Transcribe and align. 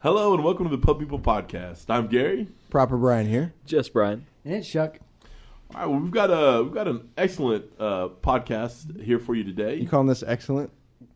Hello 0.00 0.32
and 0.34 0.42
welcome 0.42 0.68
to 0.68 0.74
the 0.74 0.80
Pub 0.84 0.98
People 0.98 1.18
Podcast. 1.18 1.84
I'm 1.90 2.06
Gary. 2.06 2.48
Proper 2.70 2.96
Brian 2.96 3.26
here. 3.26 3.52
Just 3.66 3.92
Brian. 3.92 4.26
And 4.44 4.54
it's 4.54 4.68
Chuck. 4.68 4.98
All 5.74 5.80
right, 5.80 5.86
well, 5.88 5.98
we've 6.00 6.10
got 6.10 6.30
a 6.30 6.62
we've 6.62 6.72
got 6.74 6.88
an 6.88 7.08
excellent 7.16 7.66
uh, 7.78 8.08
podcast 8.22 9.02
here 9.02 9.18
for 9.18 9.34
you 9.34 9.44
today. 9.44 9.76
You 9.76 9.88
calling 9.88 10.06
this 10.06 10.22
excellent? 10.26 10.70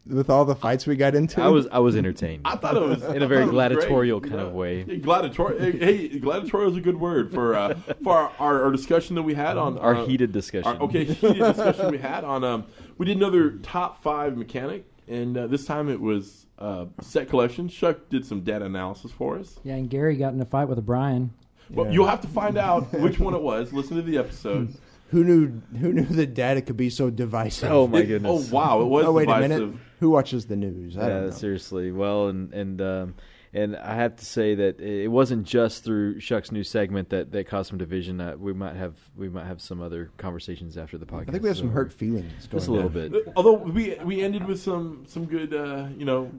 With 0.06 0.28
all 0.28 0.44
the 0.44 0.54
fights 0.54 0.86
we 0.86 0.96
got 0.96 1.14
into? 1.14 1.40
I 1.40 1.48
was 1.48 1.66
I 1.72 1.78
was 1.78 1.96
entertained. 1.96 2.42
I 2.44 2.56
thought 2.56 2.76
it 2.76 2.82
was 2.82 3.02
In 3.04 3.22
a 3.22 3.26
very 3.26 3.46
thought 3.46 3.72
it 3.72 3.76
was 3.76 3.84
gladiatorial 3.86 4.20
kind 4.20 4.34
you 4.34 4.38
of 4.40 4.52
way. 4.52 4.85
Yeah, 4.87 4.96
gladiatorial. 4.96 5.59
hey, 5.73 6.19
gladiatorial 6.19 6.71
is 6.73 6.77
a 6.77 6.82
good 6.82 7.01
word 7.01 7.32
for 7.32 7.55
uh, 7.55 7.75
for 8.03 8.12
our, 8.14 8.32
our, 8.39 8.64
our 8.64 8.71
discussion 8.71 9.14
that 9.16 9.23
we 9.23 9.32
had 9.32 9.57
on 9.57 9.79
Our 9.79 9.95
uh, 9.96 10.05
heated 10.07 10.30
discussion. 10.32 10.69
our- 10.77 10.82
okay, 10.82 11.05
heated 11.05 11.39
discussion 11.39 11.91
we 11.91 11.96
had 11.98 12.23
on. 12.23 12.45
Um, 12.45 12.66
we 12.98 13.07
did 13.07 13.16
another 13.16 13.53
top 13.62 14.03
five 14.03 14.37
mechanic, 14.37 14.85
and 15.09 15.39
uh, 15.39 15.46
this 15.46 15.64
time 15.64 15.89
it 15.89 16.01
was 16.03 16.43
uh, 16.59 16.86
set 17.00 17.29
collection. 17.29 17.68
Chuck 17.68 18.09
did 18.09 18.25
some 18.27 18.43
data 18.43 18.64
analysis 18.64 19.11
for 19.12 19.39
us. 19.39 19.59
Yeah, 19.64 19.75
and 19.75 19.89
Gary 19.91 20.16
got 20.16 20.32
in 20.34 20.41
a 20.41 20.45
fight 20.45 20.69
with 20.69 20.78
a 20.78 20.83
Brian. 20.83 21.33
Well, 21.70 21.87
Yeah. 21.87 21.92
you'll 21.92 22.06
have 22.06 22.20
to 22.23 22.28
find 22.28 22.56
out 22.59 22.92
which 22.92 23.19
one 23.19 23.34
it 23.34 23.42
was. 23.42 23.73
Listen 23.73 23.97
to 23.97 24.02
the 24.02 24.19
episode. 24.19 24.75
Who 25.11 25.23
knew? 25.25 25.61
Who 25.78 25.92
knew 25.92 26.05
that 26.05 26.34
data 26.34 26.61
could 26.62 26.77
be 26.77 26.91
so 26.91 27.09
divisive? 27.11 27.70
Oh 27.70 27.87
my 27.87 28.01
It- 28.01 28.06
goodness. 28.06 28.51
Oh 28.51 28.55
wow, 28.55 28.80
it 28.83 28.87
was 28.87 29.05
Oh, 29.06 29.12
wait 29.12 29.27
divisive. 29.27 29.51
a 29.51 29.66
minute. 29.66 29.80
Who 30.01 30.11
watches 30.11 30.47
the 30.47 30.56
news? 30.56 30.97
I 30.97 31.01
don't 31.02 31.09
Yeah, 31.11 31.20
know. 31.27 31.30
seriously. 31.30 31.92
Well, 31.92 32.28
and 32.28 32.52
and 32.52 32.83
um, 32.83 33.14
and 33.52 33.77
I 33.77 33.95
have 33.95 34.16
to 34.16 34.25
say 34.25 34.56
that 34.56 34.80
it 34.80 35.09
wasn't 35.09 35.47
just 35.47 35.84
through 35.84 36.19
Chuck's 36.20 36.50
new 36.50 36.64
segment 36.64 37.11
that, 37.11 37.30
that 37.30 37.47
caused 37.47 37.69
some 37.69 37.78
division. 37.78 38.20
Uh, 38.20 38.34
we 38.36 38.52
might 38.52 38.75
have 38.75 38.97
we 39.16 39.28
might 39.28 39.47
have 39.47 39.62
some 39.62 39.80
other 39.80 40.11
conversations 40.16 40.77
after 40.77 40.98
the 40.98 41.06
podcast. 41.06 41.28
I 41.28 41.33
think 41.33 41.42
we 41.45 41.48
have 41.48 41.59
some 41.59 41.70
hurt 41.70 41.92
feelings. 41.92 42.33
Going 42.48 42.50
Just 42.50 42.69
a 42.69 42.73
little 42.73 42.89
on. 42.89 42.92
bit. 43.11 43.33
Although 43.36 43.55
we 43.55 43.97
we 44.05 44.20
ended 44.23 44.47
with 44.48 44.61
some 44.61 45.05
some 45.06 45.27
good 45.27 45.55
uh, 45.55 45.86
you 45.97 46.05
know 46.05 46.30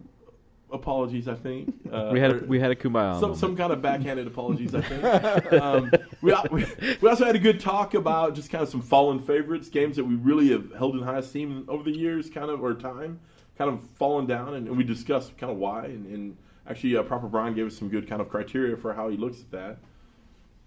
apologies. 0.72 1.28
I 1.28 1.36
think 1.36 1.74
uh, 1.92 2.10
We 2.12 2.20
had 2.20 2.32
a, 2.32 2.46
we 2.46 2.60
had 2.60 2.72
a 2.72 2.76
kumbaya. 2.76 3.20
some 3.20 3.36
some 3.36 3.56
kind 3.56 3.72
of 3.72 3.82
backhanded 3.82 4.28
apologies. 4.28 4.76
I 4.76 4.82
think 4.82 5.54
um, 5.62 5.92
we, 6.22 6.34
we 6.52 6.66
we 7.02 7.10
also 7.10 7.26
had 7.26 7.36
a 7.36 7.40
good 7.40 7.60
talk 7.60 7.94
about 7.94 8.36
just 8.36 8.50
kind 8.50 8.64
of 8.64 8.70
some 8.70 8.82
fallen 8.82 9.20
favorites, 9.20 9.70
games 9.70 9.96
that 9.96 10.04
we 10.04 10.16
really 10.16 10.50
have 10.50 10.74
held 10.74 10.96
in 10.96 11.04
high 11.04 11.20
esteem 11.20 11.66
over 11.68 11.84
the 11.84 11.96
years, 11.96 12.30
kind 12.30 12.50
of 12.50 12.64
or 12.64 12.74
time, 12.74 13.20
kind 13.58 13.70
of 13.72 13.84
fallen 13.92 14.26
down, 14.26 14.56
and, 14.56 14.68
and 14.68 14.78
we 14.78 14.84
discussed 14.84 15.38
kind 15.38 15.52
of 15.52 15.58
why. 15.58 15.86
And, 15.86 16.06
and 16.08 16.38
actually, 16.68 16.96
uh, 16.98 17.04
proper 17.04 17.28
Brian 17.28 17.54
gave 17.56 17.68
us 17.68 17.78
some 17.78 17.90
good 17.90 18.08
kind 18.08 18.22
of 18.22 18.30
criteria 18.30 18.76
for 18.76 18.94
how 18.94 19.10
he 19.10 19.18
looks 19.18 19.40
at 19.42 19.52
that. 19.52 19.78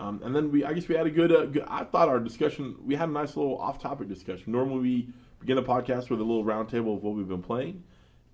Um, 0.01 0.21
and 0.23 0.35
then 0.35 0.53
we, 0.53 0.65
I 0.65 0.73
guess 0.75 0.87
we 0.87 0.95
had 0.95 1.07
a 1.07 1.11
good, 1.11 1.33
uh, 1.33 1.47
good. 1.47 1.65
I 1.67 1.83
thought 1.83 2.09
our 2.09 2.21
discussion. 2.21 2.77
We 2.87 2.95
had 2.95 3.09
a 3.09 3.13
nice 3.13 3.37
little 3.37 3.59
off-topic 3.59 4.09
discussion. 4.09 4.53
Normally 4.53 4.81
we 4.81 5.09
begin 5.41 5.59
a 5.59 5.63
podcast 5.63 6.09
with 6.09 6.21
a 6.21 6.25
little 6.25 6.45
roundtable 6.45 6.97
of 6.97 7.03
what 7.03 7.15
we've 7.15 7.27
been 7.29 7.43
playing, 7.43 7.83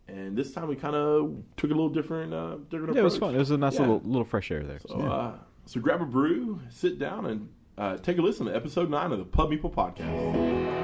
and 0.08 0.36
this 0.36 0.52
time 0.52 0.68
we 0.68 0.76
kind 0.76 0.94
of 0.94 1.34
took 1.56 1.70
a 1.70 1.74
little 1.74 1.88
different, 1.88 2.32
uh, 2.34 2.56
different 2.70 2.94
Yeah, 2.94 3.00
it 3.00 3.04
was 3.04 3.16
fun. 3.18 3.34
It 3.34 3.38
was 3.38 3.50
a 3.50 3.56
nice 3.58 3.74
Yeah. 3.74 3.80
little 3.82 4.00
little 4.04 4.24
fresh 4.24 4.50
air 4.50 4.62
there. 4.62 4.78
So, 4.86 4.94
uh, 5.00 5.38
so 5.66 5.80
grab 5.80 6.02
a 6.02 6.06
brew, 6.06 6.60
sit 6.70 6.98
down, 6.98 7.26
and 7.26 7.48
uh, 7.78 7.96
take 7.98 8.18
a 8.18 8.22
listen 8.22 8.46
to 8.46 8.54
episode 8.54 8.90
nine 8.90 9.12
of 9.12 9.18
the 9.18 9.24
Pub 9.24 9.50
People 9.50 9.70
Podcast. 9.70 10.83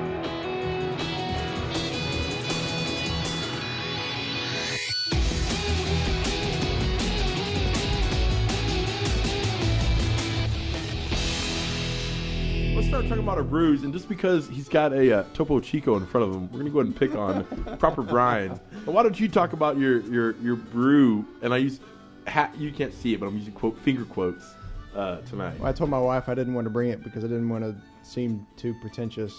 Talking 13.10 13.24
about 13.24 13.38
a 13.38 13.42
bruise, 13.44 13.82
and 13.82 13.92
just 13.92 14.08
because 14.08 14.48
he's 14.48 14.68
got 14.68 14.92
a 14.92 15.18
uh, 15.18 15.24
Topo 15.34 15.58
Chico 15.58 15.96
in 15.96 16.06
front 16.06 16.28
of 16.28 16.34
him, 16.34 16.48
we're 16.52 16.58
gonna 16.58 16.70
go 16.70 16.78
ahead 16.78 16.86
and 16.86 16.96
pick 16.96 17.14
on 17.16 17.44
proper 17.78 18.02
Brian. 18.02 18.58
But 18.86 18.92
why 18.92 19.02
don't 19.02 19.18
you 19.18 19.28
talk 19.28 19.52
about 19.52 19.76
your 19.78 20.00
your 20.02 20.36
your 20.40 20.54
brew? 20.54 21.24
And 21.42 21.52
I 21.52 21.56
use 21.58 21.80
ha- 22.28 22.52
you 22.56 22.70
can't 22.70 22.94
see 22.94 23.12
it, 23.14 23.20
but 23.20 23.26
I'm 23.26 23.36
using 23.36 23.52
quote 23.52 23.76
finger 23.80 24.04
quotes 24.04 24.54
uh, 24.94 25.16
tonight. 25.22 25.58
Well, 25.58 25.68
I 25.68 25.72
told 25.72 25.90
my 25.90 25.98
wife 25.98 26.28
I 26.28 26.34
didn't 26.34 26.54
want 26.54 26.66
to 26.66 26.70
bring 26.70 26.90
it 26.90 27.02
because 27.02 27.24
I 27.24 27.26
didn't 27.26 27.48
want 27.48 27.64
to 27.64 27.74
seem 28.08 28.46
too 28.56 28.76
pretentious, 28.80 29.34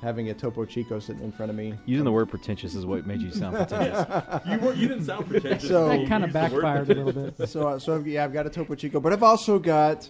having 0.00 0.30
a 0.30 0.34
Topo 0.34 0.64
Chico 0.64 1.00
sitting 1.00 1.24
in 1.24 1.32
front 1.32 1.50
of 1.50 1.56
me. 1.56 1.74
Using 1.86 2.04
the 2.04 2.12
word 2.12 2.28
pretentious 2.28 2.76
is 2.76 2.86
what 2.86 3.08
made 3.08 3.20
you 3.20 3.32
sound 3.32 3.56
pretentious. 3.56 4.06
You 4.46 4.58
were 4.60 4.72
you 4.74 4.86
didn't 4.86 5.04
sound 5.06 5.28
pretentious. 5.28 5.68
So- 5.68 5.88
That 5.88 6.06
kind 6.06 6.22
of 6.22 6.30
used 6.32 6.52
the 6.52 6.54
word 6.54 6.62
backfired 6.62 6.90
a 6.90 6.94
little 7.04 7.30
bit. 7.32 7.48
So, 7.48 7.66
uh, 7.70 7.78
so 7.80 7.98
yeah, 8.06 8.22
I've 8.24 8.32
got 8.32 8.46
a 8.46 8.50
Topo 8.50 8.76
Chico, 8.76 9.00
but 9.00 9.12
I've 9.12 9.24
also 9.24 9.58
got 9.58 10.08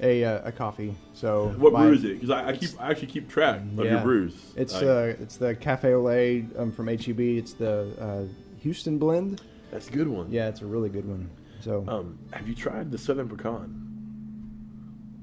a 0.00 0.24
uh, 0.24 0.48
a 0.48 0.52
coffee. 0.52 0.94
So 1.12 1.54
What 1.58 1.72
my- 1.72 1.82
brew 1.84 1.92
is 1.94 2.04
it? 2.04 2.14
Because 2.20 2.30
I, 2.30 2.48
I 2.48 2.56
keep 2.56 2.70
I 2.80 2.90
actually 2.90 3.08
keep 3.08 3.28
track 3.28 3.60
of 3.78 3.84
your 3.84 4.00
brews. 4.00 4.34
It's 4.56 4.74
I- 4.74 4.86
uh, 4.86 5.14
it's 5.20 5.36
the 5.36 5.54
Cafe 5.54 5.92
Ole 5.92 6.42
um, 6.58 6.72
from 6.72 6.88
HEB. 6.88 7.20
It's 7.20 7.52
the 7.54 7.90
uh, 8.00 8.60
Houston 8.60 8.98
blend. 8.98 9.42
that's 9.70 9.88
a 9.88 9.92
good 9.92 10.08
one. 10.08 10.30
Yeah, 10.30 10.48
it's 10.48 10.62
a 10.62 10.66
really 10.66 10.88
good 10.88 11.06
one. 11.06 11.30
So 11.60 11.84
Um, 11.88 12.18
have 12.32 12.46
you 12.48 12.54
tried 12.54 12.90
the 12.90 12.98
Southern 12.98 13.28
Pecan? 13.28 13.80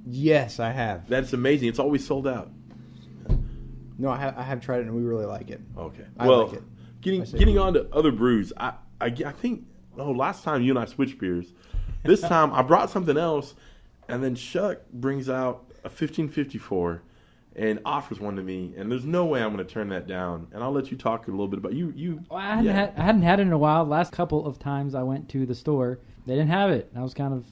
yes, 0.08 0.60
I 0.60 0.72
have. 0.72 1.08
That's 1.08 1.34
amazing. 1.34 1.70
It's 1.70 1.80
always 1.80 2.06
sold 2.06 2.28
out. 2.28 2.50
No, 3.98 4.10
I 4.10 4.18
have, 4.18 4.38
I 4.38 4.42
have 4.44 4.62
tried 4.62 4.80
it 4.80 4.88
and 4.88 4.96
we 4.96 5.04
really 5.04 5.26
like 5.26 5.50
it. 5.52 5.62
Okay. 5.78 6.06
I 6.18 6.28
well, 6.28 6.46
like 6.48 6.54
it. 6.58 6.64
getting 7.02 7.24
getting 7.24 7.58
on 7.60 7.74
to 7.76 7.88
other 7.94 8.12
brews, 8.12 8.52
I, 8.58 8.74
I 9.00 9.06
I 9.08 9.32
think 9.32 9.66
oh 9.98 10.12
last 10.12 10.44
time 10.44 10.64
you 10.64 10.72
and 10.72 10.80
I 10.80 10.86
switched 10.86 11.20
beers. 11.20 11.54
This 12.04 12.22
time 12.34 12.52
I 12.52 12.64
brought 12.64 12.90
something 12.90 13.18
else, 13.18 13.54
and 14.12 14.24
then 14.24 14.36
Chuck 14.36 14.80
brings 14.94 15.30
out 15.30 15.66
a 15.84 15.90
1554 15.90 17.02
and 17.56 17.80
offers 17.84 18.20
one 18.20 18.36
to 18.38 18.42
me, 18.42 18.74
and 18.78 18.90
there's 18.92 19.04
no 19.06 19.26
way 19.26 19.42
I'm 19.44 19.54
going 19.54 19.66
to 19.66 19.72
turn 19.74 19.90
that 19.90 20.08
down. 20.08 20.48
And 20.54 20.64
I'll 20.64 20.72
let 20.72 20.90
you 20.90 20.98
talk 20.98 21.28
a 21.28 21.32
little 21.32 21.48
bit 21.50 21.60
about 21.60 21.74
you. 21.74 21.92
You 21.96 22.22
Well, 22.30 22.40
I 22.40 22.46
hadn't, 22.50 22.66
yeah. 22.66 22.72
had, 22.74 22.94
I 22.98 23.02
hadn't 23.04 23.22
had 23.24 23.40
it 23.40 23.44
in 23.44 23.52
a 23.52 23.58
while. 23.58 23.84
Last 23.86 24.14
couple 24.14 24.46
of 24.46 24.58
times 24.58 24.96
I 24.96 25.04
went 25.04 25.28
to 25.30 25.46
the 25.46 25.56
store, 25.56 26.00
they 26.26 26.36
didn't 26.36 26.50
have 26.52 26.70
it. 26.72 26.90
I 26.96 27.02
was 27.02 27.14
kind 27.14 27.34
of 27.34 27.44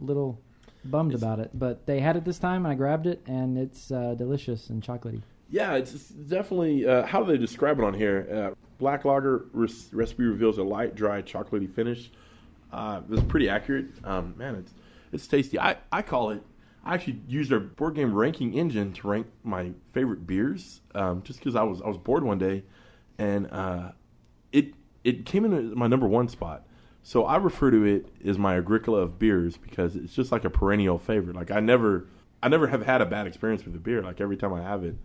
a 0.00 0.04
little 0.04 0.40
bummed 0.84 1.12
It's- 1.12 1.22
about 1.22 1.40
it, 1.40 1.50
but 1.52 1.84
they 1.84 2.00
had 2.00 2.16
it 2.16 2.24
this 2.24 2.38
time, 2.38 2.64
and 2.64 2.72
I 2.72 2.74
grabbed 2.74 3.06
it, 3.06 3.20
and 3.26 3.58
it's 3.58 3.90
uh, 3.90 4.14
delicious 4.16 4.70
and 4.70 4.82
chocolatey. 4.82 5.20
Yeah, 5.50 5.74
it's, 5.74 6.08
definitely. 6.08 6.86
Uh, 6.86 7.04
how 7.06 7.22
do 7.22 7.30
they 7.30 7.38
describe 7.38 7.78
it 7.78 7.84
on 7.84 7.92
here? 7.94 8.26
Uh, 8.52 8.54
black 8.78 9.04
lager 9.04 9.46
res- 9.52 9.88
recipe 9.92 10.24
reveals 10.24 10.56
a 10.58 10.62
light, 10.62 10.94
dry, 10.94 11.20
chocolatey 11.22 11.70
finish. 11.70 12.10
Uh, 12.72 13.00
it's 13.10 13.22
pretty 13.24 13.48
accurate. 13.48 13.86
Um, 14.04 14.34
man, 14.38 14.54
it's 14.56 14.72
it's 15.12 15.26
tasty. 15.26 15.58
I, 15.58 15.76
I 15.92 16.02
call 16.02 16.30
it. 16.30 16.42
I 16.84 16.94
actually 16.94 17.20
used 17.28 17.52
our 17.52 17.60
board 17.60 17.96
game 17.96 18.14
ranking 18.14 18.54
engine 18.54 18.92
to 18.94 19.08
rank 19.08 19.26
my 19.42 19.72
favorite 19.92 20.26
beers, 20.26 20.80
um, 20.94 21.22
just 21.22 21.38
because 21.38 21.54
I 21.54 21.62
was 21.62 21.82
I 21.82 21.88
was 21.88 21.98
bored 21.98 22.24
one 22.24 22.38
day, 22.38 22.62
and 23.18 23.50
uh, 23.50 23.92
it 24.52 24.72
it 25.04 25.26
came 25.26 25.44
in 25.44 25.76
my 25.76 25.86
number 25.86 26.06
one 26.06 26.28
spot. 26.28 26.64
So 27.02 27.24
I 27.24 27.36
refer 27.36 27.70
to 27.70 27.84
it 27.84 28.06
as 28.24 28.38
my 28.38 28.56
Agricola 28.56 29.00
of 29.00 29.18
beers 29.18 29.56
because 29.56 29.96
it's 29.96 30.14
just 30.14 30.30
like 30.32 30.44
a 30.44 30.50
perennial 30.50 30.98
favorite. 30.98 31.36
Like 31.36 31.50
I 31.50 31.60
never 31.60 32.06
I 32.42 32.48
never 32.48 32.66
have 32.66 32.84
had 32.84 33.00
a 33.00 33.06
bad 33.06 33.26
experience 33.26 33.64
with 33.64 33.74
the 33.74 33.80
beer. 33.80 34.02
Like 34.02 34.20
every 34.20 34.36
time 34.36 34.52
I 34.52 34.62
have 34.62 34.84
it, 34.84 34.96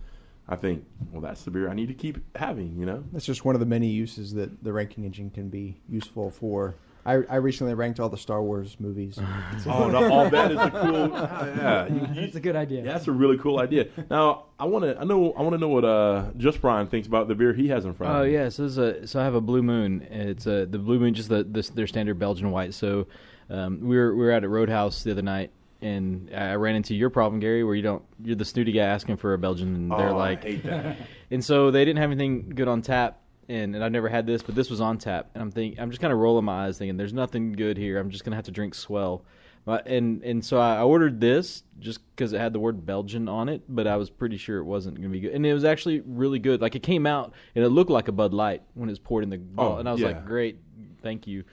I 0.47 0.55
think, 0.55 0.85
well, 1.11 1.21
that's 1.21 1.43
the 1.43 1.51
beer 1.51 1.69
I 1.69 1.73
need 1.73 1.87
to 1.87 1.93
keep 1.93 2.19
having. 2.37 2.77
You 2.79 2.85
know. 2.85 3.03
That's 3.11 3.25
just 3.25 3.45
one 3.45 3.55
of 3.55 3.59
the 3.59 3.65
many 3.65 3.87
uses 3.87 4.33
that 4.33 4.63
the 4.63 4.73
ranking 4.73 5.05
engine 5.05 5.29
can 5.29 5.49
be 5.49 5.81
useful 5.89 6.29
for. 6.29 6.75
I, 7.05 7.13
I 7.29 7.35
recently 7.35 7.73
ranked 7.73 7.99
all 7.99 8.07
the 8.09 8.17
Star 8.17 8.41
Wars 8.41 8.77
movies. 8.79 9.19
Oh, 9.67 9.89
no, 9.89 10.11
all 10.11 10.29
that 10.29 10.51
is 10.51 10.57
a 10.57 10.69
cool. 10.71 11.09
yeah, 11.09 11.87
you- 11.87 11.95
you- 12.13 12.21
That's 12.21 12.35
a 12.35 12.39
good 12.39 12.55
idea. 12.55 12.83
yeah, 12.83 12.93
that's 12.93 13.07
a 13.07 13.11
really 13.11 13.37
cool 13.37 13.59
idea. 13.59 13.87
Now 14.09 14.45
I 14.59 14.65
want 14.65 14.85
to. 14.85 14.97
I 14.99 15.03
know. 15.03 15.33
I 15.33 15.41
want 15.41 15.53
to 15.53 15.57
know 15.57 15.67
what 15.69 15.85
uh, 15.85 16.31
Just 16.37 16.61
Brian 16.61 16.87
thinks 16.87 17.07
about 17.07 17.27
the 17.27 17.35
beer 17.35 17.53
he 17.53 17.67
has 17.69 17.85
in 17.85 17.93
front. 17.93 18.13
Oh 18.13 18.21
of 18.21 18.27
him. 18.27 18.33
yeah, 18.33 18.49
so 18.49 18.63
there's 18.63 18.77
a 18.77 19.07
so 19.07 19.19
I 19.19 19.23
have 19.23 19.35
a 19.35 19.41
Blue 19.41 19.61
Moon. 19.63 20.05
and 20.09 20.29
It's 20.29 20.45
a 20.47 20.65
the 20.65 20.77
Blue 20.79 20.99
Moon, 20.99 21.13
just 21.13 21.29
the 21.29 21.43
this, 21.43 21.69
their 21.69 21.87
standard 21.87 22.19
Belgian 22.19 22.51
white. 22.51 22.73
So 22.73 23.07
um, 23.49 23.79
we 23.81 23.95
were 23.97 24.15
we 24.15 24.23
were 24.23 24.31
at 24.31 24.43
a 24.43 24.49
Roadhouse 24.49 25.03
the 25.03 25.11
other 25.11 25.21
night, 25.21 25.51
and 25.81 26.29
I 26.35 26.55
ran 26.55 26.75
into 26.75 26.95
your 26.95 27.09
problem, 27.09 27.39
Gary, 27.39 27.63
where 27.63 27.75
you 27.75 27.81
don't 27.83 28.03
you're 28.23 28.35
the 28.35 28.45
snooty 28.45 28.71
guy 28.71 28.83
asking 28.83 29.17
for 29.17 29.33
a 29.33 29.37
Belgian, 29.37 29.75
and 29.75 29.93
Oh, 29.93 29.97
they're 29.97 30.09
I 30.09 30.11
like, 30.13 30.43
hate 30.43 30.63
that. 30.63 30.97
and 31.31 31.43
so 31.43 31.71
they 31.71 31.83
didn't 31.85 31.99
have 31.99 32.11
anything 32.11 32.49
good 32.55 32.67
on 32.67 32.81
tap. 32.81 33.19
And, 33.49 33.75
and 33.75 33.83
I've 33.83 33.91
never 33.91 34.07
had 34.09 34.25
this, 34.25 34.41
but 34.41 34.55
this 34.55 34.69
was 34.69 34.79
on 34.81 34.97
tap, 34.97 35.29
and 35.33 35.41
I'm 35.41 35.51
thinking 35.51 35.79
I'm 35.79 35.89
just 35.89 36.01
kind 36.01 36.13
of 36.13 36.19
rolling 36.19 36.45
my 36.45 36.67
eyes, 36.67 36.77
thinking 36.77 36.97
there's 36.97 37.13
nothing 37.13 37.51
good 37.53 37.77
here. 37.77 37.99
I'm 37.99 38.09
just 38.09 38.23
gonna 38.23 38.35
have 38.37 38.45
to 38.45 38.51
drink 38.51 38.73
swell, 38.75 39.25
but, 39.65 39.85
and 39.87 40.23
and 40.23 40.43
so 40.43 40.59
I 40.59 40.81
ordered 40.81 41.19
this 41.19 41.63
just 41.79 41.99
because 42.15 42.31
it 42.33 42.39
had 42.39 42.53
the 42.53 42.59
word 42.59 42.85
Belgian 42.85 43.27
on 43.27 43.49
it, 43.49 43.61
but 43.67 43.85
I 43.87 43.97
was 43.97 44.09
pretty 44.09 44.37
sure 44.37 44.59
it 44.59 44.63
wasn't 44.63 44.95
gonna 44.97 45.09
be 45.09 45.19
good, 45.19 45.33
and 45.33 45.45
it 45.45 45.53
was 45.53 45.65
actually 45.65 46.01
really 46.05 46.39
good. 46.39 46.61
Like 46.61 46.75
it 46.75 46.83
came 46.83 47.05
out 47.05 47.33
and 47.55 47.65
it 47.65 47.69
looked 47.69 47.89
like 47.91 48.07
a 48.07 48.11
Bud 48.13 48.33
Light 48.33 48.61
when 48.75 48.87
it 48.87 48.91
was 48.93 48.99
poured 48.99 49.23
in 49.23 49.29
the 49.29 49.37
bottle, 49.37 49.73
Oh, 49.73 49.77
and 49.79 49.89
I 49.89 49.91
was 49.91 50.01
yeah. 50.01 50.07
like, 50.07 50.25
great, 50.25 50.57
thank 51.01 51.27
you. 51.27 51.43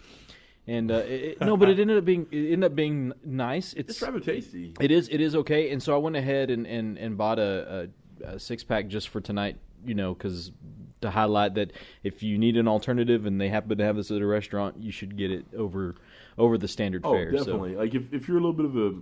And 0.67 0.93
uh, 0.93 0.97
it, 0.99 1.41
no, 1.41 1.57
but 1.57 1.69
it 1.71 1.81
ended 1.81 1.99
up 1.99 2.05
being 2.05 2.29
it 2.31 2.53
ended 2.53 2.65
up 2.71 2.77
being 2.77 3.13
nice. 3.25 3.73
It's 3.73 3.91
It's 3.95 4.03
rather 4.03 4.21
tasty. 4.21 4.75
it 4.79 4.93
is. 4.93 5.09
It 5.09 5.21
is 5.21 5.35
okay. 5.37 5.71
And 5.73 5.83
so 5.83 5.95
I 5.95 5.99
went 5.99 6.15
ahead 6.15 6.51
and 6.51 6.67
and, 6.67 6.97
and 6.99 7.19
bought 7.19 7.41
a, 7.41 7.89
a, 8.23 8.35
a 8.35 8.39
six 8.39 8.63
pack 8.63 8.87
just 8.87 9.09
for 9.09 9.21
tonight. 9.21 9.57
You 9.85 9.95
know, 9.95 10.13
because 10.15 10.53
to 11.01 11.11
highlight 11.11 11.55
that 11.55 11.73
if 12.03 12.23
you 12.23 12.39
need 12.39 12.57
an 12.57 12.69
alternative 12.69 13.27
and 13.27 13.41
they 13.41 13.49
happen 13.49 13.77
to 13.79 13.85
have 13.85 13.97
this 13.97 14.11
at 14.11 14.21
a 14.21 14.27
restaurant, 14.27 14.77
you 14.79 14.93
should 14.93 15.17
get 15.17 15.31
it 15.31 15.45
over 15.57 15.95
over 16.39 16.57
the 16.59 16.69
standard 16.69 17.03
Oh, 17.05 17.13
fare. 17.15 17.31
definitely. 17.33 17.77
Like 17.77 17.95
if, 17.95 18.13
if 18.13 18.29
you're 18.29 18.39
a 18.39 18.41
little 18.41 18.53
bit 18.55 18.67
of 18.67 18.77
a, 18.77 18.95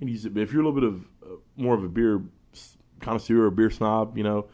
I 0.00 0.04
use 0.04 0.24
it, 0.24 0.34
but 0.34 0.42
if 0.42 0.52
you're 0.52 0.62
a 0.62 0.64
little 0.68 0.80
bit 0.80 0.88
of 0.88 1.04
uh, 1.22 1.36
more 1.56 1.74
of 1.74 1.82
a 1.84 1.88
beer 1.88 2.20
connoisseur 3.00 3.44
or 3.44 3.50
beer 3.50 3.70
snob, 3.70 4.16
you 4.16 4.24
know, 4.24 4.46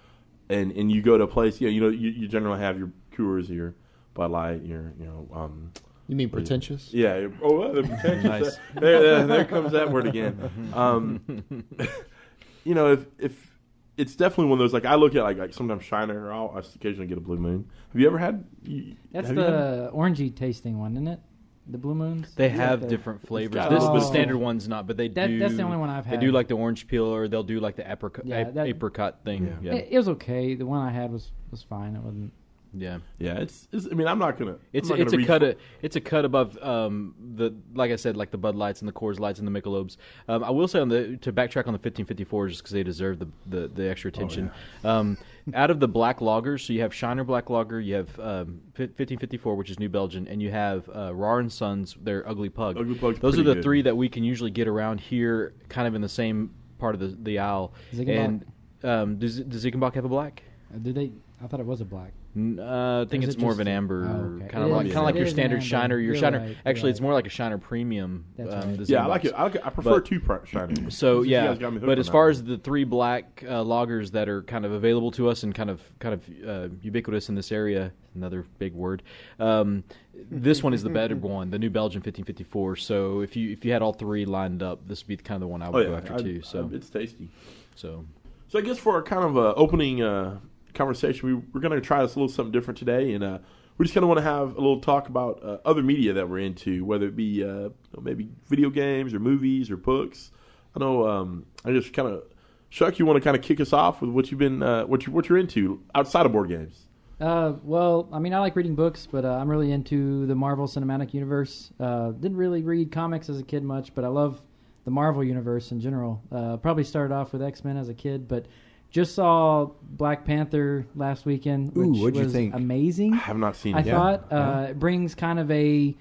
and 0.48 0.72
and 0.72 0.90
you 0.90 1.02
go 1.02 1.16
to 1.18 1.24
a 1.24 1.28
place, 1.28 1.60
yeah, 1.60 1.68
you 1.70 1.80
know, 1.80 1.88
you, 1.88 2.10
you 2.10 2.28
generally 2.28 2.58
have 2.60 2.78
your 2.78 2.90
Coors, 3.16 3.48
your 3.48 3.74
Bud 4.14 4.30
Light, 4.30 4.62
your 4.64 4.92
you 4.98 5.06
know, 5.06 5.28
um, 5.32 5.72
You 6.08 6.16
mean 6.16 6.28
pretentious? 6.30 6.92
Yeah. 6.92 7.28
Oh, 7.42 7.58
well, 7.58 7.72
the 7.72 7.82
pretentious. 7.82 8.24
Nice. 8.24 8.58
there, 8.80 9.00
there, 9.02 9.26
there 9.26 9.44
comes 9.44 9.72
that 9.72 9.90
word 9.90 10.06
again. 10.06 10.50
Um, 10.74 11.44
you 12.64 12.74
know, 12.74 12.92
if 12.92 13.06
if 13.18 13.50
it's 13.96 14.16
definitely 14.16 14.46
one 14.46 14.58
of 14.58 14.58
those 14.60 14.72
like 14.72 14.84
I 14.86 14.94
look 14.96 15.14
at 15.14 15.22
like 15.22 15.38
like 15.38 15.54
sometimes 15.54 15.84
Shiner, 15.84 16.26
or 16.26 16.32
I'll, 16.32 16.52
I 16.56 16.58
occasionally 16.60 17.06
get 17.06 17.18
a 17.18 17.20
Blue 17.20 17.36
Moon. 17.38 17.68
Have 17.92 18.00
you 18.00 18.06
ever 18.06 18.18
had? 18.18 18.44
You, 18.62 18.96
That's 19.12 19.28
have 19.28 19.36
had- 19.36 19.46
the 19.46 19.90
orangey 19.94 20.34
tasting 20.34 20.78
one, 20.78 20.92
isn't 20.94 21.08
it? 21.08 21.20
The 21.66 21.78
blue 21.78 21.94
moons. 21.94 22.34
They 22.34 22.48
Is 22.50 22.58
have 22.58 22.82
the- 22.82 22.88
different 22.88 23.26
flavors. 23.26 23.54
got 23.54 23.70
This 23.70 23.82
a 23.82 23.86
the 23.86 23.92
little- 23.94 24.06
standard 24.08 24.36
one's 24.36 24.68
not, 24.68 24.86
but 24.86 24.98
they 24.98 25.08
That- 25.08 25.28
do. 25.28 25.38
that's 25.38 25.56
the 25.56 25.62
only 25.62 25.78
one 25.78 25.88
I've 25.88 26.04
They 26.04 26.10
had. 26.10 26.20
do 26.20 26.30
like 26.30 26.46
the 26.48 26.56
orange 26.56 26.86
peel, 26.86 27.06
or 27.06 27.26
they'll 27.26 27.42
do 27.42 27.58
like 27.58 27.76
the 27.76 27.90
apricot, 27.90 28.26
Yeah, 28.26 28.36
ap- 28.40 28.52
that- 28.54 28.66
apricot 28.66 29.24
thing. 29.24 29.46
Yeah. 29.62 29.72
Yeah, 29.72 29.78
It, 29.78 29.88
it 29.92 29.96
was 29.96 30.08
okay. 30.10 30.54
The 30.56 30.66
one 30.66 30.86
I 30.86 30.90
had 30.90 31.10
was 31.10 31.32
was 31.50 31.62
fine. 31.62 31.96
It 31.96 32.02
wasn't. 32.02 32.32
Yeah. 32.76 32.98
Yeah, 33.18 33.34
it's, 33.38 33.68
it's. 33.72 33.86
I 33.90 33.94
mean, 33.94 34.06
I'm 34.08 34.18
not 34.18 34.38
gonna. 34.38 34.56
It's 34.72 34.88
not 34.88 34.98
it's 34.98 35.12
a 35.12 35.16
gonna 35.16 35.26
cut. 35.26 35.42
reach 35.42 35.54
A, 35.56 35.58
it's 35.82 35.96
a 35.96 36.00
cut 36.00 36.24
above 36.24 36.58
um, 36.62 37.14
the 37.36 37.54
like 37.74 37.90
I 37.92 37.96
said, 37.96 38.16
like 38.16 38.30
the 38.30 38.38
Bud 38.38 38.56
Lights 38.56 38.80
and 38.80 38.88
the 38.88 38.92
Coors 38.92 39.20
Lights 39.20 39.38
and 39.38 39.46
the 39.46 39.52
Michelobs. 39.60 39.96
Um, 40.28 40.42
I 40.42 40.50
will 40.50 40.66
say 40.68 40.80
on 40.80 40.88
the 40.88 41.16
to 41.18 41.32
backtrack 41.32 41.66
on 41.66 41.72
the 41.72 41.78
1554s 41.78 42.48
just 42.48 42.62
because 42.62 42.72
they 42.72 42.82
deserve 42.82 43.18
the, 43.18 43.28
the, 43.46 43.68
the 43.68 43.88
extra 43.88 44.10
Oh, 44.10 44.14
attention. 44.16 44.50
um, 44.84 45.16
out 45.54 45.70
of 45.70 45.78
the 45.78 45.88
black 45.88 46.18
lagers, 46.20 46.66
so 46.66 46.72
you 46.72 46.80
have 46.80 46.92
Shiner 46.94 47.22
Black 47.24 47.50
Lager, 47.50 47.80
you 47.80 47.94
have 47.94 48.08
um, 48.18 48.60
1554, 48.76 49.54
which 49.56 49.70
is 49.70 49.78
New 49.78 49.88
Belgium, 49.88 50.26
and 50.28 50.42
you 50.42 50.50
have 50.50 50.88
uh, 50.94 51.14
Rar 51.14 51.38
and 51.40 51.52
Sons, 51.52 51.96
their 52.02 52.26
Ugly 52.28 52.48
Pug. 52.50 52.78
Ugly 52.78 52.94
Pug's 52.96 53.20
Those 53.20 53.38
are 53.38 53.42
the 53.42 53.54
good. 53.54 53.62
three 53.62 53.82
that 53.82 53.96
we 53.96 54.08
can 54.08 54.24
usually 54.24 54.50
get 54.50 54.66
around 54.68 55.00
here, 55.00 55.54
kind 55.68 55.86
of 55.86 55.94
in 55.94 56.00
the 56.02 56.08
same 56.08 56.50
part 56.78 56.94
of 56.94 57.00
the 57.00 57.16
the 57.22 57.38
aisle. 57.38 57.72
Ziegenbock? 57.94 58.18
And 58.24 58.44
um, 58.82 59.16
does 59.18 59.38
does 59.40 59.64
Ziegenbock 59.64 59.94
have 59.94 60.04
a 60.04 60.08
black? 60.08 60.42
Uh, 60.74 60.78
did 60.78 60.94
they? 60.94 61.12
I 61.42 61.46
thought 61.46 61.60
it 61.60 61.66
was 61.66 61.80
a 61.80 61.84
black. 61.84 62.12
N- 62.36 62.58
Uh, 62.58 63.04
I 63.06 63.08
think 63.08 63.22
it's 63.22 63.36
it 63.36 63.40
more 63.40 63.52
of 63.52 63.60
an 63.60 63.68
amber, 63.68 64.06
Oh, 64.10 64.36
okay. 64.42 64.48
kind 64.48 64.64
of 64.64 64.70
like 64.70 64.86
kind 64.86 64.96
of 64.98 65.04
like 65.04 65.14
your 65.14 65.26
standard 65.28 65.56
amber. 65.58 65.64
Shiner. 65.66 65.98
Your 66.00 66.14
You're 66.14 66.20
Shiner, 66.20 66.38
right, 66.40 66.48
you're 66.48 66.56
actually, 66.66 66.90
it's 66.90 67.00
more 67.00 67.12
like 67.12 67.26
a 67.26 67.30
Shiner 67.30 67.58
Premium. 67.58 68.24
That's 68.36 68.52
um, 68.64 68.76
right. 68.76 68.88
Yeah, 68.88 69.04
I 69.04 69.06
like 69.06 69.24
it. 69.24 69.32
I 69.36 69.42
like 69.44 69.54
it. 69.54 69.62
I 69.64 69.70
prefer 69.70 69.90
But- 70.00 70.06
two 70.06 70.18
pri- 70.20 70.38
Shiners. 70.44 70.92
So 70.92 71.22
yeah, 71.22 71.46
guys 71.46 71.58
got 71.58 71.70
me 71.72 71.74
hooked 71.78 71.86
but 71.86 71.98
as 72.00 72.08
far 72.08 72.24
one. 72.24 72.30
as 72.32 72.42
the 72.42 72.58
three 72.58 72.82
black 72.84 73.44
uh, 73.46 73.62
lagers 73.62 74.10
that 74.12 74.28
are 74.28 74.42
kind 74.42 74.64
of 74.64 74.72
available 74.72 75.12
to 75.12 75.28
us 75.28 75.44
and 75.44 75.54
kind 75.54 75.70
of 75.70 75.80
kind 76.00 76.14
of 76.14 76.28
uh, 76.48 76.74
ubiquitous 76.82 77.28
in 77.28 77.36
this 77.36 77.52
area, 77.52 77.92
another 78.16 78.44
big 78.58 78.74
word. 78.74 79.04
Um, 79.38 79.84
this 80.30 80.60
one 80.62 80.74
is 80.74 80.82
the 80.82 80.90
better 80.90 81.14
one, 81.36 81.50
the 81.50 81.58
New 81.60 81.70
Belgium 81.70 82.00
1554. 82.00 82.76
So 82.76 83.20
if 83.20 83.36
you 83.36 83.52
if 83.52 83.64
you 83.64 83.70
had 83.72 83.80
all 83.80 83.92
three 83.92 84.24
lined 84.24 84.60
up, 84.60 84.88
this 84.88 85.02
would 85.04 85.08
be 85.08 85.14
the 85.16 85.22
kind 85.22 85.36
of 85.36 85.40
the 85.42 85.48
one 85.48 85.62
I 85.62 85.68
oh 85.68 85.70
would 85.70 85.82
yeah, 85.84 85.88
go 85.90 85.96
after 85.98 86.14
I- 86.14 86.18
too. 86.18 86.42
So 86.42 86.68
I- 86.72 86.74
it's 86.74 86.90
tasty. 86.90 87.28
so 87.76 88.04
So 88.48 88.58
I 88.58 88.62
guess 88.62 88.78
for 88.78 88.94
our 88.94 89.02
kind 89.02 89.22
of 89.24 89.36
uh, 89.38 89.54
opening 89.56 90.02
uh, 90.02 90.38
conversation, 90.74 91.28
we, 91.28 91.34
we're 91.34 91.60
going 91.60 91.72
to 91.72 91.80
try 91.80 92.02
this 92.02 92.14
a 92.14 92.18
little 92.18 92.32
something 92.32 92.52
different 92.52 92.78
today, 92.78 93.12
and 93.12 93.24
uh, 93.24 93.38
we 93.78 93.84
just 93.84 93.94
kind 93.94 94.04
of 94.04 94.08
want 94.08 94.18
to 94.18 94.24
have 94.24 94.52
a 94.56 94.60
little 94.60 94.80
talk 94.80 95.08
about 95.08 95.42
uh, 95.42 95.58
other 95.64 95.82
media 95.82 96.12
that 96.12 96.28
we're 96.28 96.38
into, 96.38 96.84
whether 96.84 97.06
it 97.06 97.16
be 97.16 97.44
uh, 97.44 97.70
maybe 98.00 98.28
video 98.46 98.70
games 98.70 99.14
or 99.14 99.18
movies 99.18 99.70
or 99.70 99.76
books. 99.76 100.30
I 100.76 100.80
know 100.80 101.08
um, 101.08 101.46
I 101.64 101.72
just 101.72 101.92
kind 101.92 102.08
of 102.08 102.24
Chuck, 102.70 102.98
you 102.98 103.06
want 103.06 103.16
to 103.16 103.20
kind 103.20 103.36
of 103.36 103.42
kick 103.42 103.60
us 103.60 103.72
off 103.72 104.00
with 104.00 104.10
what 104.10 104.30
you've 104.30 104.40
been 104.40 104.62
uh, 104.62 104.84
what 104.84 105.06
you 105.06 105.12
what 105.12 105.28
you're 105.28 105.38
into 105.38 105.80
outside 105.94 106.26
of 106.26 106.32
board 106.32 106.48
games. 106.48 106.86
Uh, 107.20 107.52
well, 107.62 108.08
I 108.12 108.18
mean, 108.18 108.34
I 108.34 108.40
like 108.40 108.56
reading 108.56 108.74
books, 108.74 109.06
but 109.10 109.24
uh, 109.24 109.36
I'm 109.36 109.48
really 109.48 109.70
into 109.70 110.26
the 110.26 110.34
Marvel 110.34 110.66
Cinematic 110.66 111.14
Universe. 111.14 111.70
Didn't 111.78 112.36
really 112.36 112.62
read 112.62 112.90
comics 112.90 113.28
as 113.28 113.38
a 113.38 113.44
kid 113.44 113.62
much, 113.62 113.94
but 113.94 114.04
I 114.04 114.08
love 114.08 114.42
the 114.84 114.90
Marvel 114.90 115.24
universe 115.24 115.72
in 115.72 115.80
general. 115.80 116.22
Uh, 116.30 116.56
probably 116.58 116.84
started 116.84 117.14
off 117.14 117.32
with 117.32 117.42
X 117.42 117.64
Men 117.64 117.76
as 117.76 117.88
a 117.88 117.94
kid, 117.94 118.28
but 118.28 118.46
just 118.94 119.16
saw 119.16 119.68
Black 119.82 120.24
Panther 120.24 120.86
last 120.94 121.26
weekend, 121.26 121.76
Ooh, 121.76 121.88
which 121.90 122.00
what'd 122.00 122.16
you 122.16 122.22
was 122.24 122.32
think? 122.32 122.54
amazing. 122.54 123.12
I 123.12 123.16
have 123.16 123.36
not 123.36 123.56
seen 123.56 123.74
I 123.74 123.80
it. 123.80 123.86
Yeah. 123.86 123.92
thought 123.94 124.32
uh, 124.32 124.66
it 124.70 124.78
brings 124.78 125.16
kind 125.16 125.40
of 125.40 125.50
a 125.50 125.96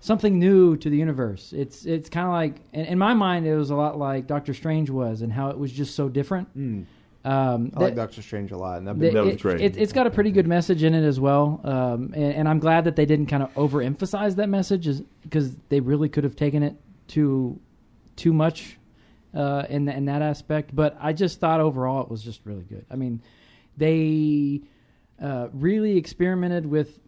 something 0.00 0.38
new 0.38 0.74
to 0.78 0.88
the 0.88 0.96
universe. 0.96 1.52
It's 1.52 1.84
it's 1.84 2.08
kind 2.08 2.26
of 2.26 2.32
like 2.32 2.56
in, 2.72 2.86
in 2.86 2.98
my 2.98 3.12
mind 3.12 3.46
it 3.46 3.54
was 3.54 3.68
a 3.68 3.76
lot 3.76 3.98
like 3.98 4.26
Doctor 4.26 4.54
Strange 4.54 4.88
was, 4.88 5.20
and 5.20 5.30
how 5.30 5.50
it 5.50 5.58
was 5.58 5.70
just 5.70 5.94
so 5.94 6.08
different. 6.08 6.48
Mm. 6.56 6.86
Um, 7.26 7.70
I 7.76 7.80
like 7.80 7.94
that- 7.94 7.96
Doctor 8.06 8.22
Strange 8.22 8.50
a 8.52 8.56
lot, 8.56 8.78
and 8.78 8.86
that 8.86 8.98
That 8.98 9.24
was 9.24 9.34
it, 9.34 9.42
great. 9.42 9.60
It, 9.60 9.76
it's 9.76 9.92
got 9.92 10.06
a 10.06 10.10
pretty 10.10 10.30
good 10.30 10.46
message 10.46 10.82
in 10.84 10.94
it 10.94 11.04
as 11.04 11.20
well, 11.20 11.60
um, 11.64 12.14
and, 12.14 12.32
and 12.32 12.48
I'm 12.48 12.60
glad 12.60 12.84
that 12.84 12.96
they 12.96 13.04
didn't 13.04 13.26
kind 13.26 13.42
of 13.42 13.52
overemphasize 13.56 14.36
that 14.36 14.48
message, 14.48 14.88
because 15.22 15.54
they 15.68 15.80
really 15.80 16.08
could 16.08 16.24
have 16.24 16.34
taken 16.36 16.62
it 16.62 16.76
to 17.08 17.60
too 18.16 18.32
much 18.32 18.77
uh, 19.38 19.66
in 19.70 19.84
the, 19.86 19.96
in 19.96 20.04
that 20.06 20.22
aspect. 20.22 20.74
But 20.74 20.96
I 21.00 21.12
just 21.12 21.40
thought 21.40 21.60
overall 21.60 22.02
it 22.02 22.10
was 22.10 22.22
just 22.22 22.40
really 22.44 22.64
good. 22.64 22.84
I 22.90 22.96
mean, 22.96 23.22
they 23.76 24.62
uh, 25.22 25.48
really 25.52 25.96
experimented 25.96 26.66
with. 26.66 26.98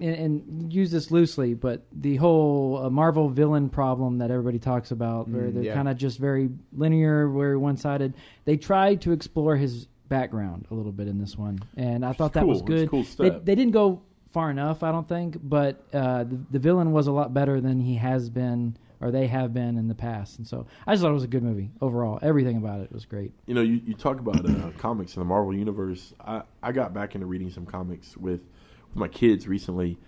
And, 0.00 0.14
and 0.14 0.72
use 0.72 0.92
this 0.92 1.10
loosely, 1.10 1.54
but 1.54 1.82
the 1.90 2.14
whole 2.14 2.84
uh, 2.84 2.88
Marvel 2.88 3.28
villain 3.28 3.68
problem 3.68 4.18
that 4.18 4.30
everybody 4.30 4.60
talks 4.60 4.92
about, 4.92 5.26
where 5.28 5.48
Mm, 5.48 5.54
they're 5.54 5.62
yeah. 5.64 5.74
kind 5.74 5.88
of 5.88 5.96
just 5.96 6.20
very 6.20 6.50
linear, 6.72 7.26
very 7.26 7.56
one-sided. 7.56 8.14
They 8.44 8.56
tried 8.56 9.00
to 9.00 9.10
explore 9.10 9.56
his 9.56 9.88
background 10.08 10.66
a 10.70 10.74
little 10.74 10.92
bit 10.92 11.08
in 11.08 11.18
this 11.18 11.36
one, 11.36 11.58
and 11.76 12.04
I 12.04 12.12
thought 12.12 12.34
that 12.34 12.42
cool. 12.44 12.50
was 12.50 12.62
good. 12.62 12.88
cool 12.88 13.04
They, 13.18 13.30
they 13.30 13.56
didn't 13.56 13.72
go 13.72 14.00
far 14.30 14.52
enough, 14.52 14.84
I 14.84 14.92
don't 14.92 15.08
think, 15.08 15.36
but 15.42 15.82
uh, 15.92 16.22
the, 16.22 16.38
the 16.52 16.58
villain 16.60 16.92
was 16.92 17.08
a 17.08 17.12
lot 17.12 17.34
better 17.34 17.60
than 17.60 17.80
he 17.80 17.96
has 17.96 18.30
been 18.30 18.76
or 19.00 19.10
they 19.10 19.26
have 19.26 19.54
been 19.54 19.76
in 19.76 19.88
the 19.88 19.94
past, 19.94 20.38
and 20.38 20.46
so 20.46 20.66
I 20.86 20.92
just 20.92 21.02
thought 21.02 21.10
it 21.10 21.14
was 21.14 21.24
a 21.24 21.28
good 21.28 21.42
movie 21.42 21.70
overall. 21.80 22.18
Everything 22.22 22.56
about 22.56 22.80
it 22.80 22.92
was 22.92 23.04
great. 23.04 23.32
you 23.46 23.54
know, 23.54 23.62
you, 23.62 23.80
you 23.86 23.94
talk 23.94 24.18
about 24.20 24.48
uh, 24.48 24.70
comics 24.78 25.16
in 25.16 25.20
the 25.20 25.24
Marvel 25.26 25.54
universe. 25.54 26.12
I, 26.20 26.42
I 26.62 26.72
got 26.72 26.92
back 26.94 27.14
into 27.14 27.26
reading 27.26 27.50
some 27.50 27.66
comics 27.66 28.16
with 28.16 28.40
with 28.88 28.96
my 28.96 29.08
kids 29.08 29.46
recently, 29.46 29.98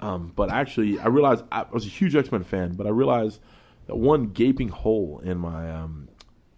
um, 0.00 0.32
but 0.36 0.50
actually 0.50 0.98
I 0.98 1.08
realized 1.08 1.44
I 1.50 1.64
was 1.70 1.84
a 1.84 1.88
huge 1.88 2.14
X 2.16 2.30
Men 2.32 2.44
fan, 2.44 2.72
but 2.72 2.86
I 2.86 2.90
realized 2.90 3.40
that 3.86 3.96
one 3.96 4.28
gaping 4.28 4.68
hole 4.68 5.20
in 5.24 5.38
my 5.38 5.70
um, 5.72 6.08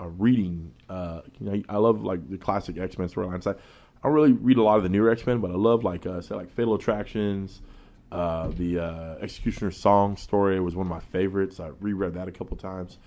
uh, 0.01 0.07
reading. 0.09 0.73
Uh, 0.89 1.23
you 1.39 1.47
know, 1.47 1.63
I 1.69 1.77
love 1.79 2.03
like 2.03 2.29
the 2.29 2.39
classic 2.39 2.79
X 2.79 2.99
Men 2.99 3.09
storylines. 3.09 3.47
I, 3.47 3.53
I 3.53 4.09
don't 4.09 4.13
really 4.13 4.33
read 4.33 4.57
a 4.57 4.63
lot 4.63 4.79
of 4.79 4.83
the 4.83 4.89
newer 4.89 5.11
X 5.11 5.27
Men, 5.27 5.41
but 5.41 5.51
I 5.51 5.55
love 5.55 5.85
like 5.85 6.07
uh, 6.07 6.21
say 6.21 6.35
like 6.35 6.51
Fatal 6.51 6.75
Attractions. 6.75 7.63
Uh, 8.11 8.49
the 8.49 8.79
uh, 8.79 9.15
Executioner's 9.21 9.77
Song 9.77 10.17
story 10.17 10.59
was 10.61 10.75
one 10.75 10.87
of 10.87 10.91
my 10.91 11.01
favorites. 11.01 11.61
I 11.61 11.69
reread 11.81 12.15
that 12.15 12.27
a 12.29 12.33
couple 12.33 12.57
times. 12.57 12.99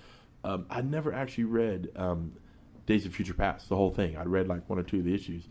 Um, 0.44 0.66
I 0.70 0.82
never 0.82 1.12
actually 1.12 1.44
read 1.44 1.90
um, 1.96 2.32
Days 2.86 3.04
of 3.06 3.14
Future 3.14 3.34
Past, 3.34 3.68
the 3.68 3.76
whole 3.76 3.90
thing. 3.90 4.16
I'd 4.16 4.28
read 4.28 4.48
like 4.48 4.68
one 4.68 4.78
or 4.78 4.82
two 4.82 4.98
of 4.98 5.04
the 5.04 5.14
issues, 5.14 5.46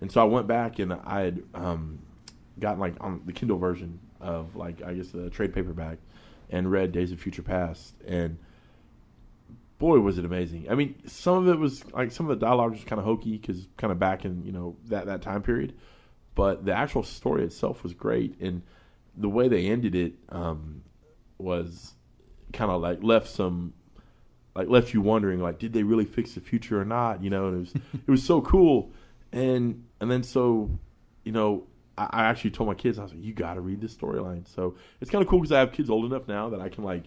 and 0.00 0.10
so 0.10 0.20
I 0.20 0.24
went 0.24 0.46
back 0.46 0.78
and 0.78 0.92
I 0.92 1.20
had 1.20 1.42
um, 1.54 1.98
gotten 2.58 2.80
like 2.80 2.94
on 3.00 3.22
the 3.26 3.32
Kindle 3.32 3.58
version 3.58 3.98
of 4.20 4.56
like 4.56 4.82
I 4.82 4.94
guess 4.94 5.08
the 5.08 5.30
trade 5.30 5.54
paperback 5.54 5.98
and 6.50 6.70
read 6.70 6.92
Days 6.92 7.12
of 7.12 7.20
Future 7.20 7.42
Past, 7.42 7.94
and 8.06 8.38
boy 9.78 9.98
was 9.98 10.18
it 10.18 10.24
amazing. 10.24 10.66
I 10.70 10.74
mean, 10.74 10.94
some 11.06 11.46
of 11.46 11.48
it 11.48 11.58
was 11.58 11.84
like 11.92 12.10
some 12.10 12.28
of 12.28 12.38
the 12.38 12.46
dialogue 12.46 12.72
was 12.72 12.84
kind 12.84 12.98
of 12.98 13.04
hokey 13.04 13.36
because 13.36 13.66
kind 13.76 13.92
of 13.92 13.98
back 13.98 14.24
in 14.24 14.44
you 14.44 14.52
know 14.52 14.76
that 14.86 15.06
that 15.06 15.20
time 15.22 15.42
period, 15.42 15.74
but 16.34 16.64
the 16.64 16.72
actual 16.72 17.02
story 17.02 17.44
itself 17.44 17.82
was 17.82 17.92
great, 17.92 18.38
and 18.40 18.62
the 19.16 19.28
way 19.28 19.48
they 19.48 19.66
ended 19.66 19.94
it 19.94 20.14
um, 20.30 20.82
was 21.38 21.94
kind 22.52 22.70
of 22.70 22.80
like 22.80 23.02
left 23.02 23.28
some 23.28 23.74
like 24.54 24.68
left 24.68 24.94
you 24.94 25.00
wondering 25.00 25.40
like 25.40 25.58
did 25.58 25.72
they 25.72 25.82
really 25.82 26.04
fix 26.04 26.34
the 26.34 26.40
future 26.40 26.80
or 26.80 26.84
not 26.84 27.22
you 27.22 27.30
know? 27.30 27.48
And 27.48 27.56
it 27.56 27.60
was 27.60 27.74
it 28.06 28.10
was 28.10 28.22
so 28.22 28.40
cool. 28.40 28.90
And 29.32 29.84
and 30.00 30.10
then 30.10 30.22
so 30.22 30.70
you 31.24 31.32
know 31.32 31.66
I, 31.98 32.08
I 32.10 32.24
actually 32.24 32.50
told 32.50 32.68
my 32.68 32.74
kids 32.74 32.98
I 32.98 33.02
was 33.02 33.12
like 33.12 33.22
you 33.22 33.32
got 33.32 33.54
to 33.54 33.60
read 33.60 33.80
this 33.80 33.94
storyline. 33.94 34.46
So 34.48 34.76
it's 35.00 35.10
kind 35.10 35.22
of 35.22 35.28
cool 35.28 35.40
because 35.40 35.52
I 35.52 35.60
have 35.60 35.72
kids 35.72 35.90
old 35.90 36.04
enough 36.04 36.28
now 36.28 36.48
that 36.50 36.60
I 36.60 36.68
can 36.68 36.84
like 36.84 37.04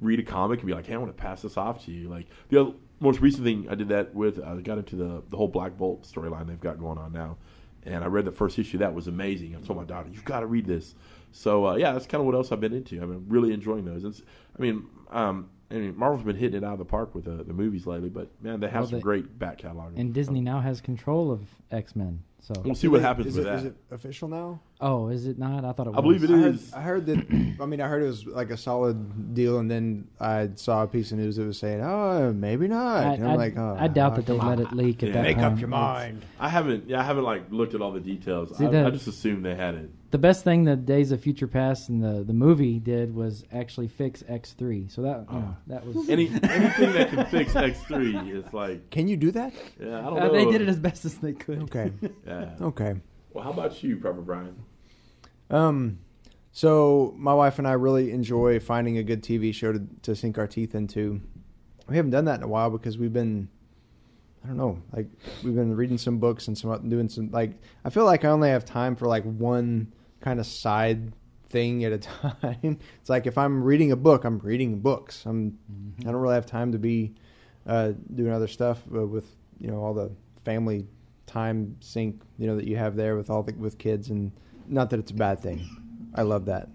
read 0.00 0.18
a 0.18 0.22
comic 0.22 0.60
and 0.60 0.66
be 0.66 0.74
like 0.74 0.86
hey 0.86 0.94
I 0.94 0.98
want 0.98 1.16
to 1.16 1.20
pass 1.20 1.42
this 1.42 1.56
off 1.56 1.84
to 1.84 1.92
you. 1.92 2.08
Like 2.08 2.26
the 2.48 2.60
other, 2.60 2.72
most 3.00 3.20
recent 3.20 3.44
thing 3.44 3.66
I 3.70 3.74
did 3.74 3.88
that 3.88 4.14
with 4.14 4.42
I 4.42 4.56
got 4.60 4.78
into 4.78 4.96
the 4.96 5.22
the 5.30 5.36
whole 5.36 5.48
Black 5.48 5.76
Bolt 5.76 6.02
storyline 6.02 6.46
they've 6.46 6.60
got 6.60 6.78
going 6.78 6.98
on 6.98 7.12
now. 7.12 7.36
And 7.84 8.04
I 8.04 8.08
read 8.08 8.26
the 8.26 8.32
first 8.32 8.58
issue. 8.58 8.76
That 8.78 8.92
was 8.92 9.06
amazing. 9.06 9.56
I 9.56 9.60
told 9.60 9.78
my 9.78 9.86
daughter 9.86 10.10
you've 10.12 10.24
got 10.24 10.40
to 10.40 10.46
read 10.46 10.66
this 10.66 10.94
so 11.32 11.66
uh, 11.68 11.74
yeah, 11.76 11.92
that's 11.92 12.06
kind 12.06 12.20
of 12.20 12.26
what 12.26 12.34
else 12.34 12.52
I've 12.52 12.60
been 12.60 12.72
into. 12.74 12.96
I've 13.00 13.08
been 13.08 13.26
really 13.28 13.52
enjoying 13.52 13.84
those. 13.84 14.04
It's, 14.04 14.22
I 14.58 14.62
mean, 14.62 14.86
um, 15.10 15.48
I 15.70 15.74
mean, 15.74 15.96
Marvel's 15.96 16.24
been 16.24 16.36
hitting 16.36 16.62
it 16.62 16.64
out 16.64 16.72
of 16.72 16.78
the 16.80 16.84
park 16.84 17.14
with 17.14 17.28
uh, 17.28 17.42
the 17.44 17.52
movies 17.52 17.86
lately, 17.86 18.08
but 18.08 18.28
man, 18.42 18.58
they 18.60 18.66
have 18.68 18.82
Well, 18.82 18.90
some 18.90 18.98
they- 18.98 19.02
great 19.02 19.38
back 19.38 19.58
catalog. 19.58 19.96
And 19.96 20.12
Disney 20.12 20.40
now 20.40 20.60
has 20.60 20.80
control 20.80 21.30
of 21.30 21.42
X 21.70 21.94
Men. 21.94 22.22
So, 22.42 22.54
We'll 22.64 22.74
see 22.74 22.88
what 22.88 23.02
happens 23.02 23.26
is 23.26 23.36
with 23.36 23.46
it, 23.46 23.50
that. 23.50 23.58
Is 23.58 23.64
it 23.66 23.76
official 23.90 24.26
now? 24.26 24.60
oh, 24.80 25.08
is 25.08 25.26
it 25.26 25.38
not? 25.38 25.62
I 25.62 25.72
thought 25.72 25.88
it 25.88 25.90
was. 25.90 25.98
I 25.98 26.00
believe 26.00 26.24
it 26.24 26.30
I 26.30 26.38
heard. 26.38 26.58
I 26.74 26.80
heard 26.80 27.06
that. 27.06 27.56
I 27.60 27.66
mean, 27.66 27.82
I 27.82 27.86
heard 27.86 28.02
it 28.02 28.06
was 28.06 28.24
like 28.26 28.48
a 28.48 28.56
solid 28.56 29.34
deal, 29.34 29.58
and 29.58 29.70
then 29.70 30.08
I 30.18 30.48
saw 30.54 30.82
a 30.82 30.86
piece 30.86 31.12
of 31.12 31.18
news 31.18 31.36
that 31.36 31.44
was 31.44 31.58
saying, 31.58 31.82
"Oh, 31.82 32.32
maybe 32.32 32.66
not." 32.66 33.04
I, 33.04 33.12
and 33.12 33.24
I'm 33.24 33.30
I- 33.32 33.36
like, 33.36 33.58
"Oh, 33.58 33.76
I 33.78 33.88
doubt 33.88 34.16
that 34.16 34.24
they 34.24 34.38
come 34.38 34.48
let 34.48 34.58
it 34.58 34.72
leak 34.72 35.02
at 35.02 35.10
Yeah. 35.10 35.14
that 35.16 35.22
Make 35.24 35.36
time. 35.36 35.52
up 35.52 35.60
your 35.60 35.68
It's- 35.68 35.80
mind." 35.80 36.22
I 36.40 36.48
haven't, 36.48 36.88
yeah, 36.88 37.00
I 37.00 37.02
haven't 37.02 37.24
like 37.24 37.52
looked 37.52 37.74
at 37.74 37.82
all 37.82 37.92
the 37.92 38.00
details. 38.00 38.56
See, 38.56 38.64
I, 38.64 38.70
the- 38.70 38.86
I 38.86 38.90
just 38.90 39.06
assumed 39.06 39.44
they 39.44 39.54
had 39.54 39.74
it. 39.74 39.90
The 40.10 40.18
best 40.18 40.42
thing 40.42 40.64
that 40.64 40.86
Days 40.86 41.12
of 41.12 41.20
Future 41.20 41.46
Past 41.46 41.88
and 41.88 42.02
the, 42.02 42.24
the 42.24 42.32
movie 42.32 42.80
did 42.80 43.14
was 43.14 43.44
actually 43.52 43.86
fix 43.86 44.24
X 44.26 44.52
three. 44.52 44.88
So 44.88 45.02
that 45.02 45.24
you 45.30 45.38
know, 45.38 45.56
that 45.68 45.86
was 45.86 46.08
Any 46.10 46.26
anything 46.28 46.92
that 46.94 47.10
can 47.10 47.26
fix 47.26 47.54
X 47.54 47.80
three 47.84 48.16
is 48.16 48.44
like, 48.52 48.90
Can 48.90 49.06
you 49.06 49.16
do 49.16 49.30
that? 49.30 49.52
yeah, 49.80 49.98
I 50.00 50.10
don't 50.10 50.18
Uh, 50.18 50.26
know. 50.26 50.32
they 50.32 50.46
did 50.50 50.62
it 50.62 50.68
as 50.68 50.80
best 50.80 51.04
as 51.04 51.14
they 51.18 51.32
could. 51.32 51.62
Okay. 51.64 51.92
Yeah. 52.26 52.50
okay. 52.60 52.94
Well, 53.32 53.44
how 53.44 53.52
about 53.52 53.80
you, 53.84 53.98
Proper 53.98 54.20
Brian? 54.20 54.56
Um, 55.48 55.98
So 56.52 57.14
my 57.16 57.32
wife 57.34 57.58
and 57.60 57.68
I 57.68 57.72
really 57.74 58.10
enjoy 58.10 58.58
finding 58.58 58.98
a 58.98 59.04
good 59.04 59.22
TV 59.22 59.54
show 59.54 59.72
to, 59.72 59.80
to 60.02 60.16
sink 60.16 60.38
our 60.38 60.48
teeth 60.48 60.74
into. 60.74 61.20
We 61.88 61.94
haven't 61.94 62.10
done 62.10 62.24
that 62.24 62.38
in 62.38 62.42
a 62.42 62.48
while 62.48 62.70
because 62.70 62.98
we've 62.98 63.12
been, 63.12 63.48
I 64.44 64.48
don't 64.48 64.56
know, 64.56 64.82
like 64.92 65.06
we've 65.44 65.54
been 65.54 65.76
reading 65.76 65.98
some 65.98 66.18
books 66.18 66.48
and 66.48 66.58
some 66.58 66.88
doing 66.88 67.08
some 67.08 67.30
like. 67.30 67.52
I 67.84 67.90
feel 67.90 68.04
like 68.04 68.24
I 68.24 68.28
only 68.28 68.48
have 68.48 68.64
time 68.64 68.96
for 68.96 69.06
like 69.06 69.22
one 69.24 69.92
kind 70.20 70.40
of 70.40 70.46
side 70.46 71.12
thing 71.48 71.84
at 71.84 71.92
a 71.92 71.98
time. 72.42 72.78
it's 73.00 73.10
like 73.10 73.26
if 73.26 73.36
I'm 73.36 73.62
reading 73.62 73.92
a 73.92 73.96
book, 73.96 74.24
I'm 74.24 74.38
reading 74.38 74.80
books. 74.80 75.24
I'm 75.26 75.58
I 76.00 76.04
don't 76.04 76.16
really 76.16 76.34
have 76.34 76.46
time 76.46 76.72
to 76.72 76.78
be 76.78 77.14
uh, 77.66 77.92
doing 78.14 78.32
other 78.32 78.48
stuff 78.48 78.82
uh, 78.94 79.06
with 79.06 79.26
you 79.58 79.70
know 79.70 79.82
all 79.82 79.94
the 79.94 80.10
family 80.44 80.86
time 81.26 81.76
sync 81.80 82.20
you 82.38 82.46
know 82.46 82.56
that 82.56 82.66
you 82.66 82.76
have 82.76 82.96
there 82.96 83.16
with 83.16 83.30
all 83.30 83.42
the 83.42 83.52
with 83.54 83.78
kids 83.78 84.10
and 84.10 84.32
not 84.66 84.90
that 84.90 85.00
it's 85.00 85.10
a 85.10 85.14
bad 85.14 85.40
thing. 85.40 85.68
I 86.14 86.22
love 86.22 86.46
that. 86.46 86.68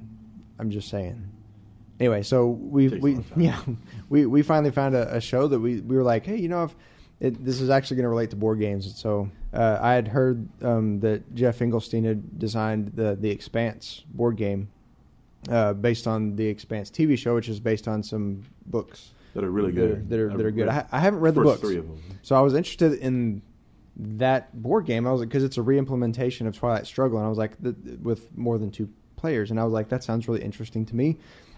I'm 0.60 0.70
just 0.70 0.90
saying. 0.90 1.32
Anyway, 2.00 2.24
so 2.24 2.48
we 2.48 2.90
we 2.90 3.20
yeah 3.38 3.60
we 4.10 4.25
we 4.25 4.42
finally 4.42 4.72
found 4.72 4.96
a, 4.96 5.16
a 5.16 5.22
show 5.22 5.48
that 5.48 5.60
we 5.60 5.82
we 5.82 5.96
were 5.96 6.04
like, 6.04 6.25
hey, 6.25 6.38
you 6.38 6.50
know, 6.50 6.66
if 6.66 6.75
it, 7.19 7.43
this 7.45 7.62
is 7.62 7.69
actually 7.69 7.98
going 7.98 8.03
to 8.05 8.10
relate 8.10 8.29
to 8.31 8.36
board 8.36 8.60
games. 8.60 8.93
So 8.98 9.29
uh, 9.53 9.79
I 9.81 9.93
had 9.93 10.07
heard 10.10 10.48
um, 10.62 11.00
that 11.00 11.34
Geoff 11.34 11.60
Engelstein 11.60 12.03
had 12.05 12.38
designed 12.39 12.91
the 12.95 13.15
the 13.15 13.29
Expanse 13.29 14.03
board 14.13 14.36
game 14.38 14.69
uh, 15.50 15.74
based 15.74 16.07
on 16.07 16.36
the 16.36 16.45
Expanse 16.45 16.89
TV 16.91 17.17
show, 17.17 17.36
which 17.36 17.50
is 17.50 17.60
based 17.60 17.88
on 17.88 18.03
some 18.03 18.43
books 18.65 19.12
That 19.34 19.43
are 19.43 19.51
really 19.51 19.72
that 19.72 19.84
are- 19.84 19.88
good. 19.95 20.10
That 20.10 20.19
are, 20.19 20.29
that 20.38 20.45
are 20.45 20.51
good. 20.51 20.67
I, 20.67 20.86
I 20.91 21.00
haven't 21.00 21.19
read 21.22 21.36
the 21.36 21.41
books, 21.41 21.62
three 21.62 21.77
of 21.77 21.88
them. 21.88 22.01
so 22.22 22.36
I 22.36 22.41
was 22.41 22.53
interested 22.53 22.93
in 22.93 23.41
that 23.98 24.62
board 24.62 24.86
game. 24.86 25.07
I 25.07 25.12
was 25.12 25.22
because 25.22 25.43
it's 25.43 25.57
a 25.57 25.62
re-implementation 25.62 26.48
of 26.48 26.57
Twilight 26.57 26.86
Struggle, 26.86 27.17
and 27.17 27.25
I 27.25 27.29
was 27.29 27.38
like, 27.38 27.62
th- 27.63 27.75
with 28.01 28.36
more 28.38 28.57
than 28.57 28.69
two 28.72 28.89
players, 29.15 29.51
and 29.51 29.60
I 29.60 29.63
was 29.63 29.72
like, 29.72 29.88
that 29.89 30.03
sounds 30.03 30.27
really 30.27 30.41
interesting 30.43 30.86
to 30.88 30.95
me. 30.95 31.17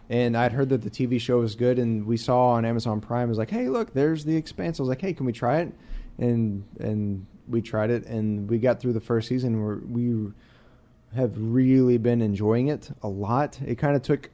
And 0.09 0.37
I'd 0.37 0.53
heard 0.53 0.69
that 0.69 0.81
the 0.81 0.89
TV 0.89 1.19
show 1.19 1.39
was 1.39 1.55
good, 1.55 1.79
and 1.79 2.05
we 2.05 2.15
saw 2.15 2.49
on 2.51 2.63
Amazon 2.63 3.01
Prime. 3.01 3.27
Was 3.27 3.37
like, 3.37 3.49
hey, 3.49 3.67
look, 3.67 3.93
there's 3.93 4.23
the 4.23 4.35
Expanse. 4.35 4.79
I 4.79 4.83
was 4.83 4.89
like, 4.89 5.01
hey, 5.01 5.13
can 5.13 5.25
we 5.25 5.33
try 5.33 5.59
it? 5.59 5.73
And 6.17 6.63
and 6.79 7.25
we 7.47 7.61
tried 7.61 7.89
it, 7.89 8.05
and 8.05 8.49
we 8.49 8.57
got 8.57 8.79
through 8.79 8.93
the 8.93 9.01
first 9.01 9.27
season. 9.27 9.63
Where 9.63 9.79
we 9.85 10.31
have 11.13 11.33
really 11.37 11.97
been 11.97 12.21
enjoying 12.21 12.67
it 12.67 12.89
a 13.03 13.07
lot. 13.07 13.59
It 13.65 13.75
kind 13.75 13.95
of 13.95 14.01
took 14.01 14.29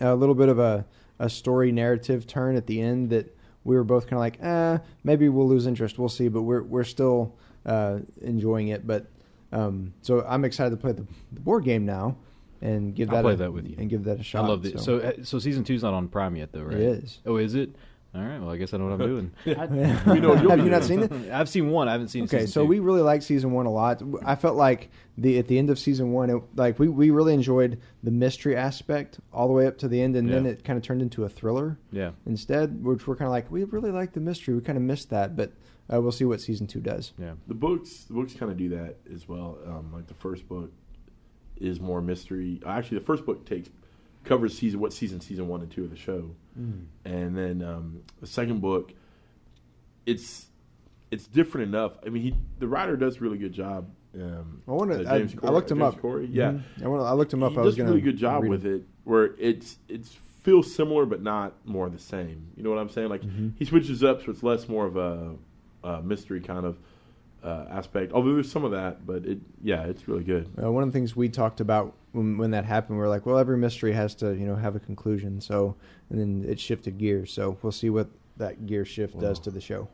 a 0.00 0.14
little 0.14 0.34
bit 0.34 0.48
of 0.48 0.58
a, 0.58 0.86
a 1.18 1.28
story 1.28 1.72
narrative 1.72 2.26
turn 2.26 2.56
at 2.56 2.66
the 2.66 2.80
end 2.80 3.10
that 3.10 3.36
we 3.64 3.76
were 3.76 3.84
both 3.84 4.04
kind 4.04 4.14
of 4.14 4.20
like, 4.20 4.42
eh, 4.42 4.78
maybe 5.04 5.28
we'll 5.28 5.48
lose 5.48 5.66
interest. 5.66 5.98
We'll 5.98 6.08
see, 6.08 6.28
but 6.28 6.42
we're 6.42 6.62
we're 6.62 6.84
still 6.84 7.34
uh, 7.66 7.98
enjoying 8.22 8.68
it. 8.68 8.86
But 8.86 9.06
um, 9.52 9.92
so 10.00 10.24
I'm 10.26 10.46
excited 10.46 10.70
to 10.70 10.76
play 10.78 10.92
the, 10.92 11.06
the 11.32 11.40
board 11.40 11.64
game 11.64 11.84
now 11.84 12.16
and 12.62 12.94
give 12.94 13.10
I'll 13.10 13.16
that 13.16 13.22
play 13.22 13.32
a, 13.34 13.36
that 13.36 13.52
with 13.52 13.66
you. 13.66 13.76
and 13.78 13.90
give 13.90 14.04
that 14.04 14.20
a 14.20 14.22
shot. 14.22 14.44
I 14.44 14.48
love 14.48 14.64
it. 14.64 14.80
So, 14.80 14.98
uh, 14.98 15.12
so 15.24 15.38
season 15.38 15.64
two's 15.64 15.82
not 15.82 15.94
on 15.94 16.08
Prime 16.08 16.36
yet, 16.36 16.52
though, 16.52 16.62
right? 16.62 16.76
It 16.76 17.04
is. 17.04 17.18
Oh, 17.26 17.36
is 17.36 17.54
it? 17.54 17.74
All 18.14 18.20
right. 18.20 18.38
Well, 18.38 18.50
I 18.50 18.58
guess 18.58 18.74
I 18.74 18.76
know 18.76 18.84
what 18.84 19.00
I'm 19.00 19.08
doing. 19.08 19.32
I, 19.46 19.66
We 20.12 20.20
know 20.20 20.30
what 20.30 20.42
you'll 20.42 20.50
have 20.50 20.60
you 20.60 20.70
not 20.70 20.84
seen 20.84 21.02
it? 21.02 21.12
I've 21.32 21.48
seen 21.48 21.70
one. 21.70 21.88
I 21.88 21.92
haven't 21.92 22.08
seen. 22.08 22.24
Okay, 22.24 22.40
season 22.40 22.52
so 22.52 22.62
two. 22.62 22.68
we 22.68 22.78
really 22.78 23.00
liked 23.00 23.24
season 23.24 23.52
one 23.52 23.66
a 23.66 23.72
lot. 23.72 24.02
I 24.24 24.34
felt 24.34 24.56
like 24.56 24.90
the 25.16 25.38
at 25.38 25.48
the 25.48 25.58
end 25.58 25.70
of 25.70 25.78
season 25.78 26.12
one, 26.12 26.28
it, 26.28 26.42
like 26.54 26.78
we, 26.78 26.88
we 26.88 27.10
really 27.10 27.32
enjoyed 27.32 27.80
the 28.02 28.10
mystery 28.10 28.54
aspect 28.54 29.18
all 29.32 29.48
the 29.48 29.54
way 29.54 29.66
up 29.66 29.78
to 29.78 29.88
the 29.88 30.02
end, 30.02 30.14
and 30.16 30.30
then 30.30 30.44
it 30.44 30.62
kind 30.62 30.76
of 30.76 30.82
turned 30.84 31.00
into 31.00 31.24
a 31.24 31.28
thriller 31.28 31.78
yeah. 31.90 32.10
instead, 32.26 32.84
which 32.84 33.06
we're 33.06 33.16
kind 33.16 33.26
of 33.26 33.32
like 33.32 33.50
we 33.50 33.64
really 33.64 33.90
like 33.90 34.12
the 34.12 34.20
mystery. 34.20 34.54
We 34.54 34.60
kind 34.60 34.76
of 34.76 34.84
missed 34.84 35.08
that, 35.10 35.34
but 35.34 35.52
uh, 35.92 36.00
we'll 36.00 36.12
see 36.12 36.24
what 36.24 36.40
season 36.40 36.66
two 36.66 36.80
does. 36.80 37.12
Yeah. 37.18 37.32
The 37.48 37.54
books, 37.54 38.04
the 38.04 38.14
books 38.14 38.34
kind 38.34 38.52
of 38.52 38.58
do 38.58 38.68
that 38.70 38.96
as 39.12 39.26
well. 39.26 39.58
Um, 39.66 39.90
like 39.92 40.06
the 40.06 40.14
first 40.14 40.46
book 40.48 40.70
is 41.62 41.80
more 41.80 42.00
mystery. 42.02 42.60
Actually, 42.66 42.98
the 42.98 43.04
first 43.04 43.24
book 43.24 43.44
takes 43.46 43.70
covers 44.24 44.56
season 44.56 44.80
what 44.80 44.92
season 44.92 45.20
season 45.20 45.48
one 45.48 45.60
and 45.62 45.70
two 45.70 45.84
of 45.84 45.90
the 45.90 45.96
show, 45.96 46.30
and 47.04 47.36
then 47.36 47.62
um, 47.62 48.02
the 48.20 48.26
second 48.26 48.60
book, 48.60 48.92
it's 50.06 50.46
it's 51.10 51.26
different 51.26 51.68
enough. 51.68 51.92
I 52.04 52.08
mean, 52.08 52.22
he 52.22 52.34
the 52.58 52.68
writer 52.68 52.96
does 52.96 53.16
a 53.16 53.20
really 53.20 53.38
good 53.38 53.52
job. 53.52 53.88
Um, 54.14 54.62
I 54.68 54.72
want 54.72 54.92
uh. 54.92 55.08
I, 55.08 55.18
James 55.18 55.34
I 55.42 55.50
looked 55.50 55.70
him 55.70 55.78
James 55.78 55.94
up. 55.94 56.00
Corey, 56.00 56.26
yeah. 56.30 56.52
Mhm. 56.52 56.62
I, 56.84 56.88
wanna, 56.88 57.04
I 57.04 57.12
looked 57.12 57.32
him 57.32 57.42
up. 57.42 57.52
He 57.52 57.58
I 57.58 57.62
was 57.62 57.76
does 57.76 57.84
a 57.84 57.88
really 57.88 58.00
good 58.02 58.16
job 58.18 58.44
with 58.46 58.66
it, 58.66 58.82
where 59.04 59.34
it's 59.38 59.78
it's 59.88 60.12
feels 60.42 60.74
similar 60.74 61.06
but 61.06 61.22
not 61.22 61.54
more 61.64 61.88
the 61.88 61.98
same. 62.00 62.48
You 62.56 62.64
know 62.64 62.70
what 62.70 62.78
I'm 62.80 62.88
saying? 62.88 63.08
Like 63.08 63.22
Mhm. 63.22 63.52
he 63.56 63.64
switches 63.64 64.02
up, 64.02 64.22
so 64.24 64.30
it's 64.30 64.42
less 64.42 64.68
more 64.68 64.86
of 64.86 64.96
a, 64.96 65.34
a 65.84 66.02
mystery 66.02 66.40
kind 66.40 66.66
of 66.66 66.78
uh, 67.42 67.66
aspect. 67.70 68.12
Although 68.12 68.34
there's 68.34 68.50
some 68.50 68.64
of 68.64 68.70
that, 68.72 69.06
but 69.06 69.24
it 69.24 69.38
yeah, 69.62 69.84
it's 69.84 70.06
really 70.08 70.24
good. 70.24 70.48
Uh, 70.62 70.70
one 70.70 70.82
of 70.82 70.88
the 70.88 70.92
things 70.92 71.16
we 71.16 71.28
talked 71.28 71.60
about 71.60 71.94
when, 72.12 72.38
when 72.38 72.50
that 72.52 72.64
happened, 72.64 72.98
we 72.98 73.02
were 73.02 73.08
like, 73.08 73.26
well, 73.26 73.38
every 73.38 73.56
mystery 73.56 73.92
has 73.92 74.14
to, 74.16 74.32
you 74.34 74.46
know, 74.46 74.54
have 74.56 74.76
a 74.76 74.80
conclusion. 74.80 75.40
So, 75.40 75.76
and 76.10 76.20
then 76.20 76.44
it 76.50 76.60
shifted 76.60 76.98
gears. 76.98 77.32
So 77.32 77.56
we'll 77.62 77.72
see 77.72 77.90
what 77.90 78.08
that 78.36 78.66
gear 78.66 78.84
shift 78.84 79.18
does 79.18 79.38
to 79.40 79.50
the 79.50 79.60
show. 79.60 79.88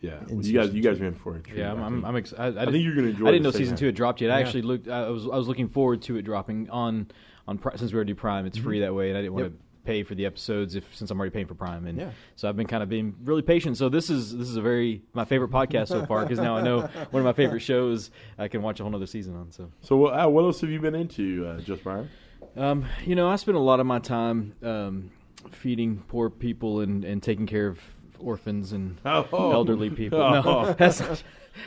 Yeah, 0.00 0.18
In 0.28 0.42
you 0.42 0.52
guys, 0.52 0.64
season 0.66 0.76
you 0.76 0.82
guys 0.82 0.98
two. 0.98 1.04
are 1.04 1.06
in 1.06 1.14
for 1.14 1.36
it. 1.36 1.46
Yeah, 1.54 1.72
I'm. 1.72 1.80
I'm, 1.82 2.04
I'm 2.04 2.16
ex- 2.16 2.34
I, 2.36 2.44
I, 2.44 2.46
I 2.46 2.50
didn't- 2.50 2.72
think 2.72 2.84
you're 2.84 2.94
going 2.94 3.06
to 3.06 3.12
enjoy. 3.12 3.26
I 3.28 3.30
didn't 3.30 3.44
know 3.44 3.50
season 3.52 3.66
second 3.66 3.76
two 3.78 3.86
had 3.86 3.94
dropped 3.94 4.20
yet. 4.20 4.30
I 4.32 4.38
Yeah. 4.40 4.44
actually 4.46 4.62
looked. 4.62 4.88
I 4.88 5.08
was 5.10 5.24
I 5.24 5.36
was 5.36 5.46
looking 5.46 5.68
forward 5.68 6.02
to 6.02 6.16
it 6.16 6.22
dropping 6.22 6.68
on 6.70 7.06
on 7.46 7.60
since 7.76 7.92
we 7.92 7.96
already 7.96 8.12
do 8.12 8.16
Prime. 8.16 8.44
It's 8.46 8.58
free 8.58 8.80
that 8.80 8.94
way, 8.94 9.10
and 9.10 9.16
I 9.18 9.20
didn't 9.22 9.34
want 9.34 9.44
Yep. 9.46 9.52
to 9.52 9.58
pay 9.84 10.02
for 10.02 10.14
the 10.14 10.26
episodes 10.26 10.74
if 10.74 10.94
since 10.94 11.10
I'm 11.10 11.18
already 11.18 11.32
paying 11.32 11.46
for 11.46 11.54
Prime. 11.54 11.86
And 11.86 11.98
Yeah. 11.98 12.10
so 12.36 12.48
I've 12.48 12.56
been 12.56 12.66
kind 12.66 12.82
of 12.82 12.88
being 12.88 13.14
really 13.24 13.42
patient. 13.42 13.76
So 13.76 13.88
this 13.88 14.10
is 14.10 14.36
this 14.36 14.48
is 14.48 14.56
a 14.56 14.62
very 14.62 15.02
my 15.12 15.24
favorite 15.24 15.50
podcast 15.50 15.88
so 15.88 16.04
far 16.06 16.22
because 16.22 16.38
now 16.38 16.56
I 16.56 16.62
know 16.62 16.80
one 17.10 17.20
of 17.20 17.24
my 17.24 17.32
favorite 17.32 17.60
shows 17.60 18.10
I 18.38 18.48
can 18.48 18.62
watch 18.62 18.80
a 18.80 18.84
whole 18.84 18.94
other 18.94 19.06
season 19.06 19.34
on. 19.36 19.50
So. 19.52 19.70
So, 19.80 19.96
what, 19.96 20.12
uh, 20.18 20.28
what 20.28 20.42
else 20.44 20.60
have 20.60 20.70
you 20.70 20.80
been 20.80 20.94
into, 20.94 21.46
uh, 21.46 21.60
Just 21.60 21.82
Brian? 21.84 22.08
Um, 22.56 22.84
you 23.04 23.14
know, 23.14 23.28
I 23.28 23.36
spend 23.36 23.56
a 23.56 23.60
lot 23.60 23.80
of 23.80 23.86
my 23.86 23.98
time 23.98 24.54
um, 24.62 25.10
feeding 25.50 26.02
poor 26.08 26.28
people 26.30 26.80
and, 26.80 27.04
and 27.04 27.22
taking 27.22 27.46
care 27.46 27.66
of 27.68 27.80
orphans 28.18 28.72
and 28.72 28.98
Oh. 29.04 29.26
elderly 29.52 29.90
people. 29.90 30.20
Oh. 30.20 30.32
No, 30.64 30.72
that's, 30.74 31.00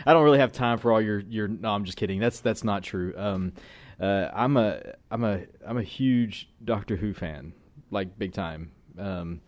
I 0.05 0.13
don't 0.13 0.23
really 0.23 0.39
have 0.39 0.51
time 0.51 0.77
for 0.77 0.91
all 0.91 1.01
your 1.01 1.19
your. 1.19 1.47
No, 1.47 1.69
I'm 1.71 1.85
just 1.85 1.97
kidding. 1.97 2.19
That's 2.19 2.39
that's 2.39 2.63
not 2.63 2.81
true. 2.83 3.13
Um, 3.17 3.53
uh, 3.99 4.29
I'm 4.33 4.57
a 4.57 4.81
I'm 5.11 5.23
a 5.23 5.41
I'm 5.65 5.77
a 5.77 5.83
huge 5.83 6.49
Doctor 6.63 6.95
Who 6.95 7.13
fan, 7.13 7.53
like 7.95 8.17
big 8.19 8.33
time. 8.33 8.71
Um, 8.99 9.41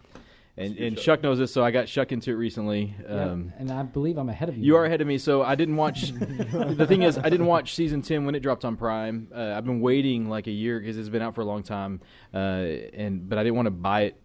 and 0.59 0.71
It's 0.71 0.73
a 0.73 0.77
good 0.79 0.87
and 0.87 0.97
show. 0.97 1.03
Chuck 1.03 1.21
knows 1.23 1.37
this, 1.37 1.53
so 1.53 1.63
I 1.63 1.69
got 1.69 1.85
Chuck 1.85 2.11
into 2.11 2.31
it 2.31 2.33
recently. 2.33 2.95
yeah, 3.03 3.25
Um, 3.25 3.53
and 3.59 3.69
I 3.71 3.83
believe 3.83 4.17
I'm 4.17 4.29
ahead 4.29 4.49
of 4.49 4.57
you. 4.57 4.63
you 4.63 4.75
are 4.75 4.85
ahead 4.85 5.01
of 5.01 5.07
me, 5.07 5.19
so 5.19 5.43
I 5.43 5.53
didn't 5.53 5.75
watch. 5.75 6.09
the 6.11 6.85
thing 6.87 7.03
is, 7.03 7.19
I 7.19 7.29
didn't 7.29 7.45
watch 7.45 7.75
season 7.75 8.01
ten 8.01 8.25
when 8.25 8.33
it 8.33 8.39
dropped 8.39 8.65
on 8.65 8.75
Prime. 8.75 9.27
Uh, 9.35 9.53
I've 9.55 9.65
been 9.65 9.81
waiting 9.81 10.27
like 10.29 10.47
a 10.47 10.51
year 10.51 10.79
because 10.79 10.97
it's 10.97 11.09
been 11.09 11.21
out 11.21 11.35
for 11.35 11.41
a 11.41 11.45
long 11.45 11.61
time, 11.61 12.01
uh, 12.33 12.37
and 12.37 13.29
but 13.29 13.37
I 13.37 13.43
didn't 13.43 13.55
want 13.55 13.67
to 13.67 13.71
buy 13.71 14.01
it. 14.01 14.19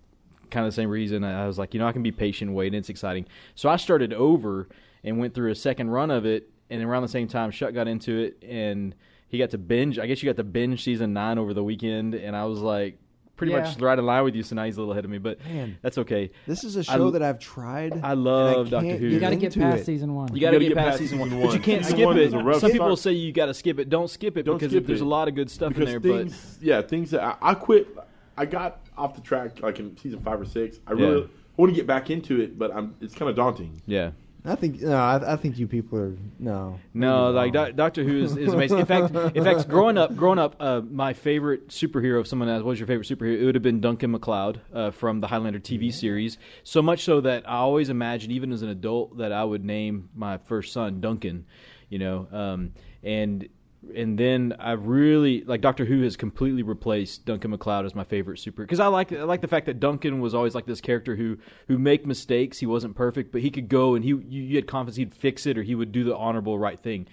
Kind 0.51 0.65
of 0.67 0.73
the 0.73 0.77
same 0.77 0.89
reason. 0.89 1.23
I 1.25 1.47
was 1.47 1.59
like, 1.59 1.75
you 1.75 1.81
know, 1.81 1.87
I 1.87 1.93
can 1.93 2.03
be 2.03 2.13
patient, 2.13 2.53
wait. 2.53 2.69
and 2.69 2.77
It's 2.77 2.89
exciting. 2.89 3.27
So 3.55 3.69
I 3.69 3.77
started 3.77 4.13
over 4.15 4.69
and 5.05 5.19
went 5.19 5.35
through 5.35 5.51
a 5.51 5.55
second 5.55 5.91
run 5.91 6.11
of 6.11 6.25
it, 6.25 6.49
and 6.71 6.83
around 6.83 7.03
the 7.03 7.09
same 7.09 7.29
time, 7.29 7.51
Chuck 7.51 7.75
got 7.75 7.89
into 7.89 8.19
it, 8.19 8.43
and 8.47 8.95
he 9.29 9.37
got 9.39 9.51
to 9.51 9.59
binge. 9.59 9.99
I 9.99 10.07
guess 10.07 10.23
you 10.23 10.29
got 10.31 10.37
to 10.37 10.45
binge 10.45 10.83
season 10.85 11.13
nine 11.13 11.39
over 11.39 11.53
the 11.53 11.65
weekend, 11.65 12.15
and 12.15 12.35
I 12.37 12.45
was 12.47 12.61
like, 12.61 12.99
pretty 13.43 13.53
Yeah. 13.53 13.63
much 13.69 13.81
right 13.81 13.99
in 13.99 14.07
line 14.07 14.25
with 14.25 14.35
you. 14.37 14.43
So 14.43 14.55
now 14.55 14.65
he's 14.65 14.77
a 14.77 14.81
little 14.81 14.93
ahead 14.93 15.05
of 15.05 15.11
me, 15.11 15.19
but 15.19 15.39
Man. 15.45 15.77
that's 15.83 15.99
okay. 15.99 16.31
This 16.47 16.63
is 16.65 16.77
a 16.77 16.85
show 16.85 16.93
l- 17.07 17.11
that 17.11 17.23
I've 17.23 17.39
tried. 17.39 17.93
I 18.03 18.13
and 18.13 18.25
love 18.25 18.67
I 18.69 18.71
Doctor 18.71 18.97
Who. 18.97 19.07
You 19.07 19.19
got 19.21 19.31
to 19.31 19.37
get 19.37 19.55
past 19.55 19.83
it. 19.83 19.85
season 19.87 20.15
one. 20.15 20.33
You 20.35 20.41
got 20.41 20.53
to 20.53 20.59
get, 20.61 20.69
get 20.69 20.77
past 20.77 20.87
past 20.87 20.99
season 21.01 21.19
season 21.19 21.31
one, 21.33 21.41
one. 21.41 21.49
but 21.49 21.55
you 21.57 21.61
can't 21.61 21.85
skip 21.85 22.09
it. 22.11 22.17
it. 22.17 22.23
is 22.23 22.33
a 22.35 22.39
rough 22.39 22.61
Some 22.61 22.71
people 22.71 22.97
say 22.97 23.13
you 23.13 23.33
got 23.33 23.47
to 23.47 23.55
skip 23.55 23.79
it. 23.79 23.89
Don't 23.89 24.09
skip 24.09 24.37
it 24.37 24.45
Don't 24.45 24.59
because 24.59 24.71
skip 24.73 24.87
there's 24.87 25.01
it. 25.01 25.05
a 25.05 25.09
lot 25.09 25.27
of 25.29 25.35
good 25.35 25.51
stuff 25.51 25.73
in 25.73 25.81
because 25.81 26.01
there. 26.01 26.01
things, 26.01 26.59
yeah, 26.63 26.83
things 26.83 27.11
that 27.11 27.23
I, 27.23 27.37
I 27.51 27.55
quit. 27.55 27.89
I 28.37 28.47
got 28.47 28.81
off 28.97 29.15
the 29.15 29.21
track 29.21 29.61
like 29.61 29.79
in 29.81 29.97
season 29.97 30.21
five 30.21 30.41
or 30.41 30.45
six. 30.45 30.79
I 30.87 30.93
really 30.93 31.23
Yeah. 31.23 31.27
want 31.57 31.71
to 31.71 31.77
get 31.77 31.87
back 31.87 32.11
into 32.11 32.41
it, 32.41 32.59
but 32.59 32.75
I'm. 32.75 32.95
It's 33.01 33.15
kind 33.15 33.29
of 33.29 33.37
daunting. 33.37 33.83
yeah, 33.87 34.13
I 34.45 34.57
think 34.57 34.81
no. 34.81 34.97
I, 34.97 35.35
I 35.35 35.37
think 35.37 35.57
you 35.57 35.69
people 35.69 35.99
are 35.99 36.17
no. 36.41 36.81
no, 36.93 37.31
like. 37.31 37.53
Doc- 37.53 37.77
Doctor 37.77 38.03
Who 38.03 38.25
is, 38.25 38.37
is 38.37 38.53
amazing. 38.53 38.81
In 38.81 38.87
fact, 38.87 39.15
in 39.37 39.45
fact, 39.45 39.69
growing 39.69 39.97
up, 39.97 40.17
growing 40.17 40.41
up, 40.41 40.57
uh, 40.59 40.81
my 40.81 41.13
favorite 41.13 41.69
superhero. 41.69 42.21
If 42.21 42.27
someone 42.27 42.49
asked, 42.49 42.65
"What's 42.65 42.81
your 42.81 42.89
favorite 42.89 43.07
superhero?" 43.07 43.41
It 43.41 43.45
would 43.45 43.55
have 43.55 43.63
been 43.63 43.81
Duncan 43.81 44.11
MacLeod 44.11 44.61
uh, 44.75 44.91
from 44.91 45.21
the 45.21 45.29
Highlander 45.29 45.61
TV 45.61 45.93
series. 45.93 46.39
So 46.65 46.83
much 46.83 47.05
so 47.05 47.21
that 47.21 47.49
I 47.49 47.59
always 47.59 47.89
imagined, 47.89 48.33
even 48.33 48.51
as 48.51 48.63
an 48.63 48.69
adult, 48.69 49.19
that 49.19 49.31
I 49.31 49.45
would 49.45 49.65
name 49.65 50.09
my 50.15 50.39
first 50.39 50.73
son 50.73 51.01
Duncan. 51.01 51.47
You 51.89 52.01
know, 52.01 52.27
um, 52.33 52.73
and 53.05 53.49
and 53.95 54.17
then 54.19 54.55
I 54.59 54.73
really 54.73 55.43
like 55.45 55.61
Doctor 55.61 55.85
Who 55.85 56.03
has 56.03 56.17
completely 56.17 56.63
replaced 56.63 57.25
Duncan 57.25 57.51
MacLeod 57.51 57.85
as 57.85 57.95
my 57.95 58.05
favorite 58.05 58.39
super 58.39 58.63
because 58.63 58.81
I 58.81 58.87
like 58.87 59.13
I 59.13 59.25
like 59.25 59.41
the 59.41 59.49
fact 59.49 59.67
that 59.67 59.81
Duncan 59.81 60.21
was 60.21 60.35
always 60.35 60.55
like 60.55 60.67
this 60.67 60.81
character 60.81 61.17
who 61.17 61.39
who 61.69 61.79
make 61.79 62.07
mistakes. 62.07 62.59
He 62.59 62.67
wasn't 62.67 62.95
perfect, 62.95 63.33
but 63.33 63.41
he 63.41 63.51
could 63.51 63.69
go 63.69 63.95
and 63.95 64.05
he 64.05 64.11
you, 64.11 64.21
you 64.29 64.57
had 64.57 64.67
confidence 64.67 64.97
he'd 64.97 65.15
fix 65.15 65.47
it 65.47 65.59
or 65.59 65.63
he 65.63 65.75
would 65.75 65.93
do 65.93 66.05
the 66.05 66.17
honorable 66.17 66.59
right 66.59 66.79
thing. 66.79 67.09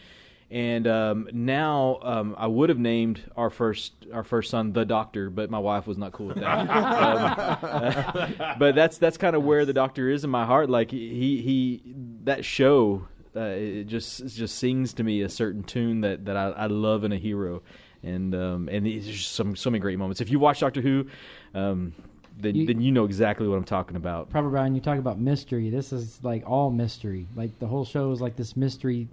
And 0.52 0.88
um, 0.88 1.30
now 1.32 2.00
um, 2.02 2.36
I 2.38 2.48
would 2.48 2.70
have 2.70 2.80
named 2.80 3.22
our 3.36 3.52
first 3.52 3.94
our 4.12 4.24
first 4.24 4.50
son 4.50 4.74
the 4.74 4.84
Doctor, 4.84 5.30
but 5.30 5.52
my 5.52 5.60
wife 5.60 5.86
was 5.86 5.98
not 5.98 6.12
cool 6.12 6.28
with 6.28 6.38
that. 6.38 6.70
um, 6.70 8.56
but 8.60 8.74
that's 8.74 8.98
that's 8.98 9.18
kind 9.18 9.36
of 9.36 9.44
where 9.44 9.66
the 9.66 9.74
Doctor 9.74 10.10
is 10.10 10.24
in 10.24 10.30
my 10.30 10.46
heart. 10.46 10.70
Like 10.70 10.90
he 10.92 11.42
he 11.42 11.94
that 12.24 12.46
show 12.46 13.08
uh, 13.36 13.40
it 13.42 13.84
just 13.86 14.20
it 14.22 14.30
just 14.30 14.58
sings 14.58 14.94
to 14.96 15.04
me 15.04 15.22
a 15.22 15.30
certain 15.30 15.64
tune 15.64 16.02
that 16.02 16.26
that 16.26 16.36
I, 16.38 16.50
I 16.50 16.66
love 16.68 17.04
in 17.04 17.12
a 17.12 17.18
hero, 17.18 17.62
and 18.04 18.34
um, 18.36 18.70
and 18.72 18.86
there's 18.86 19.06
just 19.06 19.34
some 19.34 19.56
so 19.56 19.70
many 19.70 19.80
great 19.80 19.98
moments. 20.00 20.22
If 20.22 20.30
you 20.30 20.40
watch 20.40 20.60
Doctor 20.60 20.82
Who, 20.82 21.06
um, 21.54 21.94
then 22.40 22.56
You- 22.56 22.66
then 22.68 22.82
you 22.82 22.92
know 22.92 23.06
exactly 23.06 23.48
what 23.48 23.58
I'm 23.58 23.64
talking 23.66 23.98
about. 23.98 24.30
Proper 24.30 24.50
Brian, 24.50 24.74
you 24.76 24.82
talk 24.82 24.98
about 24.98 25.20
mystery. 25.20 25.70
This 25.70 25.92
is 25.94 26.20
like 26.24 26.44
all 26.50 26.72
mystery. 26.72 27.28
Like 27.36 27.58
the 27.60 27.68
whole 27.68 27.86
show 27.86 28.12
is 28.12 28.22
like 28.22 28.36
this 28.36 28.56
mystery. 28.58 29.08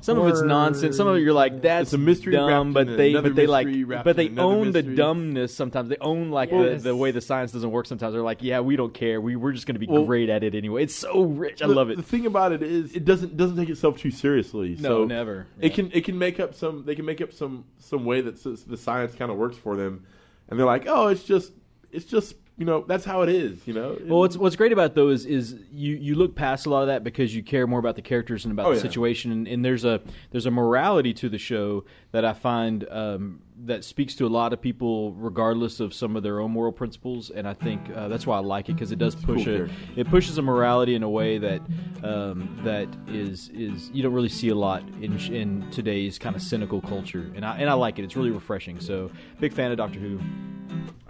Some 0.00 0.18
of 0.18 0.28
it's 0.28 0.42
nonsense. 0.42 0.96
Some 0.96 1.06
of 1.06 1.16
it 1.16 1.20
you're 1.20 1.32
like 1.32 1.62
that's 1.62 1.88
It's 1.88 1.92
a 1.92 1.98
mystery 1.98 2.32
dumb, 2.32 2.72
but 2.72 2.86
they 2.86 3.12
but 3.14 3.34
they 3.34 3.46
like 3.46 3.68
but 4.04 4.16
they 4.16 4.30
own 4.36 4.72
the 4.72 4.82
dumbness 4.82 5.54
sometimes. 5.54 5.88
They 5.88 5.96
own 6.00 6.30
like 6.30 6.50
Yes. 6.50 6.82
the, 6.82 6.90
the 6.90 6.96
way 6.96 7.10
the 7.10 7.20
science 7.20 7.52
doesn't 7.52 7.70
work 7.70 7.86
sometimes. 7.86 8.12
They're 8.14 8.22
like, 8.22 8.42
yeah, 8.42 8.60
we 8.60 8.76
don't 8.76 8.94
care. 8.94 9.20
We 9.20 9.36
we're 9.36 9.52
just 9.52 9.66
going 9.66 9.74
to 9.74 9.80
be 9.80 9.86
Well- 9.86 10.04
great 10.04 10.28
at 10.28 10.42
it 10.42 10.54
anyway. 10.54 10.82
It's 10.84 10.94
so 10.94 11.22
rich. 11.22 11.62
I 11.62 11.66
the, 11.66 11.74
love 11.74 11.90
it. 11.90 11.96
The 11.96 12.02
thing 12.02 12.26
about 12.26 12.52
it 12.52 12.62
is, 12.62 12.94
it 12.94 13.04
doesn't 13.04 13.36
doesn't 13.36 13.56
take 13.56 13.68
itself 13.68 13.98
too 13.98 14.10
seriously. 14.10 14.76
No, 14.78 14.88
so 14.88 15.04
never. 15.04 15.46
It 15.60 15.74
can 15.74 15.90
it 15.92 16.04
can 16.04 16.18
make 16.18 16.40
up 16.40 16.54
some 16.54 16.84
they 16.84 16.94
can 16.94 17.04
make 17.04 17.20
up 17.20 17.32
some 17.32 17.64
some 17.78 18.04
way 18.04 18.20
that 18.20 18.42
the 18.42 18.76
science 18.76 19.14
kind 19.14 19.30
of 19.30 19.36
works 19.36 19.56
for 19.56 19.76
them, 19.76 20.06
and 20.48 20.58
they're 20.58 20.66
like, 20.66 20.84
oh, 20.86 21.08
it's 21.08 21.24
just 21.24 21.52
it's 21.92 22.06
just 22.06 22.34
you 22.60 22.66
know 22.66 22.84
that's 22.86 23.06
how 23.06 23.22
it 23.22 23.30
is. 23.30 23.66
You 23.66 23.72
know. 23.72 23.96
Well, 24.04 24.18
what's 24.20 24.36
what's 24.36 24.54
great 24.54 24.70
about 24.70 24.94
though 24.94 25.08
is 25.08 25.24
is 25.24 25.56
you, 25.72 25.96
you 25.96 26.14
look 26.14 26.34
past 26.36 26.66
a 26.66 26.70
lot 26.70 26.82
of 26.82 26.88
that 26.88 27.02
because 27.02 27.34
you 27.34 27.42
care 27.42 27.66
more 27.66 27.78
about 27.80 27.96
the 27.96 28.02
characters 28.02 28.44
and 28.44 28.52
about 28.52 28.66
Oh, 28.66 28.70
the 28.70 28.76
yeah. 28.76 28.82
situation, 28.82 29.32
and, 29.32 29.48
and 29.48 29.64
there's 29.64 29.86
a 29.86 30.02
there's 30.30 30.44
a 30.44 30.50
morality 30.50 31.14
to 31.14 31.30
the 31.30 31.38
show 31.38 31.84
that 32.12 32.24
I 32.26 32.34
find 32.34 32.86
um, 32.90 33.40
that 33.64 33.82
speaks 33.82 34.14
to 34.16 34.26
a 34.26 34.28
lot 34.28 34.52
of 34.52 34.60
people, 34.60 35.14
regardless 35.14 35.80
of 35.80 35.94
some 35.94 36.16
of 36.16 36.22
their 36.22 36.38
own 36.38 36.50
moral 36.50 36.72
principles, 36.72 37.30
and 37.30 37.48
I 37.48 37.54
think 37.54 37.80
uh, 37.96 38.08
that's 38.08 38.26
why 38.26 38.36
I 38.36 38.40
like 38.40 38.68
it 38.68 38.74
because 38.74 38.92
it 38.92 38.98
does 38.98 39.14
push 39.14 39.46
cool 39.46 39.68
a 39.96 39.98
it 39.98 40.06
pushes 40.10 40.36
a 40.36 40.42
morality 40.42 40.94
in 40.94 41.02
a 41.02 41.08
way 41.10 41.38
that 41.38 41.62
um, 42.04 42.60
that 42.64 42.88
is 43.08 43.48
is 43.54 43.88
you 43.94 44.02
don't 44.02 44.12
really 44.12 44.28
see 44.28 44.50
a 44.50 44.54
lot 44.54 44.82
in 45.00 45.16
in 45.32 45.66
today's 45.70 46.18
kind 46.18 46.36
of 46.36 46.42
cynical 46.42 46.82
culture, 46.82 47.32
and 47.34 47.42
I 47.42 47.56
and 47.56 47.70
I 47.70 47.72
like 47.72 47.98
it. 47.98 48.04
It's 48.04 48.16
really 48.16 48.30
refreshing. 48.30 48.80
So 48.80 49.10
big 49.40 49.54
fan 49.54 49.70
of 49.70 49.78
Doctor 49.78 49.98
Who. 49.98 50.20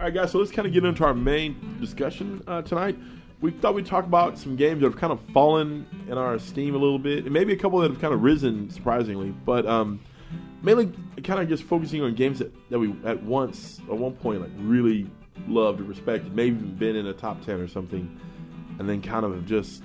All 0.01 0.07
right, 0.07 0.13
guys. 0.15 0.31
So 0.31 0.39
let's 0.39 0.49
kind 0.51 0.67
of 0.67 0.73
get 0.73 0.83
into 0.83 1.03
our 1.05 1.13
main 1.13 1.77
discussion 1.79 2.41
uh, 2.47 2.63
tonight. 2.63 2.97
We 3.39 3.51
thought 3.51 3.75
we'd 3.75 3.85
talk 3.85 4.03
about 4.03 4.35
some 4.35 4.55
games 4.55 4.81
that 4.81 4.87
have 4.87 4.97
kind 4.97 5.13
of 5.13 5.19
fallen 5.31 5.85
in 6.07 6.17
our 6.17 6.33
esteem 6.33 6.73
a 6.73 6.77
little 6.79 6.97
bit, 6.97 7.25
and 7.25 7.31
maybe 7.31 7.53
a 7.53 7.55
couple 7.55 7.77
that 7.81 7.91
have 7.91 8.01
kind 8.01 8.11
of 8.11 8.23
risen 8.23 8.71
surprisingly. 8.71 9.29
But 9.29 9.67
um, 9.67 9.99
mainly, 10.63 10.91
kind 11.23 11.39
of 11.39 11.47
just 11.47 11.61
focusing 11.61 12.01
on 12.01 12.15
games 12.15 12.39
that, 12.39 12.51
that 12.71 12.79
we 12.79 12.95
at 13.05 13.21
once 13.21 13.79
at 13.81 13.95
one 13.95 14.13
point 14.13 14.41
like 14.41 14.49
really 14.57 15.07
loved 15.47 15.79
and 15.81 15.87
respected, 15.87 16.35
maybe 16.35 16.55
even 16.55 16.73
been 16.77 16.95
in 16.95 17.05
a 17.05 17.13
top 17.13 17.45
ten 17.45 17.59
or 17.59 17.67
something, 17.67 18.19
and 18.79 18.89
then 18.89 19.03
kind 19.03 19.23
of 19.23 19.35
have 19.35 19.45
just 19.45 19.83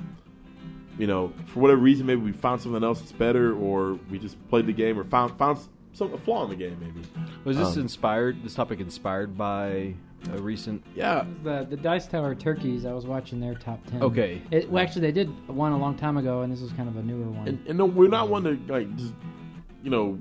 you 0.98 1.06
know 1.06 1.30
for 1.48 1.60
whatever 1.60 1.82
reason 1.82 2.06
maybe 2.06 2.22
we 2.22 2.32
found 2.32 2.62
something 2.62 2.82
else 2.82 3.00
that's 3.00 3.12
better, 3.12 3.54
or 3.54 3.98
we 4.10 4.18
just 4.18 4.38
played 4.48 4.64
the 4.64 4.72
game 4.72 4.98
or 4.98 5.04
found 5.04 5.36
found 5.36 5.58
some 5.92 6.12
a 6.14 6.18
flaw 6.18 6.44
in 6.44 6.48
the 6.48 6.56
game 6.56 6.78
maybe. 6.80 7.06
Was 7.44 7.58
this 7.58 7.76
Um, 7.76 7.82
inspired? 7.82 8.42
This 8.42 8.54
topic 8.54 8.80
inspired 8.80 9.36
by 9.36 9.94
a 10.32 10.40
recent 10.40 10.82
Yeah, 10.94 11.24
The 11.44 11.66
the 11.68 11.76
Dice 11.76 12.06
Tower 12.06 12.34
Turkeys. 12.34 12.84
I 12.84 12.92
was 12.92 13.06
watching 13.06 13.40
their 13.40 13.54
top 13.54 13.84
ten. 13.86 14.02
Okay. 14.02 14.42
It, 14.50 14.68
well, 14.70 14.82
actually, 14.82 15.02
they 15.02 15.12
did 15.12 15.28
one 15.48 15.72
a 15.72 15.78
long 15.78 15.96
time 15.96 16.16
ago, 16.16 16.42
and 16.42 16.52
this 16.52 16.60
was 16.60 16.72
kind 16.72 16.88
of 16.88 16.96
a 16.96 17.02
newer 17.02 17.30
one. 17.30 17.48
and, 17.48 17.66
and 17.66 17.78
no, 17.78 17.84
we're 17.86 18.08
not 18.08 18.28
one 18.28 18.44
to 18.44 18.58
like 18.72 18.94
just 18.96 19.14
you 19.82 19.90
know 19.90 20.18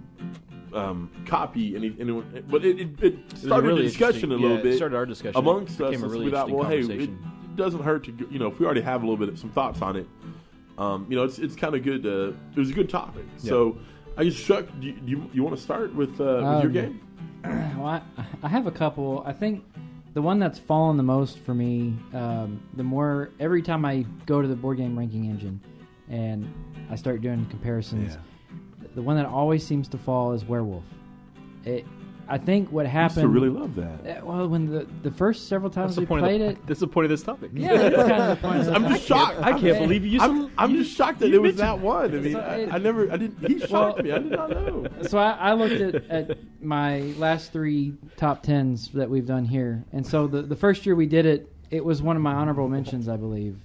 um, 0.73 1.09
copy 1.25 1.75
any, 1.75 1.95
anyone, 1.99 2.43
but 2.49 2.65
it, 2.65 2.79
it, 2.79 2.89
it 3.03 3.13
It 3.13 3.37
started 3.37 3.67
really 3.67 3.85
a 3.85 3.89
discussion 3.89 4.31
a 4.31 4.35
little 4.35 4.57
yeah, 4.57 4.63
bit 4.63 4.73
It 4.73 4.77
started 4.77 4.95
our 4.97 5.05
discussion 5.05 5.37
amongst 5.37 5.79
us. 5.81 5.89
became 5.89 6.01
a 6.01 6.03
and 6.03 6.11
really 6.11 6.25
we 6.25 6.31
thought, 6.31 6.49
well, 6.51 6.67
hey, 6.67 6.81
it, 6.81 7.09
doesn't 7.55 7.83
hurt 7.83 8.03
to 8.03 8.11
you 8.29 8.37
know 8.37 8.47
if 8.47 8.59
we 8.59 8.65
already 8.65 8.81
have 8.81 9.01
a 9.01 9.05
little 9.05 9.17
bit 9.17 9.29
of 9.29 9.39
some 9.39 9.49
thoughts 9.49 9.81
on 9.81 9.95
it. 9.95 10.05
Um, 10.77 11.07
you 11.09 11.15
know, 11.15 11.23
it's 11.23 11.39
it's 11.39 11.55
kind 11.55 11.73
of 11.73 11.83
good. 11.83 12.03
To, 12.03 12.35
it 12.53 12.59
was 12.59 12.69
a 12.69 12.73
good 12.73 12.89
topic. 12.89 13.23
So, 13.37 13.77
I 14.17 14.25
guess 14.25 14.35
Chuck, 14.35 14.65
do 14.81 14.87
you, 14.87 14.93
do 14.93 15.09
you, 15.11 15.29
you 15.33 15.41
want 15.43 15.55
to 15.55 15.61
start 15.61 15.95
with 15.95 16.19
uh, 16.19 16.59
with 16.61 16.63
your 16.63 16.65
Um, 16.65 16.71
game? 16.73 17.01
well, 17.79 17.87
I, 17.87 18.01
I 18.43 18.49
have 18.49 18.67
a 18.67 18.71
couple. 18.71 19.23
I 19.25 19.31
think 19.31 19.63
the 20.15 20.21
one 20.21 20.39
that's 20.39 20.57
fallen 20.57 20.95
the 20.95 21.03
most 21.03 21.39
for 21.39 21.53
me, 21.53 21.93
um, 22.13 22.65
the 22.77 22.83
more 22.83 23.31
every 23.41 23.61
time 23.61 23.83
I 23.83 24.05
go 24.25 24.41
to 24.41 24.47
the 24.47 24.55
board 24.55 24.77
game 24.77 24.97
ranking 24.97 25.25
engine 25.25 25.59
and 26.09 26.51
I 26.89 26.95
start 26.95 27.21
doing 27.21 27.45
comparisons, 27.47 28.17
the 28.95 29.01
one 29.01 29.17
that 29.17 29.25
always 29.25 29.67
seems 29.67 29.89
to 29.89 29.97
fall 29.97 30.31
is 30.31 30.45
Werewolf. 30.45 30.85
It, 31.65 31.85
I 32.27 32.37
think 32.39 32.71
what 32.71 32.87
happened. 32.87 33.21
I 33.21 33.25
really 33.29 33.49
love 33.49 33.75
that. 33.75 34.17
Uh, 34.21 34.25
Well, 34.25 34.47
when 34.47 34.65
the 34.71 34.87
the 35.03 35.11
first 35.11 35.47
several 35.47 35.69
times 35.69 35.91
That's 35.91 35.95
the 35.95 36.01
we 36.01 36.05
point 36.07 36.23
played 36.23 36.41
of 36.41 36.49
it, 36.51 36.61
the, 36.61 36.67
That's 36.67 36.79
the 36.79 36.87
point 36.87 37.05
of 37.05 37.09
this 37.11 37.21
topic. 37.23 37.51
yeah, 37.53 37.77
that's 37.89 37.95
kind 38.09 38.11
of 38.23 38.29
the 38.29 38.47
point. 38.47 38.59
of 38.61 38.65
the 38.67 38.73
I'm 38.73 38.87
just 38.89 39.03
shocked. 39.05 39.39
I 39.41 39.51
can't 39.59 39.79
believe 39.79 40.05
you. 40.05 40.19
I'm, 40.19 40.51
I'm 40.57 40.71
you- 40.71 40.83
just 40.83 40.95
shocked 40.95 41.19
that 41.19 41.31
it 41.33 41.39
was 41.41 41.55
that 41.57 41.79
one. 41.79 42.15
I 42.15 42.19
mean, 42.19 42.33
So 42.33 42.39
I, 42.39 42.55
it- 42.55 42.73
I 42.73 42.77
never, 42.79 43.11
I 43.11 43.17
didn't. 43.17 43.47
He 43.47 43.59
shocked 43.59 44.03
me. 44.03 44.11
I 44.11 44.17
did 44.19 44.31
not 44.31 44.49
know. 44.49 44.87
so 45.03 45.17
I, 45.19 45.31
I 45.33 45.53
looked 45.53 45.81
at, 45.81 45.95
at 46.09 46.37
my 46.61 47.01
last 47.17 47.51
three 47.53 47.93
top 48.17 48.41
tens 48.41 48.89
that 48.89 49.09
we've 49.09 49.27
done 49.27 49.45
here, 49.45 49.83
and 49.93 50.05
so 50.05 50.25
the 50.27 50.41
the 50.41 50.55
first 50.55 50.85
year 50.85 50.95
we 50.95 51.05
did 51.05 51.25
it, 51.27 51.51
it 51.69 51.85
was 51.85 52.01
one 52.01 52.15
of 52.15 52.21
my 52.23 52.33
honorable 52.33 52.67
mentions, 52.69 53.07
I 53.07 53.17
believe, 53.17 53.57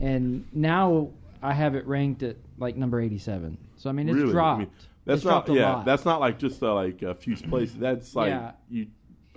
and 0.00 0.46
now 0.52 1.10
I 1.42 1.52
have 1.52 1.74
it 1.74 1.86
ranked 1.86 2.22
at 2.22 2.36
like 2.58 2.76
number 2.76 3.00
eighty 3.00 3.18
seven. 3.18 3.58
So 3.76 3.90
I 3.90 3.92
mean, 3.92 4.08
it's 4.08 4.16
really? 4.16 4.30
I 4.30 4.32
dropped. 4.32 4.58
mean, 4.60 4.70
that's 5.08 5.24
not. 5.24 5.48
Yeah, 5.48 5.74
lot. 5.76 5.84
that's 5.84 6.04
not 6.04 6.20
like 6.20 6.38
just 6.38 6.62
uh, 6.62 6.74
like 6.74 7.02
a 7.02 7.14
few 7.14 7.36
places. 7.36 7.76
That's 7.76 8.14
like 8.14 8.28
Yeah. 8.30 8.52
you 8.70 8.86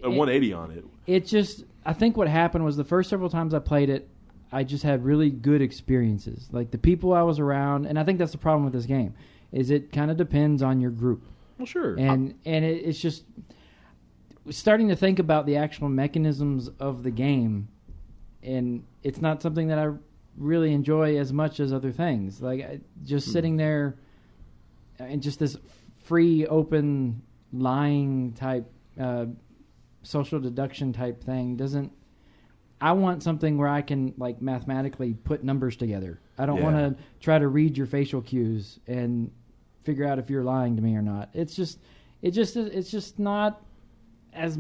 a 0.04 0.08
It- 0.10 0.18
180 0.18 0.54
on 0.54 0.72
it. 0.72 0.86
it 1.08 1.26
just 1.26 1.64
I 1.86 1.94
think 1.94 2.18
what 2.18 2.28
happened 2.28 2.64
was 2.66 2.76
the 2.78 2.84
first 2.84 3.10
several 3.10 3.30
times 3.30 3.54
I 3.54 3.60
played 3.60 3.90
it, 3.90 4.08
I 4.52 4.64
just 4.64 4.84
had 4.84 5.04
really 5.04 5.30
good 5.32 5.62
experiences. 5.62 6.50
Like 6.52 6.72
the 6.72 6.78
people 6.78 7.14
I 7.14 7.22
was 7.24 7.40
around, 7.40 7.86
and 7.86 7.98
I 7.98 8.04
think 8.04 8.20
that's 8.20 8.32
the 8.32 8.38
problem 8.38 8.64
with 8.66 8.74
this 8.74 8.86
game, 8.86 9.14
is 9.52 9.70
it 9.72 9.92
kind 9.92 10.12
of 10.12 10.18
depends 10.18 10.62
on 10.62 10.80
your 10.82 10.92
group. 10.92 11.24
Well, 11.58 11.66
sure. 11.68 11.96
and 11.98 12.34
and 12.46 12.66
it, 12.66 12.84
it's 12.86 13.00
just 13.00 13.24
starting 14.50 14.88
to 14.90 14.96
think 14.96 15.20
about 15.20 15.46
the 15.46 15.58
actual 15.58 15.90
mechanisms 15.90 16.70
of 16.80 17.04
the 17.04 17.12
game, 17.12 17.68
and 18.44 18.84
it's 19.04 19.22
not 19.22 19.42
something 19.42 19.68
that 19.68 19.78
I 19.80 19.92
really 20.38 20.74
enjoy 20.74 21.18
as 21.18 21.32
much 21.32 21.60
as 21.60 21.72
other 21.72 21.92
things. 21.92 22.42
Like 22.42 22.62
I, 22.62 22.80
just 23.04 23.28
Hmm. 23.28 23.32
sitting 23.34 23.58
there 23.58 23.98
and 25.10 25.22
just 25.22 25.40
this 25.40 25.58
free, 26.04 26.46
open, 26.48 27.22
lying 27.54 28.34
type, 28.34 28.70
uh, 29.00 29.26
social 30.04 30.40
deduction 30.40 30.94
type 30.94 31.24
thing 31.24 31.56
doesn't. 31.56 31.92
I 32.80 32.94
want 32.94 33.22
something 33.22 33.58
where 33.58 33.68
I 33.68 33.82
can 33.84 34.14
like 34.18 34.42
mathematically 34.42 35.14
put 35.14 35.44
numbers 35.44 35.76
together. 35.76 36.20
I 36.40 36.48
don't 36.48 36.58
Yeah. 36.58 36.64
want 36.64 36.98
to 36.98 37.04
try 37.20 37.38
to 37.38 37.48
read 37.48 37.78
your 37.78 37.86
facial 37.86 38.22
cues 38.22 38.80
and 38.88 39.30
figure 39.84 40.06
out 40.06 40.18
if 40.18 40.30
you're 40.30 40.44
lying 40.44 40.76
to 40.78 40.82
me 40.82 40.96
or 40.96 41.02
not. 41.04 41.30
It's 41.34 41.56
just, 41.56 41.80
it 42.24 42.32
just, 42.32 42.58
it's 42.58 42.90
just 42.90 43.20
not 43.20 43.64
as 44.34 44.58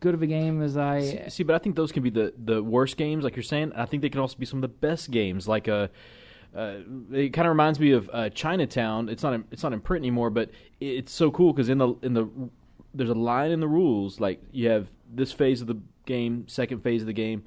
good 0.00 0.14
of 0.14 0.22
a 0.22 0.26
game 0.28 0.62
as 0.62 0.76
I. 0.76 1.00
See, 1.00 1.20
see, 1.30 1.42
but 1.42 1.56
I 1.56 1.58
think 1.58 1.74
those 1.74 1.90
can 1.90 2.04
be 2.04 2.10
the, 2.10 2.32
the 2.44 2.62
worst 2.62 2.96
games, 2.96 3.24
like 3.24 3.34
you're 3.34 3.42
saying. 3.42 3.72
I 3.74 3.86
think 3.86 4.02
they 4.02 4.08
can 4.10 4.20
also 4.20 4.36
be 4.38 4.46
some 4.46 4.58
of 4.58 4.62
the 4.62 4.68
best 4.68 5.10
games. 5.10 5.48
Like 5.48 5.66
uh, 5.66 5.88
uh, 6.56 6.78
it 7.12 7.30
kind 7.30 7.46
of 7.46 7.50
reminds 7.50 7.78
me 7.78 7.92
of 7.92 8.08
uh, 8.12 8.30
Chinatown. 8.30 9.08
It's 9.08 9.22
not 9.22 9.34
in, 9.34 9.44
it's 9.50 9.62
not 9.62 9.72
in 9.72 9.80
print 9.80 10.02
anymore, 10.02 10.30
but 10.30 10.50
it's 10.80 11.12
so 11.12 11.30
cool 11.30 11.52
because 11.52 11.68
in 11.68 11.78
the 11.78 11.94
in 12.02 12.14
the 12.14 12.28
there's 12.94 13.10
a 13.10 13.14
line 13.14 13.50
in 13.50 13.60
the 13.60 13.68
rules. 13.68 14.18
Like 14.18 14.40
you 14.50 14.68
have 14.70 14.88
this 15.12 15.32
phase 15.32 15.60
of 15.60 15.66
the 15.66 15.78
game, 16.06 16.48
second 16.48 16.82
phase 16.82 17.02
of 17.02 17.06
the 17.06 17.12
game, 17.12 17.44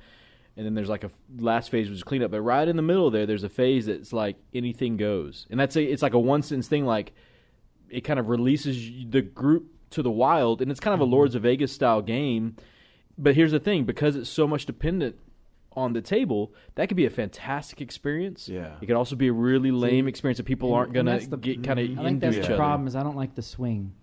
and 0.56 0.66
then 0.66 0.76
there's 0.76 0.90
like 0.90 1.04
a 1.04 1.12
last 1.38 1.72
phase 1.72 1.90
which 1.90 1.98
is 1.98 2.04
cleanup. 2.04 2.32
But 2.32 2.42
right 2.42 2.68
in 2.68 2.76
the 2.76 2.82
middle 2.84 3.10
there, 3.10 3.26
there's 3.26 3.44
a 3.44 3.50
phase 3.50 3.88
that's 3.88 4.14
like 4.14 4.38
anything 4.54 4.98
goes, 4.98 5.48
and 5.50 5.60
that's 5.60 5.76
a 5.76 5.84
it's 5.84 6.04
like 6.04 6.14
a 6.14 6.20
one 6.20 6.44
sentence 6.44 6.68
thing. 6.68 6.86
Like 6.86 7.14
it 7.90 8.02
kind 8.02 8.20
of 8.20 8.30
releases 8.30 8.92
the 9.10 9.22
group 9.22 9.68
to 9.92 10.04
the 10.04 10.12
wild, 10.12 10.62
and 10.62 10.72
it's 10.72 10.80
kind 10.80 10.94
of 10.94 11.02
a 11.02 11.04
Mm-hmm. 11.04 11.14
Lords 11.14 11.36
of 11.36 11.42
Vegas 11.42 11.72
style 11.72 12.02
game. 12.02 12.56
But 13.18 13.36
here's 13.36 13.52
the 13.52 13.60
thing: 13.60 13.84
because 13.84 14.16
it's 14.16 14.30
so 14.30 14.48
much 14.48 14.66
dependent 14.68 15.18
on 15.74 15.94
the 15.94 16.02
table, 16.02 16.54
that 16.76 16.88
could 16.90 16.98
be 16.98 17.06
a 17.06 17.10
fantastic 17.10 17.80
experience. 17.82 18.50
Yeah. 18.50 18.76
it 18.82 18.86
could 18.88 18.96
also 18.96 19.16
be 19.16 19.28
a 19.30 19.34
really 19.34 19.72
lame 19.72 20.08
experience 20.08 20.38
that 20.38 20.46
people 20.46 20.70
and- 20.70 20.78
aren't 20.78 20.94
gonna 20.94 21.12
that's 21.12 21.28
the- 21.28 21.38
get 21.38 21.64
kind 21.64 21.80
of 21.80 21.98
I 22.00 22.04
think 22.04 22.20
that's 22.20 22.36
each 22.36 22.42
the 22.42 22.48
other. 22.50 22.58
problem 22.58 22.88
is 22.88 22.96
I 22.96 23.04
don't 23.04 23.16
like 23.16 23.36
the 23.36 23.42
swing. 23.42 23.94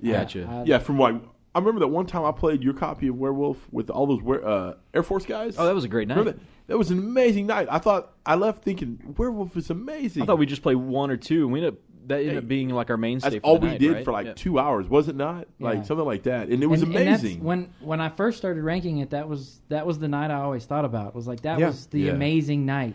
Yeah, 0.00 0.20
Gotcha. 0.22 0.46
I- 0.48 0.64
yeah. 0.64 0.78
From 0.78 0.98
what 0.98 1.14
I 1.54 1.58
remember, 1.58 1.80
that 1.80 1.88
one 1.88 2.06
time 2.06 2.24
I 2.24 2.30
played 2.32 2.62
your 2.62 2.74
copy 2.74 3.08
of 3.08 3.16
Werewolf 3.18 3.66
with 3.72 3.90
all 3.90 4.06
those 4.06 4.22
were- 4.22 4.46
uh, 4.46 4.74
Air 4.94 5.02
Force 5.02 5.26
guys. 5.26 5.56
Oh, 5.58 5.66
that 5.66 5.74
was 5.74 5.84
a 5.84 5.88
great 5.88 6.06
night. 6.08 6.24
That? 6.24 6.38
That 6.68 6.78
was 6.78 6.92
an 6.92 6.98
amazing 7.00 7.46
night. 7.48 7.66
I 7.68 7.78
thought 7.78 8.12
I 8.24 8.36
left 8.36 8.62
thinking 8.62 9.14
Werewolf 9.18 9.56
is 9.56 9.68
amazing. 9.70 10.22
I 10.22 10.26
thought 10.26 10.38
we 10.38 10.46
just 10.46 10.62
played 10.62 10.76
one 10.76 11.10
or 11.10 11.16
two, 11.16 11.42
and 11.42 11.52
we 11.52 11.58
ended 11.58 11.74
up 11.74 11.80
that 12.06 12.18
ended 12.20 12.32
Hey, 12.32 12.38
up 12.38 12.48
being 12.48 12.68
like 12.70 12.90
our 12.90 12.96
mainstay. 12.96 13.30
That's 13.30 13.40
for 13.40 13.46
all 13.46 13.54
the 13.58 13.60
we 13.66 13.68
night, 13.72 13.80
did 13.80 13.92
right? 13.92 14.04
for 14.04 14.12
like 14.12 14.26
Yeah. 14.26 14.32
two 14.34 14.58
hours, 14.58 14.88
was 14.88 15.08
it 15.08 15.16
not? 15.16 15.46
Like 15.58 15.78
Yeah. 15.78 15.82
something 15.82 16.06
like 16.06 16.22
that, 16.24 16.48
and 16.48 16.62
it 16.62 16.66
was 16.66 16.82
and, 16.82 16.94
and 16.94 17.08
amazing. 17.08 17.42
when 17.44 17.68
when 17.80 18.00
I 18.00 18.08
first 18.08 18.38
started 18.38 18.62
ranking 18.62 18.98
it, 18.98 19.10
that 19.10 19.28
was 19.28 19.60
that 19.68 19.86
was 19.86 19.98
the 19.98 20.08
night 20.08 20.30
I 20.30 20.40
always 20.40 20.64
thought 20.64 20.84
about. 20.84 21.14
Was 21.14 21.26
like 21.26 21.42
that 21.42 21.58
Yeah. 21.58 21.66
was 21.68 21.86
the 21.86 22.00
Yeah. 22.02 22.12
amazing 22.12 22.66
night, 22.66 22.94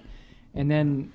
and 0.54 0.70
then 0.70 1.12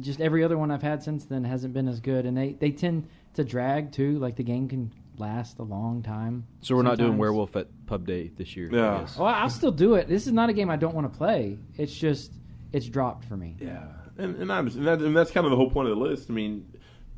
just 0.00 0.20
every 0.20 0.44
other 0.44 0.58
one 0.58 0.70
I've 0.70 0.82
had 0.82 1.02
since 1.02 1.24
then 1.24 1.44
hasn't 1.44 1.72
been 1.74 1.88
as 1.88 2.00
good. 2.00 2.26
And 2.26 2.36
they 2.36 2.52
they 2.52 2.70
tend 2.70 3.08
to 3.34 3.44
drag 3.44 3.92
too. 3.92 4.18
Like 4.18 4.36
the 4.36 4.42
game 4.44 4.68
can 4.68 4.90
last 5.18 5.58
a 5.58 5.62
long 5.62 6.02
time. 6.02 6.44
So 6.60 6.76
we're 6.76 6.82
not 6.82 6.98
doing. 6.98 7.16
Werewolf 7.16 7.56
at 7.56 7.68
Pub 7.86 8.06
Day 8.06 8.30
this 8.36 8.54
year. 8.56 8.68
I 8.72 8.76
Yeah. 8.76 8.98
guess. 9.00 9.16
Oh, 9.18 9.24
well, 9.24 9.34
I'll 9.34 9.48
still 9.48 9.72
do 9.72 9.94
it. 9.94 10.08
This 10.08 10.26
is 10.26 10.32
not 10.34 10.50
a 10.50 10.52
game 10.52 10.68
I 10.68 10.76
don't 10.76 10.94
want 10.94 11.10
to 11.10 11.16
play. 11.16 11.58
It's 11.78 11.94
just 11.94 12.32
it's 12.72 12.86
dropped 12.86 13.24
for 13.24 13.36
me. 13.36 13.56
Yeah, 13.58 13.84
and 14.18 14.36
and, 14.36 14.52
I 14.52 14.58
understand, 14.58 14.86
and, 14.86 15.00
that, 15.00 15.06
and 15.06 15.16
that's 15.16 15.30
kind 15.30 15.46
of 15.46 15.50
the 15.50 15.56
whole 15.56 15.70
point 15.70 15.88
of 15.88 15.96
the 15.96 16.02
list. 16.04 16.28
I 16.28 16.34
mean, 16.34 16.66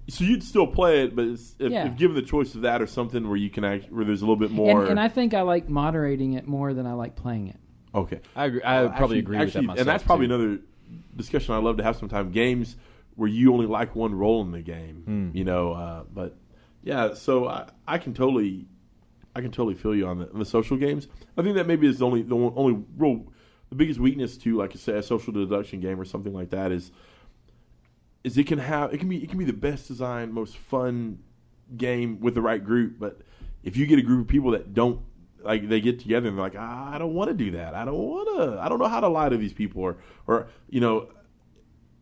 So 0.08 0.24
you'd 0.24 0.42
still 0.42 0.66
play 0.66 1.04
it, 1.04 1.14
but 1.14 1.26
it's, 1.26 1.54
if, 1.58 1.70
Yeah. 1.70 1.86
if 1.86 1.96
given 1.96 2.16
the 2.16 2.22
choice 2.22 2.54
of 2.54 2.62
that 2.62 2.80
or 2.80 2.86
something 2.86 3.28
where 3.28 3.36
you 3.36 3.50
can 3.50 3.62
act, 3.64 3.92
where 3.92 4.04
there's 4.04 4.22
a 4.22 4.24
little 4.24 4.36
bit 4.36 4.50
more. 4.50 4.80
And, 4.82 4.90
and 4.92 5.00
I 5.00 5.08
think 5.08 5.34
I 5.34 5.42
like 5.42 5.68
moderating 5.68 6.32
it 6.32 6.46
more 6.48 6.72
than 6.72 6.86
I 6.86 6.94
like 6.94 7.14
playing 7.14 7.48
it. 7.48 7.56
okay, 7.94 8.20
I 8.36 8.46
agree, 8.46 8.62
I 8.62 8.82
would 8.82 8.94
probably 8.96 9.18
Actually- 9.18 9.18
agree 9.20 9.36
actually, 9.38 9.66
with 9.66 9.76
that 9.76 9.80
and 9.80 9.88
that's 9.88 10.04
probably 10.04 10.28
too. 10.28 10.34
another 10.34 10.58
discussion 11.16 11.54
I 11.54 11.58
love 11.58 11.76
to 11.78 11.82
have 11.82 11.96
sometime. 11.96 12.30
Games 12.32 12.76
where 13.16 13.28
you 13.28 13.52
only 13.52 13.66
like 13.66 13.94
one 13.96 14.14
role 14.14 14.40
in 14.42 14.52
the 14.52 14.62
game, 14.62 15.02
Hmm. 15.04 15.36
you 15.36 15.44
know. 15.44 15.72
Uh, 15.72 16.04
but 16.12 16.36
yeah, 16.82 17.12
so 17.14 17.46
I, 17.48 17.68
I 17.86 17.98
can 17.98 18.14
totally, 18.14 18.66
I 19.34 19.40
can 19.42 19.50
totally 19.50 19.74
feel 19.74 19.94
you 19.94 20.06
on 20.06 20.18
the, 20.20 20.32
on 20.32 20.38
the 20.38 20.44
social 20.46 20.76
games. 20.76 21.08
I 21.36 21.42
think 21.42 21.56
that 21.56 21.66
maybe 21.66 21.86
is 21.86 21.98
the 21.98 22.06
only 22.06 22.22
the 22.22 22.34
only 22.36 22.82
real 22.96 23.24
the 23.70 23.74
biggest 23.74 23.98
weakness 24.00 24.36
to 24.38 24.56
like 24.56 24.72
I 24.72 24.76
say 24.78 24.96
a 24.96 25.02
social 25.02 25.32
deduction 25.34 25.80
game 25.80 26.00
or 26.00 26.04
something 26.06 26.32
like 26.32 26.50
that 26.50 26.72
is 26.72 26.92
is 28.24 28.36
it 28.36 28.46
can 28.46 28.58
have 28.58 28.92
it 28.92 28.98
can 28.98 29.08
be 29.08 29.22
it 29.22 29.28
can 29.28 29.38
be 29.38 29.44
the 29.44 29.52
best 29.52 29.88
designed, 29.88 30.32
most 30.32 30.56
fun 30.56 31.18
game 31.76 32.20
with 32.20 32.34
the 32.34 32.42
right 32.42 32.64
group, 32.64 32.96
but 32.98 33.20
if 33.62 33.76
you 33.76 33.86
get 33.86 33.98
a 33.98 34.02
group 34.02 34.22
of 34.22 34.28
people 34.28 34.52
that 34.52 34.74
don't 34.74 35.00
like 35.42 35.68
they 35.68 35.80
get 35.80 36.00
together 36.00 36.28
and 36.28 36.36
they're 36.36 36.44
like, 36.44 36.56
I 36.56 36.96
don't 36.98 37.14
want 37.14 37.30
to 37.30 37.34
do 37.34 37.52
that. 37.52 37.74
I 37.74 37.84
don't 37.84 37.96
want 37.96 38.38
to. 38.38 38.60
I 38.60 38.68
don't 38.68 38.78
know 38.78 38.88
how 38.88 39.00
to 39.00 39.08
lie 39.08 39.28
to 39.28 39.36
these 39.36 39.52
people, 39.52 39.82
or 39.82 39.98
or 40.26 40.48
you 40.68 40.80
know. 40.80 41.08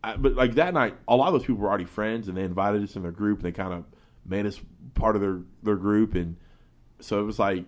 I, 0.03 0.15
but 0.15 0.35
like 0.35 0.55
that 0.55 0.73
night, 0.73 0.95
a 1.07 1.15
lot 1.15 1.27
of 1.27 1.33
those 1.33 1.41
people 1.41 1.57
were 1.57 1.67
already 1.67 1.85
friends, 1.85 2.27
and 2.27 2.37
they 2.37 2.43
invited 2.43 2.83
us 2.83 2.95
in 2.95 3.01
their 3.01 3.11
group. 3.11 3.39
And 3.39 3.45
they 3.45 3.51
kind 3.51 3.73
of 3.73 3.85
made 4.25 4.45
us 4.45 4.59
part 4.93 5.15
of 5.15 5.21
their 5.21 5.39
their 5.63 5.75
group, 5.75 6.15
and 6.15 6.37
so 6.99 7.19
it 7.19 7.23
was 7.23 7.39
like, 7.39 7.65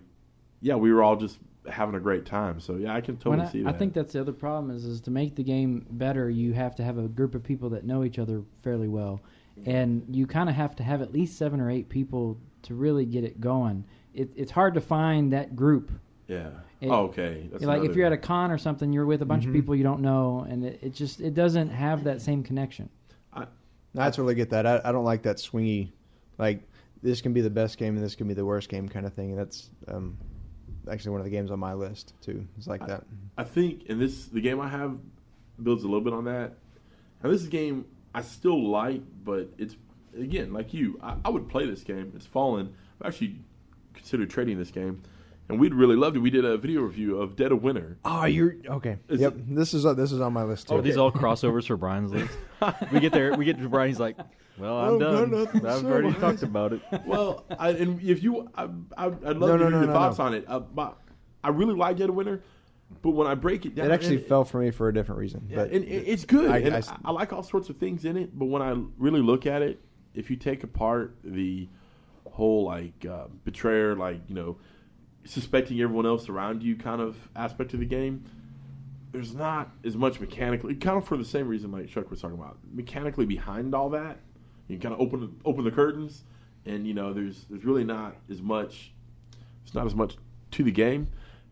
yeah, 0.62 0.76
we 0.76 0.92
were 0.92 1.04
all 1.04 1.16
just 1.16 1.38
having 1.68 1.96
a 1.96 2.00
great 2.00 2.26
time. 2.26 2.60
So 2.60 2.76
yeah, 2.76 2.94
I 2.94 3.02
can 3.02 3.18
totally 3.18 3.46
I, 3.46 3.52
see 3.52 3.64
that. 3.64 3.76
I 3.76 3.78
think 3.78 3.94
that's 3.94 4.14
the 4.14 4.22
other 4.22 4.34
problem 4.34 4.76
is 4.76 4.86
is 4.86 5.02
to 5.02 5.12
make 5.12 5.36
the 5.36 5.44
game 5.44 5.86
better, 5.92 6.30
you 6.30 6.54
have 6.54 6.76
to 6.76 6.84
have 6.84 6.98
a 6.98 7.08
group 7.08 7.36
of 7.36 7.44
people 7.44 7.70
that 7.72 7.86
know 7.86 8.04
each 8.04 8.20
other 8.20 8.44
fairly 8.64 8.88
well, 8.88 9.22
and 9.66 10.04
you 10.10 10.26
kind 10.28 10.50
of 10.50 10.56
have 10.56 10.76
to 10.78 10.84
have 10.84 11.02
at 11.02 11.12
least 11.12 11.38
seven 11.38 11.60
or 11.60 11.70
eight 11.70 11.90
people 11.90 12.38
to 12.64 12.76
really 12.76 13.06
get 13.06 13.24
it 13.24 13.40
going. 13.42 13.86
It, 14.14 14.30
it's 14.36 14.52
hard 14.52 14.74
to 14.74 14.82
find 14.82 15.34
that 15.34 15.56
group. 15.56 15.92
yeah. 16.28 16.50
It- 16.82 16.90
oh, 16.90 17.06
okay. 17.08 17.50
That's 17.52 17.64
like 17.66 17.84
if 17.84 17.96
you're 17.96 18.06
at 18.06 18.14
a 18.14 18.18
con 18.18 18.52
or 18.52 18.58
something, 18.58 18.94
you're 18.94 19.06
with 19.06 19.22
a 19.22 19.26
bunch 19.26 19.46
of 19.46 19.52
people 19.52 19.76
you 19.76 19.84
don't 19.84 20.02
know, 20.02 20.46
and 20.50 20.64
it, 20.64 20.80
it 20.82 20.94
just 20.94 21.20
it 21.20 21.34
doesn't 21.34 21.70
have 21.70 22.06
that 22.06 22.22
same 22.22 22.42
connection. 22.42 22.90
I 23.98 24.10
totally 24.10 24.36
get 24.36 24.52
that. 24.52 24.66
I, 24.66 24.82
I 24.84 24.92
don't 24.92 25.04
like 25.04 25.24
that 25.24 25.38
swingy, 25.38 25.92
like 26.38 26.62
this 27.02 27.22
can 27.22 27.34
be 27.34 27.42
the 27.42 27.50
best 27.50 27.78
game 27.78 27.96
and 27.96 28.04
this 28.04 28.16
can 28.16 28.28
be 28.28 28.34
the 28.34 28.46
worst 28.46 28.70
game 28.70 28.88
kind 28.88 29.06
of 29.06 29.14
thing. 29.14 29.32
And 29.32 29.40
that's 29.40 29.70
um, 29.88 30.18
actually 30.90 31.12
one 31.12 31.22
of 31.22 31.26
the 31.26 31.32
games 31.32 31.52
on 31.52 31.60
my 31.60 31.74
list 31.74 32.14
too. 32.22 32.46
It's 32.58 32.68
like 32.68 32.86
that. 32.88 33.04
I 33.38 33.44
think, 33.44 33.84
and 33.90 34.02
this 34.02 34.26
the 34.26 34.42
game 34.42 34.60
I 34.60 34.68
have 34.68 34.98
builds 35.62 35.84
a 35.84 35.88
little 35.88 36.02
bit 36.02 36.14
on 36.14 36.26
that. 36.26 36.54
And 37.22 37.34
this 37.34 37.42
is 37.42 37.48
a 37.48 37.52
game 37.52 37.86
I 38.14 38.22
still 38.22 38.70
like, 38.70 39.02
but 39.24 39.50
it's 39.58 39.76
again 40.18 40.54
like 40.54 40.74
you. 40.74 41.00
I, 41.02 41.16
I 41.26 41.30
would 41.30 41.50
play 41.50 41.66
this 41.66 41.84
game. 41.84 42.12
It's 42.16 42.26
Fallen. 42.26 42.74
I've 43.02 43.08
actually 43.08 43.40
considered 43.94 44.30
trading 44.30 44.58
this 44.58 44.72
game, 44.72 45.02
and 45.48 45.60
we'd 45.60 45.74
really 45.74 45.96
loved 45.96 46.16
it. 46.16 46.20
We 46.20 46.30
did 46.30 46.46
a 46.46 46.58
video 46.58 46.82
review 46.82 47.22
of 47.22 47.36
Dead 47.36 47.52
of 47.52 47.62
Winter. 47.62 47.98
Oh, 48.06 48.26
you're 48.26 48.56
okay. 48.68 48.98
Is 49.08 49.20
yep, 49.20 49.34
it- 49.36 49.56
this 49.56 49.74
is 49.74 49.86
uh, 49.86 49.94
this 49.94 50.12
is 50.12 50.22
on 50.22 50.34
my 50.34 50.44
list 50.44 50.68
too. 50.70 50.76
Are 50.76 50.82
these 50.82 50.98
all 50.98 51.12
crossovers 51.12 51.68
for 51.68 51.78
Brian's 51.78 52.12
list? 52.12 52.34
we 52.92 53.00
get 53.00 53.12
there, 53.12 53.34
we 53.36 53.46
get 53.46 53.58
to 53.60 53.70
Brian. 53.70 53.90
He's 53.90 54.00
like, 54.00 54.18
"Well, 54.60 54.78
I'm 54.78 54.90
Oh, 54.94 55.00
done. 55.00 55.32
no, 55.32 55.38
nothing 55.44 55.66
I've 55.66 55.80
so 55.80 55.88
already 55.88 56.10
much." 56.10 56.20
talked 56.20 56.44
about 56.44 56.74
it." 56.74 56.82
well, 57.06 57.46
I, 57.58 57.70
and 57.70 58.02
if 58.02 58.22
you, 58.24 58.50
I, 58.56 58.64
I, 58.98 59.06
I'd 59.06 59.12
love 59.24 59.24
No, 59.24 59.48
to 59.48 59.58
no, 59.58 59.58
hear 59.58 59.70
no, 59.70 59.78
your 59.80 59.88
no, 59.88 59.94
thoughts 59.94 60.18
no. 60.20 60.26
on 60.26 60.34
it. 60.34 60.46
Uh, 60.48 60.60
but 60.60 60.98
I 61.44 61.50
really 61.50 61.76
like 61.76 61.98
Dead 61.98 62.10
of 62.10 62.16
Winter, 62.16 62.44
but 63.02 63.12
when 63.12 63.28
I 63.28 63.36
break 63.36 63.66
it 63.66 63.76
down, 63.76 63.86
It 63.88 63.92
actually 63.94 64.18
and- 64.18 64.26
fell 64.26 64.44
for 64.46 64.60
me 64.60 64.72
for 64.72 64.88
a 64.90 64.94
different 64.94 65.20
reason. 65.20 65.48
Yeah, 65.50 65.58
but 65.58 65.72
and 65.72 65.84
it- 65.86 66.08
it's 66.08 66.26
good. 66.26 66.50
I- 66.52 66.58
and 66.60 66.74
I 66.74 66.78
I, 66.78 66.80
s- 66.80 66.92
I 67.06 67.12
like 67.12 67.32
all 67.34 67.44
sorts 67.44 67.70
of 67.70 67.78
things 67.78 68.06
in 68.06 68.18
it, 68.18 68.38
but 68.38 68.46
when 68.46 68.62
I 68.62 68.76
really 68.98 69.22
look 69.22 69.46
at 69.46 69.62
it, 69.62 69.80
if 70.14 70.30
you 70.30 70.36
take 70.36 70.64
apart 70.64 71.16
the 71.24 71.68
whole 72.30 72.66
like 72.66 73.06
uh, 73.10 73.26
betrayer, 73.46 73.96
like 73.96 74.22
you 74.28 74.36
know, 74.36 74.58
suspecting 75.26 75.80
everyone 75.82 76.06
else 76.06 76.30
around 76.30 76.64
you 76.64 76.76
kind 76.76 77.02
of 77.02 77.16
aspect 77.36 77.74
of 77.74 77.80
the 77.80 77.86
game, 77.86 78.24
there's 79.12 79.34
not 79.36 79.72
as 79.84 79.96
much 79.96 80.20
mechanically. 80.20 80.76
Kind 80.76 80.98
of 80.98 81.06
for 81.06 81.18
the 81.18 81.26
same 81.26 81.48
reason 81.48 81.72
like 81.72 81.88
Chuck 81.88 82.10
was 82.10 82.22
talking 82.22 82.38
about, 82.38 82.58
mechanically 82.72 83.26
behind 83.26 83.74
all 83.76 83.90
that, 83.92 84.20
you 84.70 84.80
kind 84.80 84.94
of 84.94 85.02
open 85.02 85.36
open 85.44 85.66
the 85.66 85.72
curtains, 85.72 86.24
and 86.66 86.88
you 86.88 86.94
know, 86.94 87.12
there's 87.14 87.46
there's 87.50 87.66
really 87.66 87.84
not 87.84 88.16
as 88.30 88.42
much. 88.42 88.94
It's 89.66 89.74
not 89.74 89.86
as 89.86 89.96
much 89.96 90.16
to 90.52 90.64
the 90.64 90.72
game. 90.72 91.10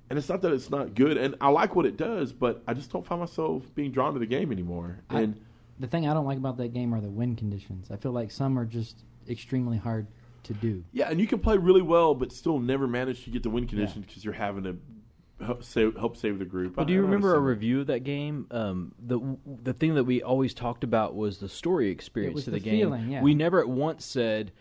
And 0.10 0.18
it's 0.18 0.30
not 0.30 0.42
that 0.44 0.54
it's 0.54 0.70
not 0.70 0.96
good, 0.96 1.18
and 1.18 1.36
I 1.42 1.50
like 1.50 1.76
what 1.76 1.86
it 1.86 1.98
does, 1.98 2.32
but 2.32 2.64
I 2.66 2.74
just 2.74 2.90
don't 2.90 3.06
find 3.06 3.20
myself 3.20 3.64
being 3.76 3.92
drawn 3.92 4.14
to 4.14 4.20
the 4.20 4.26
game 4.26 4.54
anymore. 4.54 5.00
I- 5.10 5.22
And 5.24 5.36
The 5.82 5.88
thing 5.88 6.08
I 6.08 6.14
don't 6.14 6.26
like 6.26 6.38
about 6.38 6.56
that 6.58 6.70
game 6.74 6.94
are 6.96 7.02
the 7.02 7.10
win 7.10 7.36
conditions. 7.36 7.92
I 7.92 7.98
feel 7.98 8.14
like 8.14 8.32
some 8.32 8.58
are 8.58 8.64
just 8.66 9.04
extremely 9.30 9.78
hard 9.78 10.08
to 10.44 10.54
do. 10.54 10.82
yeah, 10.94 11.10
and 11.10 11.20
you 11.20 11.28
can 11.28 11.40
play 11.40 11.58
really 11.58 11.82
well, 11.82 12.16
but 12.16 12.32
still 12.32 12.58
never 12.58 12.88
manage 12.88 13.26
to 13.26 13.30
get 13.32 13.44
the 13.44 13.50
win 13.50 13.68
conditions 13.68 14.06
because 14.06 14.24
you're 14.24 14.34
having 14.34 14.64
to 14.64 14.78
help 15.44 15.64
save, 15.64 15.96
help 15.96 16.18
save 16.18 16.40
the 16.40 16.46
group. 16.46 16.78
Well, 16.78 16.86
do 16.86 16.94
you 16.94 17.00
I 17.00 17.04
remember 17.04 17.36
our 17.36 17.42
review 17.42 17.82
of 17.82 17.88
that 17.88 18.04
game? 18.04 18.48
Um, 18.52 18.94
the 19.00 19.20
the 19.64 19.74
thing 19.74 19.96
that 19.96 20.04
we 20.04 20.22
always 20.22 20.54
talked 20.54 20.84
about 20.84 21.16
was 21.16 21.38
the 21.38 21.50
story 21.50 21.90
experience 21.90 22.40
of 22.40 22.46
the, 22.46 22.52
the 22.52 22.60
game. 22.60 22.80
feeling, 22.80 23.10
yeah. 23.10 23.22
We 23.22 23.36
never 23.36 23.60
at 23.60 23.70
once 23.70 24.06
said, 24.06 24.52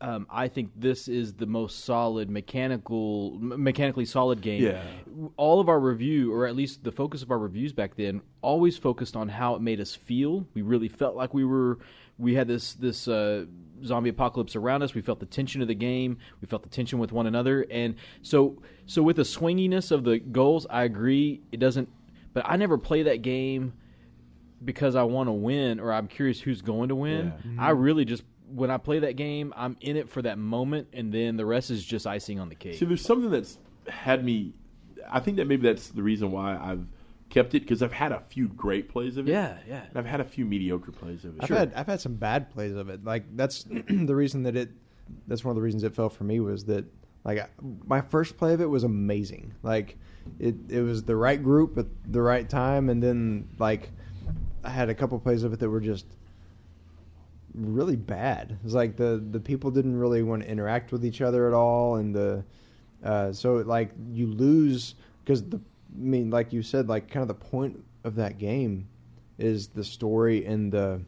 um, 0.00 0.26
"I 0.30 0.48
think 0.48 0.70
this 0.76 1.08
is 1.08 1.34
the 1.34 1.46
most 1.46 1.84
solid 1.84 2.30
mechanical, 2.30 3.38
m- 3.40 3.62
mechanically 3.62 4.04
solid 4.04 4.40
game." 4.40 4.62
Yeah. 4.62 4.82
All 5.36 5.60
of 5.60 5.68
our 5.68 5.80
review, 5.80 6.32
or 6.32 6.46
at 6.46 6.54
least 6.54 6.84
the 6.84 6.92
focus 6.92 7.22
of 7.22 7.30
our 7.30 7.38
reviews 7.38 7.72
back 7.72 7.96
then, 7.96 8.22
always 8.42 8.78
focused 8.78 9.16
on 9.16 9.28
how 9.28 9.54
it 9.54 9.62
made 9.62 9.80
us 9.80 9.94
feel. 9.94 10.46
We 10.54 10.62
really 10.62 10.88
felt 10.88 11.16
like 11.16 11.34
we 11.34 11.44
were, 11.44 11.78
we 12.18 12.34
had 12.34 12.48
this 12.48 12.74
this 12.74 13.08
uh, 13.08 13.46
zombie 13.84 14.10
apocalypse 14.10 14.56
around 14.56 14.82
us. 14.82 14.94
We 14.94 15.00
felt 15.00 15.20
the 15.20 15.26
tension 15.26 15.62
of 15.62 15.68
the 15.68 15.74
game. 15.74 16.18
We 16.40 16.46
felt 16.46 16.62
the 16.62 16.68
tension 16.68 16.98
with 16.98 17.12
one 17.12 17.26
another, 17.26 17.66
and 17.70 17.94
so 18.22 18.62
so 18.86 19.02
with 19.02 19.16
the 19.16 19.22
swinginess 19.22 19.90
of 19.90 20.04
the 20.04 20.18
goals, 20.18 20.66
I 20.68 20.84
agree. 20.84 21.40
It 21.52 21.58
doesn't, 21.58 21.88
but 22.32 22.44
I 22.46 22.56
never 22.56 22.78
play 22.78 23.04
that 23.04 23.22
game 23.22 23.74
because 24.64 24.96
I 24.96 25.02
want 25.02 25.28
to 25.28 25.32
win 25.32 25.80
or 25.80 25.92
I'm 25.92 26.06
curious 26.06 26.40
who's 26.40 26.62
going 26.62 26.88
to 26.88 26.94
win. 26.94 27.26
Yeah. 27.26 27.50
Mm-hmm. 27.50 27.60
I 27.60 27.70
really 27.70 28.04
just 28.04 28.24
when 28.52 28.70
I 28.70 28.78
play 28.78 29.00
that 29.00 29.16
game, 29.16 29.52
I'm 29.56 29.76
in 29.80 29.96
it 29.96 30.08
for 30.08 30.22
that 30.22 30.38
moment, 30.38 30.88
and 30.92 31.12
then 31.12 31.36
the 31.36 31.46
rest 31.46 31.70
is 31.70 31.84
just 31.84 32.06
icing 32.06 32.38
on 32.38 32.48
the 32.48 32.54
cake. 32.54 32.76
See, 32.76 32.84
there's 32.84 33.04
something 33.04 33.30
that's 33.30 33.58
had 33.88 34.24
me. 34.24 34.52
I 35.10 35.20
think 35.20 35.38
that 35.38 35.46
maybe 35.46 35.66
that's 35.66 35.88
the 35.88 36.02
reason 36.02 36.30
why 36.30 36.56
I've 36.56 36.86
kept 37.34 37.54
it 37.54 37.60
because 37.60 37.82
I've 37.82 37.92
had 37.92 38.12
a 38.12 38.20
few 38.20 38.48
great 38.48 38.88
plays 38.88 39.16
of 39.16 39.28
it. 39.28 39.32
Yeah, 39.32 39.58
yeah. 39.68 39.84
And 39.88 39.96
I've 39.96 40.06
had 40.06 40.20
a 40.20 40.24
few 40.24 40.44
mediocre 40.44 40.92
plays 40.92 41.24
of 41.24 41.36
it. 41.36 41.42
I've 41.42 41.48
had 41.50 41.72
I've 41.74 41.86
had 41.86 42.00
some 42.00 42.14
bad 42.14 42.50
plays 42.50 42.74
of 42.74 42.88
it. 42.88 43.04
Like 43.04 43.24
that's 43.36 43.64
the 43.88 44.14
reason 44.14 44.44
that 44.44 44.56
it. 44.56 44.70
That's 45.26 45.44
one 45.44 45.50
of 45.50 45.56
the 45.56 45.62
reasons 45.62 45.82
it 45.84 45.94
fell 45.94 46.08
for 46.08 46.24
me 46.24 46.40
was 46.40 46.64
that 46.66 46.84
like 47.24 47.38
I- 47.40 47.48
my 47.86 48.00
first 48.00 48.36
play 48.38 48.54
of 48.54 48.60
it 48.60 48.66
was 48.66 48.84
amazing. 48.84 49.54
Like 49.62 49.98
it 50.38 50.54
it 50.68 50.80
was 50.80 51.02
the 51.02 51.16
right 51.16 51.42
group 51.42 51.76
at 51.76 51.86
the 52.10 52.22
right 52.22 52.48
time, 52.48 52.88
and 52.88 53.02
then 53.02 53.48
like 53.58 53.90
I 54.62 54.70
had 54.70 54.88
a 54.88 54.94
couple 54.94 55.18
plays 55.18 55.42
of 55.42 55.52
it 55.52 55.58
that 55.60 55.68
were 55.68 55.80
just 55.80 56.06
really 57.54 57.96
bad. 57.96 58.58
It's 58.64 58.74
like 58.74 58.96
the 58.96 59.22
the 59.30 59.40
people 59.40 59.70
didn't 59.70 59.98
really 59.98 60.22
want 60.22 60.42
to 60.42 60.48
interact 60.48 60.92
with 60.92 61.04
each 61.04 61.20
other 61.20 61.46
at 61.48 61.54
all, 61.54 61.96
and 61.96 62.14
the 62.14 62.44
uh, 63.02 63.32
so 63.32 63.56
like 63.56 63.90
you 64.12 64.26
lose 64.26 64.94
because 65.24 65.42
the 65.44 65.60
I 65.92 65.98
mean 65.98 66.30
like 66.30 66.52
you 66.52 66.62
said 66.62 66.88
like 66.88 67.10
kind 67.10 67.22
of 67.22 67.28
the 67.28 67.34
point 67.34 67.82
of 68.04 68.16
that 68.16 68.38
game 68.38 68.88
is 69.38 69.68
the 69.68 69.84
story 69.84 70.44
and 70.46 70.72
the 70.72 71.00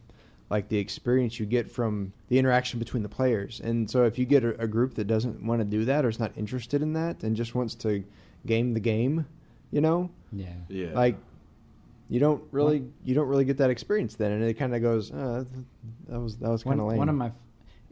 like 0.49 0.69
the 0.69 0.79
experience 0.79 1.41
you 1.41 1.47
get 1.47 1.71
from 1.71 2.13
the 2.29 2.39
interaction 2.39 2.79
between 2.79 3.03
the 3.03 3.09
players. 3.09 3.61
And 3.61 3.91
so 3.91 4.05
if 4.05 4.17
you 4.17 4.25
get 4.25 4.45
a, 4.45 4.61
a 4.63 4.67
group 4.69 4.95
that 4.95 5.07
doesn't 5.07 5.43
want 5.43 5.61
to 5.61 5.65
do 5.65 5.85
that 5.87 6.05
or 6.05 6.09
is 6.09 6.21
not 6.21 6.33
interested 6.37 6.83
in 6.83 6.93
that 6.93 7.23
and 7.25 7.35
just 7.35 7.55
wants 7.55 7.75
to 7.77 8.05
game 8.47 8.73
the 8.75 8.81
game, 8.81 9.27
you 9.73 9.81
know, 9.81 10.11
Yeah. 10.33 10.47
yeah. 10.69 10.93
like 10.95 11.17
you 12.09 12.21
don't 12.21 12.45
really 12.53 12.85
you 13.05 13.15
don't 13.17 13.27
really 13.27 13.45
get 13.45 13.57
that 13.59 13.71
experience 13.71 14.15
then, 14.15 14.31
and 14.31 14.45
it 14.45 14.55
kind 14.55 14.75
of 14.77 14.81
goes 14.83 15.11
uh, 15.11 15.45
that 16.09 16.21
was 16.21 16.37
that 16.39 16.49
was 16.49 16.63
kind 16.63 16.79
of 16.81 16.87
lame. 16.87 16.99
one 16.99 17.09
of 17.09 17.17
my, 17.17 17.33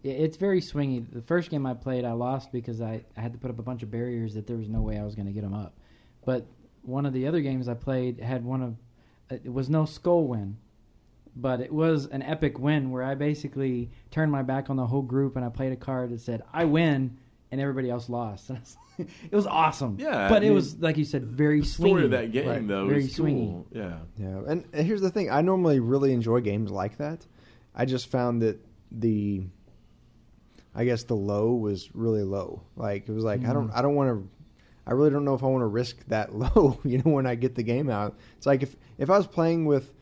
it's 0.04 0.36
very 0.36 0.60
swingy. 0.60 1.04
The 1.12 1.22
first 1.22 1.50
game 1.50 1.66
I 1.66 1.74
played, 1.74 2.04
I 2.04 2.12
lost 2.12 2.52
because 2.52 2.80
I, 2.80 3.04
I 3.16 3.20
had 3.20 3.32
to 3.32 3.38
put 3.40 3.50
up 3.50 3.58
a 3.58 3.62
bunch 3.62 3.82
of 3.82 3.90
barriers 3.90 4.34
that 4.34 4.46
there 4.46 4.56
was 4.56 4.68
no 4.68 4.80
way 4.82 4.98
I 4.98 5.04
was 5.04 5.16
going 5.16 5.26
to 5.26 5.32
get 5.32 5.42
them 5.42 5.54
up. 5.54 5.74
But 6.24 6.46
one 6.84 7.06
of 7.06 7.12
the 7.12 7.26
other 7.26 7.40
games 7.40 7.68
I 7.68 7.74
played 7.74 8.20
had 8.20 8.44
one 8.44 8.62
of, 8.62 8.76
it 9.44 9.52
was 9.52 9.68
no 9.70 9.84
skull 9.84 10.26
win, 10.26 10.56
but 11.36 11.60
it 11.60 11.72
was 11.72 12.06
an 12.06 12.22
epic 12.22 12.58
win 12.58 12.90
where 12.90 13.02
I 13.02 13.14
basically 13.14 13.90
turned 14.10 14.30
my 14.30 14.42
back 14.42 14.70
on 14.70 14.76
the 14.76 14.86
whole 14.86 15.02
group 15.02 15.36
and 15.36 15.44
I 15.44 15.48
played 15.48 15.72
a 15.72 15.76
card 15.76 16.10
that 16.10 16.20
said 16.20 16.42
I 16.52 16.64
win 16.64 17.16
and 17.50 17.60
everybody 17.60 17.90
else 17.90 18.08
lost. 18.08 18.50
And 18.50 18.58
I 18.58 18.60
was- 18.60 18.76
it 18.96 19.34
was 19.34 19.46
awesome. 19.48 19.96
Yeah, 19.98 20.28
but 20.28 20.34
I 20.34 20.46
it 20.46 20.48
mean, 20.50 20.54
was 20.54 20.78
like 20.80 20.96
you 20.96 21.04
said, 21.04 21.24
very 21.24 21.60
the 21.60 21.66
swingy. 21.66 21.70
story 21.88 22.04
of 22.04 22.10
that 22.12 22.30
game 22.30 22.46
Right. 22.48 22.68
though 22.68 22.86
Very 22.86 23.00
is 23.04 23.18
swingy. 23.18 23.50
cool. 23.50 23.66
Yeah. 23.72 23.98
Yeah, 24.16 24.42
and, 24.46 24.64
and 24.72 24.86
here's 24.86 25.00
the 25.00 25.10
thing: 25.10 25.30
I 25.32 25.40
normally 25.40 25.80
really 25.80 26.12
enjoy 26.12 26.40
games 26.42 26.70
like 26.70 26.98
that. 26.98 27.26
I 27.74 27.86
just 27.86 28.08
found 28.08 28.42
that 28.42 28.64
the, 28.92 29.42
I 30.76 30.84
guess 30.84 31.02
the 31.02 31.16
low 31.16 31.54
was 31.54 31.92
really 31.92 32.22
low. 32.22 32.62
Like 32.76 33.08
it 33.08 33.12
was 33.12 33.24
like 33.24 33.44
I 33.44 33.52
don't, 33.52 33.68
mm. 33.70 33.76
I 33.76 33.82
don't 33.82 33.96
want 33.96 34.10
to, 34.10 34.28
I 34.86 34.92
really 34.92 35.10
don't 35.10 35.24
know 35.24 35.34
if 35.34 35.42
I 35.42 35.46
want 35.46 35.62
to 35.62 35.66
risk 35.66 36.06
that 36.08 36.34
low. 36.34 36.78
You 36.84 36.98
know, 36.98 37.10
when 37.12 37.26
I 37.26 37.34
get 37.34 37.54
the 37.54 37.62
game 37.62 37.88
out, 37.90 38.16
it's 38.36 38.46
like 38.46 38.62
if 38.62 38.76
if 38.98 39.10
I 39.10 39.16
was 39.16 39.26
playing 39.26 39.64
with, 39.66 39.92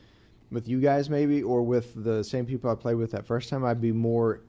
with 0.50 0.68
you 0.68 0.80
guys 0.80 1.08
maybe 1.08 1.42
or 1.42 1.62
with 1.62 1.92
the 2.04 2.22
same 2.24 2.46
people 2.46 2.70
I 2.70 2.74
played 2.74 2.96
with 2.96 3.12
that 3.12 3.26
first 3.26 3.48
time, 3.48 3.64
I'd 3.64 3.80
be 3.80 3.92
more 3.92 4.40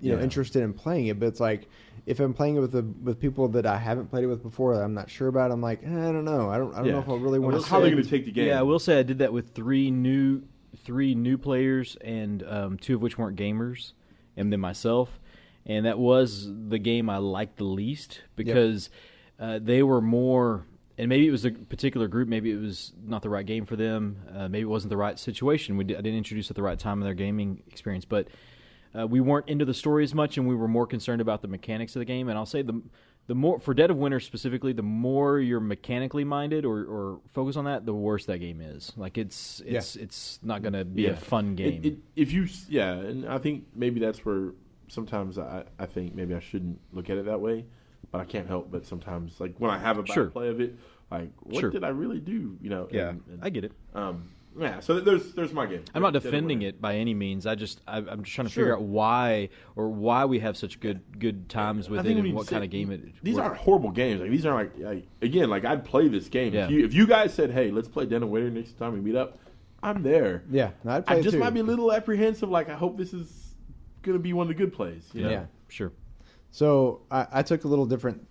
you 0.00 0.14
know 0.16 0.20
interested 0.22 0.62
in 0.62 0.72
playing 0.72 1.06
it. 1.08 1.18
But 1.20 1.26
it's 1.26 1.40
like 1.40 1.68
if 2.06 2.18
I'm 2.18 2.32
playing 2.34 2.56
it 2.56 2.60
with 2.60 2.72
the, 2.72 2.82
with 2.82 3.20
people 3.20 3.46
that 3.48 3.66
I 3.66 3.76
haven't 3.76 4.06
played 4.08 4.24
it 4.24 4.26
with 4.26 4.42
before, 4.42 4.74
that 4.74 4.82
I'm 4.82 4.94
not 4.94 5.10
sure 5.10 5.28
about. 5.28 5.50
I'm 5.50 5.60
like, 5.60 5.82
eh, 5.84 5.88
I 5.88 6.10
don't 6.12 6.24
know. 6.24 6.48
I 6.50 6.56
don't. 6.58 6.72
I 6.74 6.78
don't 6.78 6.86
Yeah. 6.86 6.92
know 6.92 7.00
if 7.00 7.08
I 7.08 7.14
really 7.16 7.38
want 7.38 7.52
Well, 7.54 7.62
to. 7.62 7.68
how 7.68 7.78
are 7.78 7.82
they 7.82 7.90
going 7.90 8.02
to 8.02 8.08
take 8.08 8.24
the 8.24 8.32
game? 8.32 8.48
Yeah, 8.48 8.58
I 8.58 8.62
will 8.62 8.78
say 8.78 8.98
I 8.98 9.02
did 9.02 9.18
that 9.18 9.32
with 9.32 9.50
three 9.54 9.90
new 9.90 10.42
three 10.84 11.14
new 11.14 11.36
players, 11.36 11.96
and 12.00 12.42
um, 12.44 12.76
two 12.78 12.94
of 12.96 13.02
which 13.02 13.18
weren't 13.18 13.36
gamers, 13.38 13.92
and 14.36 14.52
then 14.52 14.60
myself. 14.60 15.20
And 15.66 15.84
that 15.84 15.98
was 15.98 16.48
the 16.68 16.78
game 16.78 17.10
I 17.10 17.18
liked 17.18 17.58
the 17.58 17.64
least 17.64 18.22
because 18.34 18.88
uh, 19.40 19.58
they 19.60 19.82
were 19.82 20.00
more. 20.00 20.66
And 20.98 21.08
maybe 21.08 21.26
it 21.26 21.30
was 21.30 21.46
a 21.46 21.50
particular 21.50 22.08
group. 22.08 22.28
Maybe 22.28 22.50
it 22.50 22.60
was 22.60 22.92
not 23.02 23.22
the 23.22 23.30
right 23.30 23.46
game 23.46 23.64
for 23.64 23.74
them. 23.74 24.18
Uh, 24.36 24.48
maybe 24.48 24.62
it 24.62 24.68
wasn't 24.68 24.90
the 24.90 24.98
right 24.98 25.18
situation. 25.18 25.78
We 25.78 25.84
did, 25.84 25.96
I 25.96 26.02
didn't 26.02 26.18
introduce 26.18 26.50
at 26.50 26.56
the 26.56 26.62
right 26.62 26.78
time 26.78 26.98
in 26.98 27.04
their 27.04 27.14
gaming 27.14 27.62
experience, 27.68 28.04
but 28.04 28.28
uh, 28.98 29.06
we 29.06 29.18
weren't 29.20 29.48
into 29.48 29.64
the 29.64 29.72
story 29.72 30.04
as 30.04 30.14
much, 30.14 30.36
and 30.36 30.46
we 30.46 30.54
were 30.54 30.68
more 30.68 30.86
concerned 30.86 31.22
about 31.22 31.40
the 31.40 31.48
mechanics 31.48 31.96
of 31.96 32.00
the 32.00 32.04
game. 32.04 32.28
And 32.28 32.36
I'll 32.36 32.44
say 32.44 32.60
the 32.62 32.82
the 33.28 33.34
more 33.34 33.60
for 33.60 33.72
Dead 33.74 33.90
of 33.90 33.96
Winter 33.96 34.18
specifically, 34.20 34.72
the 34.74 34.82
more 34.82 35.38
you're 35.38 35.60
mechanically 35.60 36.24
minded 36.24 36.64
or, 36.66 36.80
or 36.84 37.20
focus 37.32 37.56
on 37.56 37.64
that, 37.66 37.86
the 37.86 37.94
worse 37.94 38.26
that 38.26 38.38
game 38.38 38.60
is. 38.60 38.92
Like 38.96 39.16
it's 39.16 39.62
it's 39.64 39.96
it's 39.96 40.38
not 40.42 40.60
going 40.62 40.72
to 40.74 40.84
be 40.84 41.02
Yeah. 41.02 41.10
a 41.10 41.16
fun 41.16 41.54
game. 41.54 41.80
it- 41.84 41.98
if 42.16 42.32
you, 42.32 42.46
yeah, 42.68 42.92
and 42.94 43.26
I 43.26 43.38
think 43.38 43.66
maybe 43.74 44.00
that's 44.00 44.24
where 44.26 44.52
sometimes 44.88 45.38
I, 45.38 45.64
I 45.78 45.86
think 45.86 46.14
maybe 46.14 46.34
I 46.34 46.40
shouldn't 46.40 46.78
look 46.92 47.08
at 47.08 47.16
it 47.18 47.24
that 47.26 47.40
way, 47.40 47.64
but 48.12 48.20
I 48.20 48.24
can't 48.24 48.46
help 48.48 48.70
but 48.70 48.86
sometimes 48.86 49.38
like 49.40 49.54
when 49.58 49.70
I 49.70 49.78
have 49.78 49.98
a 49.98 50.02
bad 50.02 50.12
Sure. 50.14 50.26
play 50.26 50.48
of 50.48 50.60
it, 50.60 50.76
like 51.10 51.30
what 51.40 51.60
Sure. 51.60 51.70
did 51.70 51.84
I 51.84 51.88
really 51.88 52.20
do? 52.20 52.56
You 52.60 52.70
know? 52.70 52.88
yeah, 52.90 53.10
and- 53.10 53.22
and, 53.30 53.38
I 53.42 53.50
get 53.50 53.64
it. 53.64 53.72
Um, 53.94 54.30
yeah. 54.58 54.80
So 54.80 54.98
there's 54.98 55.32
there's 55.34 55.52
my 55.52 55.64
game. 55.66 55.84
I'm 55.94 56.02
not 56.02 56.12
Dead 56.12 56.22
defending 56.24 56.62
it 56.62 56.80
by 56.80 56.96
any 56.96 57.14
means. 57.14 57.46
I 57.46 57.54
just 57.54 57.80
I, 57.86 57.98
I'm 57.98 58.24
just 58.24 58.34
trying 58.34 58.48
to 58.48 58.52
Sure. 58.52 58.64
figure 58.64 58.76
out 58.76 58.82
why 58.82 59.48
or 59.76 59.88
why 59.88 60.24
we 60.24 60.40
have 60.40 60.56
such 60.56 60.80
good 60.80 61.00
good 61.20 61.48
times 61.48 61.88
with 61.88 62.04
it 62.04 62.16
and 62.16 62.34
what 62.34 62.46
say- 62.46 62.52
kind 62.56 62.64
of 62.64 62.70
game 62.70 62.90
it. 62.90 63.00
These 63.22 63.38
aren't 63.38 63.56
horrible 63.56 63.90
games. 63.92 64.20
Like 64.20 64.30
these 64.30 64.44
aren't 64.44 64.76
like, 64.78 64.84
like 64.86 65.06
again, 65.22 65.50
like 65.50 65.64
I'd 65.64 65.84
play 65.84 66.08
this 66.08 66.28
game. 66.28 66.52
Yeah. 66.52 66.64
If 66.64 66.70
you 66.72 66.84
if 66.84 66.92
you 66.94 67.06
guys 67.06 67.32
said, 67.32 67.50
"Hey, 67.52 67.70
let's 67.70 67.86
play 67.88 68.06
Dead 68.06 68.22
of 68.24 68.28
Winter 68.28 68.50
next 68.50 68.72
time 68.76 68.92
we 68.92 69.00
meet 69.00 69.14
up," 69.16 69.38
I'm 69.84 70.02
there. 70.02 70.42
Yeah, 70.50 70.70
I'd 70.84 71.06
play 71.06 71.18
I 71.18 71.22
just 71.22 71.34
too. 71.34 71.38
might 71.40 71.50
be 71.50 71.60
a 71.60 71.64
little 71.64 71.92
apprehensive. 71.92 72.50
Like 72.50 72.68
I 72.68 72.74
hope 72.74 72.98
this 72.98 73.14
is 73.14 73.54
gonna 74.02 74.18
be 74.18 74.32
one 74.32 74.44
of 74.44 74.48
the 74.48 74.54
good 74.54 74.72
plays. 74.72 75.08
You 75.14 75.22
know? 75.22 75.30
Yeah. 75.30 75.44
sure. 75.68 75.92
So 76.50 77.02
I, 77.10 77.26
I 77.32 77.42
took 77.42 77.64
a 77.64 77.68
little 77.68 77.86
different 77.86 78.26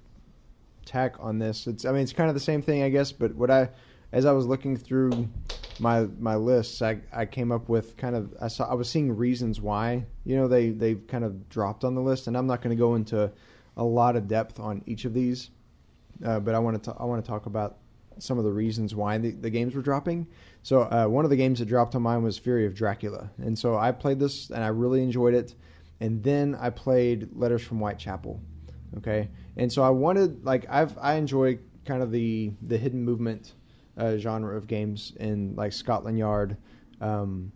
tack 0.86 1.16
on 1.20 1.40
this. 1.40 1.68
It's 1.68 1.86
I 1.86 1.92
mean 1.92 2.02
it's 2.02 2.14
kind 2.14 2.30
of 2.30 2.34
the 2.34 2.42
same 2.42 2.62
thing 2.62 2.84
I 2.84 2.90
guess, 2.90 3.12
but 3.12 3.36
what 3.36 3.52
I 3.52 3.70
as 4.12 4.26
I 4.26 4.32
was 4.32 4.46
looking 4.46 4.76
through 4.76 5.30
my 5.80 6.08
my 6.20 6.36
lists, 6.36 6.82
I 6.82 7.00
I 7.14 7.26
came 7.26 7.52
up 7.52 7.70
with 7.70 7.96
kind 7.98 8.16
of 8.16 8.34
I 8.42 8.48
saw 8.48 8.70
I 8.70 8.74
was 8.74 8.90
seeing 8.90 9.16
reasons 9.16 9.62
why 9.62 10.06
you 10.26 10.36
know 10.36 10.48
they 10.48 10.72
they 10.72 10.96
kind 10.96 11.24
of 11.24 11.50
dropped 11.50 11.84
on 11.84 11.96
the 11.96 12.02
list, 12.02 12.28
and 12.28 12.38
I'm 12.38 12.48
not 12.48 12.62
going 12.62 12.76
to 12.76 12.80
go 12.80 12.96
into 12.96 13.32
a 13.78 13.84
lot 13.84 14.16
of 14.16 14.28
depth 14.28 14.60
on 14.60 14.84
each 14.86 15.06
of 15.06 15.14
these, 15.14 15.52
uh, 16.26 16.40
but 16.40 16.56
I 16.56 16.60
want 16.60 16.84
to 16.84 16.96
I 16.98 17.06
want 17.06 17.24
to 17.24 17.30
talk 17.30 17.46
about 17.46 17.78
some 18.18 18.38
of 18.38 18.44
the 18.44 18.52
reasons 18.52 18.94
why 18.94 19.18
the, 19.18 19.32
the 19.32 19.50
games 19.50 19.74
were 19.74 19.82
dropping. 19.82 20.28
So 20.62 20.82
uh, 20.82 21.06
one 21.06 21.24
of 21.24 21.30
the 21.30 21.38
games 21.38 21.60
that 21.60 21.68
dropped 21.68 21.96
on 21.96 22.02
mine 22.02 22.22
was 22.22 22.38
Fury 22.38 22.66
of 22.66 22.76
Dracula, 22.76 23.30
and 23.38 23.58
so 23.58 23.78
I 23.78 23.92
played 23.92 24.20
this 24.20 24.50
and 24.50 24.64
I 24.64 24.68
really 24.68 25.02
enjoyed 25.02 25.34
it. 25.34 25.56
And 26.02 26.24
then 26.24 26.56
I 26.60 26.70
played 26.70 27.30
Letters 27.36 27.62
from 27.62 27.80
Whitechapel, 27.80 28.40
okay. 28.98 29.30
And 29.58 29.72
so 29.72 29.84
I 29.84 29.90
wanted 29.90 30.46
like 30.46 30.66
I've 30.70 30.98
I 30.98 31.16
enjoy 31.16 31.60
kind 31.86 32.02
of 32.02 32.12
the 32.12 32.52
the 32.62 32.78
hidden 32.78 33.04
movement 33.04 33.54
uh, 33.98 34.18
genre 34.18 34.56
of 34.56 34.68
games 34.68 35.14
in 35.20 35.56
like 35.56 35.74
Scotland 35.74 36.18
Yard. 36.18 36.58
Um, 37.02 37.52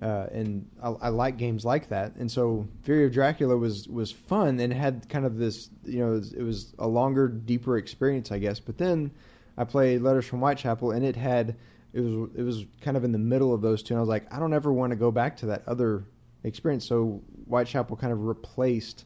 uh, 0.00 0.26
and 0.32 0.68
I, 0.82 0.90
I 0.90 1.08
like 1.08 1.38
games 1.38 1.64
like 1.64 1.88
that. 1.88 2.14
And 2.16 2.30
so 2.30 2.68
Fury 2.82 3.04
of 3.06 3.12
Dracula 3.12 3.56
was 3.56 3.88
was 3.88 4.12
fun 4.12 4.60
and 4.60 4.72
had 4.72 5.08
kind 5.08 5.24
of 5.24 5.38
this, 5.38 5.70
you 5.84 5.98
know, 5.98 6.12
it 6.12 6.18
was, 6.18 6.32
it 6.34 6.42
was 6.42 6.74
a 6.78 6.86
longer, 6.86 7.28
deeper 7.28 7.78
experience, 7.78 8.30
I 8.30 8.38
guess. 8.38 8.60
But 8.60 8.78
then 8.78 9.10
I 9.56 9.64
played 9.64 10.02
Letters 10.02 10.26
from 10.26 10.38
Whitechapel, 10.38 10.92
and 10.92 11.04
it 11.04 11.16
had 11.16 11.56
it 11.92 12.00
was 12.00 12.30
it 12.36 12.42
was 12.42 12.64
kind 12.80 12.96
of 12.96 13.02
in 13.02 13.10
the 13.12 13.18
middle 13.18 13.52
of 13.52 13.60
those 13.60 13.82
two. 13.82 13.94
And 13.94 13.98
I 13.98 14.02
was 14.02 14.08
like, 14.08 14.32
I 14.32 14.38
don't 14.38 14.54
ever 14.54 14.72
want 14.72 14.90
to 14.90 14.96
go 14.96 15.10
back 15.10 15.36
to 15.38 15.46
that 15.46 15.62
other 15.66 16.04
experience. 16.44 16.86
So 16.86 17.20
Whitechapel 17.48 17.96
kind 17.96 18.12
of 18.12 18.24
replaced 18.24 19.04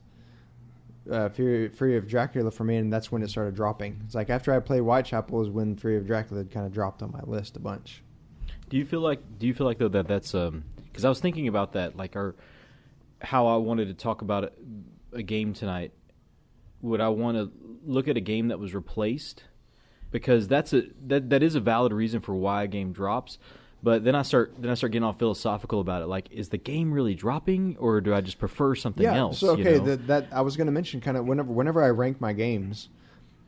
uh, 1.11 1.28
Fury, 1.31 1.68
Fury 1.68 1.96
of 1.96 2.07
Dracula 2.07 2.50
for 2.50 2.64
me, 2.64 2.76
and 2.76 2.92
that's 2.92 3.11
when 3.11 3.22
it 3.22 3.31
started 3.31 3.55
dropping. 3.55 4.00
It's 4.05 4.14
like 4.14 4.31
after 4.31 4.52
I 4.52 4.61
played 4.61 4.81
Whitechapel 4.81 5.42
is 5.42 5.48
when 5.48 5.76
Fury 5.76 5.96
of 5.96 6.07
Dracula 6.07 6.44
kind 6.44 6.66
of 6.66 6.72
dropped 6.72 7.02
on 7.02 7.11
my 7.11 7.22
list 7.24 7.57
a 7.57 7.61
bunch. 7.61 8.02
Do 8.68 8.76
you 8.76 8.85
feel 8.85 9.00
like 9.00 9.20
do 9.38 9.46
you 9.46 9.55
feel 9.55 9.66
like 9.66 9.78
though 9.78 9.88
that 9.88 10.09
that's 10.09 10.35
um 10.35 10.64
because 10.85 11.05
I 11.05 11.09
was 11.09 11.20
thinking 11.20 11.48
about 11.48 11.72
that 11.72 11.96
like 11.96 12.16
our 12.16 12.35
how 13.20 13.46
I 13.46 13.57
wanted 13.57 13.88
to 13.88 13.94
talk 13.94 14.22
about 14.22 14.44
a, 14.44 14.52
a 15.12 15.22
game 15.22 15.52
tonight. 15.52 15.92
Would 16.81 17.00
I 17.00 17.09
want 17.09 17.37
to 17.37 17.50
look 17.85 18.09
at 18.09 18.16
a 18.16 18.20
game 18.20 18.48
that 18.48 18.59
was 18.59 18.74
replaced? 18.74 19.44
Because 20.11 20.48
that's 20.48 20.72
a 20.72 20.85
that 21.07 21.31
that 21.31 21.42
is 21.42 21.55
a 21.55 21.61
valid 21.61 21.92
reason 21.92 22.20
for 22.20 22.35
why 22.35 22.64
a 22.64 22.66
game 22.66 22.92
drops. 22.92 23.38
But 23.85 24.05
then 24.05 24.14
I 24.14 24.23
start 24.23 24.55
then 24.59 24.71
I 24.71 24.75
start 24.75 24.92
getting 24.92 25.05
all 25.05 25.12
philosophical 25.12 25.81
about 25.81 26.03
it. 26.03 26.07
Like, 26.07 26.31
is 26.31 26.51
the 26.51 26.59
game 26.59 26.92
really 26.92 27.14
dropping, 27.14 27.77
or 27.79 28.01
do 28.01 28.14
I 28.14 28.21
just 28.21 28.38
prefer 28.38 28.75
something 28.77 29.03
yeah, 29.05 29.16
else? 29.16 29.38
So 29.40 29.57
you 29.57 29.62
okay, 29.62 29.79
know? 29.79 29.85
that, 29.87 30.07
that 30.07 30.27
I 30.33 30.40
was 30.42 30.57
going 30.57 30.66
to 30.66 30.73
mention 30.73 31.01
kind 31.01 31.16
of 31.16 31.27
whenever 31.27 31.53
whenever 31.53 31.83
I 31.83 31.88
rank 31.90 32.21
my 32.21 32.33
games, 32.33 32.90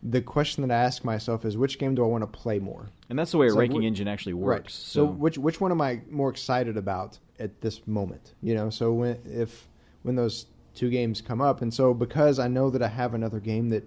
the 0.02 0.20
question 0.20 0.66
that 0.66 0.74
I 0.74 0.82
ask 0.82 1.04
myself 1.04 1.44
is 1.44 1.56
which 1.56 1.78
game 1.78 1.94
do 1.94 2.02
I 2.04 2.08
want 2.08 2.22
to 2.22 2.26
play 2.38 2.58
more? 2.58 2.86
and 3.10 3.18
that's 3.18 3.30
the 3.30 3.38
way 3.38 3.46
a 3.46 3.48
it's 3.48 3.54
like 3.54 3.60
ranking 3.60 3.82
what- 3.82 3.86
engine 3.86 4.08
actually 4.08 4.32
Right. 4.32 4.60
works. 4.60 4.74
So, 4.74 5.04
which 5.04 5.38
which 5.38 5.60
one 5.60 5.70
am 5.70 5.80
I 5.80 6.00
more 6.10 6.30
excited 6.30 6.76
about 6.76 7.18
at 7.38 7.60
this 7.60 7.86
moment? 7.86 8.34
You 8.42 8.54
know, 8.56 8.70
so 8.70 8.92
when 8.92 9.18
if 9.24 9.68
when 10.02 10.16
those 10.16 10.46
two 10.74 10.90
games 10.90 11.20
come 11.20 11.40
up, 11.40 11.62
and 11.62 11.72
so 11.72 11.94
because 11.94 12.40
I 12.40 12.48
know 12.48 12.70
that 12.70 12.82
I 12.82 12.88
have 12.88 13.14
another 13.14 13.38
game 13.38 13.68
that 13.68 13.84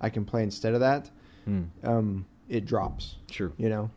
I 0.00 0.08
can 0.08 0.24
play 0.24 0.42
instead 0.44 0.72
of 0.72 0.80
that, 0.80 1.10
Hmm. 1.44 1.64
um, 1.84 2.24
it 2.48 2.64
drops. 2.64 3.16
Sure. 3.30 3.52
You 3.58 3.68
know, 3.68 3.90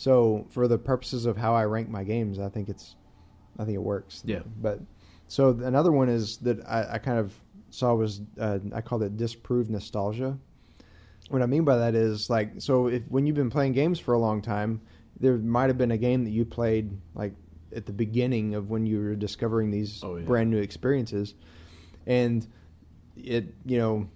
so 0.00 0.46
for 0.48 0.66
the 0.66 0.78
purposes 0.78 1.26
of 1.26 1.36
how 1.36 1.54
I 1.54 1.66
rank 1.66 1.90
my 1.90 2.04
games, 2.04 2.38
I 2.38 2.48
think 2.48 2.70
it's 2.70 2.96
I 3.58 3.64
think 3.66 3.74
it 3.74 3.82
works. 3.82 4.22
Yeah. 4.24 4.40
But 4.62 4.80
so 5.28 5.50
another 5.50 5.92
one 5.92 6.08
is 6.08 6.38
that 6.38 6.66
I, 6.66 6.94
I 6.94 6.98
kind 6.98 7.18
of 7.18 7.34
saw 7.68 7.94
was 7.94 8.22
uh, 8.40 8.60
I 8.74 8.80
called 8.80 9.02
it 9.02 9.18
disproved 9.18 9.68
nostalgia. 9.68 10.38
What 11.28 11.42
I 11.42 11.46
mean 11.46 11.64
by 11.64 11.76
that 11.76 11.94
is 11.94 12.30
like 12.30 12.52
so 12.58 12.86
if 12.86 13.02
when 13.08 13.26
you've 13.26 13.36
been 13.36 13.50
playing 13.50 13.74
games 13.74 14.00
for 14.00 14.14
a 14.14 14.18
long 14.18 14.40
time, 14.40 14.80
there 15.20 15.36
might 15.36 15.68
have 15.68 15.76
been 15.76 15.90
a 15.90 15.98
game 15.98 16.24
that 16.24 16.30
you 16.30 16.46
played 16.46 16.90
like 17.14 17.34
at 17.76 17.84
the 17.84 17.92
beginning 17.92 18.54
of 18.54 18.70
when 18.70 18.86
you 18.86 18.98
were 19.00 19.14
discovering 19.14 19.70
these 19.70 20.02
Oh, 20.02 20.16
yeah. 20.16 20.24
brand 20.24 20.50
new 20.50 20.58
experiences, 20.62 21.34
and 22.06 22.46
it 23.18 23.54
you 23.66 23.76
know 23.76 24.08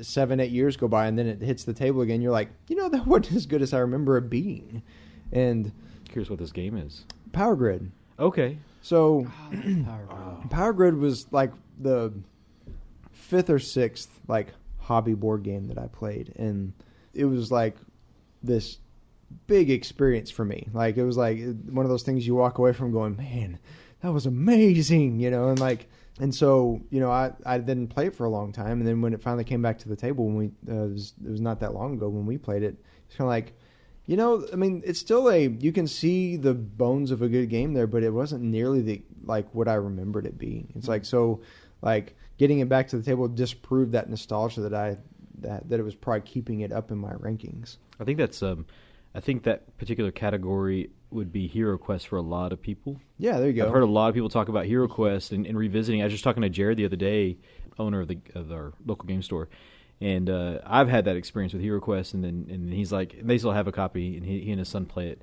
seven 0.00 0.40
eight 0.40 0.50
years 0.50 0.76
go 0.76 0.88
by 0.88 1.06
and 1.06 1.18
then 1.18 1.26
it 1.26 1.42
hits 1.42 1.64
the 1.64 1.74
table 1.74 2.00
again. 2.00 2.22
You're 2.22 2.32
like 2.32 2.48
you 2.68 2.76
know 2.76 2.88
that 2.88 3.06
wasn't 3.06 3.32
as 3.32 3.46
good 3.46 3.62
as 3.62 3.74
I 3.74 3.78
remember 3.78 4.16
it 4.16 4.30
being, 4.30 4.82
and 5.30 5.72
Curious 6.12 6.28
what 6.28 6.38
this 6.38 6.52
game 6.52 6.76
is. 6.76 7.06
Power 7.32 7.56
Grid. 7.56 7.90
Okay. 8.18 8.58
So 8.82 9.26
oh, 9.26 9.50
Power 9.84 10.06
Grid. 10.06 10.50
Power 10.50 10.72
Grid 10.74 10.96
was 10.98 11.26
like 11.32 11.52
the 11.80 12.12
fifth 13.12 13.48
or 13.48 13.58
sixth 13.58 14.10
like 14.28 14.48
hobby 14.78 15.14
board 15.14 15.42
game 15.42 15.68
that 15.68 15.78
I 15.78 15.86
played, 15.86 16.34
and 16.36 16.74
it 17.14 17.24
was 17.24 17.50
like 17.50 17.76
this 18.42 18.76
big 19.46 19.70
experience 19.70 20.30
for 20.30 20.44
me. 20.44 20.68
Like 20.74 20.98
it 20.98 21.04
was 21.04 21.16
like 21.16 21.38
one 21.70 21.86
of 21.86 21.90
those 21.90 22.02
things 22.02 22.26
you 22.26 22.34
walk 22.34 22.58
away 22.58 22.74
from 22.74 22.92
going, 22.92 23.16
man, 23.16 23.58
that 24.02 24.12
was 24.12 24.26
amazing, 24.26 25.18
you 25.18 25.30
know, 25.30 25.48
and 25.48 25.58
like. 25.58 25.88
And 26.20 26.34
so, 26.34 26.80
you 26.90 27.00
know, 27.00 27.10
I, 27.10 27.32
I 27.46 27.58
didn't 27.58 27.88
play 27.88 28.06
it 28.06 28.14
for 28.14 28.24
a 28.24 28.30
long 28.30 28.52
time, 28.52 28.78
and 28.80 28.86
then 28.86 29.00
when 29.00 29.14
it 29.14 29.22
finally 29.22 29.44
came 29.44 29.62
back 29.62 29.78
to 29.78 29.88
the 29.88 29.96
table, 29.96 30.26
when 30.26 30.36
we 30.36 30.46
uh, 30.68 30.84
it, 30.84 30.92
was, 30.92 31.14
it 31.24 31.30
was 31.30 31.40
not 31.40 31.60
that 31.60 31.72
long 31.74 31.94
ago 31.94 32.08
when 32.08 32.26
we 32.26 32.36
played 32.36 32.62
it, 32.62 32.76
it's 33.06 33.16
kind 33.16 33.26
of 33.26 33.30
like, 33.30 33.54
you 34.06 34.16
know, 34.16 34.46
I 34.52 34.56
mean, 34.56 34.82
it's 34.84 34.98
still 34.98 35.30
a 35.30 35.48
you 35.48 35.72
can 35.72 35.86
see 35.86 36.36
the 36.36 36.52
bones 36.54 37.10
of 37.10 37.22
a 37.22 37.28
good 37.28 37.48
game 37.48 37.72
there, 37.72 37.86
but 37.86 38.02
it 38.02 38.10
wasn't 38.10 38.42
nearly 38.42 38.82
the 38.82 39.02
like 39.24 39.48
what 39.54 39.68
I 39.68 39.74
remembered 39.74 40.26
it 40.26 40.36
being. 40.36 40.72
It's 40.76 40.88
like 40.88 41.04
so, 41.04 41.40
like 41.80 42.14
getting 42.36 42.58
it 42.58 42.68
back 42.68 42.88
to 42.88 42.98
the 42.98 43.02
table 43.02 43.26
disproved 43.28 43.92
that 43.92 44.10
nostalgia 44.10 44.60
that 44.62 44.74
I 44.74 44.98
that 45.38 45.68
that 45.70 45.80
it 45.80 45.82
was 45.82 45.94
probably 45.94 46.22
keeping 46.22 46.60
it 46.60 46.72
up 46.72 46.90
in 46.90 46.98
my 46.98 47.12
rankings. 47.12 47.78
I 48.00 48.04
think 48.04 48.18
that's 48.18 48.42
um, 48.42 48.66
I 49.14 49.20
think 49.20 49.42
that 49.44 49.76
particular 49.78 50.10
category 50.10 50.90
would 51.10 51.30
be 51.32 51.46
Hero 51.46 51.76
Quest 51.76 52.08
for 52.08 52.16
a 52.16 52.22
lot 52.22 52.52
of 52.52 52.62
people. 52.62 52.98
Yeah, 53.18 53.38
there 53.38 53.48
you 53.48 53.52
go. 53.52 53.66
I've 53.66 53.72
heard 53.72 53.82
a 53.82 53.86
lot 53.86 54.08
of 54.08 54.14
people 54.14 54.30
talk 54.30 54.48
about 54.48 54.64
Hero 54.64 54.88
Quest 54.88 55.32
and, 55.32 55.46
and 55.46 55.58
revisiting. 55.58 56.00
I 56.00 56.04
was 56.04 56.12
just 56.14 56.24
talking 56.24 56.42
to 56.42 56.48
Jared 56.48 56.78
the 56.78 56.86
other 56.86 56.96
day, 56.96 57.36
owner 57.78 58.00
of 58.00 58.08
the 58.08 58.18
of 58.34 58.50
our 58.50 58.72
local 58.86 59.06
game 59.06 59.22
store, 59.22 59.48
and 60.00 60.30
uh, 60.30 60.58
I've 60.64 60.88
had 60.88 61.04
that 61.04 61.16
experience 61.16 61.52
with 61.52 61.62
Hero 61.62 61.80
Quest. 61.80 62.14
And 62.14 62.24
then 62.24 62.46
and 62.50 62.72
he's 62.72 62.90
like, 62.92 63.18
they 63.22 63.36
still 63.38 63.52
have 63.52 63.66
a 63.68 63.72
copy, 63.72 64.16
and 64.16 64.24
he, 64.24 64.40
he 64.40 64.50
and 64.50 64.58
his 64.58 64.68
son 64.68 64.86
play 64.86 65.08
it. 65.08 65.20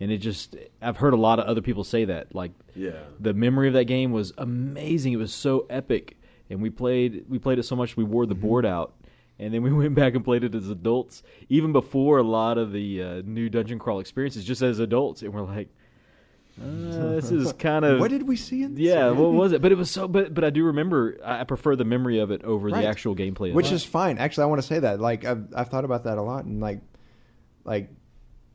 And 0.00 0.10
it 0.12 0.18
just, 0.18 0.56
I've 0.82 0.98
heard 0.98 1.14
a 1.14 1.16
lot 1.18 1.38
of 1.38 1.46
other 1.46 1.62
people 1.62 1.82
say 1.84 2.04
that, 2.06 2.34
like 2.34 2.52
Yeah. 2.74 2.92
the 3.20 3.32
memory 3.32 3.68
of 3.68 3.74
that 3.74 3.84
game 3.84 4.12
was 4.12 4.32
amazing. 4.36 5.12
It 5.14 5.16
was 5.16 5.32
so 5.32 5.66
epic, 5.70 6.16
and 6.50 6.60
we 6.62 6.70
played 6.70 7.24
we 7.28 7.38
played 7.38 7.58
it 7.58 7.64
so 7.64 7.76
much 7.76 7.96
we 7.96 8.04
wore 8.04 8.24
the 8.26 8.34
board 8.34 8.64
out, 8.66 8.94
and 9.38 9.52
then 9.52 9.62
we 9.62 9.72
went 9.82 9.94
back 9.94 10.14
and 10.14 10.24
played 10.24 10.44
it 10.44 10.54
as 10.54 10.68
adults, 10.70 11.22
even 11.48 11.72
before 11.72 12.18
a 12.18 12.22
lot 12.22 12.58
of 12.58 12.72
the 12.72 13.02
uh, 13.02 13.22
new 13.24 13.48
dungeon 13.48 13.78
crawl 13.78 14.00
experiences, 14.00 14.44
just 14.44 14.62
as 14.62 14.78
adults, 14.78 15.22
and 15.22 15.32
we're 15.34 15.42
like, 15.42 15.68
Uh, 16.60 17.16
this 17.16 17.30
is 17.30 17.52
kind 17.58 17.84
of 17.84 18.00
what 18.00 18.10
did 18.10 18.26
we 18.26 18.34
see 18.36 18.62
in 18.62 18.74
this? 18.74 18.82
yeah. 18.82 19.10
What 19.10 19.32
was 19.32 19.52
it? 19.52 19.60
But 19.60 19.72
it 19.72 19.74
was 19.76 19.90
so. 19.90 20.08
But 20.08 20.32
but 20.32 20.42
I 20.42 20.50
do 20.50 20.64
remember. 20.64 21.18
I 21.22 21.44
prefer 21.44 21.76
the 21.76 21.84
memory 21.84 22.18
of 22.18 22.30
it 22.30 22.42
over 22.44 22.68
Right. 22.68 22.80
the 22.82 22.86
actual 22.88 23.14
gameplay. 23.14 23.52
Which 23.52 23.70
is 23.72 23.84
fine. 23.84 24.16
Actually, 24.18 24.44
I 24.44 24.46
want 24.46 24.62
to 24.62 24.66
say 24.66 24.78
that. 24.80 24.98
Like, 25.00 25.24
I've 25.26 25.44
I've 25.54 25.68
thought 25.68 25.84
about 25.84 26.04
that 26.04 26.16
a 26.18 26.22
lot, 26.22 26.44
and 26.46 26.60
like, 26.60 26.80
like 27.64 27.90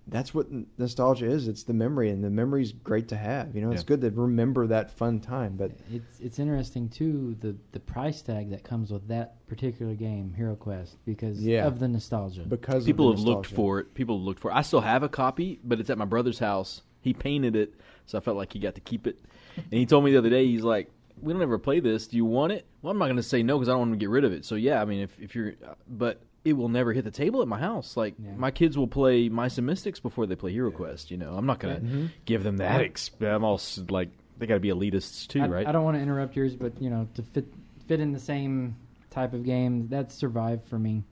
that's 0.08 0.34
what 0.34 0.48
nostalgia 0.78 1.26
is. 1.28 1.48
It's 1.48 1.64
the 1.64 1.74
memory, 1.74 2.10
and 2.10 2.24
the 2.24 2.30
memory's 2.30 2.72
great 2.72 3.08
to 3.10 3.16
have. 3.16 3.56
You 3.56 3.62
know, 3.62 3.72
it's 3.72 3.84
Yeah. 3.84 3.88
good 3.88 4.02
to 4.02 4.10
remember 4.12 4.68
that 4.68 4.92
fun 4.92 5.20
time. 5.20 5.56
But 5.58 5.72
It's 5.92 6.20
it's 6.20 6.40
interesting 6.40 6.90
too 6.90 7.36
the 7.40 7.56
the 7.72 7.80
price 7.80 8.22
tag 8.22 8.50
that 8.50 8.64
comes 8.64 8.92
with 8.92 9.08
that 9.10 9.46
particular 9.48 9.94
game, 9.96 10.34
Hero 10.36 10.56
Quest, 10.56 10.98
because 11.06 11.46
Yeah. 11.46 11.68
of 11.68 11.80
the 11.80 11.88
nostalgia. 11.88 12.44
because 12.48 12.86
people 12.86 13.10
have 13.12 13.24
the 13.24 13.30
looked 13.30 13.48
for 13.48 13.80
it. 13.80 13.94
People 13.94 14.18
have 14.18 14.26
looked 14.26 14.40
for 14.40 14.52
it. 14.52 14.56
I 14.56 14.62
still 14.62 14.82
have 14.82 15.04
a 15.04 15.10
copy, 15.10 15.60
but 15.64 15.80
it's 15.80 15.90
at 15.90 15.98
my 15.98 16.06
brother's 16.06 16.40
house. 16.40 16.82
He 17.02 17.14
painted 17.14 17.56
it, 17.56 17.74
so 18.06 18.18
I 18.18 18.22
felt 18.22 18.38
like 18.38 18.54
he 18.54 18.60
got 18.60 18.76
to 18.76 18.82
keep 18.82 19.08
it. 19.08 19.18
And 19.58 19.74
he 19.74 19.86
told 19.86 20.04
me 20.04 20.12
the 20.12 20.18
other 20.18 20.30
day, 20.30 20.46
he's 20.48 20.64
like, 20.64 20.92
"We 21.22 21.34
don't 21.34 21.42
ever 21.42 21.58
play 21.58 21.80
this. 21.80 22.08
Do 22.08 22.16
you 22.18 22.26
want 22.26 22.54
it?" 22.54 22.66
Well, 22.82 22.92
I'm 22.92 22.98
not 22.98 23.06
going 23.06 23.18
to 23.18 23.24
say 23.24 23.44
no 23.44 23.58
because 23.58 23.70
I 23.70 23.74
don't 23.74 23.80
want 23.80 23.92
to 23.94 23.98
get 23.98 24.10
rid 24.10 24.24
of 24.24 24.32
it. 24.34 24.46
So 24.46 24.56
yeah, 24.56 24.82
I 24.82 24.86
mean, 24.86 25.00
if 25.02 25.20
if 25.20 25.36
you're, 25.36 25.54
uh, 25.68 25.74
but 25.88 26.22
it 26.44 26.54
will 26.54 26.70
never 26.70 26.92
hit 26.94 27.04
the 27.04 27.12
table 27.12 27.42
at 27.42 27.48
my 27.48 27.60
house. 27.60 27.96
Like 27.96 28.16
Yeah. 28.18 28.32
my 28.36 28.52
kids 28.52 28.78
will 28.78 28.88
play 28.88 29.30
Mice 29.30 29.58
and 29.58 29.68
Mystics 29.68 30.00
before 30.00 30.26
they 30.26 30.36
play 30.36 30.52
Hero 30.52 30.72
Quest. 30.72 31.12
You 31.12 31.18
know, 31.18 31.34
I'm 31.36 31.46
not 31.46 31.60
going 31.60 31.76
to 31.76 31.82
Mhm. 31.82 32.10
give 32.26 32.44
them 32.44 32.58
that. 32.58 32.82
Exp- 32.82 33.22
I'm 33.24 33.44
all 33.44 33.60
like, 33.90 34.10
they 34.40 34.48
got 34.48 34.56
to 34.56 34.60
be 34.60 34.70
elitists 34.70 35.28
too, 35.28 35.42
I, 35.42 35.48
right? 35.48 35.68
I 35.68 35.72
don't 35.72 35.84
want 35.84 35.98
to 35.98 36.02
interrupt 36.02 36.36
yours, 36.36 36.56
but 36.56 36.82
you 36.82 36.90
know, 36.90 37.08
to 37.16 37.22
fit 37.22 37.46
fit 37.88 38.00
in 38.00 38.12
the 38.14 38.20
same 38.20 38.76
type 39.12 39.34
of 39.34 39.44
game, 39.44 39.88
that's 39.90 40.16
Survive 40.16 40.64
for 40.64 40.80
me. 40.80 41.04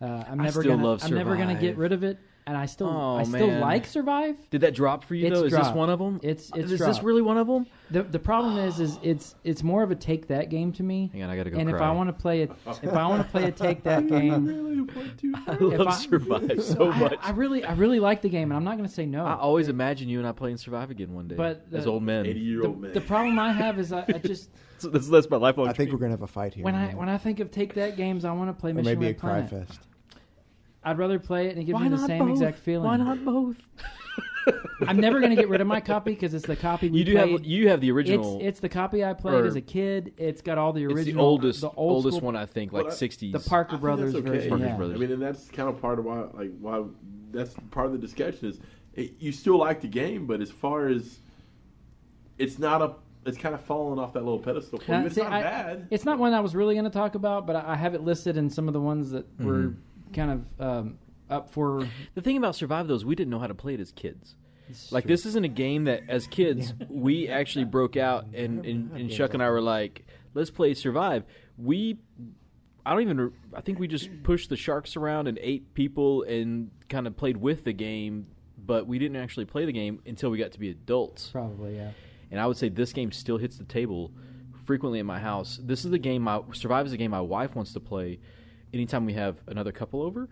Uh, 0.00 0.24
I'm 0.28 0.40
I 0.40 0.44
never 0.44 0.60
still 0.62 0.72
gonna 0.76 0.84
love 0.88 1.04
I'm 1.04 1.14
never 1.14 1.36
gonna 1.36 1.54
get 1.54 1.76
rid 1.76 1.92
of 1.92 2.02
it, 2.02 2.18
and 2.46 2.56
I 2.56 2.66
still 2.66 2.88
Oh, 2.88 3.16
I 3.16 3.22
still 3.22 3.46
man. 3.46 3.60
like 3.60 3.86
Survive. 3.86 4.36
Did 4.50 4.60
that 4.62 4.74
drop 4.74 5.02
for 5.04 5.14
you 5.14 5.26
It's 5.26 5.38
though? 5.38 5.46
Is 5.46 5.52
this 5.52 5.68
one 5.70 5.88
of 5.90 5.98
them? 5.98 6.20
It's 6.22 6.50
it's 6.54 6.70
is 6.72 6.78
dropped. 6.78 6.94
this 6.94 7.02
really 7.02 7.22
one 7.22 7.36
of 7.38 7.46
them? 7.46 7.66
the 7.90 8.02
the 8.02 8.18
problem 8.18 8.58
is 8.58 8.80
is 8.80 8.98
it's 9.02 9.34
it's 9.44 9.62
more 9.62 9.82
of 9.82 9.90
a 9.90 9.94
take 9.94 10.26
that 10.28 10.50
game 10.50 10.72
to 10.72 10.82
me. 10.82 11.10
Hang 11.12 11.22
on, 11.22 11.30
I 11.30 11.36
got 11.36 11.44
to 11.44 11.50
go. 11.50 11.58
and 11.58 11.70
if. 11.70 11.76
I 11.80 11.90
want 11.92 12.08
to 12.08 12.12
play 12.12 12.42
it, 12.42 12.50
if 12.82 12.92
I 12.92 13.06
want 13.06 13.22
to 13.22 13.28
play 13.30 13.44
a 13.44 13.52
take 13.52 13.82
that 13.84 14.06
game, 14.08 14.44
really 14.46 14.80
want 14.82 15.18
to. 15.18 15.34
I 15.46 15.54
love 15.56 15.88
I- 15.88 15.92
Survive 15.94 16.62
so 16.62 16.90
I, 16.90 16.98
much. 17.00 17.18
I 17.22 17.30
really 17.30 17.64
I 17.64 17.72
really 17.74 18.00
like 18.00 18.20
the 18.22 18.28
game, 18.28 18.50
and 18.50 18.56
I'm 18.56 18.64
not 18.64 18.76
going 18.76 18.88
to 18.88 18.94
say 18.94 19.06
no. 19.06 19.24
I 19.24 19.34
always 19.36 19.68
imagine 19.68 20.08
you 20.08 20.18
and 20.18 20.26
I 20.28 20.32
playing 20.32 20.56
Survive 20.58 20.90
again 20.90 21.14
one 21.14 21.28
day, 21.28 21.36
But 21.36 21.64
as 21.72 21.86
old 21.86 22.02
men. 22.02 22.26
Eighty 22.26 22.40
year 22.40 22.60
the, 22.62 22.68
old 22.68 22.80
man. 22.80 22.92
the 22.92 23.00
problem 23.00 23.38
I 23.38 23.52
have 23.52 23.78
is 23.78 23.92
I, 23.92 24.04
I 24.08 24.18
just 24.18 24.50
So 24.78 24.88
that's, 24.90 25.08
that's 25.08 25.30
my 25.30 25.36
lifelong. 25.38 25.68
I 25.68 25.72
think 25.72 25.92
we're 25.92 25.98
gonna 25.98 26.10
have 26.10 26.22
a 26.22 26.26
fight 26.26 26.52
here. 26.52 26.64
when 26.64 26.74
I 26.74 26.92
when 26.94 27.08
I 27.08 27.16
think 27.16 27.40
of 27.40 27.50
take 27.50 27.72
that 27.74 27.96
games, 27.96 28.24
I 28.26 28.32
want 28.32 28.50
to 28.50 28.60
play 28.60 28.72
or 28.72 28.74
Mission 28.74 28.84
maybe 28.98 29.06
a 29.06 29.08
Red 29.10 29.18
cry 29.18 29.42
Planet. 29.42 29.68
fest. 29.68 29.80
I'd 30.84 30.98
rather 30.98 31.18
play 31.18 31.46
it 31.46 31.50
and 31.52 31.58
it 31.60 31.64
gives 31.64 31.74
Why 31.74 31.84
me 31.84 31.88
the 31.90 31.96
not 31.96 32.06
same 32.06 32.18
both? 32.18 32.30
exact 32.30 32.58
feeling. 32.58 32.86
Why 32.86 32.96
not 32.96 33.24
both? 33.24 33.56
I'm 34.86 34.98
never 34.98 35.20
going 35.20 35.30
to 35.30 35.36
get 35.36 35.48
rid 35.48 35.60
of 35.62 35.66
my 35.66 35.80
copy 35.80 36.10
because 36.12 36.34
it's 36.34 36.46
the 36.46 36.56
copy 36.56 36.90
we 36.90 36.98
You 36.98 37.04
do 37.06 37.12
played. 37.14 37.30
have 37.32 37.44
you 37.44 37.68
have 37.70 37.80
the 37.80 37.90
original. 37.90 38.36
It's, 38.36 38.44
it's 38.44 38.60
the 38.60 38.68
copy 38.68 39.02
I 39.04 39.14
played 39.14 39.34
or- 39.42 39.46
as 39.46 39.56
a 39.56 39.60
kid. 39.62 40.12
It's 40.18 40.42
got 40.42 40.58
all 40.58 40.72
the 40.74 40.84
original, 40.84 40.98
it's 40.98 41.06
original, 41.08 41.24
the 41.24 41.28
oldest 41.30 41.60
the 41.62 41.68
old 41.70 41.76
oldest 41.96 42.16
school, 42.18 42.26
one 42.26 42.36
I 42.36 42.44
think, 42.46 42.72
Well, 42.72 42.84
like 42.84 42.92
I- 42.92 42.96
sixties. 42.96 43.32
the 43.32 43.40
Parker 43.40 43.78
Brothers 43.78 44.12
that's 44.12 44.22
okay. 44.26 44.36
version. 44.36 44.50
Parker 44.50 44.64
yeah. 44.66 44.76
Brothers. 44.76 44.96
I 44.96 44.98
mean, 45.00 45.12
and 45.12 45.22
that's 45.22 45.48
kind 45.48 45.68
of 45.68 45.80
part 45.80 45.98
of 45.98 46.04
why, 46.04 46.24
like, 46.34 46.50
why 46.60 46.82
that's 47.32 47.54
part 47.70 47.86
of 47.86 47.92
the 47.92 47.98
discussion 47.98 48.48
is 48.50 48.60
it, 48.94 49.14
you 49.18 49.32
still 49.32 49.56
like 49.58 49.80
the 49.80 49.88
game, 49.88 50.26
but 50.26 50.40
as 50.42 50.50
far 50.50 50.88
as 50.88 51.18
it's 52.38 52.58
not 52.58 52.82
a, 52.82 52.94
it's 53.26 53.38
kind 53.38 53.54
of 53.54 53.60
falling 53.62 53.98
off 53.98 54.12
that 54.12 54.24
little 54.24 54.38
pedestal. 54.38 54.78
For 54.80 54.92
you. 55.00 55.06
It's 55.06 55.14
see, 55.14 55.22
not 55.22 55.32
I- 55.32 55.42
bad. 55.42 55.88
It's 55.90 56.04
not 56.04 56.18
one 56.18 56.34
I 56.34 56.40
was 56.40 56.54
really 56.54 56.74
going 56.74 56.84
to 56.84 56.90
talk 56.90 57.14
about, 57.14 57.46
but 57.46 57.56
I 57.56 57.72
I 57.72 57.76
have 57.76 57.94
it 57.94 58.02
listed 58.02 58.36
in 58.36 58.50
some 58.50 58.68
of 58.68 58.74
the 58.74 58.80
ones 58.80 59.10
that 59.12 59.24
were 59.40 59.54
Mm-hmm. 59.54 59.80
Kind 60.14 60.30
of 60.58 60.66
um, 60.66 60.98
up 61.28 61.50
for. 61.50 61.86
The 62.14 62.22
thing 62.22 62.36
about 62.36 62.56
Survive 62.56 62.88
though 62.88 62.94
is 62.94 63.04
we 63.04 63.14
didn't 63.14 63.30
know 63.30 63.38
how 63.38 63.46
to 63.46 63.54
play 63.54 63.74
it 63.74 63.80
as 63.80 63.92
kids. 63.92 64.36
It's 64.68 64.90
Like 64.90 65.04
true. 65.04 65.08
this 65.08 65.26
isn't 65.26 65.44
a 65.44 65.48
game 65.48 65.84
that 65.84 66.04
as 66.08 66.26
kids 66.26 66.72
we 66.88 67.28
actually 67.28 67.66
broke 67.66 67.96
out 67.96 68.24
and, 68.34 68.64
and, 68.64 68.92
and 68.92 69.10
Chuck 69.10 69.34
and 69.34 69.42
I 69.42 69.50
were 69.50 69.60
like, 69.60 70.06
let's 70.32 70.50
play 70.50 70.72
Survive. 70.74 71.24
We 71.58 71.98
I 72.86 72.92
don't 72.92 73.02
even 73.02 73.32
I 73.54 73.60
think 73.60 73.78
we 73.78 73.88
just 73.88 74.08
pushed 74.22 74.48
the 74.48 74.56
sharks 74.56 74.96
around 74.96 75.26
and 75.28 75.38
ate 75.40 75.74
people 75.74 76.22
and 76.22 76.70
kind 76.88 77.06
of 77.06 77.16
played 77.16 77.36
with 77.36 77.64
the 77.64 77.72
game, 77.72 78.26
but 78.58 78.86
we 78.86 78.98
didn't 78.98 79.16
actually 79.16 79.44
play 79.46 79.64
the 79.66 79.72
game 79.72 80.00
until 80.06 80.30
we 80.30 80.38
got 80.38 80.52
to 80.52 80.58
be 80.58 80.70
adults. 80.70 81.28
probably 81.30 81.76
yeah. 81.76 81.90
And 82.30 82.40
I 82.40 82.46
would 82.46 82.56
say 82.56 82.68
this 82.68 82.92
game 82.92 83.12
still 83.12 83.36
hits 83.38 83.58
the 83.58 83.64
table 83.64 84.12
frequently 84.64 84.98
in 84.98 85.06
my 85.06 85.18
house. 85.18 85.60
This 85.62 85.84
is 85.84 85.90
the 85.90 85.98
game 85.98 86.22
my 86.22 86.40
Survive 86.52 86.86
is 86.86 86.92
a 86.92 86.96
game 86.96 87.10
my 87.10 87.20
wife 87.20 87.54
wants 87.54 87.72
to 87.74 87.80
play 87.80 88.18
anytime 88.74 89.06
we 89.06 89.14
have 89.14 89.36
another 89.46 89.72
couple 89.72 90.02
over. 90.02 90.28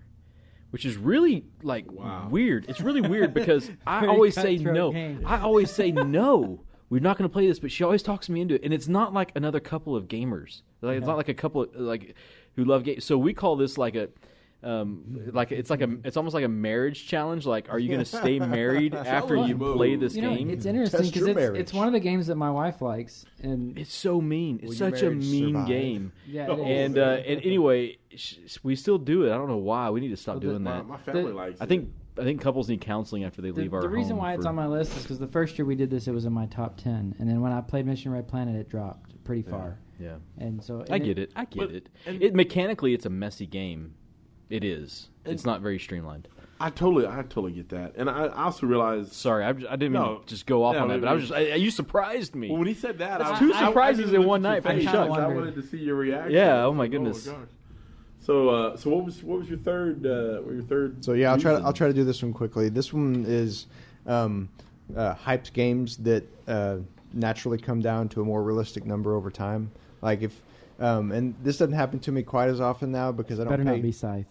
Which 0.70 0.86
is 0.86 0.96
really 0.96 1.44
like 1.62 1.90
Wow. 1.92 2.28
weird. 2.30 2.64
It's 2.68 2.80
really 2.80 3.02
weird 3.02 3.34
because 3.40 3.70
I 3.86 4.06
always 4.06 4.34
say 4.34 4.56
no. 4.56 4.90
game. 4.92 5.22
I 5.26 5.38
always 5.40 5.70
say 5.70 5.92
no. 5.92 6.64
We're 6.88 7.00
not 7.00 7.18
going 7.18 7.28
to 7.28 7.32
play 7.32 7.46
this, 7.46 7.58
but 7.58 7.70
she 7.70 7.84
always 7.84 8.02
talks 8.02 8.28
me 8.30 8.40
into 8.40 8.54
it, 8.54 8.62
and 8.64 8.72
it's 8.72 8.88
not 8.88 9.12
like 9.12 9.32
another 9.34 9.60
couple 9.60 9.94
of 9.94 10.08
gamers. 10.08 10.62
Like 10.80 10.96
it's 10.98 11.06
not 11.06 11.16
like 11.18 11.28
a 11.28 11.34
couple 11.34 11.62
of, 11.62 11.74
like 11.76 12.14
who 12.56 12.64
love 12.64 12.84
games. 12.84 13.04
So 13.04 13.16
we 13.18 13.34
call 13.34 13.56
this 13.56 13.76
like 13.78 13.94
a, 13.96 14.08
um, 14.62 15.30
like 15.32 15.50
it's 15.52 15.70
like 15.70 15.80
a, 15.80 15.96
it's 16.04 16.16
almost 16.16 16.34
like 16.34 16.44
a 16.44 16.48
marriage 16.48 17.06
challenge. 17.06 17.46
Like, 17.46 17.68
are 17.70 17.78
you 17.78 17.88
going 17.88 18.00
to 18.00 18.04
stay 18.04 18.38
married 18.38 18.94
after 18.94 19.34
you 19.36 19.56
Challenge 19.58 19.76
play 19.76 19.96
this 19.96 20.14
You 20.14 20.22
know, 20.22 20.34
game? 20.34 20.50
it's 20.50 20.66
interesting 20.66 21.00
Test 21.00 21.12
because 21.12 21.28
it's, 21.28 21.36
marriage. 21.36 21.60
it's 21.60 21.72
one 21.72 21.86
of 21.86 21.92
the 21.92 22.00
games 22.00 22.28
that 22.28 22.36
my 22.36 22.50
wife 22.50 22.80
likes, 22.80 23.24
and 23.42 23.76
It's 23.78 23.92
so 23.92 24.20
mean. 24.20 24.60
It's 24.62 24.70
Will 24.70 24.90
such 24.90 25.02
a 25.02 25.06
marriage 25.10 25.24
mean 25.30 25.48
survive? 25.54 25.68
game. 25.68 26.12
yeah, 26.26 26.46
Oh, 26.48 26.54
it 26.54 26.60
is. 26.70 26.86
And 26.86 26.98
uh, 26.98 27.02
and 27.26 27.40
anyway, 27.44 27.98
sh- 28.14 28.36
we 28.62 28.76
still 28.76 28.98
do 28.98 29.24
it. 29.24 29.32
I 29.32 29.36
don't 29.36 29.48
know 29.48 29.56
why. 29.56 29.90
We 29.90 30.00
need 30.00 30.10
to 30.10 30.16
stop 30.16 30.34
Well, 30.34 30.40
doing 30.40 30.62
my, 30.62 30.76
that. 30.78 30.86
my 30.86 30.96
family 30.98 31.22
The- 31.24 31.28
likes. 31.34 31.60
I 31.60 31.64
it. 31.64 31.68
think 31.68 31.90
I 32.18 32.24
think 32.24 32.40
couples 32.42 32.68
need 32.68 32.82
counseling 32.82 33.24
after 33.24 33.40
they 33.40 33.50
the, 33.52 33.62
leave 33.62 33.72
our 33.74 33.80
the 33.80 33.88
reason 33.88 34.12
home 34.12 34.18
why 34.20 34.34
it's 34.34 34.42
for- 34.44 34.50
on 34.50 34.54
my 34.54 34.66
list 34.66 34.94
is 34.96 35.02
because 35.02 35.18
the 35.18 35.26
first 35.28 35.58
year 35.58 35.64
we 35.64 35.74
did 35.74 35.90
this, 35.90 36.06
it 36.06 36.12
was 36.12 36.24
in 36.26 36.32
my 36.32 36.46
top 36.46 36.76
ten, 36.76 37.14
and 37.18 37.28
then 37.28 37.40
when 37.40 37.52
I 37.52 37.62
played 37.62 37.86
Mission 37.86 38.12
Red 38.12 38.28
Planet, 38.28 38.54
it 38.54 38.68
dropped 38.68 39.24
pretty 39.24 39.42
far. 39.42 39.78
Yeah, 39.98 40.16
And 40.38 40.62
so 40.62 40.84
I 40.90 40.96
and 40.96 41.04
get 41.04 41.18
it. 41.18 41.32
I 41.36 41.44
get 41.46 41.58
but- 41.58 41.70
it. 41.70 41.88
and- 42.06 42.22
It 42.22 42.34
mechanically, 42.34 42.92
it's 42.92 43.06
a 43.06 43.10
messy 43.10 43.46
game. 43.46 43.94
It 44.52 44.64
is. 44.64 45.08
It's 45.24 45.46
not 45.46 45.62
very 45.62 45.78
streamlined. 45.78 46.28
I 46.60 46.68
totally, 46.68 47.06
I 47.06 47.22
totally 47.22 47.52
get 47.52 47.70
that, 47.70 47.94
and 47.96 48.08
I, 48.08 48.26
I 48.26 48.44
also 48.44 48.66
realize. 48.66 49.10
Sorry, 49.10 49.44
I, 49.44 49.48
I 49.48 49.52
didn't 49.52 49.92
mean 49.92 50.02
to 50.02 50.20
just 50.26 50.46
go 50.46 50.62
off 50.62 50.74
No, 50.74 50.82
on 50.82 50.88
that, 50.88 51.00
but 51.00 51.08
I 51.08 51.14
was 51.14 51.22
just 51.22 51.34
I, 51.34 51.54
you 51.54 51.70
surprised 51.70 52.34
me. 52.36 52.50
Well, 52.50 52.58
when 52.58 52.68
he 52.68 52.74
said 52.74 52.98
that, 52.98 53.18
That's 53.18 53.30
I, 53.32 53.38
two 53.38 53.52
I- 53.52 53.62
I 53.62 53.66
surprises 53.66 54.12
in 54.12 54.24
one 54.24 54.42
night 54.42 54.62
from 54.62 54.76
face. 54.76 54.86
I 54.86 55.06
wanted 55.06 55.54
to 55.54 55.62
see 55.62 55.78
your 55.78 55.96
reaction. 55.96 56.32
Yeah, 56.32 56.64
oh 56.66 56.72
my 56.74 56.86
goodness. 56.86 57.26
gosh. 57.26 57.36
So, 58.20 58.50
uh, 58.50 58.76
so 58.76 58.90
what 58.90 59.04
was 59.06 59.22
what 59.24 59.38
was 59.38 59.48
your 59.48 59.58
third? 59.58 60.06
Uh, 60.06 60.42
what 60.42 60.54
your 60.54 60.62
third? 60.62 61.02
So 61.04 61.14
yeah, 61.14 61.32
I'll 61.32 61.38
try. 61.38 61.58
To. 61.58 61.64
I'll 61.64 61.72
try 61.72 61.88
to 61.88 61.94
do 61.94 62.04
this 62.04 62.22
one 62.22 62.32
quickly. 62.32 62.68
This 62.68 62.92
one 62.92 63.24
is 63.26 63.66
um, 64.06 64.48
uh, 64.94 65.14
hyped 65.14 65.54
games 65.54 65.96
that 65.96 66.24
uh, 66.46 66.76
naturally 67.12 67.58
come 67.58 67.80
down 67.80 68.08
to 68.10 68.20
a 68.20 68.24
more 68.24 68.42
realistic 68.42 68.84
number 68.84 69.16
over 69.16 69.30
time. 69.30 69.72
Like 70.02 70.22
if, 70.22 70.40
um, 70.78 71.10
and 71.10 71.34
this 71.42 71.56
doesn't 71.56 71.74
happen 71.74 71.98
to 72.00 72.12
me 72.12 72.22
quite 72.22 72.50
as 72.50 72.60
often 72.60 72.92
now 72.92 73.10
because 73.10 73.40
I 73.40 73.44
don't 73.44 73.52
better 73.52 73.64
pay. 73.64 73.70
not 73.70 73.82
be 73.82 73.90
Scythe. 73.92 74.26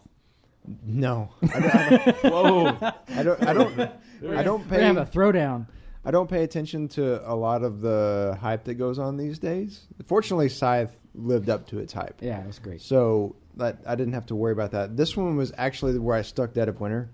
No, 0.84 1.30
I 1.41 1.60
don't. 1.60 1.76
I 1.76 1.89
don't, 1.89 2.24
Whoa! 2.32 2.65
I 3.10 3.24
don't. 3.24 3.43
I 3.47 3.54
don't, 3.54 3.80
I 3.80 4.43
don't 4.43 4.69
We're 4.69 4.78
gonna 4.78 4.84
have 4.84 4.95
pay. 4.95 5.02
a 5.02 5.06
throwdown. 5.06 5.67
I 6.04 6.12
don't 6.12 6.30
pay 6.30 6.43
attention 6.43 6.88
to 6.89 7.30
a 7.32 7.36
lot 7.36 7.63
of 7.63 7.82
the 7.82 8.38
hype 8.41 8.63
that 8.65 8.76
goes 8.76 8.97
on 9.00 9.17
these 9.17 9.38
days. 9.39 9.88
Fortunately, 10.08 10.50
Scythe 10.50 10.95
lived 11.13 11.50
up 11.50 11.67
to 11.67 11.80
its 11.80 11.93
hype. 11.93 12.21
Yeah, 12.21 12.41
it 12.41 12.47
was 12.47 12.60
great. 12.60 12.82
So 12.82 13.36
that 13.58 13.80
I 13.86 13.95
didn't 13.95 14.13
have 14.13 14.26
to 14.28 14.36
worry 14.36 14.52
about 14.54 14.71
that. 14.71 14.95
This 14.97 15.15
one 15.17 15.36
was 15.36 15.52
actually 15.58 15.97
where 16.00 16.15
I 16.15 16.21
stuck 16.21 16.54
Dead 16.54 16.69
of 16.69 16.80
Winter. 16.80 17.10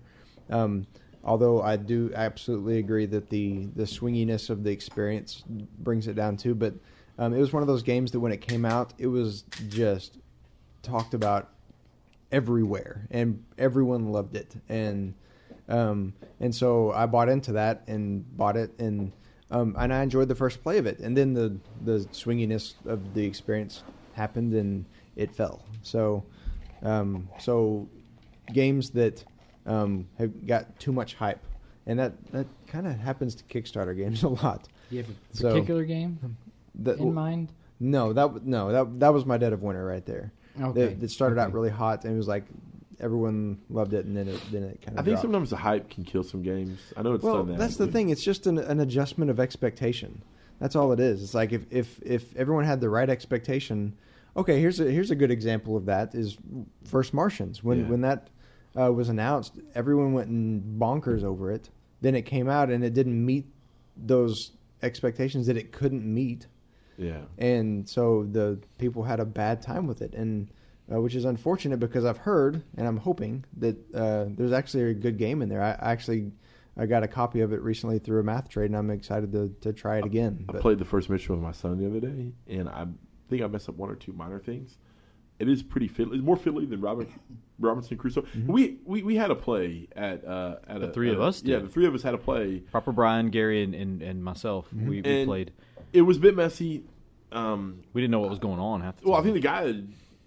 Um, 0.50 0.86
although 1.24 1.60
I 1.60 1.76
do 1.76 2.10
absolutely 2.14 2.78
agree 2.78 3.06
that 3.06 3.28
the 3.30 3.66
the 3.76 3.84
swinginess 3.84 4.50
of 4.50 4.62
the 4.64 4.70
experience 4.70 5.42
brings 5.78 6.06
it 6.06 6.14
down 6.14 6.36
too. 6.36 6.54
But 6.54 6.74
um, 7.18 7.34
it 7.34 7.40
was 7.40 7.52
one 7.52 7.62
of 7.62 7.66
those 7.66 7.82
games 7.82 8.12
that 8.12 8.20
when 8.20 8.32
it 8.32 8.40
came 8.40 8.64
out, 8.64 8.94
it 8.98 9.08
was 9.08 9.42
just 9.68 10.18
talked 10.82 11.12
about 11.14 11.50
everywhere, 12.32 13.06
and 13.10 13.42
everyone 13.58 14.12
loved 14.12 14.36
it. 14.36 14.54
And 14.68 15.14
um, 15.68 16.14
and 16.40 16.54
so 16.54 16.92
I 16.92 17.06
bought 17.06 17.28
into 17.28 17.52
that 17.52 17.82
and 17.86 18.24
bought 18.36 18.56
it, 18.56 18.70
and 18.78 19.12
um, 19.50 19.74
and 19.78 19.92
I 19.92 20.02
enjoyed 20.02 20.28
the 20.28 20.34
first 20.34 20.62
play 20.62 20.78
of 20.78 20.86
it. 20.86 20.98
And 21.00 21.16
then 21.16 21.34
the 21.34 21.56
the 21.84 21.98
swinginess 22.12 22.74
of 22.86 23.14
the 23.14 23.24
experience 23.24 23.82
happened, 24.12 24.54
and 24.54 24.84
it 25.16 25.34
fell. 25.34 25.64
So 25.82 26.24
um, 26.82 27.28
so 27.38 27.88
games 28.52 28.90
that 28.90 29.24
um, 29.66 30.08
have 30.18 30.46
got 30.46 30.78
too 30.78 30.92
much 30.92 31.14
hype, 31.14 31.44
and 31.86 31.98
that 31.98 32.12
that 32.32 32.46
kind 32.66 32.86
of 32.86 32.98
happens 32.98 33.34
to 33.36 33.44
Kickstarter 33.44 33.96
games 33.96 34.22
a 34.24 34.28
lot. 34.28 34.68
Do 34.90 34.96
you 34.96 35.02
have 35.02 35.10
a 35.12 35.36
So- 35.36 35.50
particular 35.52 35.84
game 35.84 36.36
That, 36.76 36.98
in 36.98 37.12
mind? 37.12 37.52
no, 37.80 38.12
that 38.14 38.46
no 38.46 38.72
that 38.72 39.00
that 39.00 39.12
was 39.12 39.26
my 39.26 39.36
Dead 39.36 39.52
of 39.52 39.62
Winter 39.62 39.84
right 39.84 40.04
there. 40.06 40.32
Okay. 40.60 40.86
That, 40.86 41.00
that 41.00 41.10
started 41.10 41.38
out 41.38 41.52
really 41.52 41.70
hot, 41.70 42.04
and 42.04 42.14
it 42.14 42.16
was 42.16 42.28
like 42.28 42.44
everyone 43.00 43.58
loved 43.70 43.94
it, 43.94 44.04
and 44.06 44.16
then 44.16 44.28
it 44.28 44.40
then 44.50 44.64
it 44.64 44.82
kind 44.82 44.98
of. 44.98 44.98
I 44.98 45.00
of. 45.00 45.04
think 45.06 45.18
sometimes 45.18 45.50
the 45.50 45.56
hype 45.56 45.90
can 45.90 46.04
kill 46.04 46.24
some 46.24 46.42
games. 46.42 46.80
I 46.96 47.02
know 47.02 47.14
it's 47.14 47.24
well, 47.24 47.36
done 47.38 47.48
that. 47.48 47.58
that's 47.58 47.76
the 47.76 47.86
but- 47.86 47.92
thing. 47.92 48.10
It's 48.10 48.22
just 48.24 48.46
an, 48.46 48.58
an 48.58 48.80
adjustment 48.80 49.30
of 49.30 49.38
expectation. 49.40 50.22
That's 50.60 50.74
all 50.74 50.92
it 50.92 50.98
is. 51.00 51.22
It's 51.22 51.34
like 51.34 51.52
if, 51.52 51.62
if 51.70 52.00
if 52.02 52.34
everyone 52.36 52.64
had 52.64 52.80
the 52.80 52.88
right 52.88 53.08
expectation. 53.08 53.96
Okay, 54.36 54.60
here's 54.60 54.78
a 54.78 54.90
here's 54.90 55.10
a 55.10 55.16
good 55.16 55.30
example 55.30 55.76
of 55.76 55.86
that 55.86 56.14
is 56.14 56.36
First 56.84 57.12
Martians. 57.14 57.62
When 57.62 57.80
Yeah. 57.80 57.86
when 57.86 58.00
that 58.02 58.28
uh, 58.78 58.92
was 58.92 59.08
announced, 59.08 59.54
everyone 59.74 60.12
went 60.12 60.28
and 60.28 60.80
bonkers 60.80 61.24
over 61.24 61.50
it. 61.52 61.70
Then 62.00 62.14
it 62.14 62.22
came 62.22 62.48
out 62.48 62.70
and 62.70 62.84
it 62.84 62.94
didn't 62.94 63.24
meet 63.24 63.46
those 63.96 64.52
expectations 64.82 65.46
that 65.48 65.56
it 65.56 65.72
couldn't 65.72 66.04
meet, 66.04 66.46
Yeah. 66.98 67.20
and 67.38 67.88
so 67.88 68.24
the 68.30 68.58
people 68.78 69.02
had 69.04 69.20
a 69.20 69.24
bad 69.24 69.62
time 69.62 69.86
with 69.86 70.02
it, 70.02 70.14
and 70.14 70.50
uh, 70.92 71.00
which 71.00 71.14
is 71.14 71.24
unfortunate 71.24 71.78
because 71.78 72.04
I've 72.04 72.16
heard 72.18 72.62
and 72.76 72.86
I'm 72.86 72.96
hoping 72.96 73.44
that 73.58 73.76
uh, 73.94 74.26
there's 74.28 74.52
actually 74.52 74.84
a 74.90 74.94
good 74.94 75.16
game 75.18 75.40
in 75.42 75.48
there. 75.48 75.62
I, 75.62 75.70
I 75.72 75.92
actually 75.92 76.32
I 76.76 76.86
got 76.86 77.02
a 77.02 77.08
copy 77.08 77.40
of 77.40 77.52
it 77.52 77.60
recently 77.62 77.98
through 77.98 78.20
a 78.20 78.22
math 78.22 78.48
trade, 78.48 78.66
and 78.66 78.76
I'm 78.76 78.90
excited 78.90 79.32
to, 79.32 79.54
to 79.62 79.72
try 79.72 79.98
it 79.98 80.04
again. 80.04 80.44
I 80.48 80.52
But- 80.52 80.60
played 80.62 80.78
the 80.78 80.84
first 80.84 81.08
mission 81.10 81.34
with 81.34 81.42
my 81.42 81.52
son 81.52 81.78
the 81.78 81.86
other 81.86 82.00
day, 82.00 82.32
and 82.48 82.68
I 82.68 82.86
think 83.28 83.42
I 83.42 83.46
messed 83.46 83.68
up 83.68 83.76
one 83.76 83.90
or 83.90 83.96
two 83.96 84.12
minor 84.12 84.38
things. 84.40 84.76
It 85.38 85.48
is 85.48 85.62
pretty 85.62 85.88
fiddly. 85.88 86.14
It's 86.14 86.24
more 86.24 86.36
fiddly 86.36 86.68
than 86.68 86.80
Robin, 86.80 87.06
Robinson 87.60 87.96
Crusoe. 87.96 88.22
Mm-hmm. 88.22 88.50
We, 88.52 88.78
we 88.84 89.02
we 89.04 89.14
had 89.14 89.30
a 89.30 89.36
play 89.36 89.86
at 89.94 90.24
uh, 90.26 90.56
at 90.66 90.80
The 90.80 90.88
a, 90.88 90.92
three 90.92 91.08
at 91.10 91.14
of 91.14 91.20
a- 91.20 91.24
us 91.24 91.44
Yeah, 91.44 91.58
the 91.60 91.68
three 91.68 91.86
of 91.86 91.94
us 91.94 92.02
had 92.02 92.14
a 92.14 92.18
play. 92.18 92.58
Proper 92.72 92.90
Brian, 92.90 93.30
Gary, 93.30 93.62
and, 93.62 93.72
and, 93.74 94.02
and 94.02 94.24
myself. 94.24 94.66
We, 94.72 95.00
we 95.00 95.02
And- 95.04 95.28
played. 95.28 95.52
It 95.92 96.02
was 96.02 96.16
a 96.16 96.20
bit 96.20 96.36
messy. 96.36 96.84
Um, 97.32 97.82
We 97.92 98.00
didn't 98.00 98.12
know 98.12 98.20
what 98.20 98.30
was 98.30 98.38
going 98.38 98.58
on 98.58 98.80
half 98.80 99.02
well, 99.04 99.16
I 99.20 99.22
think 99.22 99.34
the 99.34 99.40
guy 99.40 99.64
that, 99.64 99.84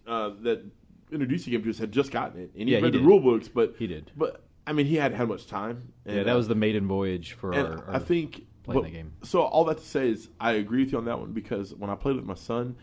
uh, 0.07 0.29
that 0.41 0.63
introduced 1.11 1.45
the 1.45 1.51
game 1.51 1.63
to 1.63 1.69
us 1.69 1.77
had 1.79 1.91
just 1.91 2.11
gotten 2.11 2.39
it, 2.41 2.51
and 2.57 2.67
he 2.67 2.73
Yeah, 2.73 2.77
he 2.77 2.83
read 2.83 2.93
the 2.93 2.99
rule 2.99 3.19
books, 3.19 3.47
but 3.47 3.75
He 3.79 3.87
did. 3.87 4.11
But 4.15 4.43
I 4.67 4.73
mean, 4.73 4.85
he 4.85 4.95
hadn't 4.95 5.17
had 5.17 5.27
much 5.27 5.47
time. 5.47 5.91
yeah, 6.05 6.23
that 6.23 6.33
uh, 6.33 6.37
was 6.37 6.47
the 6.47 6.55
maiden 6.55 6.87
voyage 6.87 7.33
for 7.33 7.53
our, 7.55 7.83
our 7.87 7.95
I 7.95 7.99
think 7.99 8.45
playing 8.63 8.81
but- 8.81 8.83
the 8.83 8.91
game. 8.91 9.13
So 9.23 9.41
all 9.41 9.65
that 9.65 9.79
to 9.79 9.83
say 9.83 10.09
is, 10.09 10.29
I 10.39 10.53
agree 10.53 10.83
with 10.83 10.91
you 10.91 10.99
on 10.99 11.05
that 11.05 11.19
one 11.19 11.31
because 11.31 11.73
when 11.73 11.89
I 11.89 11.95
played 11.95 12.15
with 12.15 12.25
my 12.25 12.35
son, 12.35 12.75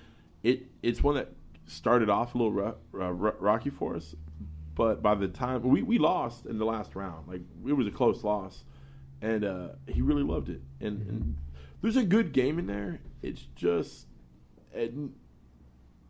it 0.42 0.66
it's 0.82 1.02
one 1.02 1.14
that 1.14 1.32
started 1.66 2.10
off 2.10 2.34
a 2.34 2.38
little 2.38 2.58
uh, 2.66 2.72
ro- 3.12 3.36
rocky 3.38 3.70
for 3.70 3.94
us, 3.94 4.16
but 4.74 5.02
by 5.02 5.14
the 5.14 5.28
time 5.28 5.62
we, 5.62 5.82
we 5.82 5.98
lost 5.98 6.46
in 6.46 6.58
the 6.58 6.64
last 6.64 6.96
round, 6.96 7.28
like 7.28 7.42
it 7.66 7.72
was 7.72 7.86
a 7.86 7.90
close 7.90 8.24
loss, 8.24 8.64
and 9.22 9.44
uh, 9.44 9.68
he 9.86 10.00
really 10.02 10.22
loved 10.22 10.48
it. 10.48 10.60
And, 10.80 11.02
and 11.08 11.36
there's 11.82 11.96
a 11.96 12.04
good 12.04 12.32
game 12.32 12.58
in 12.58 12.66
there. 12.66 13.00
It's 13.22 13.46
just. 13.56 14.06
It, 14.74 14.92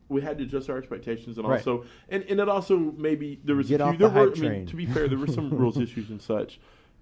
we 0.09 0.23
had 0.23 0.39
to 0.39 0.45
adjust 0.45 0.71
our 0.71 0.79
expectations, 0.79 1.37
and 1.37 1.47
Right. 1.47 1.59
also, 1.59 1.85
and, 2.09 2.23
and 2.25 2.41
it 2.41 2.49
also 2.49 2.79
maybe 2.79 3.41
there 3.45 3.57
was 3.57 3.69
Get 3.69 3.81
a 3.83 3.91
few. 3.91 3.99
there 3.99 4.09
the 4.09 4.14
were, 4.14 4.33
I 4.33 4.39
mean, 4.39 4.66
to 4.66 4.75
be 4.77 4.87
fair, 4.87 5.07
there 5.07 5.19
were 5.19 5.27
some 5.27 5.51
rules 5.59 5.79
issues 5.79 6.09
and 6.09 6.21
such 6.21 6.59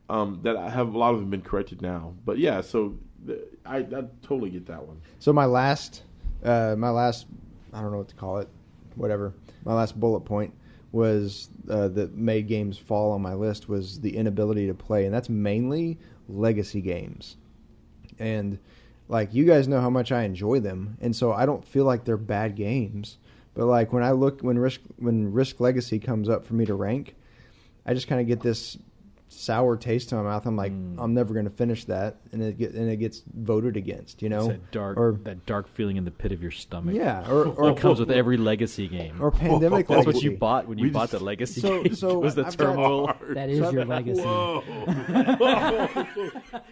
um, 0.09 0.41
that 0.43 0.57
I 0.57 0.69
have 0.69 0.93
a 0.93 0.99
lot 0.99 1.14
of 1.14 1.21
them 1.21 1.31
been 1.31 1.43
corrected 1.43 1.83
now. 1.83 2.14
But 2.25 2.39
yeah, 2.39 2.61
so 2.62 2.97
I, 3.64 3.79
I 3.79 4.05
totally 4.23 4.51
get 4.51 4.67
that 4.67 4.85
one. 4.85 5.01
So 5.21 5.33
my 5.33 5.45
last, 5.45 6.03
uh, 6.43 6.75
my 6.77 6.91
last, 6.91 7.27
I 7.73 7.81
don't 7.81 7.93
know 7.93 7.99
what 7.99 8.09
to 8.09 8.17
call 8.17 8.39
it, 8.39 8.49
whatever. 8.97 9.35
My 9.64 9.75
last 9.75 9.99
bullet 10.01 10.21
point 10.21 10.53
was 10.91 11.49
uh, 11.71 11.87
that 11.89 12.14
made 12.17 12.49
games 12.49 12.77
fall 12.77 13.12
on 13.12 13.23
my 13.23 13.35
list 13.35 13.69
was 13.69 14.01
the 14.01 14.17
inability 14.17 14.67
to 14.67 14.75
play, 14.75 15.05
and 15.05 15.14
that's 15.14 15.29
mainly 15.29 15.97
legacy 16.29 16.81
games. 16.81 17.37
And 18.19 18.59
like 19.09 19.33
you 19.35 19.45
guys 19.45 19.69
know 19.69 19.81
how 19.81 19.91
much 19.91 20.12
I 20.12 20.23
enjoy 20.23 20.61
them, 20.61 20.97
and 21.01 21.14
so 21.14 21.33
I 21.33 21.47
don't 21.47 21.64
feel 21.64 21.85
like 21.85 22.05
they're 22.05 22.17
bad 22.17 22.57
games. 22.57 23.19
But 23.55 23.67
like 23.67 23.93
when 23.93 24.03
I 24.03 24.11
look 24.11 24.41
when 24.41 24.59
risk 24.59 24.81
when 24.97 25.33
Risk 25.33 25.61
Legacy 25.61 25.99
comes 25.99 26.29
up 26.29 26.45
for 26.45 26.55
me 26.55 26.67
to 26.67 26.75
rank, 26.75 27.14
I 27.85 27.95
just 27.95 28.09
kind 28.09 28.21
of 28.21 28.27
get 28.27 28.41
this 28.41 28.77
sour 29.37 29.76
taste 29.76 30.11
in 30.12 30.18
my 30.18 30.24
mouth. 30.24 30.47
I'm 30.47 30.57
like, 30.57 30.72
Mm. 30.72 30.97
I'm 30.99 31.14
never 31.14 31.32
going 31.34 31.45
to 31.45 31.51
finish 31.51 31.84
that, 31.87 32.16
and 32.32 32.43
it 32.43 32.59
get 32.59 32.72
and 32.74 32.91
it 32.91 32.97
gets 32.97 33.22
voted 33.34 33.76
against. 33.76 34.22
You 34.22 34.28
know, 34.28 34.39
It's 34.39 34.49
that 34.49 34.70
dark, 34.72 34.97
or 34.99 35.18
that 35.24 35.47
dark 35.47 35.68
feeling 35.68 35.97
in 35.97 36.05
the 36.05 36.11
pit 36.11 36.32
of 36.32 36.43
your 36.43 36.51
stomach. 36.51 36.95
yeah, 36.95 37.28
or 37.30 37.45
or, 37.57 37.70
It 37.70 37.76
comes 37.76 38.01
with 38.01 38.11
every 38.11 38.37
legacy 38.37 38.89
game. 38.89 39.20
or 39.22 39.30
pandemic. 39.30 39.87
That's 39.89 40.07
what 40.07 40.22
you 40.22 40.32
bought 40.37 40.66
when 40.66 40.78
you 40.78 40.84
We 40.84 40.91
bought 40.91 41.11
just- 41.11 41.12
the 41.12 41.24
legacy 41.24 41.61
So- 41.61 41.82
game. 41.82 41.95
so 41.95 42.18
was 42.20 42.34
the 42.34 42.47
I've 42.47 42.57
got- 42.57 42.64
turmoil. 42.72 43.12
That 43.34 43.49
is 43.51 43.59
your 43.72 43.84
legacy. 43.84 44.22
Whoa! 44.22 44.64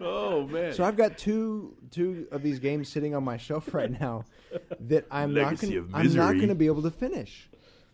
oh 0.00 0.46
man! 0.48 0.72
So 0.72 0.84
I've 0.84 0.96
got 0.96 1.18
two 1.18 1.74
two 1.90 2.26
of 2.30 2.42
these 2.42 2.58
games 2.58 2.88
sitting 2.88 3.14
on 3.14 3.24
my 3.24 3.36
shelf 3.36 3.72
right 3.74 3.90
now 3.90 4.24
that 4.80 5.06
I'm 5.10 5.32
Legacy 5.34 5.76
not 5.76 5.90
gonna, 5.92 5.98
I'm 6.04 6.14
not 6.14 6.32
going 6.36 6.48
to 6.48 6.54
be 6.54 6.66
able 6.66 6.82
to 6.82 6.90
finish. 6.90 7.48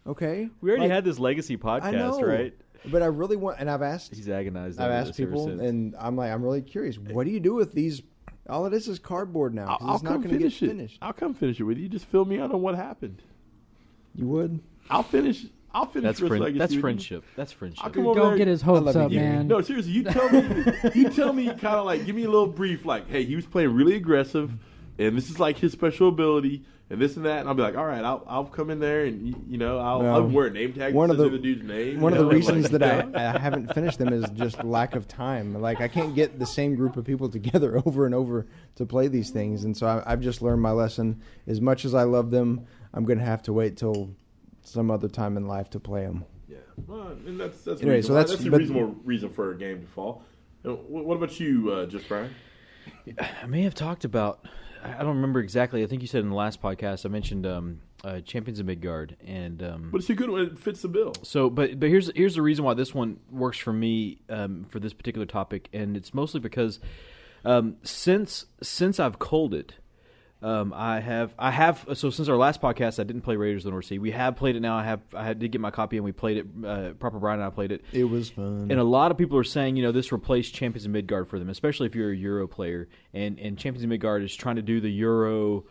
Okay, 0.06 0.48
We 0.62 0.70
already 0.70 0.84
Like, 0.86 0.92
had 0.92 1.04
this 1.04 1.18
legacy 1.18 1.54
I 1.54 1.56
podcast, 1.80 1.92
know, 1.92 2.22
right? 2.22 2.54
But 2.86 3.02
I 3.02 3.06
really 3.06 3.36
want, 3.36 3.58
and 3.60 3.70
I've 3.70 3.82
asked 3.82 4.14
He's 4.14 4.28
agonized. 4.28 4.80
I've 4.80 4.90
asked 4.90 5.16
people, 5.16 5.48
and 5.60 5.94
I'm 5.98 6.16
like, 6.16 6.30
I'm 6.32 6.42
really 6.42 6.62
curious. 6.62 6.98
What 6.98 7.24
do 7.24 7.30
you 7.30 7.40
do 7.40 7.54
with 7.54 7.72
these? 7.72 8.02
All 8.48 8.66
it 8.66 8.72
is 8.72 8.88
is 8.88 8.98
cardboard 8.98 9.54
now. 9.54 9.66
I'll, 9.68 9.78
'cause 9.78 9.86
I'll 9.88 9.92
not 10.02 10.12
come 10.12 10.22
going 10.22 10.22
to 10.22 10.28
get 10.30 10.38
finish 10.38 10.62
it. 10.62 10.68
finished. 10.68 10.98
I'll 11.02 11.12
come 11.12 11.34
finish 11.34 11.60
it 11.60 11.64
with 11.64 11.78
you. 11.78 11.88
Just 11.88 12.06
fill 12.06 12.24
me 12.24 12.38
out 12.38 12.52
on 12.52 12.62
what 12.62 12.74
happened. 12.74 13.22
You 14.14 14.26
would. 14.28 14.60
I'll 14.88 15.02
finish. 15.02 15.44
I'll 15.72 15.86
finish. 15.86 16.08
that's 16.08 16.18
friend, 16.18 16.42
Legacy 16.42 16.58
that's 16.58 16.70
with 16.70 16.76
you. 16.76 16.80
friendship. 16.80 17.24
That's 17.36 17.52
friendship. 17.52 17.84
I'll 17.84 17.90
come 17.92 18.06
over 18.08 18.18
Don't 18.18 18.28
there. 18.30 18.38
get 18.38 18.48
his 18.48 18.62
I 18.62 18.66
hopes 18.66 18.86
love 18.86 18.94
you, 18.96 19.00
up, 19.02 19.10
Gary. 19.12 19.24
man. 19.36 19.46
No, 19.46 19.60
seriously, 19.60 19.92
you 19.92 20.02
tell 20.02 20.28
me. 20.30 20.64
you 20.96 21.10
tell 21.10 21.32
me, 21.32 21.46
kind 21.46 21.76
of 21.76 21.84
like, 21.84 22.06
give 22.06 22.16
me 22.16 22.24
a 22.24 22.30
little 22.30 22.48
brief, 22.48 22.84
like, 22.84 23.08
hey, 23.08 23.24
he 23.24 23.36
was 23.36 23.46
playing 23.46 23.72
really 23.72 23.94
aggressive, 23.94 24.50
and 24.98 25.16
this 25.16 25.30
is 25.30 25.38
like 25.38 25.58
his 25.58 25.70
special 25.70 26.08
ability, 26.08 26.64
and 26.90 27.00
this 27.00 27.16
and 27.16 27.24
that, 27.24 27.38
and 27.40 27.48
I'll 27.48 27.54
be 27.54 27.62
like, 27.62 27.76
all 27.76 27.86
right, 27.86 28.04
I'll 28.04 28.24
I'll 28.26 28.44
come 28.44 28.68
in 28.70 28.80
there, 28.80 29.04
and 29.04 29.26
you, 29.26 29.34
you 29.48 29.58
know, 29.58 29.78
I'll, 29.78 30.02
No. 30.02 30.14
I'll 30.14 30.26
wear 30.28 30.46
a 30.46 30.50
name 30.50 30.72
tag. 30.72 30.92
One 30.92 31.10
of 31.10 31.16
the- 31.16 31.28
the 31.28 31.38
dude's 31.38 31.62
name. 31.64 32.00
One 32.00 32.12
you 32.14 32.20
of 32.20 32.26
the 32.28 32.34
reasons 32.34 32.70
like, 32.72 32.80
that 32.80 33.16
I, 33.16 33.34
I 33.34 33.38
haven't 33.38 33.72
finished 33.72 33.98
them 33.98 34.12
is 34.12 34.28
just 34.30 34.62
lack 34.64 34.96
of 34.96 35.06
time. 35.06 35.54
Like 35.60 35.80
I 35.80 35.88
can't 35.88 36.14
get 36.14 36.38
the 36.38 36.46
same 36.46 36.74
group 36.74 36.96
of 36.96 37.04
people 37.04 37.28
together 37.38 37.80
over 37.86 38.06
and 38.06 38.14
over 38.14 38.46
to 38.76 38.84
play 38.86 39.08
these 39.08 39.30
things, 39.30 39.64
and 39.64 39.76
so 39.76 39.86
I, 39.86 40.12
I've 40.12 40.20
just 40.20 40.42
learned 40.42 40.60
my 40.62 40.72
lesson. 40.72 41.20
As 41.46 41.60
much 41.60 41.84
as 41.84 41.94
I 41.94 42.02
love 42.02 42.30
them, 42.30 42.66
I'm 42.92 43.04
going 43.04 43.18
to 43.20 43.24
have 43.24 43.42
to 43.44 43.52
wait 43.52 43.76
till 43.76 44.14
some 44.62 44.90
other 44.90 45.08
time 45.08 45.36
in 45.36 45.46
life 45.46 45.70
to 45.70 45.80
play 45.80 46.02
them. 46.02 46.24
Yeah, 46.48 46.56
well, 46.86 47.08
and 47.26 47.38
that's 47.40 47.62
that's, 47.62 47.80
Anyway, 47.82 47.96
reasonable. 47.96 48.02
so 48.02 48.14
that's- 48.14 48.30
that's 48.36 48.46
a 48.46 48.50
but- 48.50 48.58
reasonable 48.58 48.96
reason 49.04 49.30
for 49.30 49.52
a 49.52 49.56
game 49.56 49.80
to 49.82 49.86
fall. 49.86 50.22
What 50.62 51.04
what 51.06 51.16
about 51.16 51.38
you, 51.40 51.70
uh, 51.72 51.86
just 51.86 52.08
Brian? 52.08 52.34
I 53.42 53.46
may 53.46 53.62
have 53.62 53.74
talked 53.74 54.04
about. 54.04 54.44
I 54.82 54.98
don't 54.98 55.16
remember 55.16 55.40
exactly. 55.40 55.82
I 55.82 55.86
think 55.86 56.02
you 56.02 56.08
said 56.08 56.22
in 56.22 56.30
the 56.30 56.36
last 56.36 56.62
podcast 56.62 57.04
I 57.04 57.08
mentioned 57.08 57.46
um, 57.46 57.80
uh, 58.04 58.20
Champions 58.20 58.60
of 58.60 58.66
Midgard, 58.66 59.16
and 59.26 59.62
um, 59.62 59.88
But 59.90 60.00
it's 60.00 60.10
a 60.10 60.14
good 60.14 60.30
one. 60.30 60.40
It 60.42 60.58
fits 60.58 60.82
the 60.82 60.88
bill. 60.88 61.12
So, 61.22 61.50
but 61.50 61.78
but 61.78 61.88
here's 61.88 62.10
here's 62.14 62.34
the 62.34 62.42
reason 62.42 62.64
why 62.64 62.74
this 62.74 62.94
one 62.94 63.18
works 63.30 63.58
for 63.58 63.72
me 63.72 64.20
um, 64.28 64.66
for 64.68 64.80
this 64.80 64.92
particular 64.92 65.26
topic, 65.26 65.68
and 65.72 65.96
it's 65.96 66.14
mostly 66.14 66.40
because 66.40 66.80
um, 67.44 67.76
since 67.82 68.46
since 68.62 68.98
I've 68.98 69.18
culled 69.18 69.54
it, 69.54 69.74
um, 70.42 70.72
I 70.74 71.00
have 71.00 71.34
I 71.38 71.50
have 71.50 71.86
so 71.94 72.08
since 72.08 72.28
our 72.28 72.36
last 72.36 72.62
podcast, 72.62 72.98
I 72.98 73.04
didn't 73.04 73.22
play 73.22 73.36
Raiders 73.36 73.62
of 73.62 73.64
the 73.64 73.70
North 73.72 73.84
Sea. 73.84 73.98
We 73.98 74.12
have 74.12 74.36
played 74.36 74.56
it 74.56 74.60
now. 74.60 74.76
I 74.76 74.84
have 74.84 75.00
I 75.14 75.24
had, 75.24 75.38
did 75.38 75.52
get 75.52 75.60
my 75.60 75.70
copy, 75.70 75.96
and 75.96 76.04
we 76.04 76.12
played 76.12 76.38
it. 76.38 76.46
Uh, 76.64 76.90
Proper 76.94 77.18
Brian 77.18 77.40
and 77.40 77.46
I 77.46 77.50
played 77.50 77.72
it. 77.72 77.84
It 77.92 78.04
was 78.04 78.30
fun. 78.30 78.68
And 78.70 78.80
a 78.80 78.84
lot 78.84 79.10
of 79.10 79.18
people 79.18 79.36
are 79.36 79.44
saying, 79.44 79.76
you 79.76 79.82
know, 79.82 79.92
this 79.92 80.12
replaced 80.12 80.54
Champions 80.54 80.86
of 80.86 80.92
Midgard 80.92 81.28
for 81.28 81.38
them, 81.38 81.50
especially 81.50 81.86
if 81.86 81.94
you're 81.94 82.12
a 82.12 82.16
Euro 82.16 82.48
player. 82.48 82.88
And 83.12 83.38
and 83.38 83.58
Champions 83.58 83.84
of 83.84 83.90
Midgard 83.90 84.22
is 84.22 84.34
trying 84.34 84.56
to 84.56 84.62
do 84.62 84.80
the 84.80 84.90
Euro 84.90 85.64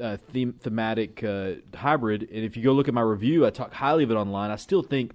uh, 0.00 0.16
theme, 0.32 0.52
thematic 0.60 1.24
uh, 1.24 1.54
hybrid. 1.74 2.22
And 2.22 2.44
if 2.44 2.56
you 2.56 2.62
go 2.62 2.72
look 2.72 2.86
at 2.86 2.94
my 2.94 3.00
review, 3.00 3.44
I 3.44 3.50
talk 3.50 3.72
highly 3.72 4.04
of 4.04 4.12
it 4.12 4.14
online. 4.14 4.52
I 4.52 4.56
still 4.56 4.82
think 4.82 5.10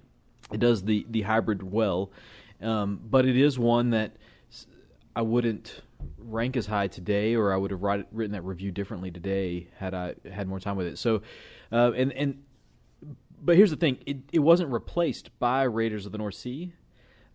it 0.52 0.60
does 0.60 0.84
the 0.84 1.06
the 1.08 1.22
hybrid 1.22 1.62
well, 1.62 2.10
um, 2.60 3.00
but 3.02 3.24
it 3.24 3.36
is 3.36 3.58
one 3.58 3.90
that 3.90 4.12
I 5.16 5.22
wouldn't 5.22 5.80
rank 6.18 6.56
as 6.56 6.66
high 6.66 6.88
today, 6.88 7.34
or 7.34 7.52
I 7.52 7.56
would 7.56 7.70
have 7.70 7.82
write, 7.82 8.06
written 8.12 8.32
that 8.32 8.42
review 8.42 8.70
differently 8.70 9.10
today 9.10 9.68
had 9.76 9.94
I 9.94 10.14
had 10.30 10.48
more 10.48 10.60
time 10.60 10.76
with 10.76 10.86
it. 10.86 10.98
So, 10.98 11.22
uh, 11.72 11.92
and 11.92 12.12
and 12.12 12.42
but 13.42 13.56
here's 13.56 13.70
the 13.70 13.76
thing: 13.76 13.98
it, 14.06 14.18
it 14.32 14.38
wasn't 14.40 14.70
replaced 14.72 15.36
by 15.38 15.62
Raiders 15.64 16.06
of 16.06 16.12
the 16.12 16.18
North 16.18 16.34
Sea. 16.34 16.72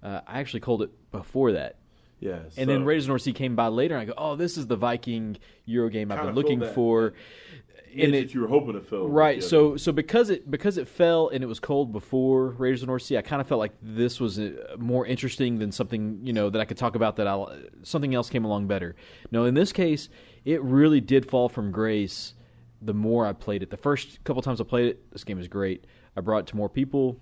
Uh, 0.03 0.21
I 0.27 0.39
actually 0.39 0.59
called 0.59 0.83
it 0.83 0.91
before 1.11 1.53
that, 1.53 1.77
Yeah, 2.19 2.39
and 2.57 2.69
then 2.69 2.83
Raiders 2.85 3.05
of 3.05 3.07
the 3.07 3.11
North 3.11 3.21
Sea 3.23 3.33
came 3.33 3.55
by 3.55 3.67
later. 3.67 3.95
and 3.95 4.01
I 4.03 4.05
go, 4.05 4.13
"Oh, 4.17 4.35
this 4.35 4.55
is 4.57 4.67
the 4.67 4.75
Viking 4.75 5.37
Euro 5.65 5.89
game 5.89 6.11
I've 6.11 6.19
been 6.27 6.35
looking 6.35 6.59
for." 6.73 7.13
And 8.03 8.15
it, 8.15 8.33
you 8.33 8.41
were 8.41 8.47
hoping 8.47 8.73
to 8.73 8.81
fill. 8.81 9.07
right, 9.07 9.43
so 9.43 9.77
so 9.77 9.91
because 9.91 10.29
it 10.29 10.49
because 10.49 10.77
it 10.77 10.87
fell 10.87 11.29
and 11.29 11.43
it 11.43 11.47
was 11.47 11.59
cold 11.59 11.91
before 11.91 12.49
Raiders 12.51 12.81
of 12.81 12.87
the 12.87 12.91
North 12.91 13.03
Sea, 13.03 13.17
I 13.17 13.21
kind 13.21 13.41
of 13.41 13.47
felt 13.47 13.59
like 13.59 13.73
this 13.81 14.19
was 14.19 14.39
uh, 14.39 14.75
more 14.77 15.05
interesting 15.05 15.59
than 15.59 15.71
something 15.71 16.19
you 16.23 16.33
know 16.33 16.49
that 16.49 16.59
I 16.61 16.65
could 16.65 16.77
talk 16.77 16.95
about 16.95 17.15
that 17.17 17.27
I 17.27 17.45
something 17.83 18.13
else 18.13 18.29
came 18.29 18.45
along 18.45 18.67
better. 18.67 18.95
No, 19.31 19.45
in 19.45 19.53
this 19.53 19.71
case, 19.71 20.09
it 20.43 20.61
really 20.63 21.01
did 21.01 21.29
fall 21.29 21.49
from 21.49 21.71
grace. 21.71 22.33
The 22.81 22.93
more 22.93 23.25
I 23.25 23.33
played 23.33 23.63
it, 23.63 23.69
the 23.69 23.77
first 23.77 24.23
couple 24.23 24.41
times 24.41 24.61
I 24.61 24.63
played 24.65 24.87
it, 24.87 25.11
this 25.11 25.23
game 25.23 25.39
is 25.39 25.47
great. 25.47 25.85
I 26.15 26.21
brought 26.21 26.39
it 26.39 26.47
to 26.47 26.55
more 26.55 26.69
people, 26.69 27.19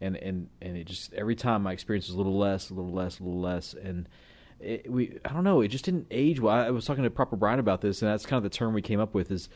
and 0.00 0.16
and 0.16 0.48
and 0.60 0.76
it 0.76 0.84
just 0.84 1.12
every 1.14 1.36
time 1.36 1.62
my 1.62 1.72
experience 1.72 2.08
was 2.08 2.14
a 2.14 2.18
little 2.18 2.36
less, 2.36 2.70
a 2.70 2.74
little 2.74 2.92
less, 2.92 3.20
a 3.20 3.24
little 3.24 3.40
less, 3.40 3.74
and 3.74 4.08
it, 4.60 4.90
we 4.90 5.18
I 5.24 5.32
don't 5.32 5.44
know, 5.44 5.60
it 5.60 5.68
just 5.68 5.84
didn't 5.84 6.06
age 6.10 6.40
well. 6.40 6.54
I 6.54 6.70
was 6.70 6.84
talking 6.84 7.04
to 7.04 7.10
Proper 7.10 7.36
Brian 7.36 7.60
about 7.60 7.80
this, 7.80 8.02
and 8.02 8.10
that's 8.10 8.26
kind 8.26 8.38
of 8.38 8.50
the 8.50 8.56
term 8.56 8.74
we 8.74 8.82
came 8.82 9.00
up 9.00 9.14
with 9.14 9.30
is 9.30 9.48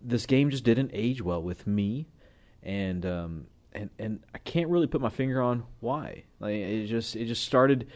this 0.00 0.26
game 0.26 0.50
just 0.50 0.64
didn't 0.64 0.90
age 0.92 1.22
well 1.22 1.42
with 1.42 1.66
me, 1.66 2.08
and 2.62 3.04
um 3.06 3.46
and 3.72 3.90
and 3.98 4.20
I 4.34 4.38
can't 4.38 4.68
really 4.68 4.86
put 4.86 5.00
my 5.00 5.10
finger 5.10 5.40
on 5.42 5.64
why. 5.80 6.24
Like 6.40 6.54
it 6.54 6.86
just 6.86 7.16
it 7.16 7.26
just 7.26 7.44
started 7.44 7.88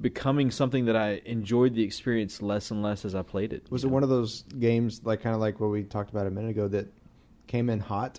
becoming 0.00 0.50
something 0.50 0.86
that 0.86 0.96
I 0.96 1.20
enjoyed 1.24 1.74
the 1.74 1.82
experience 1.82 2.42
less 2.42 2.70
and 2.70 2.82
less 2.82 3.04
as 3.04 3.14
I 3.14 3.22
played 3.22 3.52
it. 3.52 3.70
Was 3.70 3.84
it 3.84 3.88
know? 3.88 3.94
one 3.94 4.02
of 4.02 4.08
those 4.08 4.42
games, 4.58 5.02
like 5.04 5.22
kind 5.22 5.34
of 5.34 5.40
like 5.40 5.60
what 5.60 5.70
we 5.70 5.84
talked 5.84 6.10
about 6.10 6.26
a 6.26 6.30
minute 6.30 6.50
ago, 6.50 6.68
that 6.68 6.92
came 7.46 7.70
in 7.70 7.78
hot 7.78 8.18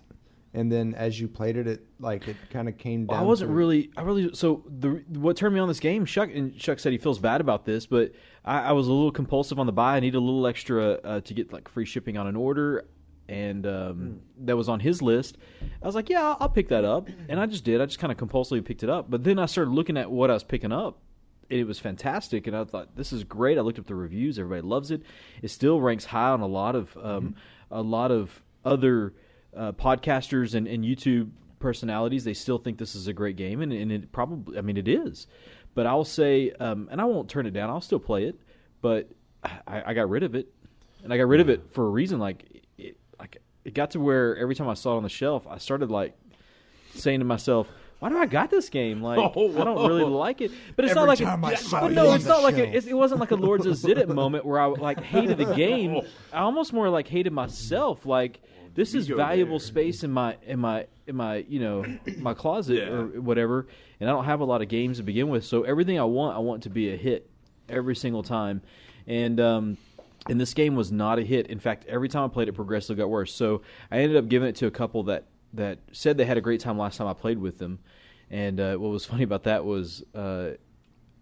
and 0.57 0.71
then 0.71 0.95
as 0.95 1.19
you 1.19 1.28
played 1.28 1.55
it, 1.55 1.67
it 1.67 1.86
like 1.99 2.28
it 2.28 2.36
kind 2.49 2.67
of 2.67 2.78
came 2.80 3.05
down. 3.05 3.17
Well, 3.17 3.19
I 3.19 3.28
wasn't 3.28 3.51
to- 3.51 3.55
really. 3.55 3.91
I 3.95 4.01
really. 4.01 4.34
So 4.34 4.63
the 4.67 5.03
what 5.09 5.38
turned 5.38 5.53
me 5.53 5.59
on 5.59 5.67
this 5.67 5.80
game, 5.80 6.05
Chuck 6.05 6.30
and 6.34 6.59
Shuck 6.59 6.80
said 6.80 6.91
he 6.91 6.97
feels 6.97 7.19
bad 7.19 7.41
about 7.41 7.65
this, 7.65 7.86
but 7.86 8.13
I, 8.43 8.59
I 8.59 8.71
was 8.71 8.88
a 8.88 8.91
little 8.91 9.11
compulsive 9.11 9.59
on 9.59 9.67
the 9.67 9.71
buy. 9.71 9.97
I 9.97 9.99
needed 9.99 10.17
a 10.17 10.21
little 10.21 10.47
extra 10.47 10.93
uh, 10.93 11.21
to 11.21 11.34
get 11.34 11.53
like 11.53 11.67
free 11.69 11.86
shipping 11.86 12.17
on 12.17 12.25
an 12.25 12.36
order, 12.36 12.88
and 13.30 13.65
um, 13.67 14.19
that 14.45 14.55
was 14.55 14.69
on 14.69 14.80
his 14.80 15.01
list. 15.01 15.38
I 15.82 15.86
was 15.86 15.95
like, 15.95 16.09
yeah, 16.09 16.23
I'll, 16.23 16.38
I'll 16.41 16.49
pick 16.49 16.69
that 16.69 16.86
up, 16.86 17.09
and 17.30 17.39
I 17.39 17.45
just 17.45 17.63
did. 17.63 17.82
I 17.82 17.86
just 17.86 17.99
kind 17.99 18.11
of 18.11 18.17
compulsively 18.17 18.63
picked 18.63 18.84
it 18.84 18.89
up. 18.89 19.09
But 19.09 19.23
then 19.23 19.39
I 19.39 19.45
started 19.45 19.71
looking 19.71 19.97
at 19.97 20.09
what 20.09 20.30
I 20.30 20.34
was 20.34 20.43
picking 20.43 20.71
up. 20.71 20.99
and 21.49 21.59
It 21.59 21.65
was 21.65 21.80
fantastic, 21.80 22.47
and 22.47 22.55
I 22.55 22.63
thought 22.63 22.95
this 22.95 23.11
is 23.11 23.23
great. 23.23 23.57
I 23.57 23.61
looked 23.61 23.80
up 23.80 23.88
the 23.88 23.95
reviews; 23.95 24.39
everybody 24.39 24.61
loves 24.61 24.91
it. 24.91 25.01
It 25.41 25.49
still 25.49 25.82
ranks 25.82 26.05
high 26.05 26.30
on 26.30 26.41
a 26.41 26.47
lot 26.47 26.75
of 26.75 26.97
um, 27.01 27.36
a 27.71 27.82
lot 27.82 28.11
of 28.11 28.41
other 28.63 29.13
uh, 29.55 29.71
podcasters 29.73 30.53
and, 30.55 30.67
and 30.67 30.84
YouTube 30.84 31.30
personalities. 31.59 32.23
They 32.23 32.34
still 32.34 32.57
think 32.57 32.78
this 32.78 32.95
is 32.95 33.07
a 33.07 33.13
great 33.13 33.36
game, 33.36 33.61
and, 33.61 33.73
and 33.73 33.91
it 33.91 34.11
probably, 34.11 34.57
I 34.57 34.61
mean, 34.61 34.78
it 34.78 34.88
is. 34.88 35.28
But 35.73 35.86
I'll 35.86 36.05
say, 36.05 36.51
um, 36.59 36.88
and 36.91 36.99
I 36.99 37.05
won't 37.05 37.30
turn 37.30 37.45
it 37.45 37.51
down. 37.51 37.69
I'll 37.69 37.82
still 37.82 37.99
play 37.99 38.25
it, 38.25 38.39
but 38.82 39.09
I, 39.43 39.84
I 39.88 39.93
got 39.93 40.09
rid 40.09 40.23
of 40.23 40.36
it, 40.36 40.47
and 41.03 41.13
I 41.13 41.17
got 41.17 41.28
rid 41.28 41.39
of 41.39 41.49
it 41.49 41.61
for 41.71 41.86
a 41.86 41.89
reason. 41.89 42.19
Like, 42.19 42.63
it, 43.68 43.74
got 43.74 43.91
to 43.91 43.99
where 43.99 44.36
every 44.38 44.55
time 44.55 44.68
I 44.68 44.74
saw 44.74 44.93
it 44.93 44.97
on 44.97 45.03
the 45.03 45.09
shelf, 45.09 45.45
I 45.47 45.57
started 45.57 45.91
like 45.91 46.13
saying 46.95 47.20
to 47.20 47.26
myself. 47.26 47.68
Why 47.99 48.09
do 48.09 48.18
I 48.20 48.28
got 48.28 48.51
this 48.51 48.70
game? 48.70 49.01
Like 49.01 49.18
Oh, 49.18 49.30
I 49.59 49.63
don't 49.63 49.88
really 49.88 50.03
like 50.03 50.41
it, 50.41 50.51
but 50.76 50.86
it's 50.86 50.93
not 50.93 51.07
like 51.07 51.18
time 51.18 51.43
I 51.43 51.53
a, 51.53 51.57
saw 51.57 51.82
but 51.82 51.91
it 51.91 51.95
no, 51.95 52.13
it's 52.13 52.26
not 52.26 52.43
like 52.43 52.57
a, 52.57 52.76
it's, 52.78 52.86
it 52.86 52.93
wasn't 52.93 53.20
like 53.20 53.32
a 53.32 53.36
Lords 53.36 53.65
of 53.65 53.74
Xidit 53.76 54.07
moment 54.13 54.45
where 54.45 54.59
I 54.61 54.68
like 54.68 55.01
hated 55.01 55.39
the 55.39 55.51
game. 55.55 56.01
I 56.32 56.41
almost 56.41 56.74
more 56.74 56.89
like 56.89 57.07
hated 57.07 57.34
myself. 57.34 58.05
Like 58.05 58.39
this 58.76 58.93
is 58.93 59.07
valuable 59.07 59.57
there. 59.57 59.68
space 59.68 60.03
in 60.03 60.11
my 60.11 60.38
in 60.45 60.59
my 60.59 60.86
in 61.07 61.15
my 61.15 61.38
you 61.49 61.59
know 61.59 61.86
my 62.20 62.36
closet 62.36 62.76
Yeah. 62.78 62.89
or 62.89 63.05
whatever, 63.20 63.65
and 63.99 64.07
I 64.07 64.13
don't 64.13 64.26
have 64.26 64.41
a 64.41 64.45
lot 64.45 64.61
of 64.61 64.68
games 64.68 64.97
to 64.97 65.03
begin 65.03 65.30
with. 65.30 65.43
So 65.43 65.63
everything 65.63 65.99
I 65.99 66.03
want, 66.03 66.36
I 66.36 66.39
want 66.39 66.61
to 66.63 66.70
be 66.70 66.93
a 66.93 66.95
hit 66.95 67.28
every 67.68 67.95
single 67.95 68.22
time, 68.22 68.61
and 69.07 69.39
um, 69.39 69.78
and 70.30 70.39
this 70.39 70.53
game 70.53 70.75
was 70.75 70.91
not 70.91 71.19
a 71.19 71.23
hit. 71.23 71.47
In 71.47 71.59
fact, 71.59 71.86
every 71.88 72.09
time 72.09 72.23
I 72.23 72.28
played 72.34 72.47
it, 72.47 72.53
progressively 72.53 73.01
got 73.01 73.09
worse. 73.09 73.34
So 73.34 73.61
I 73.91 73.99
ended 73.99 74.17
up 74.17 74.28
giving 74.28 74.47
it 74.47 74.55
to 74.57 74.67
a 74.67 74.71
couple 74.71 75.03
that 75.03 75.25
that 75.53 75.80
said 75.91 76.17
they 76.17 76.25
had 76.25 76.38
a 76.38 76.41
great 76.41 76.59
time 76.59 76.78
last 76.78 76.97
time 76.97 77.07
I 77.07 77.13
played 77.13 77.39
with 77.39 77.57
them. 77.57 77.80
And 78.30 78.59
uh, 78.59 78.75
what 78.75 78.89
was 78.89 79.05
funny 79.11 79.23
about 79.23 79.43
that 79.43 79.65
was 79.65 80.03
uh, 80.13 80.51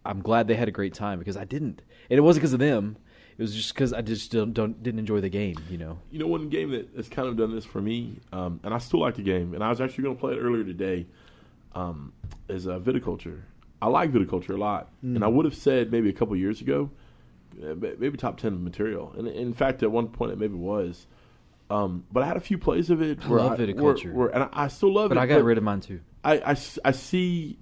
I'm 0.05 0.21
glad 0.21 0.47
they 0.47 0.55
had 0.55 0.67
a 0.67 0.71
great 0.71 0.93
time 0.93 1.19
because 1.19 1.37
I 1.37 1.45
didn't, 1.45 1.81
and 2.09 2.17
it 2.17 2.21
wasn't 2.21 2.41
because 2.41 2.53
of 2.53 2.59
them. 2.59 2.97
It 3.37 3.41
was 3.41 3.53
just 3.53 3.73
because 3.73 3.91
I 3.91 4.01
just 4.01 4.31
don't, 4.31 4.53
don't 4.53 4.81
didn't 4.81 4.99
enjoy 4.99 5.19
the 5.19 5.29
game. 5.29 5.57
You 5.69 5.77
know. 5.77 5.99
You 6.11 6.19
know, 6.19 6.27
one 6.27 6.47
game 6.47 6.71
that 6.71 6.89
has 6.95 7.09
kind 7.09 7.27
of 7.27 7.35
done 7.35 7.53
this 7.53 7.65
for 7.65 7.81
me, 7.81 8.19
um, 8.31 8.59
and 8.63 8.73
I 8.73 8.77
still 8.77 9.01
like 9.01 9.15
the 9.15 9.23
game, 9.23 9.53
and 9.53 9.63
I 9.63 9.69
was 9.69 9.81
actually 9.81 10.05
going 10.05 10.15
to 10.15 10.19
play 10.19 10.33
it 10.33 10.39
earlier 10.39 10.63
today, 10.63 11.05
um, 11.73 12.13
is 12.47 12.67
uh, 12.67 12.79
viticulture. 12.79 13.41
I 13.81 13.87
like 13.87 14.11
viticulture 14.11 14.51
a 14.51 14.57
lot, 14.57 14.89
and 15.01 15.23
I 15.23 15.27
would 15.27 15.45
have 15.45 15.55
said 15.55 15.91
maybe 15.91 16.09
a 16.09 16.13
couple 16.13 16.35
years 16.37 16.61
ago, 16.61 16.89
maybe 17.57 18.17
top 18.17 18.37
ten 18.37 18.63
material, 18.63 19.13
and 19.17 19.27
in 19.27 19.53
fact, 19.53 19.83
at 19.83 19.91
one 19.91 20.07
point 20.09 20.31
it 20.31 20.37
maybe 20.39 20.55
was. 20.55 21.07
Um, 21.69 22.05
but 22.11 22.21
I 22.21 22.27
had 22.27 22.37
a 22.37 22.41
few 22.41 22.57
plays 22.59 22.89
of 22.91 23.01
it. 23.01 23.25
I 23.25 23.27
where 23.27 23.39
love 23.39 23.57
where- 23.57 23.67
viticulture. 23.67 24.13
where- 24.13 24.27
and 24.29 24.43
I, 24.43 24.49
I 24.53 24.67
still 24.67 24.93
love 24.93 25.09
But 25.09 25.17
it. 25.17 25.21
But 25.21 25.21
I 25.23 25.25
got 25.37 25.43
rid 25.43 25.57
of 25.57 25.63
mine 25.63 25.81
too. 25.81 26.01
I 26.23 26.55
I 26.83 26.91
see. 26.91 27.57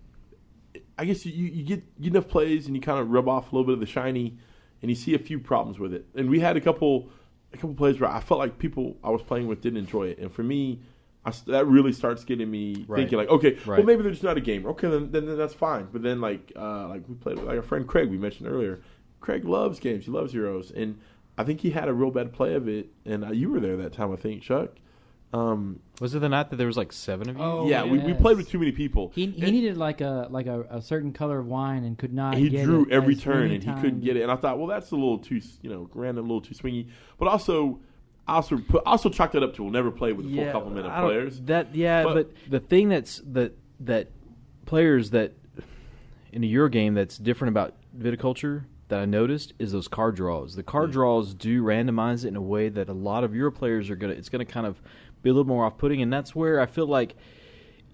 I 0.97 1.05
guess 1.05 1.25
you, 1.25 1.31
you 1.47 1.63
get 1.63 1.83
you 1.99 2.11
enough 2.11 2.27
plays 2.27 2.67
and 2.67 2.75
you 2.75 2.81
kind 2.81 2.99
of 2.99 3.09
rub 3.09 3.27
off 3.27 3.51
a 3.51 3.55
little 3.55 3.65
bit 3.65 3.73
of 3.73 3.79
the 3.79 3.85
shiny, 3.85 4.37
and 4.81 4.91
you 4.91 4.95
see 4.95 5.13
a 5.15 5.19
few 5.19 5.39
problems 5.39 5.79
with 5.79 5.93
it. 5.93 6.05
And 6.15 6.29
we 6.29 6.39
had 6.39 6.57
a 6.57 6.61
couple 6.61 7.09
a 7.53 7.57
couple 7.57 7.73
plays 7.75 7.99
where 7.99 8.09
I 8.09 8.19
felt 8.19 8.39
like 8.39 8.57
people 8.59 8.97
I 9.03 9.09
was 9.09 9.21
playing 9.21 9.47
with 9.47 9.61
didn't 9.61 9.77
enjoy 9.79 10.07
it, 10.09 10.19
and 10.19 10.31
for 10.31 10.43
me, 10.43 10.81
I 11.25 11.31
that 11.47 11.65
really 11.67 11.93
starts 11.93 12.23
getting 12.25 12.49
me 12.51 12.85
Right. 12.87 12.99
thinking 12.99 13.17
like, 13.17 13.29
okay, 13.29 13.57
well 13.65 13.83
maybe 13.83 14.03
they're 14.03 14.11
just 14.11 14.23
not 14.23 14.37
a 14.37 14.41
gamer. 14.41 14.69
Okay, 14.71 14.89
then, 14.89 15.11
then 15.11 15.25
then 15.25 15.37
that's 15.37 15.53
fine. 15.53 15.87
But 15.91 16.03
then 16.03 16.19
like 16.21 16.51
uh, 16.55 16.87
like 16.89 17.07
we 17.07 17.15
played 17.15 17.37
with 17.37 17.45
like 17.47 17.55
our 17.57 17.63
friend 17.63 17.87
Craig 17.87 18.09
we 18.09 18.17
mentioned 18.17 18.47
earlier. 18.49 18.81
Craig 19.23 19.45
loves 19.45 19.79
games. 19.79 20.03
He 20.05 20.11
loves 20.11 20.33
Heroes, 20.33 20.69
and 20.69 20.99
I 21.37 21.45
think 21.45 21.61
he 21.61 21.71
had 21.71 21.87
a 21.87 21.93
real 21.93 22.11
bad 22.11 22.33
play 22.33 22.55
of 22.55 22.67
it. 22.67 22.89
And 23.05 23.23
uh, 23.23 23.31
you 23.31 23.49
were 23.49 23.61
there 23.61 23.77
that 23.77 23.93
time, 23.93 24.11
I 24.11 24.17
think, 24.17 24.41
Chuck. 24.43 24.71
Um, 25.31 25.79
Was 26.01 26.13
it 26.13 26.19
the 26.19 26.27
night 26.29 26.49
that 26.49 26.57
there 26.57 26.67
was 26.67 26.75
like 26.77 26.91
seven 26.91 27.29
of 27.29 27.37
you? 27.37 27.41
Oh, 27.41 27.67
yeah, 27.67 27.85
we, 27.85 27.97
we 27.99 28.13
played 28.13 28.35
with 28.37 28.49
too 28.49 28.59
many 28.59 28.73
people. 28.73 29.11
He 29.15 29.27
he 29.27 29.41
And- 29.41 29.51
needed 29.53 29.77
like 29.77 30.01
a 30.01 30.27
like 30.29 30.45
a, 30.45 30.63
a 30.69 30.81
certain 30.81 31.13
color 31.13 31.39
of 31.39 31.47
wine 31.47 31.85
and 31.85 31.97
could 31.97 32.13
not. 32.13 32.35
he 32.35 32.49
get 32.49 32.65
drew 32.65 32.83
it 32.85 32.91
every 32.91 33.15
turn 33.15 33.43
many 33.43 33.55
and 33.55 33.63
he 33.63 33.71
couldn't 33.81 34.01
get 34.01 34.17
it. 34.17 34.23
And 34.23 34.31
I 34.31 34.35
thought, 34.35 34.57
well, 34.59 34.67
that's 34.67 34.91
a 34.91 34.95
little 34.95 35.17
too, 35.17 35.41
you 35.61 35.69
know, 35.71 35.89
random, 35.95 36.25
a 36.25 36.27
little 36.27 36.41
too 36.41 36.53
swingy. 36.53 36.89
But 37.17 37.29
also, 37.29 37.79
I 38.27 38.35
also 38.35 38.57
put, 38.59 38.83
I 38.85 38.91
also 38.91 39.09
chalk 39.09 39.31
that 39.31 39.41
up 39.41 39.55
to 39.55 39.63
we'll 39.63 39.71
never 39.71 39.89
play 39.89 40.11
with 40.13 40.29
the 40.29 40.35
full 40.35 40.51
complement 40.51 40.85
of 40.85 41.03
players. 41.03 41.39
That 41.41 41.73
yeah, 41.73 42.03
But- 42.03 42.13
but, 42.13 42.51
the 42.51 42.59
thing 42.59 42.89
that's 42.89 43.21
that 43.31 43.57
that 43.79 44.09
players 44.67 45.09
that 45.11 45.33
in 46.31 46.43
a 46.43 46.47
Euro 46.47 46.69
game 46.69 46.93
that's 46.93 47.17
different 47.17 47.53
about 47.53 47.73
viticulture 47.97 48.65
that 48.93 49.01
I 49.01 49.05
noticed 49.05 49.53
is 49.57 49.71
those 49.71 49.87
card 49.87 50.15
draws. 50.15 50.55
The 50.55 50.61
card 50.63 50.89
Yeah. 50.89 50.93
draws 50.93 51.33
do 51.33 51.63
randomize 51.63 52.23
it 52.23 52.27
in 52.29 52.35
a 52.35 52.41
way 52.41 52.69
that 52.69 52.89
a 52.89 52.93
lot 52.93 53.23
of 53.23 53.33
Euro 53.35 53.51
players 53.51 53.89
are 53.89 53.95
gonna. 53.95 54.13
It's 54.13 54.29
gonna 54.29 54.45
kind 54.45 54.67
of 54.67 54.81
be 55.23 55.29
a 55.31 55.33
little 55.33 55.47
more 55.47 55.65
off 55.65 55.77
putting, 55.79 56.01
and 56.01 56.13
that's 56.13 56.35
where 56.35 56.59
I 56.59 56.67
feel 56.67 56.85
like 56.85 57.15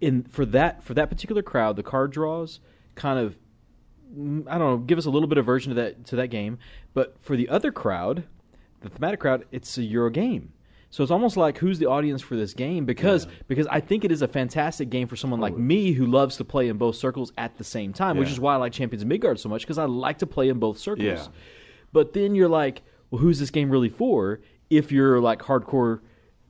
in 0.02 0.24
for 0.24 0.46
that 0.48 0.84
for 0.84 0.94
that 0.94 1.10
particular 1.10 1.42
crowd, 1.42 1.78
the 1.78 1.84
card 1.84 2.12
draws 2.12 2.60
kind 2.96 3.18
of 3.20 3.38
I 4.12 4.58
don't 4.58 4.60
know, 4.60 4.78
give 4.78 4.98
us 4.98 5.06
a 5.06 5.10
little 5.12 5.28
bit 5.30 5.38
of 5.38 5.46
version 5.46 5.70
to 5.70 5.76
that 5.82 6.06
to 6.08 6.16
that 6.18 6.28
game. 6.28 6.58
But 6.94 7.16
for 7.22 7.36
the 7.38 7.48
other 7.48 7.72
crowd, 7.72 8.24
the 8.82 8.90
thematic 8.90 9.20
crowd, 9.22 9.46
it's 9.52 9.78
a 9.78 9.84
Euro 9.84 10.10
game. 10.10 10.52
So 10.92 11.04
it's 11.04 11.12
almost 11.12 11.38
like 11.38 11.58
who's 11.60 11.78
the 11.78 11.86
audience 11.86 12.22
for 12.22 12.36
this 12.36 12.54
game 12.54 12.86
because 12.86 13.26
Yeah. 13.26 13.32
because 13.48 13.68
I 13.68 13.80
think 13.80 14.04
it 14.04 14.12
is 14.12 14.22
a 14.22 14.28
fantastic 14.28 14.90
game 14.90 15.08
for 15.08 15.16
someone 15.16 15.40
like 15.40 15.54
oh. 15.54 15.58
me 15.58 15.92
who 15.92 16.06
loves 16.08 16.38
to 16.38 16.44
play 16.44 16.68
in 16.68 16.78
both 16.78 16.96
circles 16.96 17.32
at 17.38 17.58
the 17.58 17.64
same 17.64 17.94
time, 17.94 18.18
which 18.18 18.32
is 18.32 18.40
why 18.40 18.56
I 18.56 18.58
like 18.58 18.74
Champions 18.74 19.04
of 19.04 19.08
Midgard 19.08 19.40
so 19.40 19.50
much 19.50 19.62
because 19.62 19.78
I 19.78 19.86
like 19.86 20.18
to 20.20 20.28
play 20.28 20.50
in 20.50 20.58
both 20.60 20.80
circles. 20.80 21.06
Yeah. 21.06 21.28
But 21.92 22.14
then 22.14 22.36
you're 22.36 22.50
like, 22.50 22.82
well, 23.12 23.22
who's 23.22 23.40
this 23.40 23.52
game 23.52 23.70
really 23.70 23.90
for? 23.90 24.42
If 24.70 24.92
you're 24.92 25.20
like 25.20 25.40
hardcore 25.40 26.02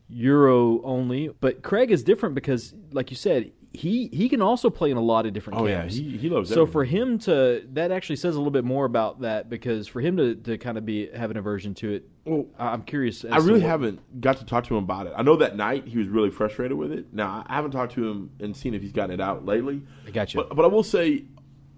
Euro 0.09 0.81
only, 0.83 1.29
but 1.39 1.61
Craig 1.61 1.91
is 1.91 2.03
different 2.03 2.35
because, 2.35 2.73
like 2.91 3.11
you 3.11 3.17
said, 3.17 3.51
he 3.71 4.07
he 4.11 4.29
can 4.29 4.41
also 4.41 4.69
play 4.69 4.89
in 4.89 4.97
a 4.97 5.01
lot 5.01 5.25
of 5.27 5.33
different 5.33 5.59
Oh, 5.59 5.67
yeah, 5.67 5.85
he- 5.85 6.17
he 6.17 6.27
loves 6.29 6.49
So 6.51 6.65
for 6.65 6.83
him 6.83 7.19
to 7.19 7.63
that 7.73 7.91
actually 7.91 8.15
says 8.15 8.35
a 8.35 8.39
little 8.39 8.51
bit 8.51 8.63
more 8.65 8.85
about 8.85 9.21
that 9.21 9.47
because 9.49 9.87
for 9.87 10.01
him 10.01 10.17
to, 10.17 10.35
to 10.35 10.57
kind 10.57 10.77
of 10.77 10.85
be 10.85 11.07
have 11.15 11.29
an 11.31 11.37
aversion 11.37 11.75
to 11.75 11.91
it, 11.93 12.09
Well, 12.25 12.47
I- 12.57 12.69
I'm 12.69 12.81
curious. 12.81 13.23
As 13.23 13.31
I 13.31 13.37
really 13.47 13.61
haven't 13.61 14.21
got 14.21 14.37
to 14.37 14.45
talk 14.45 14.63
to 14.65 14.75
him 14.77 14.83
about 14.83 15.05
it. 15.07 15.13
I 15.15 15.21
know 15.21 15.35
that 15.35 15.55
night 15.55 15.87
he 15.87 15.97
was 15.99 16.07
really 16.07 16.31
frustrated 16.31 16.77
with 16.77 16.91
it. 16.91 17.13
Now 17.13 17.45
I 17.47 17.53
haven't 17.55 17.71
talked 17.71 17.93
to 17.93 18.07
him 18.09 18.31
and 18.39 18.55
seen 18.57 18.73
if 18.73 18.81
he's 18.81 18.91
gotten 18.91 19.13
it 19.13 19.21
out 19.21 19.45
lately. 19.45 19.81
I 20.07 20.11
got 20.11 20.33
you. 20.33 20.41
But, 20.43 20.55
but 20.55 20.65
I 20.65 20.67
will 20.67 20.83
say, 20.83 21.25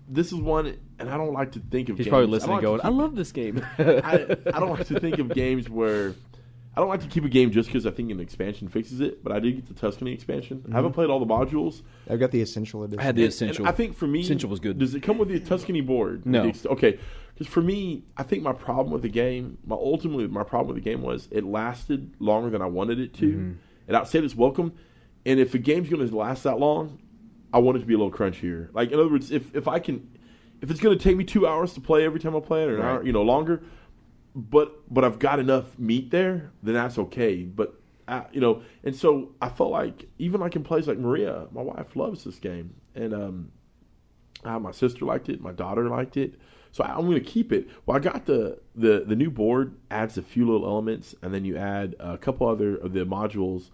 this 0.08 0.28
is 0.34 0.40
one, 0.40 0.78
and 1.00 1.10
I 1.10 1.18
don't 1.18 1.34
like 1.34 1.52
to 1.54 1.60
think 1.60 1.90
of. 1.90 1.98
He's 1.98 2.06
games. 2.06 2.12
probably 2.12 2.28
I 2.28 2.32
listening, 2.32 2.56
don't 2.58 2.62
going, 2.64 2.78
like 2.80 2.86
"I 2.86 2.90
love 2.90 3.16
this 3.16 3.32
game." 3.32 3.66
I, 3.78 4.38
I 4.54 4.60
don't 4.60 4.72
like 4.72 4.88
to 4.88 5.00
think 5.00 5.20
of 5.20 5.30
games 5.34 5.70
where 5.70 6.16
I 6.76 6.80
don't 6.80 6.88
like 6.90 7.02
to 7.02 7.08
keep 7.08 7.26
a 7.26 7.30
game 7.30 7.52
just 7.52 7.68
because 7.68 7.86
I 7.86 7.92
think 7.92 8.12
an 8.12 8.22
expansion 8.22 8.70
fixes 8.70 9.02
it. 9.02 9.22
But 9.24 9.34
I 9.34 9.40
did 9.40 9.56
get 9.56 9.68
the 9.68 9.74
Tuscany 9.74 10.14
expansion. 10.14 10.64
I 10.72 10.76
haven't 10.76 10.94
played 10.94 11.10
all 11.10 11.20
the 11.20 11.26
modules. 11.26 11.82
I've 12.10 12.20
got 12.20 12.32
the 12.32 12.42
essential 12.42 12.84
edition. 12.84 13.00
I 13.00 13.04
had 13.04 13.16
the 13.18 13.26
essential. 13.26 13.66
And 13.66 13.74
I 13.74 13.76
think 13.76 13.96
for 13.96 14.08
me, 14.08 14.22
Essential 14.22 14.50
was 14.50 14.60
good. 14.62 14.78
Does 14.80 14.96
it 14.96 15.02
come 15.04 15.18
with 15.18 15.28
the 15.30 15.40
Tuscany 15.42 15.82
board? 15.82 16.26
No. 16.26 16.48
Ex- 16.48 16.66
Okay, 16.66 16.98
because 17.34 17.48
for 17.48 17.62
me, 17.62 18.04
I 18.16 18.24
think 18.24 18.42
my 18.44 18.54
problem 18.54 18.94
with 18.94 19.02
the 19.02 19.10
game, 19.10 19.58
my 19.66 19.76
ultimately 19.76 20.28
my 20.28 20.44
problem 20.44 20.74
with 20.74 20.82
the 20.84 20.90
game 20.90 21.02
was 21.02 21.28
it 21.32 21.44
lasted 21.44 22.14
longer 22.20 22.50
than 22.50 22.62
I 22.62 22.68
wanted 22.68 23.00
it 23.00 23.14
to. 23.16 23.26
Mm-hmm. 23.26 23.94
It 23.96 24.08
say 24.08 24.20
its 24.20 24.36
welcome. 24.36 24.72
And 25.26 25.40
if 25.42 25.54
a 25.54 25.58
game's 25.58 25.90
going 25.90 26.08
to 26.08 26.16
last 26.16 26.44
that 26.44 26.58
long, 26.58 27.00
I 27.54 27.60
want 27.60 27.76
it 27.78 27.82
to 27.82 27.86
be 27.86 27.94
a 27.94 27.98
little 27.98 28.12
crunchier. 28.14 28.70
Like 28.74 28.92
in 28.92 29.00
other 29.00 29.10
words, 29.10 29.30
if 29.30 29.54
if 29.54 29.68
I 29.68 29.80
can, 29.80 30.10
if 30.62 30.72
it's 30.72 30.80
going 30.80 30.98
to 30.98 31.04
take 31.04 31.18
me 31.18 31.26
two 31.26 31.46
hours 31.46 31.74
to 31.74 31.82
play 31.82 32.06
every 32.06 32.20
time 32.22 32.34
I 32.36 32.40
play 32.40 32.64
it, 32.64 32.70
or 32.70 32.76
an 32.76 32.82
Right. 32.82 32.88
hour, 32.92 33.04
you 33.04 33.12
know, 33.12 33.24
longer, 33.24 33.62
but 34.36 34.94
but 34.94 35.04
I've 35.04 35.20
got 35.20 35.40
enough 35.40 35.78
meat 35.78 36.12
there, 36.12 36.52
then 36.64 36.76
that's 36.76 36.98
okay. 36.98 37.44
But 37.44 37.76
uh, 38.08 38.24
you 38.32 38.42
know, 38.42 38.62
and 38.84 38.96
so 38.96 39.32
I 39.42 39.50
felt 39.50 39.72
like 39.72 40.08
even 40.20 40.42
like 40.42 40.56
in 40.56 40.64
places 40.64 40.88
like 40.88 40.98
Maria, 40.98 41.48
my 41.52 41.62
wife 41.62 41.96
loves 41.96 42.24
this 42.24 42.40
game, 42.40 42.74
and 42.96 43.14
um, 43.14 43.52
uh, 44.44 44.60
my 44.60 44.72
sister 44.72 45.06
liked 45.06 45.30
it, 45.30 45.42
my 45.42 45.52
daughter 45.52 45.90
liked 45.90 46.18
it, 46.18 46.36
so 46.72 46.84
I, 46.84 46.94
I'm 46.94 47.06
going 47.06 47.14
to 47.14 47.20
keep 47.20 47.52
it. 47.52 47.70
Well, 47.86 47.98
I 47.98 48.00
got 48.00 48.26
the 48.26 48.60
the 48.76 49.04
the 49.06 49.16
new 49.16 49.30
board 49.30 49.76
adds 49.90 50.18
a 50.18 50.22
few 50.22 50.46
little 50.46 50.68
elements, 50.68 51.16
and 51.22 51.34
then 51.34 51.46
you 51.46 51.58
add 51.58 51.96
a 52.00 52.18
couple 52.18 52.48
other 52.48 52.76
of 52.76 52.94
the 52.94 53.06
modules. 53.06 53.70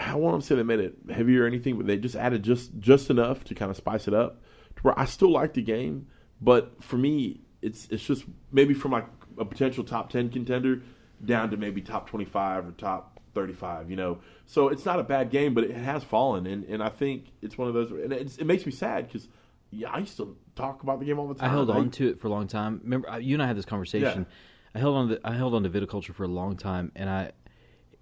I 0.00 0.14
want 0.14 0.40
to 0.40 0.46
say 0.46 0.54
they 0.54 0.62
made 0.62 0.80
it 0.80 0.96
heavier 1.10 1.44
or 1.44 1.46
anything, 1.46 1.76
but 1.76 1.86
they 1.86 1.98
just 1.98 2.16
added 2.16 2.42
just 2.42 2.78
just 2.78 3.10
enough 3.10 3.44
to 3.44 3.54
kind 3.54 3.70
of 3.70 3.76
spice 3.76 4.08
it 4.08 4.14
up 4.14 4.42
to 4.76 4.82
where 4.82 4.98
I 4.98 5.04
still 5.04 5.30
like 5.30 5.52
the 5.52 5.62
game, 5.62 6.06
but 6.40 6.82
for 6.82 6.96
me, 6.96 7.40
it's 7.60 7.88
it's 7.90 8.02
just 8.02 8.24
maybe 8.50 8.74
from 8.74 8.92
like 8.92 9.06
a 9.38 9.44
potential 9.44 9.84
top 9.84 10.10
ten 10.10 10.28
contender 10.28 10.82
down 11.24 11.50
to 11.50 11.56
maybe 11.56 11.80
top 11.80 12.08
twenty 12.08 12.24
five 12.24 12.66
or 12.66 12.72
top 12.72 13.20
thirty 13.34 13.52
five. 13.52 13.90
You 13.90 13.96
know, 13.96 14.18
so 14.46 14.68
it's 14.68 14.84
not 14.84 14.98
a 14.98 15.02
bad 15.02 15.30
game, 15.30 15.54
but 15.54 15.64
it 15.64 15.74
has 15.76 16.04
fallen, 16.04 16.46
and, 16.46 16.64
and 16.64 16.82
I 16.82 16.88
think 16.88 17.26
it's 17.42 17.56
one 17.56 17.68
of 17.68 17.74
those, 17.74 17.90
and 17.90 18.12
it's, 18.12 18.36
it 18.38 18.44
makes 18.44 18.66
me 18.66 18.72
sad 18.72 19.06
because 19.06 19.28
yeah, 19.70 19.90
I 19.90 19.98
used 19.98 20.16
to 20.18 20.36
talk 20.54 20.82
about 20.82 21.00
the 21.00 21.06
game 21.06 21.18
all 21.18 21.28
the 21.28 21.34
time. 21.34 21.48
I 21.48 21.52
held 21.52 21.70
on 21.70 21.90
to 21.92 22.08
it 22.08 22.20
for 22.20 22.26
a 22.26 22.30
long 22.30 22.46
time. 22.46 22.80
Remember, 22.84 23.18
you 23.20 23.34
and 23.34 23.42
I 23.42 23.46
had 23.46 23.56
this 23.56 23.64
conversation. 23.64 24.26
I 24.74 24.78
held 24.78 24.96
on. 24.96 25.08
To, 25.08 25.20
I 25.24 25.32
held 25.32 25.54
on 25.54 25.62
to 25.62 25.70
viticulture 25.70 26.14
for 26.14 26.24
a 26.24 26.28
long 26.28 26.56
time, 26.56 26.92
and 26.94 27.08
I 27.08 27.32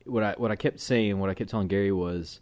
what 0.05 0.22
I 0.22 0.35
what 0.37 0.51
I 0.51 0.57
kept 0.57 0.81
saying, 0.81 1.18
what 1.18 1.31
I 1.31 1.35
kept 1.35 1.51
telling 1.51 1.68
Gary 1.68 1.93
was, 1.93 2.41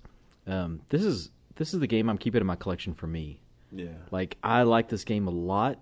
Um, 0.48 0.80
this 0.88 1.04
is 1.04 1.30
this 1.56 1.74
is 1.74 1.80
the 1.80 1.86
game 1.86 2.08
I'm 2.08 2.18
keeping 2.18 2.40
in 2.40 2.46
my 2.46 2.56
collection 2.56 2.94
for 2.94 3.06
me. 3.06 3.40
Yeah. 3.70 3.88
Like 4.10 4.38
I 4.42 4.62
like 4.62 4.88
this 4.88 5.04
game 5.04 5.28
a 5.28 5.30
lot, 5.30 5.78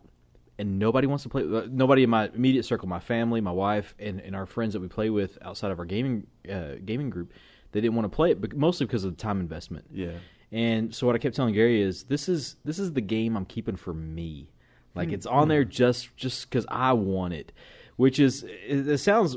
and 0.59 0.79
nobody 0.79 1.07
wants 1.07 1.23
to 1.25 1.29
play. 1.29 1.43
uh, 1.43 1.67
Nobody 1.71 2.03
in 2.03 2.11
my 2.11 2.29
immediate 2.35 2.65
circle, 2.65 2.89
my 2.89 3.01
family, 3.01 3.41
my 3.41 3.53
wife, 3.53 3.95
and, 3.99 4.21
and 4.21 4.35
our 4.35 4.47
friends 4.47 4.73
that 4.73 4.81
we 4.81 4.89
play 4.89 5.11
with 5.11 5.39
outside 5.43 5.71
of 5.71 5.79
our 5.79 5.85
gaming 5.85 6.27
uh, 6.51 6.77
gaming 6.85 7.11
group, 7.11 7.33
they 7.73 7.81
didn't 7.81 7.95
want 7.95 8.11
to 8.11 8.15
play 8.15 8.31
it, 8.31 8.41
but 8.41 8.57
mostly 8.57 8.87
because 8.87 9.05
of 9.05 9.17
the 9.17 9.23
time 9.23 9.41
investment. 9.41 9.87
Yeah. 9.93 10.13
And 10.53 10.95
so 10.95 11.07
what 11.07 11.17
I 11.17 11.19
kept 11.19 11.37
telling 11.37 11.55
Gary 11.55 11.83
is 11.83 12.05
this 12.05 12.29
is 12.29 12.57
this 12.65 12.79
is 12.79 12.93
the 12.93 13.01
game 13.01 13.37
I'm 13.37 13.45
keeping 13.45 13.77
for 13.77 13.93
me. 13.93 14.49
Like 14.95 15.13
it's 15.13 15.27
on 15.27 15.49
there 15.49 15.65
just 15.65 16.17
just 16.17 16.49
because 16.49 16.65
I 16.69 16.95
want 16.95 17.35
it, 17.35 17.53
which 17.97 18.19
is 18.19 18.45
it, 18.45 18.89
it 18.89 18.99
sounds 18.99 19.37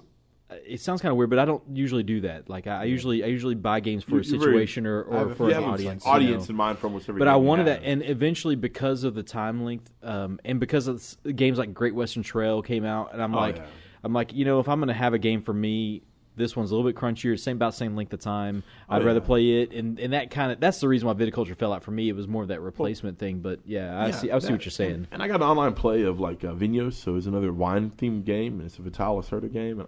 it 0.66 0.82
sounds 0.82 1.02
kind 1.02 1.12
of 1.12 1.18
weird, 1.18 1.30
but 1.30 1.39
I 1.39 1.45
don't 1.45 1.62
usually 1.74 2.04
do 2.04 2.22
that. 2.22 2.50
Like 2.50 2.68
I, 2.68 2.82
I 2.82 2.84
usually 2.86 3.24
I 3.24 3.28
usually 3.28 3.56
buy 3.56 3.80
games 3.80 4.04
for 4.04 4.12
a 4.12 4.14
You're- 4.24 4.28
you're 4.28 4.39
very- 4.39 4.52
situation 4.54 4.86
or, 4.88 5.04
or 5.04 5.36
for 5.36 5.50
an 5.50 5.64
audience. 5.64 6.06
Like, 6.06 6.22
you 6.22 6.28
audience 6.28 6.50
know. 6.50 6.54
in 6.54 6.58
mind 6.58 6.80
from 6.80 6.93
what's 6.93 7.08
every 7.08 7.20
But 7.20 7.28
I 7.28 7.36
wanted 7.36 7.68
that, 7.68 7.82
and 7.84 8.04
eventually, 8.04 8.56
because 8.56 9.04
of 9.04 9.14
the 9.16 9.24
time 9.24 9.64
length, 9.64 9.91
um, 10.04 10.39
and 10.45 10.60
because 10.60 10.88
of 10.88 10.97
s- 10.97 11.18
games 11.36 11.58
like 11.58 11.74
Great 11.74 11.93
Western 11.95 12.24
Trail 12.24 12.62
came 12.62 12.86
out, 12.86 13.14
and 13.14 13.22
I'm 13.22 13.34
Oh, 13.36 13.39
like, 13.39 13.58
yeah. 13.58 13.66
I'm 14.04 14.14
like, 14.14 14.34
you 14.34 14.45
know, 14.45 14.60
if 14.60 14.68
I'm 14.70 14.80
going 14.80 14.88
to 14.88 14.93
have 14.93 15.14
a 15.14 15.20
game 15.20 15.41
for 15.43 15.54
me, 15.54 16.02
this 16.36 16.56
one's 16.56 16.72
a 16.72 16.76
little 16.76 16.89
bit 16.89 16.95
crunchier, 16.97 17.38
same 17.38 17.58
about 17.58 17.74
same 17.76 17.97
length 17.97 18.14
of 18.14 18.22
time. 18.22 18.64
Oh, 18.89 18.95
I'd 18.95 19.04
rather 19.04 19.20
yeah. 19.20 19.26
play 19.26 19.62
it, 19.62 19.74
and 19.74 20.00
and 20.00 20.14
that 20.14 20.32
kind 20.32 20.54
of 20.54 20.60
that's 20.62 20.80
the 20.80 20.88
reason 20.88 21.06
why 21.08 21.14
viticulture 21.14 21.56
fell 21.58 21.74
out 21.74 21.84
for 21.84 21.91
me. 21.91 22.08
It 22.08 22.16
was 22.16 22.30
more 22.30 22.41
of 22.43 22.47
that 22.47 22.62
replacement 22.62 23.20
thing. 23.20 23.39
But 23.39 23.60
yeah, 23.66 24.00
I 24.00 24.06
Yeah, 24.08 24.12
see, 24.12 24.32
I 24.32 24.39
see 24.39 24.45
that- 24.47 24.52
what 24.54 24.66
you're 24.66 24.72
saying. 24.72 24.91
And, 24.93 25.08
and 25.12 25.22
I 25.24 25.28
got 25.28 25.41
an 25.41 25.47
online 25.47 25.74
play 25.74 26.04
of 26.04 26.20
like 26.22 26.43
uh, 26.45 26.54
Vinhos, 26.54 26.93
so 26.93 27.18
it's 27.18 27.26
another 27.28 27.52
wine 27.52 27.91
themed 27.97 28.24
game. 28.24 28.62
It's 28.66 28.80
a 28.80 28.82
Vital 28.84 29.22
Lacerda 29.22 29.52
game. 29.52 29.86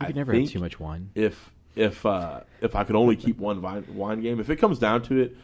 You 0.00 0.04
I 0.04 0.06
can 0.06 0.16
never 0.16 0.32
think 0.32 0.44
have 0.46 0.52
too 0.52 0.60
much 0.60 0.80
wine. 0.80 1.10
If 1.14 1.50
if 1.76 2.04
uh, 2.06 2.40
if 2.60 2.74
I 2.74 2.84
could 2.84 2.96
only 2.96 3.16
keep 3.16 3.38
one 3.38 3.60
wine, 3.62 3.84
wine 3.94 4.20
game, 4.22 4.40
if 4.40 4.48
it 4.50 4.56
comes 4.56 4.78
down 4.78 5.02
to 5.02 5.20
it, 5.20 5.36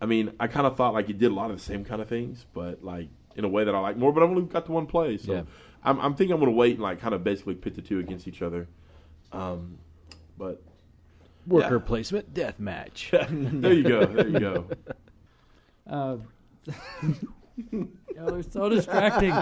I 0.00 0.06
mean, 0.06 0.32
I 0.40 0.46
kind 0.46 0.66
of 0.66 0.76
thought 0.76 0.94
like 0.94 1.08
you 1.08 1.14
did 1.14 1.30
a 1.30 1.34
lot 1.34 1.50
of 1.50 1.56
the 1.56 1.62
same 1.62 1.84
kind 1.84 2.00
of 2.00 2.08
things, 2.08 2.46
but 2.54 2.82
like 2.82 3.08
in 3.36 3.44
a 3.44 3.48
way 3.48 3.64
that 3.64 3.74
I 3.74 3.78
like 3.80 3.96
more. 3.96 4.12
But 4.12 4.22
I've 4.22 4.30
only 4.30 4.42
got 4.42 4.66
the 4.66 4.72
one 4.72 4.86
play, 4.86 5.18
so 5.18 5.32
Yeah. 5.34 5.42
I'm, 5.84 6.00
I'm 6.00 6.14
thinking 6.14 6.32
I'm 6.34 6.40
going 6.40 6.50
to 6.50 6.56
wait 6.56 6.72
and 6.74 6.82
like 6.82 7.00
kind 7.00 7.14
of 7.14 7.22
basically 7.22 7.54
pit 7.54 7.74
the 7.74 7.82
two 7.82 7.98
against 8.00 8.26
each 8.26 8.42
other. 8.42 8.66
Um, 9.32 9.78
but 10.36 10.62
Worker 11.46 11.74
Yeah. 11.76 11.86
placement 11.86 12.34
death 12.34 12.58
match. 12.58 13.10
there 13.30 13.72
you 13.72 13.84
go, 13.84 14.06
there 14.06 14.28
you 14.28 14.40
go. 14.40 14.66
Uh, 15.90 16.18
it's 17.72 18.52
so 18.52 18.68
distracting. 18.68 19.32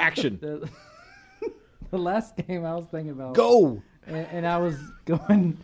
Action. 0.00 0.68
The, 1.92 1.98
the 1.98 2.02
last 2.02 2.36
game 2.36 2.64
I 2.64 2.74
was 2.74 2.86
thinking 2.86 3.10
about, 3.12 3.34
Go. 3.34 3.80
and, 4.06 4.26
and 4.32 4.46
I 4.46 4.58
was 4.58 4.76
going 5.04 5.56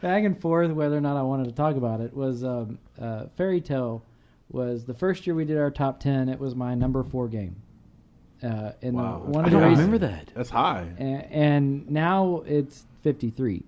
back 0.00 0.24
and 0.24 0.40
forth 0.40 0.70
whether 0.72 0.96
or 0.96 1.00
not 1.00 1.16
I 1.16 1.22
wanted 1.22 1.44
to 1.44 1.52
talk 1.52 1.76
about 1.76 2.00
it. 2.00 2.12
Was 2.14 2.42
um, 2.42 2.78
uh, 3.00 3.26
Fairy 3.36 3.60
Tale 3.60 4.02
was 4.50 4.84
the 4.84 4.94
first 4.94 5.26
year 5.26 5.34
we 5.36 5.44
did 5.44 5.58
our 5.58 5.70
top 5.70 6.00
ten. 6.00 6.28
It 6.28 6.38
was 6.40 6.54
my 6.54 6.74
number 6.74 7.02
four 7.04 7.28
game. 7.28 7.56
Uh, 8.42 8.72
and 8.82 8.96
Wow, 8.96 9.22
the, 9.24 9.30
one 9.30 9.44
I 9.44 9.46
of 9.46 9.52
the 9.52 9.58
don't 9.60 9.68
reasons, 9.70 9.86
remember 9.88 10.06
that. 10.06 10.30
That's 10.34 10.50
high. 10.50 10.86
and, 10.98 11.24
and 11.30 11.90
now 11.90 12.42
it's 12.46 12.84
53 13.04 13.62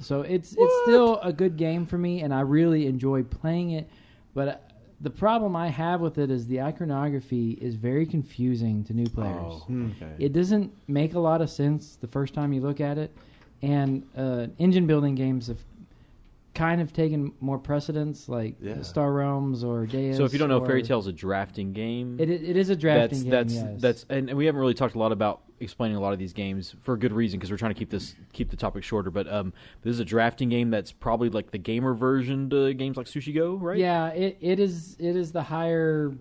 so 0.00 0.22
it's 0.22 0.54
it's 0.58 0.74
still 0.84 1.18
a 1.20 1.32
good 1.32 1.56
game 1.56 1.84
for 1.86 1.96
me 1.98 2.20
and 2.22 2.32
i 2.34 2.40
really 2.40 2.86
enjoy 2.86 3.22
playing 3.22 3.70
it 3.72 3.88
but 4.34 4.48
uh, 4.48 4.56
the 5.02 5.10
problem 5.10 5.56
i 5.56 5.68
have 5.68 6.00
with 6.00 6.16
it 6.18 6.30
is 6.30 6.46
the 6.46 6.60
iconography 6.60 7.58
is 7.60 7.74
very 7.74 8.06
confusing 8.06 8.84
to 8.84 8.92
new 8.92 9.06
players. 9.06 9.34
Oh, 9.36 9.66
okay. 9.96 10.12
it 10.18 10.32
doesn't 10.32 10.72
make 10.88 11.14
a 11.14 11.18
lot 11.18 11.42
of 11.42 11.50
sense 11.50 11.96
the 12.00 12.06
first 12.06 12.34
time 12.34 12.52
you 12.52 12.60
look 12.60 12.80
at 12.80 12.98
it. 12.98 13.14
And 13.62 14.04
uh, 14.16 14.46
engine 14.58 14.86
building 14.86 15.14
games 15.14 15.46
have 15.48 15.58
kind 16.54 16.80
of 16.82 16.92
taken 16.92 17.32
more 17.40 17.58
precedence 17.58 18.28
like 18.28 18.56
Yeah. 18.60 18.82
star 18.82 19.12
realms 19.12 19.64
or 19.64 19.86
Deus 19.86 20.16
So 20.18 20.24
if 20.24 20.32
you 20.34 20.38
don't 20.38 20.48
know, 20.50 20.58
or- 20.60 20.66
Fairy 20.66 20.82
Tale's 20.82 21.06
a 21.06 21.12
drafting 21.12 21.72
game. 21.72 22.18
it, 22.20 22.28
it 22.28 22.56
is 22.56 22.68
a 22.68 22.76
drafting 22.76 23.30
that's 23.30 23.52
game 23.54 23.62
that's 23.62 23.72
yes. 23.72 23.80
that's 23.80 24.06
and, 24.10 24.28
and 24.28 24.36
we 24.36 24.44
haven't 24.46 24.60
really 24.60 24.74
talked 24.74 24.94
a 24.94 24.98
lot 24.98 25.12
about 25.12 25.40
explaining 25.60 25.96
a 25.96 26.00
lot 26.00 26.12
of 26.12 26.18
these 26.18 26.32
games 26.32 26.74
for 26.82 26.92
a 26.94 26.98
good 26.98 27.12
reason 27.12 27.38
because 27.38 27.50
we're 27.50 27.56
trying 27.56 27.72
to 27.72 27.78
keep 27.78 27.88
this 27.88 28.14
keep 28.32 28.50
the 28.50 28.56
topic 28.56 28.82
shorter. 28.84 29.10
But 29.10 29.32
um, 29.32 29.52
this 29.82 29.94
is 29.94 30.00
a 30.00 30.04
drafting 30.04 30.48
game 30.50 30.70
that's 30.70 30.92
probably 30.92 31.30
like 31.30 31.52
the 31.52 31.58
gamer 31.58 31.94
version 31.94 32.50
to 32.50 32.74
games 32.74 32.96
like 32.98 33.06
Sushi 33.06 33.34
Go, 33.34 33.54
right? 33.54 33.78
Yeah, 33.78 34.08
it, 34.08 34.36
it 34.40 34.60
is 34.60 34.96
it 34.98 35.16
is 35.16 35.32
the 35.32 35.42
higher 35.42 36.12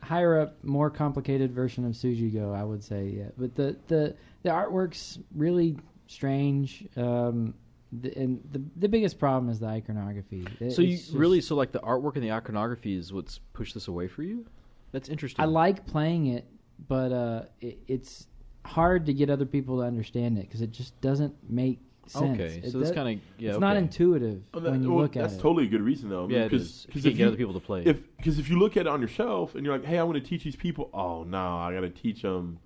higher 0.00 0.40
up, 0.40 0.64
more 0.64 0.88
complicated 0.90 1.52
version 1.52 1.84
of 1.84 1.92
Sushi 1.92 2.32
Go, 2.32 2.52
I 2.52 2.64
would 2.64 2.82
say. 2.82 3.06
Yeah, 3.16 3.28
but 3.38 3.54
the 3.54 3.76
the 3.86 4.16
the 4.42 4.50
artwork's 4.50 5.18
really 5.34 5.76
strange. 6.08 6.86
Um, 6.96 7.54
the, 8.02 8.16
and 8.18 8.40
the 8.52 8.62
the 8.76 8.88
biggest 8.88 9.18
problem 9.18 9.50
is 9.50 9.58
the 9.60 9.66
iconography. 9.66 10.46
It- 10.60 10.72
So 10.72 10.82
you 10.82 10.96
just- 10.96 11.12
really 11.12 11.40
so 11.40 11.54
like 11.56 11.72
the 11.72 11.80
artwork 11.80 12.14
and 12.14 12.22
the 12.24 12.32
iconography 12.32 12.96
is 12.96 13.12
what's 13.12 13.38
pushed 13.52 13.74
this 13.74 13.88
away 13.88 14.08
for 14.08 14.22
you? 14.22 14.46
That's 14.92 15.08
interesting. 15.08 15.42
I 15.42 15.46
like 15.46 15.86
playing 15.86 16.26
it, 16.26 16.46
but 16.88 17.12
uh, 17.12 17.42
it, 17.60 17.78
it's 17.88 18.26
hard 18.64 19.06
to 19.06 19.12
get 19.14 19.30
other 19.30 19.46
people 19.46 19.78
to 19.78 19.82
understand 19.84 20.38
it 20.38 20.42
because 20.42 20.60
it 20.60 20.70
just 20.72 20.98
doesn't 21.00 21.34
make 21.48 21.80
sense. 22.06 22.40
Okay, 22.40 22.60
It 22.64 22.70
so 22.70 22.78
this 22.78 22.90
kind 22.92 23.16
of 23.18 23.24
yeah. 23.38 23.48
it's 23.50 23.56
okay. 23.56 23.60
not 23.60 23.76
intuitive 23.76 24.42
Well, 24.54 24.62
that- 24.62 24.70
when 24.72 24.82
you 24.82 24.90
well, 24.92 25.02
look 25.02 25.16
at 25.16 25.22
that's 25.22 25.34
it. 25.34 25.40
totally 25.40 25.64
a 25.64 25.68
good 25.68 25.82
reason 25.82 26.08
though. 26.08 26.28
Yeah, 26.28 26.44
it 26.44 26.50
because. 26.50 26.86
If 26.88 26.96
you 26.96 27.02
can't 27.02 27.16
get 27.16 27.26
other 27.28 27.36
people 27.36 27.52
to 27.54 27.60
play. 27.60 27.82
If 27.84 28.00
because 28.16 28.38
if 28.38 28.48
you 28.48 28.58
look 28.58 28.76
at 28.76 28.82
it 28.86 28.88
on 28.88 29.00
your 29.00 29.08
shelf 29.08 29.54
and 29.54 29.64
you're 29.64 29.76
like, 29.76 29.84
hey, 29.86 29.98
I 29.98 30.02
want 30.04 30.16
to 30.22 30.28
teach 30.28 30.44
these 30.44 30.56
people. 30.56 30.88
Oh 30.94 31.24
no, 31.24 31.56
I 31.58 31.72
got 31.74 31.80
to 31.80 31.90
teach 31.90 32.22
them. 32.22 32.58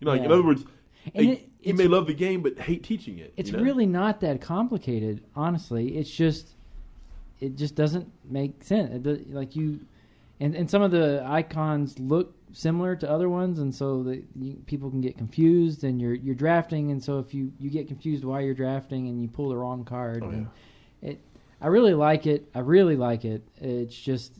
You 0.00 0.06
know, 0.06 0.12
like 0.12 0.22
in 0.22 0.32
other 0.32 0.42
words, 0.42 0.64
And 1.14 1.26
hey, 1.26 1.32
it- 1.34 1.50
you 1.66 1.74
it's- 1.74 1.78
may 1.78 1.88
love 1.88 2.06
the 2.06 2.14
game 2.14 2.42
but 2.42 2.58
hate 2.58 2.82
teaching 2.82 3.18
it. 3.18 3.32
It's 3.36 3.50
you 3.50 3.56
know? 3.56 3.62
really 3.62 3.86
not 3.86 4.20
that 4.20 4.40
complicated, 4.40 5.22
honestly. 5.34 5.96
It's 5.96 6.10
just, 6.10 6.54
it 7.40 7.56
just 7.56 7.74
doesn't 7.74 8.10
make 8.28 8.62
sense. 8.64 8.94
It 8.94 9.02
does, 9.02 9.18
like 9.28 9.54
you, 9.56 9.80
and 10.40 10.54
and 10.54 10.70
some 10.70 10.82
of 10.82 10.90
the 10.90 11.22
icons 11.26 11.98
look 11.98 12.34
similar 12.52 12.94
to 12.96 13.10
other 13.10 13.28
ones, 13.28 13.58
and 13.58 13.74
so 13.74 14.02
the 14.02 14.22
you, 14.38 14.54
people 14.66 14.90
can 14.90 15.00
get 15.00 15.16
confused. 15.18 15.84
And 15.84 16.00
you're 16.00 16.14
you're 16.14 16.34
drafting, 16.34 16.90
and 16.90 17.02
so 17.02 17.18
if 17.18 17.34
you 17.34 17.52
you 17.58 17.70
get 17.70 17.88
confused 17.88 18.24
while 18.24 18.40
you're 18.40 18.54
drafting, 18.54 19.08
and 19.08 19.20
you 19.20 19.28
pull 19.28 19.48
the 19.48 19.56
wrong 19.56 19.84
card, 19.84 20.22
Oh, 20.24 20.28
and 20.30 20.48
it, 21.02 21.20
I 21.60 21.68
really 21.68 21.94
like 21.94 22.26
it. 22.26 22.48
I 22.54 22.60
really 22.60 22.96
like 22.96 23.24
it. 23.24 23.42
It's 23.60 23.94
just, 23.98 24.32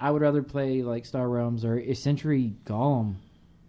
I 0.00 0.10
would 0.10 0.22
rather 0.22 0.42
play 0.42 0.82
like 0.82 1.04
Star 1.04 1.28
Realms 1.28 1.64
or 1.64 1.78
a 1.78 1.94
Century 1.94 2.54
Golem. 2.64 3.16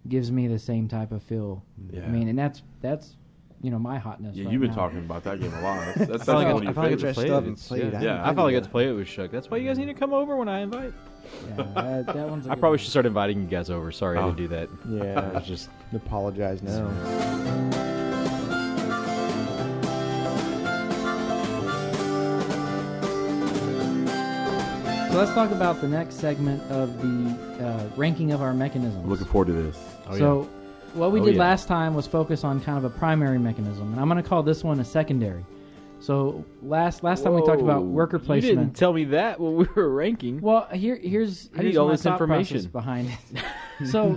Gives 0.10 0.32
me 0.32 0.48
the 0.48 0.60
same 0.60 0.88
type 0.88 1.12
of 1.12 1.22
feel. 1.24 1.64
Yeah. 1.92 2.04
I 2.04 2.08
mean, 2.08 2.28
and 2.30 2.38
that's 2.40 2.62
that's 2.82 3.16
you 3.62 3.72
know 3.72 3.80
my 3.80 3.98
hotness. 3.98 4.36
Yeah, 4.36 4.46
right 4.46 4.52
you've 4.54 4.62
been 4.62 4.70
now. 4.70 4.76
talking 4.76 5.00
about 5.00 5.24
that 5.26 5.40
game 5.42 5.54
a 5.54 5.62
lot. 5.62 5.80
That's, 5.86 5.98
that's, 5.98 6.12
that's 6.12 6.24
felt 6.26 6.44
like 6.44 6.54
one 6.54 6.68
I- 6.68 6.70
of 6.72 6.78
I 6.78 6.90
your 6.90 6.98
felt 6.98 6.98
like 6.98 6.98
I 6.98 6.98
favorites. 6.98 7.04
I 7.04 7.14
play 7.14 7.24
still 7.24 7.32
it. 7.38 7.42
haven't 7.42 7.56
played. 7.58 7.82
yeah. 7.82 7.88
I 8.00 8.02
Yeah, 8.04 8.10
haven't 8.18 8.24
I 8.24 8.34
finally 8.36 8.54
got 8.54 8.64
to 8.64 8.70
play 8.70 8.88
it 8.90 8.94
with 8.94 9.08
Chuck. 9.08 9.32
That's 9.32 9.50
why 9.50 9.58
you 9.58 9.68
guys 9.68 9.78
need 9.78 9.86
to 9.88 9.94
come 9.94 10.14
over 10.14 10.36
when 10.38 10.48
I 10.48 10.60
invite. 10.60 10.94
Yeah, 11.50 11.56
that, 11.74 12.06
that 12.06 12.30
one's. 12.30 12.46
a 12.48 12.52
I 12.52 12.56
probably 12.56 12.70
one. 12.70 12.78
should 12.78 12.90
start 12.92 13.06
inviting 13.06 13.42
you 13.42 13.48
guys 13.48 13.70
over. 13.70 13.92
Sorry 13.92 14.18
Oh. 14.18 14.30
to 14.32 14.38
do 14.38 14.48
that. 14.50 14.70
yet. 14.90 15.18
I 15.18 15.22
Yeah, 15.22 15.32
was 15.40 15.48
just 15.48 15.70
apologize 15.94 16.62
now. 16.62 16.88
So 25.18 25.22
let's 25.24 25.34
talk 25.34 25.50
about 25.50 25.82
the 25.82 25.88
next 25.88 26.20
segment 26.20 26.62
of 26.70 27.02
the 27.02 27.66
uh, 27.66 27.90
ranking 27.96 28.34
of 28.34 28.44
our 28.44 28.54
mechanisms. 28.54 29.04
I'm 29.04 29.10
looking 29.10 29.26
forward 29.26 29.48
to 29.48 29.54
this. 29.54 29.76
Oh, 30.06 30.16
so, 30.16 30.50
what 30.94 31.12
we 31.12 31.20
Oh, 31.20 31.26
did 31.26 31.34
yeah. 31.34 31.40
last 31.42 31.68
time 31.68 31.96
was 31.96 32.06
focus 32.06 32.44
on 32.44 32.62
kind 32.62 32.78
of 32.78 32.84
a 32.84 32.90
primary 32.92 33.40
mechanism, 33.40 33.92
and 33.94 34.00
I'm 34.00 34.08
going 34.10 34.22
to 34.22 34.30
call 34.30 34.44
this 34.44 34.64
one 34.64 34.80
a 34.80 34.86
secondary. 34.86 35.44
So 36.00 36.46
last 36.62 37.04
last 37.04 37.24
time 37.24 37.34
we 37.34 37.42
talked 37.46 37.62
about 37.62 37.82
Whoa. 37.82 37.88
worker 37.90 38.22
You 38.36 38.42
didn't 38.42 38.74
tell 38.76 38.94
me 38.94 39.04
that 39.06 39.40
when 39.40 39.56
we 39.56 39.68
were 39.76 39.90
ranking. 39.90 40.40
Well, 40.42 40.68
here 40.72 40.96
here's, 40.96 41.50
I 41.56 41.62
here's 41.62 41.74
need 41.74 41.78
all 41.78 41.88
my 41.88 41.94
this 41.94 42.04
thought 42.04 42.18
process 42.20 42.66
information. 42.66 42.72
behind 42.72 43.10
it. 43.80 43.88
so 43.92 44.16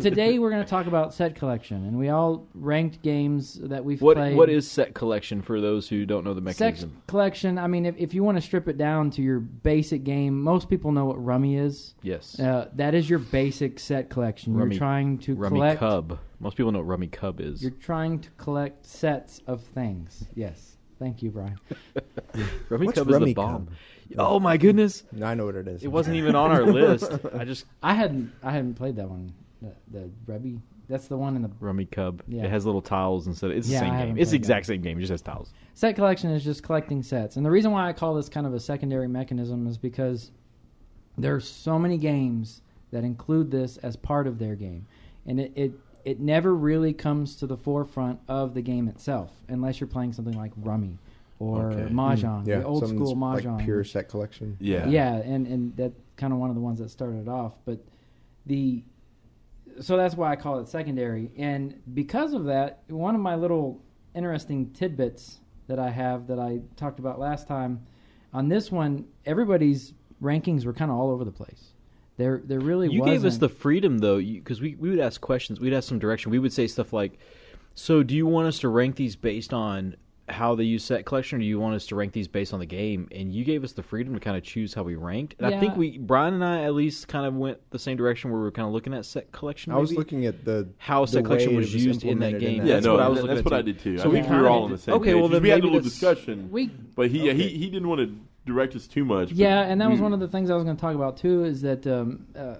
today 0.00 0.38
we're 0.38 0.50
going 0.50 0.62
to 0.62 0.68
talk 0.68 0.86
about 0.86 1.12
set 1.14 1.34
collection, 1.34 1.84
and 1.86 1.98
we 1.98 2.08
all 2.08 2.46
ranked 2.54 3.02
games 3.02 3.54
that 3.62 3.84
we've 3.84 4.00
What 4.00 4.16
played. 4.16 4.36
what 4.36 4.48
is 4.48 4.70
set 4.70 4.94
collection 4.94 5.42
for 5.42 5.60
those 5.60 5.88
who 5.88 6.06
don't 6.06 6.24
know 6.24 6.34
the 6.34 6.40
Sex 6.52 6.60
mechanism? 6.60 7.02
collection. 7.06 7.58
I 7.58 7.66
mean, 7.66 7.84
if, 7.86 7.96
if 7.98 8.14
you 8.14 8.22
want 8.24 8.38
to 8.38 8.42
strip 8.42 8.68
it 8.68 8.78
down 8.78 9.10
to 9.12 9.22
your 9.22 9.40
basic 9.40 10.04
game, 10.04 10.40
most 10.40 10.68
people 10.68 10.92
know 10.92 11.04
what 11.04 11.22
Rummy 11.22 11.56
is. 11.56 11.94
Yes, 12.02 12.38
Uh, 12.40 12.68
that 12.74 12.94
is 12.94 13.08
your 13.10 13.18
basic 13.18 13.78
set 13.78 14.08
collection. 14.08 14.54
Rummy- 14.54 14.74
you're 14.74 14.78
trying 14.78 15.18
to 15.18 15.34
Rummy 15.34 15.56
collect. 15.58 15.80
Cub. 15.80 16.18
Most 16.40 16.56
people 16.56 16.70
know 16.72 16.82
what 16.82 17.00
Rummikub 17.00 17.40
is. 17.40 17.62
You're 17.62 17.70
trying 17.72 18.18
to 18.20 18.30
collect 18.32 18.84
sets 18.86 19.40
of 19.46 19.62
things. 19.62 20.24
Yes. 20.34 20.75
Thank 20.98 21.22
you, 21.22 21.30
Brian. 21.30 21.58
Rummy 22.68 22.86
What's 22.86 22.98
Cub 22.98 23.08
is 23.08 23.12
Rummy 23.12 23.26
the 23.26 23.34
bomb. 23.34 23.66
Cub? 23.66 23.74
Oh 24.18 24.38
my 24.40 24.56
goodness! 24.56 25.02
I 25.22 25.34
know 25.34 25.46
what 25.46 25.56
it 25.56 25.68
is. 25.68 25.82
It 25.82 25.88
wasn't 25.88 26.16
even 26.20 26.34
on 26.34 26.50
our 26.50 26.62
list. 26.64 27.10
I 27.34 27.44
just 27.44 27.66
I 27.82 27.94
hadn't 27.94 28.32
I 28.42 28.50
hadn't 28.52 28.74
played 28.74 28.96
that 28.96 29.08
one. 29.08 29.32
The, 29.62 29.72
the 29.90 30.10
Rebby. 30.26 30.60
That's 30.88 31.08
the 31.08 31.16
one 31.16 31.34
in 31.34 31.42
the 31.42 31.48
Rummikub. 31.48 32.20
Yeah. 32.28 32.44
It 32.44 32.50
has 32.50 32.64
little 32.64 32.80
tiles 32.82 33.26
instead. 33.26 33.50
Of, 33.50 33.56
it's 33.56 33.68
Yeah, 33.68 33.80
the 33.80 33.86
I 33.86 33.88
same 33.88 33.94
haven't 33.98 34.14
game. 34.14 34.22
It's 34.22 34.30
the 34.30 34.34
played 34.38 34.42
that. 34.42 34.44
exact 34.44 34.66
same 34.66 34.82
game. 34.82 34.98
It 34.98 35.00
just 35.00 35.10
has 35.10 35.22
tiles. 35.22 35.52
set 35.74 35.96
collection 35.96 36.30
is 36.30 36.44
just 36.44 36.62
collecting 36.62 37.02
sets. 37.02 37.36
And 37.36 37.44
the 37.44 37.50
reason 37.50 37.72
why 37.72 37.88
I 37.88 37.92
call 37.92 38.14
this 38.14 38.28
kind 38.28 38.46
of 38.46 38.54
a 38.54 38.60
secondary 38.60 39.08
mechanism 39.08 39.66
is 39.66 39.76
because 39.78 40.30
there's 41.18 41.48
so 41.48 41.76
many 41.78 41.98
games 41.98 42.62
that 42.92 43.02
include 43.02 43.50
this 43.50 43.78
as 43.78 43.96
part 43.96 44.28
of 44.28 44.38
their 44.38 44.54
game. 44.54 44.86
And 45.26 45.40
it, 45.40 45.52
it 45.56 45.72
it 46.06 46.20
never 46.20 46.54
really 46.54 46.92
comes 46.94 47.36
to 47.36 47.46
the 47.46 47.56
forefront 47.56 48.20
of 48.28 48.54
the 48.54 48.62
game 48.62 48.86
itself 48.88 49.30
unless 49.48 49.80
you're 49.80 49.88
playing 49.88 50.12
something 50.14 50.36
like 50.38 50.52
Rummy 50.56 50.96
or 51.40 51.72
Okay. 51.72 51.88
Hmm. 51.90 51.98
mahjong, 51.98 52.46
Yeah, 52.46 52.60
the 52.60 52.64
old 52.64 52.80
something's 52.84 53.00
school 53.10 53.16
mahjong. 53.16 53.56
like 53.56 53.64
pure 53.64 53.84
set 53.84 54.08
collection. 54.08 54.56
Yeah. 54.60 54.86
yeah, 54.88 55.16
and 55.16 55.46
and 55.46 55.76
that 55.76 55.92
kind 56.16 56.32
of 56.32 56.38
one 56.38 56.48
of 56.48 56.54
the 56.56 56.62
ones 56.62 56.78
that 56.78 56.90
started 56.90 57.28
off. 57.28 57.52
But 57.66 57.80
the 58.46 58.82
so 59.80 59.96
that's 59.98 60.14
why 60.14 60.30
I 60.32 60.36
call 60.36 60.60
it 60.60 60.68
secondary. 60.68 61.30
And 61.36 61.78
because 61.92 62.32
of 62.32 62.46
that, 62.46 62.82
one 62.88 63.14
of 63.14 63.20
my 63.20 63.34
little 63.34 63.82
interesting 64.14 64.70
tidbits 64.70 65.40
that 65.66 65.78
I 65.78 65.90
have 65.90 66.28
that 66.28 66.38
I 66.38 66.60
talked 66.76 66.98
about 66.98 67.18
last 67.18 67.46
time 67.46 67.84
on 68.32 68.48
this 68.48 68.70
one, 68.72 69.04
everybody's 69.26 69.92
rankings 70.22 70.64
were 70.64 70.72
kind 70.72 70.90
of 70.90 70.96
all 70.96 71.10
over 71.10 71.24
the 71.24 71.32
place. 71.32 71.72
There, 72.16 72.40
there 72.44 72.60
really 72.60 72.88
You 72.90 73.00
wasn't. 73.00 73.18
gave 73.22 73.24
us 73.26 73.38
the 73.38 73.48
freedom 73.48 73.98
though, 73.98 74.18
because 74.18 74.60
we 74.60 74.74
we 74.76 74.88
would 74.90 75.00
ask 75.00 75.20
questions. 75.20 75.60
We'd 75.60 75.74
ask 75.74 75.88
some 75.88 75.98
direction. 75.98 76.30
We 76.30 76.38
would 76.38 76.52
say 76.52 76.66
stuff 76.66 76.92
like, 76.92 77.18
"So, 77.74 78.02
do 78.02 78.14
you 78.14 78.26
want 78.26 78.48
us 78.48 78.58
to 78.60 78.68
rank 78.68 78.96
these 78.96 79.16
based 79.16 79.52
on 79.52 79.96
how 80.28 80.56
they 80.56 80.64
use 80.64 80.82
set 80.82 81.04
collection, 81.04 81.36
or 81.36 81.40
do 81.40 81.44
you 81.44 81.60
want 81.60 81.76
us 81.76 81.86
to 81.86 81.94
rank 81.94 82.12
these 82.12 82.26
based 82.26 82.54
on 82.54 82.58
the 82.58 82.66
game?" 82.66 83.06
And 83.12 83.34
you 83.34 83.44
gave 83.44 83.62
us 83.64 83.72
the 83.72 83.82
freedom 83.82 84.14
to 84.14 84.20
kind 84.20 84.34
of 84.36 84.42
choose 84.42 84.72
how 84.72 84.82
we 84.82 84.94
ranked. 84.94 85.34
And 85.38 85.54
I 85.54 85.60
think 85.60 85.76
we, 85.76 85.98
Brian 85.98 86.32
and 86.32 86.42
I, 86.44 86.62
at 86.64 86.74
least, 86.74 87.06
kind 87.06 87.26
of 87.26 87.34
went 87.36 87.58
the 87.70 87.78
same 87.78 87.98
direction 87.98 88.30
where 88.30 88.38
we 88.40 88.44
were 88.44 88.50
kind 88.50 88.66
of 88.66 88.72
looking 88.72 88.94
at 88.94 89.04
set 89.04 89.30
collection. 89.30 89.72
I 89.72 89.76
was 89.76 89.92
looking 89.92 90.24
at 90.24 90.44
the 90.46 90.68
How 90.78 91.04
the 91.04 91.12
set 91.12 91.24
collection 91.26 91.50
way 91.50 91.56
was 91.58 91.74
used 91.74 92.02
in 92.02 92.18
that 92.20 92.28
implemented 92.32 92.40
game. 92.40 92.66
Yeah, 92.66 92.74
That's 92.74 92.86
no, 92.86 92.94
what 92.94 93.02
I 93.02 93.08
was 93.08 93.18
that- 93.18 93.22
looking 93.24 93.34
that's 93.36 93.44
what 93.44 93.50
too. 93.50 93.56
I 93.56 93.62
did 93.62 93.78
too. 93.78 93.98
So 93.98 94.04
I 94.04 94.06
we 94.08 94.14
think 94.20 94.30
we 94.30 94.36
were 94.38 94.48
all 94.48 94.60
did- 94.60 94.64
on 94.64 94.70
the 94.72 94.78
same 94.78 94.94
okay, 94.94 95.12
page. 95.12 95.20
well, 95.20 95.28
then 95.28 95.42
we 95.42 95.48
had 95.50 95.60
a 95.60 95.64
little 95.64 95.80
discussion, 95.80 96.48
we 96.50 96.68
but 96.96 97.10
he 97.10 97.26
yeah, 97.26 97.32
he 97.34 97.48
he 97.50 97.68
didn't 97.68 97.88
want 97.88 98.00
to 98.00 98.14
direct 98.46 98.74
us 98.74 98.86
too 98.86 99.04
much. 99.04 99.32
Yeah, 99.32 99.60
and 99.62 99.80
that 99.80 99.90
was 99.90 99.98
we- 99.98 100.04
one 100.04 100.12
of 100.14 100.20
the 100.20 100.28
things 100.28 100.48
I 100.50 100.54
was 100.54 100.64
going 100.64 100.76
to 100.76 100.80
talk 100.80 100.94
about 100.94 101.18
too. 101.18 101.44
Is 101.44 101.60
that 101.62 101.86
um, 101.86 102.26
uh, 102.34 102.56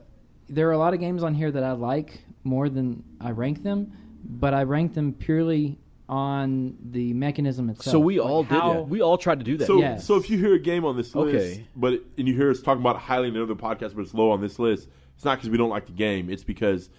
there 0.48 0.68
are 0.68 0.72
a 0.72 0.78
lot 0.78 0.92
of 0.92 1.00
games 1.00 1.22
on 1.22 1.34
here 1.34 1.50
that 1.50 1.62
I 1.64 1.72
like 1.72 2.20
more 2.44 2.68
than 2.68 3.02
I 3.20 3.30
rank 3.30 3.62
them, 3.62 3.92
but 4.24 4.52
I 4.52 4.64
rank 4.64 4.92
them 4.94 5.14
purely 5.14 5.78
on 6.08 6.76
the 6.92 7.12
mechanism 7.14 7.68
itself. 7.70 7.90
So 7.92 7.98
we 7.98 8.20
Like 8.20 8.28
all 8.30 8.42
did. 8.44 8.52
how- 8.52 8.72
that. 8.74 8.88
We 8.88 9.00
all 9.00 9.18
tried 9.18 9.38
to 9.40 9.44
do 9.44 9.56
that. 9.56 9.66
So, 9.66 9.78
Yes. 9.78 10.04
so 10.04 10.14
if 10.16 10.30
you 10.30 10.38
hear 10.38 10.54
a 10.54 10.58
game 10.58 10.84
on 10.84 10.96
this 10.96 11.14
list, 11.14 11.34
Okay. 11.34 11.66
but 11.74 11.94
and 12.18 12.28
you 12.28 12.34
hear 12.34 12.50
us 12.50 12.60
talking 12.62 12.80
about 12.80 12.96
it 12.96 13.02
highly 13.02 13.28
in 13.28 13.36
another 13.36 13.54
podcast, 13.56 13.94
but 13.94 14.02
it's 14.02 14.14
low 14.14 14.30
on 14.30 14.40
this 14.40 14.58
list, 14.60 14.88
it's 15.16 15.24
not 15.24 15.38
because 15.38 15.50
we 15.50 15.56
don't 15.58 15.70
like 15.70 15.86
the 15.86 15.92
game. 15.92 16.30
It's 16.30 16.44
because 16.44 16.90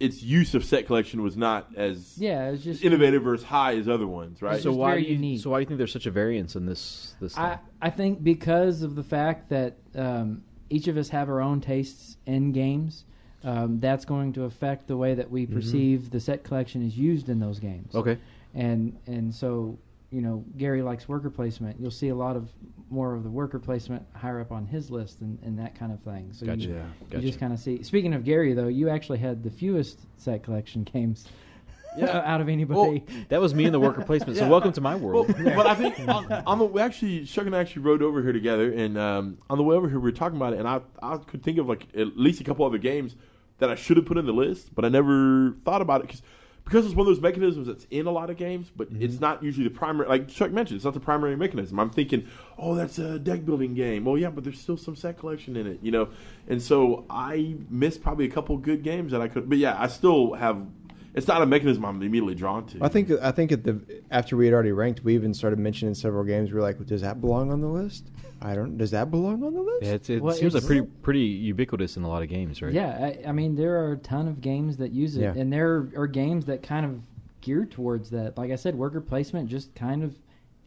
its 0.00 0.22
use 0.22 0.54
of 0.54 0.64
set 0.64 0.86
collection 0.86 1.22
was 1.22 1.36
not 1.36 1.68
as 1.76 2.18
Yeah, 2.18 2.50
it's 2.50 2.64
just 2.64 2.84
innovative 2.84 3.26
or 3.26 3.34
as 3.34 3.42
high 3.42 3.76
as 3.76 3.88
other 3.88 4.06
ones, 4.06 4.42
right? 4.42 4.60
So 4.60 4.72
why 4.72 4.90
very 4.90 5.02
do 5.02 5.08
you? 5.08 5.14
unique. 5.14 5.40
So 5.40 5.50
why 5.50 5.58
do 5.58 5.60
you 5.62 5.66
think 5.66 5.78
there's 5.78 5.92
such 5.92 6.06
a 6.06 6.10
variance 6.10 6.56
in 6.56 6.66
this? 6.66 7.14
This. 7.20 7.36
I, 7.38 7.50
thing? 7.50 7.58
I 7.80 7.90
think 7.90 8.24
because 8.24 8.82
of 8.82 8.96
the 8.96 9.02
fact 9.02 9.50
that 9.50 9.76
um, 9.94 10.42
each 10.70 10.88
of 10.88 10.96
us 10.96 11.08
have 11.10 11.28
our 11.28 11.40
own 11.40 11.60
tastes 11.60 12.16
in 12.26 12.52
games, 12.52 13.04
um, 13.44 13.78
that's 13.78 14.04
going 14.04 14.32
to 14.34 14.44
affect 14.44 14.88
the 14.88 14.96
way 14.96 15.14
that 15.14 15.30
we 15.30 15.46
perceive 15.46 16.10
the 16.10 16.20
set 16.20 16.44
collection 16.44 16.84
is 16.84 16.96
used 16.96 17.28
in 17.28 17.38
those 17.38 17.58
games. 17.58 17.94
okay. 17.94 18.18
And 18.54 18.98
and 19.06 19.34
so 19.34 19.78
you 20.14 20.20
know 20.22 20.44
Gary 20.56 20.80
likes 20.80 21.08
worker 21.08 21.28
placement. 21.28 21.80
You'll 21.80 21.90
see 21.90 22.08
a 22.10 22.14
lot 22.14 22.36
of 22.36 22.48
more 22.88 23.14
of 23.14 23.24
the 23.24 23.30
worker 23.30 23.58
placement 23.58 24.06
higher 24.14 24.40
up 24.40 24.52
on 24.52 24.64
his 24.64 24.88
list 24.88 25.20
and, 25.22 25.38
and 25.42 25.58
that 25.58 25.76
kind 25.76 25.90
of 25.90 26.00
thing. 26.02 26.28
So 26.32 26.46
Gotcha. 26.46 26.60
you, 26.60 26.74
Yeah. 26.74 27.18
you 27.18 27.20
just 27.20 27.40
kind 27.40 27.52
of 27.52 27.58
see. 27.58 27.82
Speaking 27.82 28.14
of 28.14 28.24
Gary, 28.24 28.52
though, 28.52 28.68
you 28.68 28.88
actually 28.88 29.18
had 29.18 29.42
the 29.42 29.50
fewest 29.50 29.98
set 30.16 30.44
collection 30.44 30.84
games 30.92 31.26
out 32.00 32.40
of 32.40 32.48
anybody. 32.48 33.04
That 33.28 33.40
was 33.40 33.54
me 33.54 33.64
in 33.64 33.72
the 33.72 33.80
worker 33.80 34.02
placement. 34.04 34.38
So 34.38 34.44
Yeah. 34.44 34.50
welcome 34.50 34.72
to 34.72 34.80
my 34.80 34.94
world. 34.94 35.34
Well, 35.36 35.54
but 35.56 35.66
I 35.66 35.74
think 35.74 35.98
on, 36.08 36.30
on 36.46 36.58
the 36.60 36.64
we 36.64 36.80
actually 36.80 37.24
Chuck 37.24 37.46
and 37.46 37.56
I 37.56 37.58
actually 37.60 37.82
rode 37.82 38.02
over 38.02 38.22
here 38.22 38.32
together, 38.32 38.70
and 38.72 38.96
um, 38.96 39.38
on 39.50 39.58
the 39.58 39.64
way 39.64 39.74
over 39.74 39.88
here 39.88 39.98
we 39.98 40.04
were 40.04 40.12
talking 40.12 40.36
about 40.36 40.52
it, 40.52 40.60
and 40.60 40.68
I 40.68 40.80
I 41.02 41.16
could 41.16 41.42
think 41.42 41.58
of 41.58 41.66
like 41.68 41.88
at 41.96 42.16
least 42.16 42.40
a 42.40 42.44
couple 42.44 42.64
other 42.64 42.78
games 42.78 43.16
that 43.58 43.68
I 43.70 43.74
should 43.74 43.96
have 43.96 44.06
put 44.06 44.18
in 44.18 44.26
the 44.26 44.32
list, 44.32 44.74
but 44.74 44.84
I 44.84 44.88
never 44.90 45.56
thought 45.64 45.80
about 45.82 46.00
it 46.02 46.06
because 46.08 46.22
because 46.64 46.86
it's 46.86 46.94
one 46.94 47.06
of 47.06 47.14
those 47.14 47.20
mechanisms 47.22 47.66
that's 47.66 47.86
in 47.90 48.06
a 48.06 48.10
lot 48.10 48.30
of 48.30 48.36
games, 48.36 48.70
but 48.74 48.92
mm-hmm. 48.92 49.02
it's 49.02 49.20
not 49.20 49.42
usually 49.42 49.68
the 49.68 49.74
primary. 49.74 50.08
Like 50.08 50.28
Chuck 50.28 50.50
mentioned, 50.50 50.76
it's 50.76 50.84
not 50.84 50.94
the 50.94 51.00
primary 51.00 51.36
mechanism. 51.36 51.78
I'm 51.78 51.90
thinking, 51.90 52.26
oh, 52.58 52.74
that's 52.74 52.98
a 52.98 53.18
deck 53.18 53.44
building 53.44 53.74
game. 53.74 54.04
Well, 54.04 54.16
yeah, 54.16 54.30
but 54.30 54.44
there's 54.44 54.60
still 54.60 54.78
some 54.78 54.96
set 54.96 55.18
collection 55.18 55.56
in 55.56 55.66
it, 55.66 55.78
you 55.82 55.92
know. 55.92 56.08
And 56.48 56.62
so 56.62 57.04
I 57.10 57.56
missed 57.68 58.02
probably 58.02 58.24
a 58.24 58.30
couple 58.30 58.56
good 58.56 58.82
games 58.82 59.12
that 59.12 59.20
I 59.20 59.28
could. 59.28 59.48
But 59.48 59.58
yeah, 59.58 59.76
I 59.78 59.88
still 59.88 60.34
have. 60.34 60.66
It's 61.14 61.28
not 61.28 61.42
a 61.42 61.46
mechanism 61.46 61.84
I'm 61.84 61.96
immediately 62.02 62.34
drawn 62.34 62.66
to. 62.66 62.78
I 62.82 62.88
think 62.88 63.10
I 63.10 63.30
think 63.30 63.52
at 63.52 63.62
the 63.62 63.80
after 64.10 64.36
we 64.36 64.46
had 64.46 64.54
already 64.54 64.72
ranked, 64.72 65.04
we 65.04 65.14
even 65.14 65.32
started 65.32 65.58
mentioning 65.60 65.94
several 65.94 66.24
games. 66.24 66.50
We 66.50 66.56
were 66.56 66.62
like, 66.62 66.84
"Does 66.86 67.02
that 67.02 67.20
belong 67.20 67.52
on 67.52 67.60
the 67.60 67.68
list? 67.68 68.10
I 68.42 68.54
don't. 68.56 68.76
Does 68.76 68.90
that 68.90 69.10
belong 69.12 69.44
on 69.44 69.54
the 69.54 69.60
list?" 69.62 69.82
Yeah, 69.84 69.92
it's, 69.92 70.10
it 70.10 70.20
Well, 70.20 70.34
seems 70.34 70.54
like 70.54 70.64
pretty 70.66 70.82
pretty 71.02 71.20
ubiquitous 71.20 71.96
in 71.96 72.02
a 72.02 72.08
lot 72.08 72.22
of 72.24 72.28
games, 72.28 72.60
right? 72.60 72.72
Yeah, 72.72 73.12
I, 73.24 73.28
I 73.28 73.32
mean 73.32 73.54
there 73.54 73.78
are 73.84 73.92
a 73.92 73.96
ton 73.98 74.26
of 74.26 74.40
games 74.40 74.76
that 74.78 74.90
use 74.90 75.16
it, 75.16 75.22
Yeah. 75.22 75.34
and 75.36 75.52
there 75.52 75.88
are 75.96 76.08
games 76.08 76.46
that 76.46 76.62
kind 76.64 76.84
of 76.84 77.00
geared 77.42 77.70
towards 77.70 78.10
that. 78.10 78.36
Like 78.36 78.50
I 78.50 78.56
said, 78.56 78.74
worker 78.74 79.00
placement 79.00 79.48
just 79.48 79.72
kind 79.76 80.02
of 80.02 80.14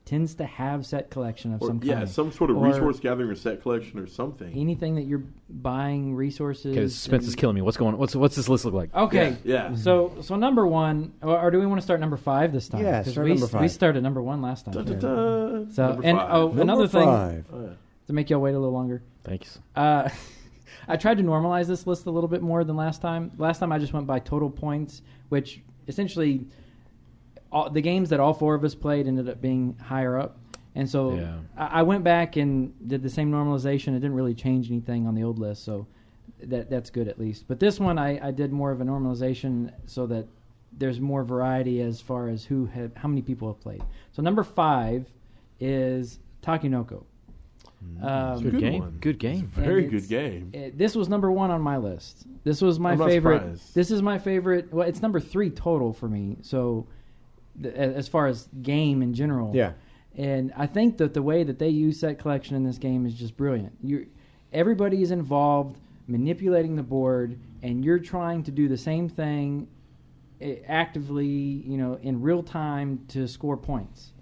tends 0.08 0.34
to 0.36 0.46
have 0.46 0.86
set 0.86 1.12
collection 1.12 1.54
of 1.54 1.62
or, 1.62 1.68
some 1.68 1.80
kind. 1.80 1.90
yeah, 1.92 2.06
some 2.06 2.32
sort 2.32 2.50
of 2.50 2.58
Or 2.58 2.66
resource 2.66 3.00
gathering 3.00 3.30
or 3.30 3.36
set 3.36 3.62
collection 3.62 4.00
or 4.00 4.08
something. 4.08 4.52
anything 4.56 4.96
that 4.96 5.04
you're 5.04 5.22
buying 5.50 6.16
resources. 6.16 6.76
Okay, 6.76 6.88
suspense 6.88 7.28
is 7.28 7.36
killing 7.36 7.56
me. 7.56 7.62
What's 7.62 7.78
going? 7.78 7.98
What's 7.98 8.16
what's 8.16 8.36
this 8.36 8.48
list 8.50 8.66
look 8.66 8.74
like? 8.74 8.96
Okay, 8.96 9.36
Yeah. 9.44 9.76
So 9.76 10.16
so 10.22 10.36
number 10.38 10.66
one, 10.66 11.14
or, 11.22 11.38
or 11.40 11.52
do 11.52 11.60
we 11.60 11.66
want 11.66 11.80
to 11.80 11.84
start 11.84 12.00
number 12.00 12.18
five 12.18 12.54
this 12.54 12.70
time? 12.70 12.82
Yeah, 12.84 13.04
'Cause 13.04 13.12
start 13.12 13.26
we, 13.26 13.32
number 13.34 13.48
five. 13.48 13.62
We 13.62 13.68
started 13.68 14.02
number 14.02 14.22
one 14.22 14.42
last 14.42 14.66
time. 14.66 14.74
Da, 14.74 14.82
da, 14.82 14.94
da. 14.94 15.00
So 15.72 15.88
Number 15.90 16.04
and 16.06 16.18
five. 16.18 16.32
oh, 16.32 16.48
Number 16.48 16.62
another 16.62 16.88
thing. 16.88 17.08
Oh, 17.08 17.44
yeah. 17.54 17.70
to 18.08 18.14
make 18.14 18.30
y'all 18.30 18.40
wait 18.40 18.56
a 18.56 18.60
little 18.60 18.74
longer. 18.74 19.02
Thanks. 19.26 19.60
Uh, 19.76 20.10
I 20.88 20.96
tried 20.96 21.18
to 21.18 21.24
normalize 21.24 21.68
this 21.68 21.86
list 21.86 22.06
a 22.06 22.12
little 22.12 22.30
bit 22.30 22.42
more 22.42 22.64
than 22.64 22.78
last 22.78 23.02
time. 23.02 23.32
Last 23.38 23.60
time 23.60 23.74
I 23.74 23.78
just 23.78 23.92
went 23.92 24.08
by 24.08 24.20
total 24.20 24.50
points, 24.50 25.02
which 25.28 25.60
essentially 25.90 26.46
all, 27.52 27.70
the 27.70 27.82
games 27.82 28.10
that 28.10 28.20
all 28.20 28.34
four 28.34 28.56
of 28.56 28.64
us 28.64 28.76
played 28.76 29.08
ended 29.08 29.30
up 29.30 29.42
being 29.42 29.76
higher 29.82 30.18
up. 30.18 30.38
And 30.76 30.88
so 30.90 31.16
Yeah. 31.16 31.38
I, 31.58 31.80
I 31.80 31.84
went 31.84 32.04
back 32.04 32.36
and 32.36 32.72
did 32.88 33.02
the 33.02 33.10
same 33.10 33.32
normalization. 33.32 33.90
It 33.90 34.00
didn't 34.00 34.14
really 34.16 34.36
change 34.36 34.70
anything 34.70 35.08
on 35.08 35.16
the 35.16 35.24
old 35.24 35.40
list, 35.40 35.64
so 35.64 35.88
that 36.44 36.70
that's 36.70 36.90
good 36.92 37.08
at 37.08 37.18
least. 37.20 37.46
But 37.48 37.60
this 37.60 37.80
one 37.80 37.98
I, 37.98 38.28
I 38.28 38.32
did 38.32 38.52
more 38.52 38.72
of 38.72 38.80
a 38.82 38.84
normalization 38.86 39.72
so 39.88 40.06
that 40.08 40.28
there's 40.78 41.00
more 41.00 41.24
variety 41.24 41.82
as 41.82 42.00
far 42.00 42.28
as 42.30 42.44
who 42.46 42.66
had 42.68 42.92
how 42.96 43.08
many 43.08 43.22
people 43.24 43.48
have 43.48 43.60
played. 43.60 43.82
So 44.12 44.22
number 44.22 44.44
five 44.44 45.08
is 45.60 46.20
Takenoko. 46.44 47.04
Um, 48.02 48.42
Good, 48.44 48.52
Good 48.54 48.60
game. 48.60 48.80
one. 48.80 48.98
Good 49.02 49.20
game. 49.20 49.48
Very 49.48 49.84
And 49.84 49.92
good 49.92 50.08
game. 50.08 50.50
it- 50.54 50.78
this 50.78 50.96
was 50.96 51.10
number 51.10 51.32
one 51.32 51.52
on 51.52 51.62
my 51.62 51.78
list. 51.78 52.26
This 52.44 52.62
was 52.62 52.80
my 52.80 52.92
I'm 52.92 52.98
favorite. 53.00 53.40
surprised. 53.40 53.76
This 53.76 53.92
is 53.92 54.02
my 54.02 54.18
favorite. 54.18 54.72
Well, 54.74 54.88
it's 54.88 55.02
number 55.02 55.20
three 55.20 55.50
total 55.50 55.94
for 55.94 56.08
me. 56.10 56.38
So, 56.42 56.86
th- 56.86 56.97
as 57.64 58.08
far 58.08 58.28
as 58.28 58.48
game 58.62 59.02
in 59.02 59.14
general, 59.14 59.52
Yeah. 59.56 59.74
And 60.16 60.52
I 60.58 60.66
think 60.66 60.98
that 60.98 61.14
the 61.14 61.22
way 61.22 61.44
that 61.44 61.60
they 61.60 61.70
use 61.70 62.00
set 62.00 62.18
collection 62.18 62.56
in 62.56 62.64
this 62.64 62.80
game 62.80 63.06
is 63.06 63.14
just 63.14 63.38
brilliant. 63.38 63.74
You, 63.84 64.08
everybody 64.52 65.04
is 65.04 65.12
involved 65.12 65.78
manipulating 66.08 66.76
the 66.76 66.84
board, 66.84 67.38
and 67.62 67.84
you're 67.84 68.00
trying 68.00 68.44
to 68.44 68.52
do 68.52 68.68
the 68.68 68.78
same 68.78 69.10
thing 69.10 69.68
eh, 70.42 70.56
actively, 70.68 71.26
you 71.26 71.78
know, 71.78 72.00
in 72.02 72.22
real 72.22 72.42
time 72.42 73.04
to 73.10 73.28
score 73.28 73.58
points. 73.58 74.14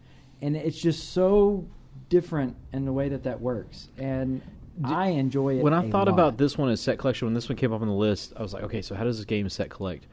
And 0.41 0.55
it's 0.55 0.79
just 0.79 1.13
so 1.13 1.65
different 2.09 2.55
in 2.73 2.85
the 2.85 2.91
way 2.91 3.09
that 3.09 3.23
that 3.23 3.39
works. 3.39 3.89
And 3.97 4.41
I 4.83 5.09
enjoy 5.09 5.59
it. 5.59 5.63
When 5.63 5.73
I 5.73 5.89
thought 5.89 6.07
lot. 6.07 6.13
about 6.13 6.37
this 6.37 6.57
one 6.57 6.69
as 6.69 6.81
set 6.81 6.97
collection, 6.97 7.27
when 7.27 7.33
this 7.33 7.47
one 7.47 7.55
came 7.55 7.71
up 7.71 7.81
on 7.81 7.87
the 7.87 7.93
list, 7.93 8.33
I 8.35 8.41
was 8.41 8.53
like, 8.53 8.63
okay, 8.63 8.81
so 8.81 8.95
how 8.95 9.03
does 9.03 9.17
this 9.17 9.25
game 9.25 9.47
set 9.49 9.69
collect? 9.69 10.07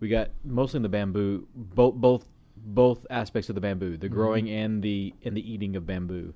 We 0.00 0.08
got 0.08 0.30
mostly 0.44 0.78
in 0.78 0.82
the 0.82 0.88
bamboo, 0.88 1.46
both 1.54 1.94
both 1.94 2.26
both 2.64 3.06
aspects 3.10 3.48
of 3.48 3.54
the 3.54 3.60
bamboo, 3.60 3.96
the 3.96 4.08
growing 4.08 4.48
and 4.50 4.82
the 4.82 5.14
and 5.24 5.36
the 5.36 5.52
eating 5.52 5.76
of 5.76 5.86
bamboo. 5.86 6.32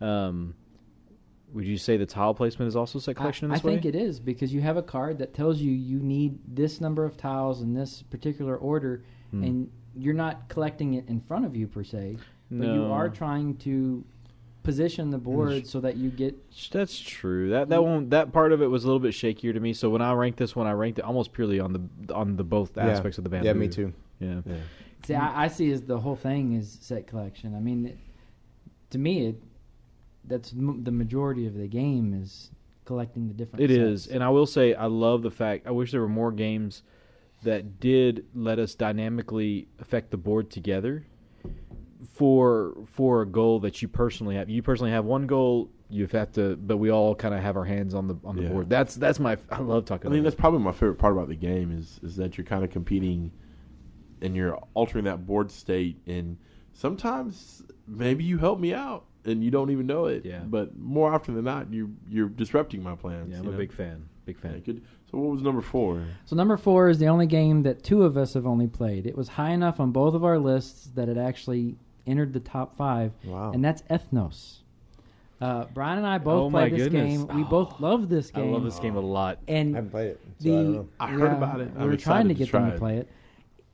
Um, 0.00 0.54
would 1.52 1.66
you 1.66 1.78
say 1.78 1.96
the 1.96 2.06
tile 2.06 2.34
placement 2.34 2.68
is 2.68 2.76
also 2.76 2.98
set 2.98 3.16
collection 3.16 3.46
I, 3.46 3.48
in 3.48 3.52
this 3.54 3.64
I 3.64 3.66
way? 3.68 3.72
think 3.74 3.84
it 3.86 3.94
is 3.94 4.18
because 4.20 4.52
you 4.52 4.60
have 4.62 4.76
a 4.76 4.82
card 4.82 5.18
that 5.18 5.32
tells 5.34 5.58
you 5.60 5.70
you 5.70 5.98
need 6.00 6.38
this 6.48 6.80
number 6.80 7.04
of 7.04 7.16
tiles 7.16 7.62
in 7.62 7.72
this 7.74 8.02
particular 8.02 8.56
order, 8.56 9.04
Hmm. 9.30 9.42
and 9.44 9.70
you're 9.96 10.14
not 10.14 10.48
collecting 10.48 10.94
it 10.94 11.08
in 11.08 11.20
front 11.20 11.44
of 11.44 11.56
you 11.56 11.66
per 11.66 11.82
se, 11.84 12.18
but 12.50 12.66
you 12.66 12.84
are 12.84 13.08
trying 13.08 13.56
to 13.58 14.04
position 14.62 15.10
the 15.10 15.18
board 15.18 15.66
so 15.66 15.80
that 15.80 15.96
you 15.96 16.10
get. 16.10 16.34
That's 16.72 16.98
true. 16.98 17.50
That 17.50 17.68
that 17.68 17.82
one 17.84 18.08
that 18.10 18.32
part 18.32 18.52
of 18.52 18.60
it 18.62 18.66
was 18.66 18.82
a 18.84 18.86
little 18.88 19.00
bit 19.00 19.12
shakier 19.12 19.52
to 19.54 19.60
me. 19.60 19.72
So 19.72 19.88
when 19.90 20.02
I 20.02 20.12
ranked 20.12 20.38
this 20.38 20.56
one, 20.56 20.66
I 20.66 20.72
ranked 20.72 20.98
it 20.98 21.04
almost 21.04 21.32
purely 21.32 21.60
on 21.60 21.72
the 22.06 22.14
on 22.14 22.36
the 22.36 22.44
both 22.44 22.72
Yeah. 22.76 22.88
aspects 22.88 23.18
of 23.18 23.24
the 23.24 23.30
bamboo. 23.30 23.46
Yeah, 23.46 23.52
me 23.52 23.68
too. 23.68 23.92
Yeah. 24.20 24.40
Yeah. 24.44 24.54
See, 25.06 25.14
I, 25.14 25.44
I 25.44 25.48
see 25.48 25.70
as 25.70 25.82
the 25.82 25.98
whole 25.98 26.16
thing 26.16 26.54
is 26.54 26.78
set 26.80 27.06
collection. 27.06 27.54
I 27.54 27.60
mean, 27.60 27.86
it, 27.86 27.98
to 28.90 28.98
me, 28.98 29.26
it 29.28 29.42
that's 30.24 30.52
m- 30.52 30.82
the 30.82 30.90
majority 30.90 31.46
of 31.46 31.54
the 31.54 31.68
game 31.68 32.12
is 32.20 32.50
collecting 32.84 33.28
the 33.28 33.34
different. 33.34 33.62
It 33.64 33.68
sets. 33.70 33.78
is, 33.78 34.06
and 34.08 34.24
I 34.24 34.28
will 34.30 34.46
say 34.46 34.74
I 34.74 34.86
love 34.86 35.22
the 35.22 35.30
fact. 35.30 35.66
I 35.66 35.70
wish 35.70 35.92
there 35.92 36.00
were 36.00 36.08
more 36.08 36.32
games 36.32 36.82
that 37.44 37.78
did 37.78 38.24
let 38.34 38.58
us 38.58 38.74
dynamically 38.74 39.68
affect 39.78 40.10
the 40.10 40.16
board 40.16 40.50
together 40.50 41.06
for 42.12 42.74
for 42.86 43.22
a 43.22 43.26
goal 43.26 43.60
that 43.60 43.82
you 43.82 43.88
personally 43.88 44.34
have. 44.36 44.48
You 44.50 44.62
personally 44.62 44.90
have 44.90 45.04
one 45.04 45.26
goal. 45.26 45.70
You 45.88 46.08
have 46.08 46.32
to, 46.32 46.56
but 46.56 46.78
we 46.78 46.90
all 46.90 47.14
kind 47.14 47.32
of 47.32 47.40
have 47.42 47.56
our 47.56 47.64
hands 47.64 47.94
on 47.94 48.08
the 48.08 48.16
on 48.24 48.34
the 48.36 48.42
Yeah. 48.42 48.48
board. 48.48 48.68
That's 48.68 48.96
that's 48.96 49.20
my. 49.20 49.36
I 49.50 49.60
love 49.60 49.84
talking. 49.84 50.08
I 50.08 50.10
mean, 50.10 50.20
about 50.20 50.30
that's 50.30 50.40
probably 50.40 50.60
my 50.60 50.72
favorite 50.72 50.96
part 50.98 51.12
about 51.12 51.28
the 51.28 51.36
game 51.36 51.70
is 51.70 52.00
is 52.02 52.16
that 52.16 52.36
you're 52.36 52.44
kind 52.44 52.64
of 52.64 52.70
competing 52.70 53.30
and 54.26 54.36
you're 54.36 54.58
altering 54.74 55.04
that 55.04 55.24
board 55.26 55.50
state 55.50 55.96
and 56.06 56.36
sometimes 56.74 57.62
maybe 57.86 58.24
you 58.24 58.38
help 58.38 58.60
me 58.60 58.74
out 58.74 59.04
and 59.24 59.42
you 59.42 59.50
don't 59.50 59.70
even 59.70 59.86
know 59.86 60.06
it. 60.06 60.24
Yeah. 60.24 60.40
But 60.40 60.76
more 60.78 61.12
often 61.12 61.34
than 61.34 61.44
not, 61.44 61.72
you 61.72 61.94
you're 62.08 62.28
disrupting 62.28 62.82
my 62.82 62.94
plans. 62.94 63.32
Yeah, 63.32 63.38
I'm 63.40 63.48
a 63.48 63.52
know? 63.52 63.56
big 63.56 63.72
fan. 63.72 64.08
Big 64.24 64.36
Yeah, 64.42 64.50
fan. 64.50 64.60
good. 64.60 64.82
So 65.10 65.18
what 65.18 65.32
was 65.32 65.42
number 65.42 65.62
four? 65.62 66.02
So 66.26 66.36
number 66.36 66.56
four 66.56 66.88
is 66.88 66.98
the 66.98 67.06
only 67.06 67.26
game 67.26 67.62
that 67.62 67.82
two 67.82 68.02
of 68.02 68.16
us 68.16 68.34
have 68.34 68.46
only 68.46 68.66
played. 68.66 69.06
It 69.06 69.16
was 69.16 69.28
high 69.28 69.50
enough 69.50 69.80
on 69.80 69.92
both 69.92 70.14
of 70.14 70.24
our 70.24 70.38
lists 70.38 70.90
that 70.94 71.08
it 71.08 71.16
actually 71.16 71.76
entered 72.06 72.32
the 72.32 72.40
top 72.40 72.76
five, 72.76 73.12
Wow. 73.24 73.52
and 73.52 73.64
that's 73.64 73.82
Ethnos. 73.82 74.58
Uh, 75.40 75.66
Brian 75.74 75.98
and 75.98 76.06
I 76.06 76.18
both 76.18 76.44
Oh, 76.44 76.50
my 76.50 76.60
played 76.68 76.72
this 76.80 76.82
goodness. 76.84 77.18
game. 77.18 77.36
We 77.36 77.42
Oh, 77.42 77.48
both 77.48 77.80
love 77.80 78.08
this 78.08 78.30
game. 78.30 78.48
I 78.48 78.52
love 78.52 78.64
this 78.64 78.78
game 78.78 78.96
a 78.96 79.00
lot. 79.00 79.38
And 79.48 79.56
I 79.56 79.60
And 79.60 79.74
haven't 79.76 79.90
played 79.90 80.06
it. 80.12 80.20
So 80.38 80.48
the 80.48 80.50
I 80.50 80.62
don't 80.62 80.72
know. 80.72 80.88
I 80.98 81.06
heard 81.08 81.30
yeah, 81.32 81.36
about 81.36 81.60
it. 81.60 81.74
We 81.74 81.80
I'm 81.82 81.88
were 81.90 81.96
trying 81.96 82.28
to 82.28 82.34
to 82.34 82.38
get 82.38 82.48
try 82.48 82.62
them 82.62 82.72
to 82.72 82.78
play 82.78 82.96
it. 82.98 83.08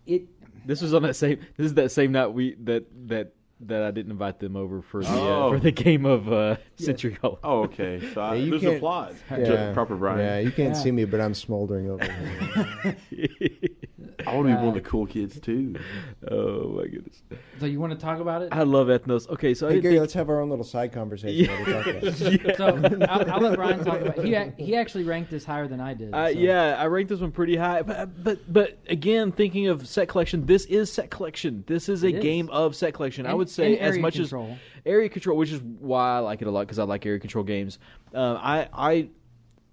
It 0.07 0.23
This 0.65 0.81
was 0.83 0.95
on 0.95 1.03
that 1.03 1.15
same. 1.15 1.39
This 1.57 1.67
is 1.67 1.75
that 1.75 1.91
same 1.91 2.13
night 2.13 2.29
we 2.29 2.55
that 2.65 2.85
that 3.09 3.35
that 3.65 3.83
I 3.85 3.93
didn't 3.93 4.11
invite 4.11 4.41
them 4.41 4.57
over 4.57 4.83
for 4.83 5.03
the 5.03 5.09
Oh. 5.09 5.47
uh, 5.47 5.51
for 5.51 5.61
the 5.61 5.71
game 5.71 6.05
of 6.05 6.33
uh, 6.33 6.57
Century 6.77 7.17
Hall. 7.21 7.39
Oh, 7.45 7.61
okay. 7.63 8.03
So 8.13 8.21
I, 8.21 8.35
Yeah, 8.35 8.43
you 8.45 8.51
there's 8.51 8.63
can't- 8.63 8.77
applause. 8.77 9.15
Yeah. 9.31 9.73
Proper 9.73 9.95
Brian. 9.95 10.19
Yeah, 10.19 10.39
you 10.41 10.51
can't 10.51 10.75
Yeah. 10.75 10.83
see 10.83 10.91
me, 10.91 11.05
but 11.05 11.21
I'm 11.21 11.35
smoldering 11.35 11.89
over 11.91 12.05
here. 12.05 12.97
I 14.27 14.35
want 14.35 14.49
to 14.49 14.53
be 14.53 14.57
one 14.57 14.65
Uh, 14.65 14.69
of 14.69 14.75
the 14.75 14.81
cool 14.81 15.07
kids 15.07 15.39
too. 15.41 15.75
oh 16.31 16.69
my 16.77 16.85
goodness, 16.85 17.23
so 17.61 17.67
you 17.67 17.81
want 17.81 17.93
to 17.93 17.99
talk 17.99 18.21
about 18.21 18.43
it? 18.43 18.49
I 18.53 18.63
love 18.63 18.89
Ethnos. 18.89 19.29
Okay, 19.31 19.55
so 19.55 19.67
I 19.67 19.71
hey, 19.71 19.75
didn't 19.77 19.83
Gary, 19.83 19.95
think- 19.95 20.01
let's 20.03 20.13
have 20.15 20.29
our 20.29 20.41
own 20.41 20.51
little 20.51 20.65
side 20.65 20.93
conversation. 20.93 21.47
while 21.53 21.65
we 21.65 21.73
talk 21.73 21.87
about 21.87 22.05
it. 22.05 22.21
Yeah. 22.47 22.53
So 22.57 23.07
I'll, 23.09 23.31
I'll 23.33 23.41
let 23.41 23.57
Brian 23.57 23.85
talk 23.85 24.01
about. 24.01 24.19
It. 24.19 24.25
He 24.25 24.35
ac- 24.35 24.53
he 24.59 24.77
actually 24.77 25.05
ranked 25.05 25.31
this 25.31 25.45
higher 25.45 25.67
than 25.69 25.81
I 25.81 25.95
did. 25.95 26.15
Uh, 26.15 26.27
so. 26.33 26.39
Yeah, 26.39 26.77
I 26.79 26.87
ranked 26.87 27.09
this 27.11 27.21
one 27.21 27.33
pretty 27.33 27.57
high, 27.57 27.83
but 27.83 28.23
but 28.23 28.53
but 28.53 28.79
again, 28.89 29.33
thinking 29.33 29.69
of 29.69 29.87
set 29.89 30.09
collection, 30.09 30.47
this 30.47 30.65
is 30.67 30.93
set 30.93 31.11
collection. 31.11 31.65
This 31.67 31.89
is 31.89 32.05
a 32.05 32.09
It 32.09 32.17
is. 32.17 32.23
game 32.23 32.49
of 32.51 32.77
set 32.77 32.95
collection. 32.95 33.27
I 33.27 33.31
And- 33.31 33.39
would 33.39 33.49
say 33.51 33.73
and 33.75 33.81
as 33.81 33.91
area 33.93 34.03
much 34.03 34.15
control. 34.15 34.51
as 34.53 34.59
area 34.87 35.09
control, 35.09 35.37
which 35.39 35.51
is 35.53 35.61
why 35.63 36.17
I 36.17 36.19
like 36.19 36.43
it 36.43 36.49
a 36.49 36.51
lot 36.51 36.61
because 36.63 36.79
I 36.79 36.85
like 36.85 37.05
area 37.07 37.19
control 37.21 37.45
games. 37.45 37.79
Uh, 38.15 38.39
I 38.41 38.69
I 38.73 39.09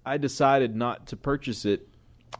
I 0.04 0.16
decided 0.16 0.74
not 0.74 1.08
to 1.08 1.16
purchase 1.16 1.64
it 1.66 1.86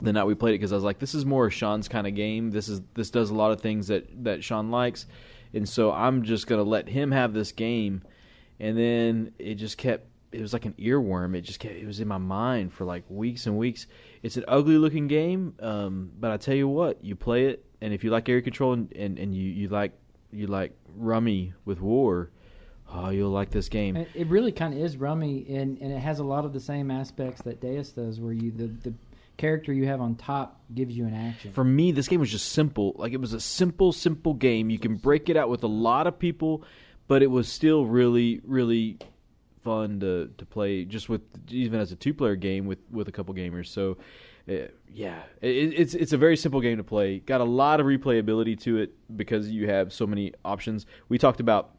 the 0.01 0.13
night 0.13 0.25
we 0.25 0.35
played 0.35 0.53
it 0.53 0.59
because 0.59 0.73
I 0.73 0.77
was 0.77 0.85
like, 0.85 0.99
this 0.99 1.15
is 1.15 1.25
more 1.25 1.51
Sean's 1.51 1.89
kind 1.89 2.07
of 2.07 2.15
game. 2.15 2.51
This 2.51 2.69
is 2.69 2.81
this 2.95 3.11
does 3.11 3.31
a 3.31 3.35
lot 3.35 3.53
of 3.53 3.61
things 3.61 3.89
that 3.89 4.25
that 4.25 4.45
Sean 4.45 4.71
likes, 4.71 5.07
and 5.53 5.69
so 5.69 5.93
I'm 5.93 6.23
just 6.23 6.47
gonna 6.47 6.63
let 6.63 6.89
him 6.89 7.11
have 7.13 7.33
this 7.33 7.53
game. 7.53 8.03
And 8.59 8.77
then 8.77 9.33
it 9.39 9.55
just 9.55 9.79
kept. 9.79 10.07
It 10.33 10.41
was 10.41 10.53
like 10.53 10.65
an 10.65 10.75
earworm. 10.79 11.35
It 11.35 11.41
just 11.41 11.61
kept. 11.61 11.75
It 11.75 11.87
was 11.87 11.99
in 11.99 12.07
my 12.07 12.19
mind 12.19 12.73
for 12.73 12.85
like 12.85 13.05
weeks 13.09 13.47
and 13.47 13.57
weeks. 13.57 13.87
It's 14.23 14.37
an 14.37 14.45
ugly 14.47 14.77
looking 14.77 15.09
game, 15.09 15.55
um, 15.61 16.13
but 16.19 16.31
I 16.31 16.37
tell 16.37 16.55
you 16.55 16.69
what, 16.69 17.03
you 17.03 17.17
play 17.17 17.47
it, 17.47 17.65
and 17.81 17.93
if 17.95 18.05
you 18.05 18.11
like 18.11 18.29
area 18.29 18.43
control 18.43 18.75
and, 18.75 18.93
and, 18.93 19.19
and 19.19 19.35
you, 19.35 19.49
you 19.49 19.69
like 19.69 19.93
you 20.31 20.47
like 20.47 20.77
Rummy 20.95 21.55
with 21.65 21.81
War, 21.81 22.31
oh, 22.93 23.11
you'll 23.11 23.31
like 23.31 23.51
this 23.51 23.69
game. 23.69 23.97
It 23.97 24.27
really 24.27 24.53
kind 24.53 24.75
of 24.75 24.81
is 24.81 24.97
rummy, 24.97 25.47
and, 25.49 25.79
and 25.79 25.93
it 25.93 25.99
has 25.99 26.19
a 26.19 26.25
lot 26.25 26.45
of 26.45 26.53
the 26.53 26.61
same 26.61 26.91
aspects 26.91 27.43
that 27.43 27.61
Deus 27.61 27.91
does, 27.91 28.21
where 28.21 28.33
you 28.33 28.51
the, 28.51 28.67
the 28.67 28.95
character 29.41 29.73
you 29.73 29.87
have 29.87 30.01
on 30.01 30.15
top 30.17 30.61
gives 30.75 30.97
you 30.97 31.07
an 31.07 31.15
action. 31.15 31.53
for 31.53 31.65
me, 31.65 31.93
this 31.93 32.09
game 32.09 32.21
was 32.21 32.31
just 32.31 32.51
simple. 32.53 32.95
Like 32.97 33.13
it 33.13 33.21
was 33.21 33.33
a 33.33 33.41
simple, 33.41 33.93
simple 33.93 34.35
game. 34.35 34.69
You 34.69 34.79
can 34.79 34.97
break 34.97 35.29
it 35.31 35.37
out 35.37 35.49
with 35.49 35.65
a 35.65 35.69
lot 35.69 36.07
of 36.07 36.19
people, 36.19 36.63
but 37.09 37.23
it 37.23 37.31
was 37.31 37.51
still 37.51 37.87
really, 37.87 38.41
really 38.45 38.99
fun 39.65 40.01
to 40.01 40.31
to 40.37 40.45
play. 40.47 40.85
Just 40.85 41.09
with 41.09 41.23
even 41.49 41.81
as 41.81 41.91
a 41.91 41.97
two 41.97 42.13
player 42.13 42.37
game 42.37 42.67
with 42.67 42.81
with 42.91 43.09
a 43.09 43.13
couple 43.13 43.35
gamers. 43.35 43.67
So. 43.67 43.97
Uh, 44.49 44.67
yeah, 44.93 45.21
it, 45.43 45.75
it's 45.79 45.95
it's 45.95 46.13
a 46.13 46.17
very 46.17 46.37
simple 46.37 46.61
game 46.61 46.79
to 46.79 46.83
play. 46.83 47.21
Got 47.21 47.41
a 47.41 47.45
lot 47.45 47.79
of 47.79 47.87
replayability 47.87 48.59
to 48.63 48.79
it 48.79 48.91
because 49.15 49.49
you 49.49 49.69
have 49.69 49.93
so 49.93 50.07
many 50.07 50.33
options. 50.45 50.87
We 51.09 51.19
talked 51.19 51.41
about 51.41 51.77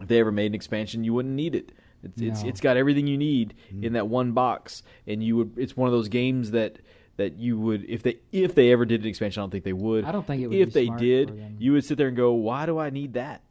if 0.00 0.08
they 0.08 0.20
ever 0.20 0.32
made 0.32 0.46
an 0.46 0.54
expansion, 0.54 1.04
you 1.04 1.12
wouldn't 1.12 1.34
need 1.34 1.54
it. 1.54 1.72
It's 2.04 2.20
it's, 2.20 2.42
it's 2.42 2.60
got 2.60 2.76
everything 2.76 3.06
you 3.06 3.18
need 3.18 3.54
in 3.80 3.94
that 3.94 4.08
one 4.08 4.32
box, 4.32 4.82
and 5.06 5.22
you 5.22 5.36
would. 5.36 5.58
It's 5.58 5.76
one 5.76 5.88
of 5.88 5.92
those 5.92 6.08
games 6.08 6.50
that 6.52 6.78
that 7.16 7.38
you 7.38 7.58
would 7.58 7.84
if 7.88 8.02
they 8.02 8.18
if 8.32 8.54
they 8.54 8.72
ever 8.72 8.84
did 8.84 9.02
an 9.02 9.06
expansion. 9.06 9.40
I 9.40 9.42
don't 9.44 9.50
think 9.50 9.64
they 9.64 9.72
would. 9.72 10.04
I 10.04 10.12
don't 10.12 10.26
think 10.26 10.42
it 10.42 10.48
would 10.48 10.56
If 10.56 10.68
be 10.68 10.72
they 10.72 10.86
smart 10.86 11.00
did, 11.00 11.28
for 11.28 11.34
them. 11.36 11.56
you 11.58 11.72
would 11.72 11.84
sit 11.84 11.98
there 11.98 12.08
and 12.08 12.16
go, 12.16 12.32
"Why 12.32 12.66
do 12.66 12.78
I 12.78 12.90
need 12.90 13.14
that?" 13.14 13.42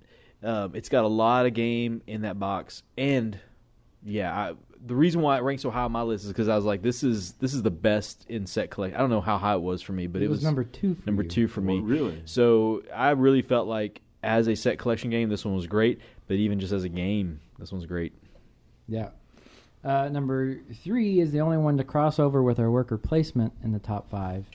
Um, 0.41 0.75
it's 0.75 0.89
got 0.89 1.05
a 1.05 1.07
lot 1.07 1.45
of 1.45 1.53
game 1.53 2.01
in 2.05 2.21
that 2.23 2.37
box, 2.37 2.83
and 2.97 3.39
yeah, 4.03 4.33
I, 4.33 4.53
the 4.85 4.95
reason 4.95 5.21
why 5.21 5.37
it 5.37 5.41
ranked 5.41 5.61
so 5.61 5.71
high 5.71 5.83
on 5.83 5.93
my 5.93 6.01
list 6.01 6.25
is 6.25 6.31
because 6.31 6.49
I 6.49 6.55
was 6.55 6.65
like, 6.65 6.81
"This 6.81 7.03
is 7.03 7.33
this 7.33 7.53
is 7.53 7.61
the 7.61 7.71
best 7.71 8.25
in 8.27 8.45
set 8.45 8.69
collect." 8.69 8.95
I 8.95 8.99
don't 8.99 9.09
know 9.09 9.21
how 9.21 9.37
high 9.37 9.53
it 9.53 9.61
was 9.61 9.81
for 9.81 9.93
me, 9.93 10.07
but 10.07 10.21
it, 10.21 10.25
it, 10.25 10.29
was, 10.29 10.43
number 10.43 10.63
two. 10.65 10.95
For 10.95 11.05
number 11.05 11.23
you. 11.23 11.29
two 11.29 11.47
for 11.47 11.61
me. 11.61 11.79
Well, 11.79 11.89
really? 11.89 12.21
So 12.25 12.83
I 12.93 13.11
really 13.11 13.41
felt 13.41 13.67
like 13.67 14.01
as 14.21 14.47
a 14.47 14.55
set 14.55 14.79
collection 14.79 15.09
game, 15.09 15.29
this 15.29 15.45
one 15.45 15.55
was 15.55 15.67
great. 15.67 15.99
But 16.27 16.35
even 16.35 16.59
just 16.59 16.73
as 16.73 16.83
a 16.83 16.89
game, 16.89 17.41
this 17.59 17.71
one's 17.71 17.85
great. 17.85 18.13
Yeah. 18.87 19.09
Uh, 19.83 20.07
number 20.09 20.59
three 20.83 21.19
is 21.19 21.31
the 21.31 21.41
only 21.41 21.57
one 21.57 21.77
to 21.77 21.83
cross 21.83 22.17
over 22.19 22.41
with 22.41 22.59
our 22.59 22.71
worker 22.71 22.97
placement 22.97 23.51
in 23.63 23.71
the 23.73 23.79
top 23.79 24.09
five, 24.09 24.45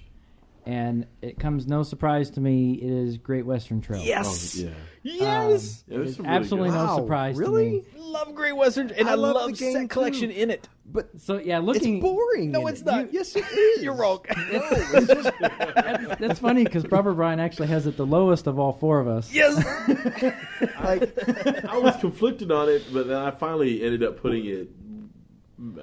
and 0.65 1.07
it 1.21 1.39
comes 1.39 1.67
no 1.67 1.83
surprise 1.83 2.31
to 2.31 2.41
me. 2.41 2.73
It 2.75 2.91
is 2.91 3.19
Great 3.19 3.45
Western 3.45 3.81
Trail. 3.83 4.01
Oh, 4.01 4.05
yeah. 4.05 4.71
yes, 5.03 5.85
Um, 5.91 5.95
there's 5.97 6.01
it 6.01 6.01
is 6.11 6.17
some 6.17 6.25
really 6.27 6.37
absolutely 6.37 6.71
good- 6.71 6.77
no 6.77 6.85
Wow, 6.87 6.97
surprise 6.97 7.37
really? 7.37 7.65
to 7.83 7.99
me. 7.99 8.03
love 8.03 8.35
Great 8.35 8.57
Western, 8.57 8.91
and 8.93 9.07
I, 9.07 9.13
I 9.13 9.15
love 9.17 9.35
love, 9.37 9.51
the 9.51 9.57
game, 9.57 9.73
set 9.75 9.83
too. 9.83 9.89
collection 9.89 10.31
in 10.31 10.51
it. 10.51 10.67
But 10.91 11.11
So 11.21 11.37
yeah, 11.39 11.59
looking. 11.59 11.97
it's 11.97 12.03
boring. 12.03 12.51
No, 12.53 12.63
in 12.63 12.69
it's 12.73 12.81
it. 12.81 12.87
not. 12.87 13.01
You- 13.13 13.19
yes, 13.19 13.37
it 13.37 13.45
is. 13.53 13.83
You're 13.83 13.93
wrong. 13.95 14.21
No, 14.31 14.63
it's 14.71 15.07
just 15.13 15.31
That's, 15.41 16.17
that's 16.21 16.39
funny 16.39 16.65
because 16.65 16.85
Proper 16.85 17.13
Brian 17.13 17.39
actually 17.39 17.69
has 17.69 17.87
it 17.87 17.99
the 17.99 18.07
lowest 18.07 18.47
of 18.47 18.59
all 18.59 18.73
four 18.73 18.99
of 18.99 19.07
us. 19.09 19.31
yes, 19.31 19.57
like 20.83 21.65
I 21.69 21.77
was 21.79 21.97
conflicted 22.01 22.51
on 22.51 22.71
it, 22.71 22.85
but 22.93 23.09
then 23.09 23.17
I 23.19 23.31
finally 23.31 23.83
ended 23.83 24.03
up 24.03 24.23
putting 24.23 24.47
it. 24.47 24.71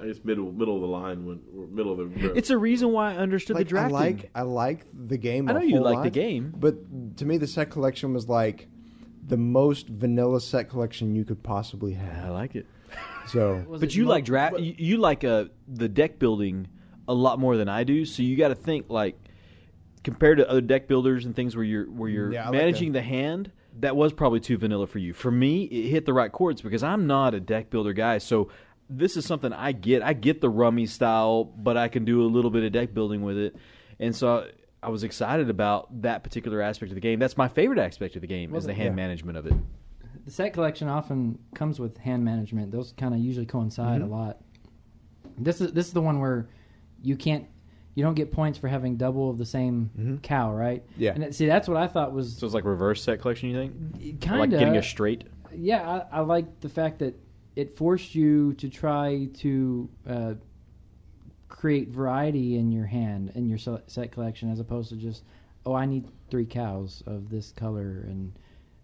I 0.02 0.06
guess 0.06 0.16
middle 0.24 0.50
middle 0.52 0.76
of 0.76 0.80
the 0.80 0.86
line 0.88 1.26
when 1.26 1.40
middle 1.74 1.92
of 1.92 1.98
the 1.98 2.06
road. 2.06 2.36
it's 2.36 2.50
a 2.50 2.56
reason 2.58 2.92
why 2.92 3.12
I 3.12 3.16
understood 3.16 3.56
like 3.56 3.66
the 3.66 3.70
drafting. 3.70 3.96
I 3.96 4.00
like 4.00 4.30
I 4.34 4.42
like 4.42 4.86
the 4.92 5.18
game. 5.18 5.48
I 5.48 5.52
know 5.52 5.60
a 5.60 5.64
you 5.64 5.76
whole 5.76 5.84
like 5.84 6.02
the 6.02 6.10
game. 6.10 6.54
but 6.56 7.16
to 7.18 7.26
me, 7.26 7.36
the 7.36 7.46
set 7.46 7.70
collection 7.70 8.12
was 8.14 8.28
like 8.28 8.68
the 9.26 9.36
most 9.36 9.88
vanilla 9.88 10.40
set 10.40 10.70
collection 10.70 11.14
you 11.14 11.24
could 11.24 11.42
possibly 11.42 11.92
have. 11.94 12.26
I 12.26 12.30
like 12.30 12.54
it. 12.56 12.66
So 13.26 13.64
But 13.70 13.82
it 13.82 13.94
you 13.94 14.04
mo- 14.04 14.10
like 14.10 14.24
draft. 14.24 14.52
but- 14.54 14.62
You, 14.62 14.74
you 14.78 14.96
like 14.98 15.24
uh, 15.24 15.46
the 15.68 15.88
deck 15.88 16.18
building 16.18 16.68
a 17.08 17.14
lot 17.14 17.38
more 17.38 17.56
than 17.56 17.68
I 17.68 17.84
do. 17.84 18.04
So 18.04 18.22
you 18.22 18.36
got 18.36 18.48
to 18.48 18.54
think 18.54 18.86
like 18.88 19.18
compared 20.04 20.38
to 20.38 20.48
other 20.48 20.60
deck 20.60 20.86
builders 20.88 21.24
and 21.24 21.34
things 21.34 21.54
where 21.56 21.64
you're 21.64 21.84
where 21.90 22.08
you're 22.08 22.32
Yeah, 22.32 22.42
I 22.42 22.44
like 22.46 22.52
managing 22.52 22.92
the 22.92 23.02
hand. 23.02 23.50
That 23.80 23.94
was 23.94 24.14
probably 24.14 24.40
too 24.40 24.56
vanilla 24.56 24.86
for 24.86 24.98
you. 25.00 25.12
For 25.12 25.30
me, 25.30 25.64
it 25.64 25.90
hit 25.90 26.06
the 26.06 26.14
right 26.14 26.32
chords 26.32 26.62
because 26.62 26.82
I'm 26.82 27.06
not 27.06 27.34
a 27.34 27.40
deck 27.40 27.68
builder 27.68 27.92
guy. 27.92 28.16
So 28.18 28.48
this 28.88 29.16
is 29.16 29.24
something 29.26 29.52
I 29.52 29.72
get. 29.72 30.02
I 30.02 30.12
get 30.12 30.40
the 30.40 30.48
rummy 30.48 30.86
style, 30.86 31.44
but 31.44 31.76
I 31.76 31.88
can 31.88 32.04
do 32.04 32.22
a 32.22 32.28
little 32.28 32.50
bit 32.50 32.64
of 32.64 32.72
deck 32.72 32.94
building 32.94 33.22
with 33.22 33.36
it. 33.36 33.56
And 33.98 34.14
so 34.14 34.48
I 34.82 34.90
was 34.90 35.02
excited 35.04 35.50
about 35.50 36.02
that 36.02 36.22
particular 36.22 36.60
aspect 36.62 36.90
of 36.92 36.94
the 36.94 37.00
game. 37.00 37.18
That's 37.18 37.36
my 37.36 37.48
favorite 37.48 37.78
aspect 37.78 38.14
of 38.14 38.20
the 38.20 38.28
game 38.28 38.54
is 38.54 38.64
the 38.64 38.74
hand 38.74 38.90
yeah. 38.90 38.94
management 38.94 39.38
of 39.38 39.46
it. 39.46 39.54
The 40.24 40.30
set 40.30 40.52
collection 40.52 40.88
often 40.88 41.38
comes 41.54 41.78
with 41.78 41.96
hand 41.98 42.24
management. 42.24 42.72
Those 42.72 42.92
kind 42.96 43.14
of 43.14 43.20
usually 43.20 43.46
coincide 43.46 44.00
Mm-hmm. 44.02 44.12
a 44.12 44.16
lot. 44.16 44.38
This 45.38 45.60
is 45.60 45.72
this 45.72 45.86
is 45.86 45.92
the 45.92 46.00
one 46.00 46.20
where 46.20 46.48
you 47.02 47.16
can't 47.16 47.46
you 47.94 48.02
don't 48.04 48.14
get 48.14 48.30
points 48.32 48.58
for 48.58 48.68
having 48.68 48.96
double 48.96 49.30
of 49.30 49.38
the 49.38 49.46
same 49.46 49.90
Mm-hmm. 49.98 50.16
cow, 50.18 50.52
right? 50.52 50.84
Yeah. 50.96 51.12
And 51.14 51.24
it, 51.24 51.34
see, 51.34 51.46
that's 51.46 51.66
what 51.68 51.76
I 51.76 51.86
thought 51.88 52.12
was 52.12 52.36
So 52.36 52.46
it's 52.46 52.54
like 52.54 52.64
reverse 52.64 53.02
set 53.02 53.20
collection. 53.20 53.50
You 53.50 53.56
think? 53.56 54.20
Kind 54.20 54.40
like 54.40 54.52
of 54.52 54.58
getting 54.58 54.76
a 54.76 54.82
straight. 54.82 55.24
yeah. 55.54 56.02
I, 56.12 56.18
I 56.18 56.20
like 56.20 56.60
the 56.60 56.68
fact 56.68 56.98
that 57.00 57.14
it 57.56 57.76
forced 57.76 58.14
you 58.14 58.52
to 58.54 58.68
try 58.68 59.28
to 59.38 59.88
uh, 60.08 60.34
create 61.48 61.88
variety 61.88 62.56
in 62.56 62.70
your 62.70 62.86
hand 62.86 63.32
in 63.34 63.48
your 63.48 63.58
set 63.58 64.12
collection, 64.12 64.50
as 64.52 64.60
opposed 64.60 64.90
to 64.90 64.96
just 64.96 65.24
oh, 65.64 65.74
I 65.74 65.84
need 65.84 66.06
three 66.30 66.46
cows 66.46 67.02
of 67.06 67.28
this 67.28 67.50
color, 67.50 68.04
and 68.06 68.32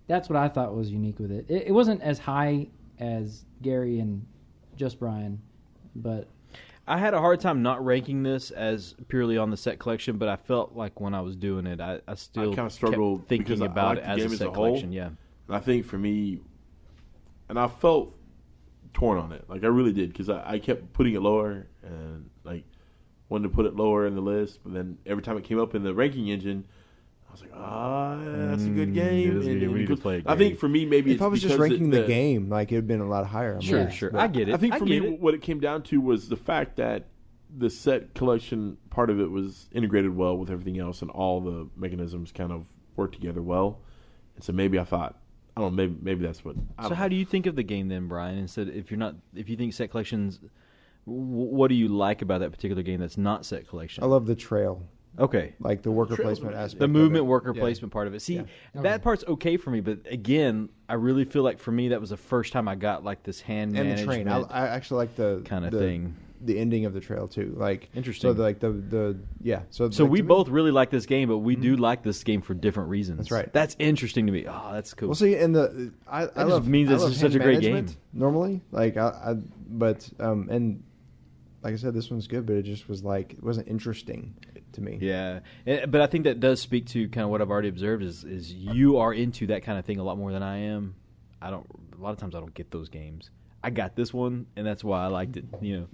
that's 0.08 0.28
what 0.28 0.36
I 0.36 0.48
thought 0.48 0.74
was 0.74 0.90
unique 0.90 1.20
with 1.20 1.30
it. 1.30 1.46
It, 1.48 1.68
it 1.68 1.72
wasn't 1.72 2.02
as 2.02 2.18
high 2.18 2.66
as 2.98 3.44
Gary 3.62 4.00
and 4.00 4.26
just 4.74 4.98
Brian, 4.98 5.40
but 5.94 6.26
I 6.88 6.98
had 6.98 7.14
a 7.14 7.20
hard 7.20 7.38
time 7.40 7.62
not 7.62 7.84
ranking 7.84 8.24
this 8.24 8.50
as 8.50 8.96
purely 9.06 9.38
on 9.38 9.50
the 9.50 9.56
set 9.56 9.78
collection, 9.78 10.16
but 10.16 10.28
I 10.28 10.34
felt 10.34 10.74
like 10.74 11.00
when 11.00 11.14
I 11.14 11.20
was 11.20 11.36
doing 11.36 11.66
it, 11.66 11.80
I, 11.80 12.00
I 12.08 12.14
still 12.14 12.52
kinda 12.52 12.70
struggled 12.70 13.28
thinking 13.28 13.44
because 13.44 13.62
I 13.62 13.66
about 13.66 13.98
it 13.98 14.04
as 14.04 14.16
game 14.18 14.30
a 14.30 14.32
as 14.32 14.40
a 14.40 14.44
whole. 14.46 14.54
collection. 14.54 14.90
Yeah, 14.90 15.10
And 15.46 15.56
I 15.56 15.60
think 15.60 15.84
for 15.86 15.98
me, 15.98 16.40
and 17.48 17.58
I 17.58 17.68
felt 17.68 18.12
torn 18.95 19.18
on 19.18 19.32
it. 19.32 19.45
Like 19.49 19.64
I 19.64 19.68
really 19.68 19.93
did 19.93 20.11
because 20.12 20.28
I, 20.28 20.53
I 20.55 20.59
kept 20.59 20.93
putting 20.93 21.14
it 21.14 21.20
lower 21.22 21.66
and 21.82 22.30
like 22.45 22.64
wanted 23.28 23.49
to 23.49 23.55
put 23.55 23.66
it 23.66 23.74
lower 23.76 24.07
in 24.07 24.14
the 24.14 24.20
list, 24.20 24.61
but 24.62 24.74
then 24.74 24.99
every 25.07 25.22
time 25.22 25.36
it 25.38 25.45
came 25.45 25.59
up 25.59 25.74
in 25.74 25.82
the 25.82 25.95
ranking 25.95 26.28
engine, 26.28 26.64
I 27.28 27.32
was 27.32 27.40
like, 27.40 27.51
ah, 27.55 28.16
that's 28.22 28.64
a 28.64 28.68
good 28.68 28.90
Mm, 28.90 28.95
game. 28.95 29.30
it 29.30 29.36
is 29.38 29.47
a 29.47 29.51
good 29.55 29.61
game. 29.61 29.72
We 29.72 29.78
need 29.80 29.86
to 29.86 29.88
because- 29.95 30.01
play 30.03 30.18
it, 30.18 30.24
I 30.26 30.36
think 30.36 30.59
for 30.59 30.68
me, 30.68 30.84
maybe 30.84 31.12
if 31.12 31.14
it's 31.16 31.22
I 31.22 31.26
was 31.28 31.40
just 31.40 31.59
ranking 31.59 31.88
the, 31.90 32.03
the 32.03 32.07
game, 32.07 32.51
like 32.51 32.70
it'd 32.72 32.86
been 32.86 33.01
a 33.01 33.09
lot 33.09 33.26
higher. 33.26 33.55
I'm 33.55 33.61
sure, 33.62 33.80
Yeah. 33.80 33.88
sure. 33.88 34.11
but- 34.11 34.20
I 34.20 34.26
get 34.26 34.49
it. 34.51 34.55
I 34.55 34.59
think 34.59 34.74
for 34.74 34.84
get 34.84 35.03
me, 35.03 35.09
it. 35.14 35.20
what 35.20 35.32
it 35.32 35.40
came 35.40 35.59
down 35.61 35.82
to 35.84 36.01
was 36.01 36.28
the 36.28 36.36
fact 36.36 36.76
that 36.76 37.07
the 37.57 37.70
set 37.70 38.12
collection 38.14 38.76
part 38.90 39.09
of 39.11 39.18
it 39.20 39.30
was 39.30 39.68
integrated 39.72 40.14
well 40.14 40.36
with 40.36 40.51
everything 40.51 40.78
else, 40.78 41.01
and 41.01 41.11
all 41.11 41.40
the 41.40 41.68
mechanisms 41.76 42.32
kind 42.32 42.53
of 42.53 42.66
worked 42.97 43.14
together 43.14 43.40
well. 43.43 43.80
And 44.34 44.45
so 44.45 44.53
maybe 44.53 44.78
I 44.78 44.84
thought 44.84 45.18
I 45.57 45.61
don't 45.61 45.72
know. 45.76 45.82
Maybe 45.82 45.96
maybe 46.00 46.24
that's 46.26 46.44
what. 46.44 46.57
I 46.78 46.88
So 46.88 46.94
how 46.94 47.05
know. 47.05 47.11
do 47.11 47.16
you 47.16 47.24
think 47.24 47.46
of 47.46 47.57
the 47.57 47.62
game 47.62 47.88
then, 47.88 48.09
Brian? 48.09 48.38
Instead, 48.38 48.68
if 48.68 48.90
you're 48.90 48.98
not, 48.98 49.16
if 49.34 49.48
you 49.48 49.57
think 49.57 49.72
set 49.74 49.90
collections, 49.90 50.40
w- 51.07 51.22
what 51.26 51.68
do 51.68 51.74
you 51.74 51.88
like 51.88 52.22
about 52.22 52.38
that 52.40 52.50
particular 52.53 52.82
game 52.82 53.00
that's 53.00 53.18
not 53.18 53.44
set 53.44 53.68
collection? 53.68 54.03
I 54.03 54.07
love 54.07 54.26
the 54.26 54.34
trail, 54.34 54.82
okay, 55.18 55.55
like 55.61 55.82
the 55.82 55.90
worker 55.90 56.16
Trails 56.16 56.38
placement 56.40 56.57
aspect. 56.57 56.80
the 56.80 56.88
movement 56.88 57.26
worker 57.26 57.53
Yeah. 57.55 57.61
placement 57.61 57.92
part 57.92 58.07
of 58.07 58.14
it. 58.14 58.20
See, 58.22 58.36
Yeah. 58.36 58.42
Oh, 58.76 58.82
that 58.82 59.03
part's 59.03 59.24
okay 59.28 59.59
for 59.59 59.70
me, 59.70 59.80
but 59.80 59.98
again, 60.11 60.70
I 60.88 60.94
really 60.94 61.24
feel 61.26 61.42
like 61.42 61.59
for 61.59 61.70
me 61.72 61.88
that 61.88 62.00
was 62.00 62.11
the 62.11 62.16
first 62.16 62.53
time 62.55 62.66
I 62.66 62.74
got 62.74 63.05
like 63.05 63.22
this 63.22 63.40
hand 63.42 63.76
and 63.76 63.96
the 63.98 64.03
train. 64.05 64.28
I, 64.28 64.40
I 64.42 64.68
actually 64.68 64.98
like 64.98 65.16
the 65.16 65.42
kind 65.44 65.64
of 65.66 65.72
the- 65.72 65.78
thing. 65.78 66.16
The 66.45 66.59
ending 66.59 66.86
of 66.86 66.93
the 66.93 67.01
trail 67.01 67.28
too, 67.28 67.55
like 67.57 67.88
Interesting. 67.95 68.30
So 68.30 68.32
the, 68.34 68.43
like 68.43 68.59
the 68.59 68.70
the 68.70 69.18
yeah. 69.40 69.62
So 69.70 69.90
So 69.90 70.03
like, 70.03 70.12
we 70.12 70.22
me- 70.22 70.28
both 70.28 70.49
really 70.49 70.72
like 70.72 70.90
this 70.90 71.07
game, 71.07 71.28
but 71.28 71.38
we 71.38 71.55
do 71.55 71.76
like 71.76 72.03
this 72.03 72.24
game 72.24 72.43
for 72.43 72.53
different 72.53 72.88
reasons. 72.88 73.18
That's 73.18 73.30
right. 73.30 73.53
That's 73.53 73.76
interesting 73.78 74.26
to 74.26 74.32
me. 74.32 74.47
Oh, 74.49 74.70
that's 74.72 74.93
cool. 74.93 75.09
Well, 75.09 75.14
see, 75.14 75.36
and 75.36 75.55
the 75.55 75.93
I, 76.09 76.22
I 76.22 76.26
just 76.26 76.36
love, 76.49 76.66
means 76.66 76.90
I 76.90 76.95
it's 76.95 77.03
love 77.03 77.11
just 77.12 77.20
such 77.20 77.34
a 77.34 77.38
great 77.38 77.61
game. 77.61 77.86
Normally, 78.12 78.61
like 78.72 78.97
I, 78.97 79.07
I, 79.09 79.34
but 79.68 80.09
um, 80.18 80.49
and 80.51 80.82
like 81.62 81.74
I 81.74 81.76
said, 81.76 81.95
this 81.95 82.11
one's 82.11 82.26
good, 82.26 82.45
but 82.45 82.57
it 82.57 82.62
just 82.62 82.88
was 82.88 83.05
like 83.05 83.34
it 83.34 83.43
wasn't 83.43 83.68
interesting 83.68 84.34
to 84.72 84.80
me. 84.80 84.99
Yeah, 85.01 85.40
but 85.64 86.01
I 86.01 86.07
think 86.07 86.24
that 86.24 86.40
does 86.40 86.61
speak 86.61 86.86
to 86.88 87.09
kind 87.09 87.24
of 87.24 87.30
what 87.30 87.40
I've 87.40 87.51
already 87.51 87.68
observed 87.68 88.03
is 88.03 88.24
is 88.24 88.53
you 88.53 88.99
are 88.99 89.14
into 89.14 89.47
that 89.49 89.62
kind 89.62 89.78
of 89.78 89.84
thing 89.84 89.99
a 90.01 90.03
lot 90.03 90.18
more 90.18 90.32
than 90.32 90.43
I 90.43 90.59
am. 90.59 90.97
I 91.40 91.51
don't. 91.51 91.66
A 91.97 92.03
lot 92.03 92.11
of 92.11 92.18
times 92.18 92.34
I 92.34 92.40
don't 92.40 92.55
get 92.55 92.70
those 92.72 92.88
games. 92.88 93.30
I 93.62 93.70
got 93.70 93.95
this 93.95 94.12
one, 94.12 94.47
and 94.57 94.66
that's 94.66 94.82
why 94.82 95.05
I 95.05 95.07
liked 95.07 95.36
it. 95.36 95.45
You 95.61 95.80
know. 95.80 95.86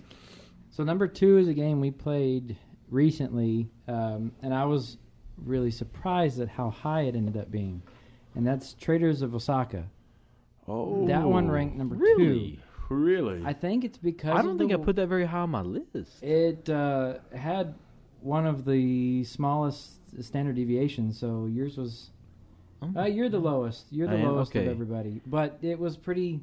So 0.70 0.84
number 0.84 1.06
two 1.08 1.38
is 1.38 1.48
a 1.48 1.54
game 1.54 1.80
we 1.80 1.90
played 1.90 2.56
recently, 2.90 3.68
um, 3.88 4.32
and 4.42 4.54
I 4.54 4.64
was 4.64 4.98
really 5.44 5.70
surprised 5.70 6.40
at 6.40 6.48
how 6.48 6.70
high 6.70 7.02
it 7.02 7.14
ended 7.16 7.36
up 7.36 7.50
being, 7.50 7.82
and 8.34 8.46
that's 8.46 8.74
Traders 8.74 9.22
of 9.22 9.34
Osaka. 9.34 9.84
Oh, 10.66 11.06
That 11.06 11.24
one 11.24 11.50
ranked 11.50 11.76
number 11.76 11.96
Really? 11.96 12.56
two. 12.88 12.94
Really? 12.94 13.42
I 13.44 13.52
think 13.52 13.84
it's 13.84 13.98
because 13.98 14.38
I 14.38 14.42
don't 14.42 14.56
think 14.58 14.72
I 14.72 14.76
put 14.76 14.96
that 14.96 15.08
very 15.08 15.26
high 15.26 15.40
on 15.40 15.50
my 15.50 15.60
list. 15.62 16.22
It 16.22 16.68
uh, 16.70 17.14
had 17.34 17.74
one 18.20 18.46
of 18.46 18.64
the 18.64 19.24
smallest 19.24 19.98
standard 20.24 20.56
deviations, 20.56 21.18
so 21.18 21.46
yours 21.46 21.76
was. 21.76 22.10
Oh. 22.80 22.92
Uh, 22.96 23.04
you're 23.06 23.28
the 23.28 23.38
lowest. 23.40 23.86
You're 23.90 24.06
the 24.08 24.14
I 24.16 24.20
am? 24.20 24.26
lowest 24.28 24.52
Okay. 24.52 24.64
of 24.64 24.70
everybody, 24.70 25.20
but 25.26 25.58
it 25.62 25.78
was 25.78 25.96
pretty 25.96 26.40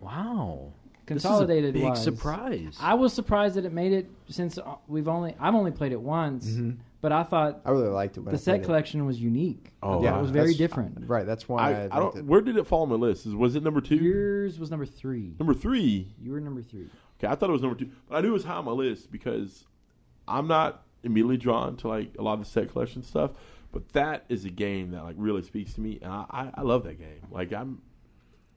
Wow. 0.00 0.72
Consolidated. 1.14 1.74
This 1.74 1.80
is 1.82 1.84
a 1.84 1.88
big 1.88 1.88
wise. 1.90 2.02
surprise. 2.04 2.78
I 2.80 2.94
was 2.94 3.12
surprised 3.12 3.54
that 3.56 3.64
it 3.64 3.72
made 3.72 3.92
it 3.92 4.10
since 4.28 4.58
uh, 4.58 4.74
we've 4.88 5.08
only 5.08 5.34
I've 5.40 5.54
only 5.54 5.70
played 5.70 5.92
it 5.92 6.00
once, 6.00 6.48
Mhm. 6.48 6.76
but 7.00 7.12
I 7.12 7.22
thought 7.24 7.60
I 7.64 7.70
really 7.70 7.88
liked 7.88 8.16
it. 8.16 8.20
When 8.20 8.32
the 8.32 8.38
I 8.38 8.40
set 8.40 8.52
played 8.52 8.60
it. 8.62 8.64
collection 8.66 9.06
was 9.06 9.20
unique. 9.20 9.72
Oh, 9.82 10.02
yeah, 10.02 10.12
wow. 10.12 10.18
it 10.18 10.22
was 10.22 10.30
very 10.30 10.46
That's- 10.52 10.58
different. 10.58 11.08
Right, 11.08 11.26
that's 11.26 11.48
why 11.48 11.58
I, 11.60 11.72
I, 11.72 11.84
I 11.90 11.98
don't. 12.00 12.16
it. 12.16 12.24
Where 12.24 12.40
did 12.40 12.56
it 12.56 12.66
fall 12.66 12.82
on 12.82 12.88
my 12.88 12.94
list? 12.96 13.26
Is 13.26 13.34
was 13.34 13.56
it 13.56 13.62
number 13.62 13.80
two? 13.80 13.96
Yours 13.96 14.58
was 14.58 14.70
number 14.70 14.86
three. 14.86 15.34
Number 15.38 15.54
three. 15.54 16.14
You 16.20 16.32
were 16.32 16.40
number 16.40 16.62
three. 16.62 16.88
Okay, 17.18 17.30
I 17.30 17.34
thought 17.34 17.48
it 17.48 17.52
was 17.52 17.62
number 17.62 17.76
two, 17.78 17.88
but 18.08 18.16
I 18.16 18.20
knew 18.20 18.28
it 18.28 18.32
was 18.32 18.44
high 18.44 18.54
on 18.54 18.64
my 18.64 18.72
list 18.72 19.10
because 19.12 19.64
I'm 20.28 20.46
not 20.48 20.82
immediately 21.04 21.36
drawn 21.36 21.76
to 21.78 21.88
like 21.88 22.14
a 22.18 22.22
lot 22.22 22.34
of 22.34 22.40
the 22.40 22.44
set 22.46 22.70
collection 22.70 23.02
stuff. 23.02 23.32
But 23.72 23.88
that 23.94 24.24
is 24.28 24.44
a 24.44 24.50
game 24.50 24.90
that 24.90 25.02
like 25.02 25.14
really 25.18 25.42
speaks 25.42 25.72
to 25.74 25.80
me, 25.80 25.98
and 26.02 26.12
I, 26.12 26.24
I, 26.30 26.50
I 26.56 26.60
love 26.62 26.84
that 26.84 26.98
game. 26.98 27.22
Like 27.30 27.52
I'm, 27.54 27.80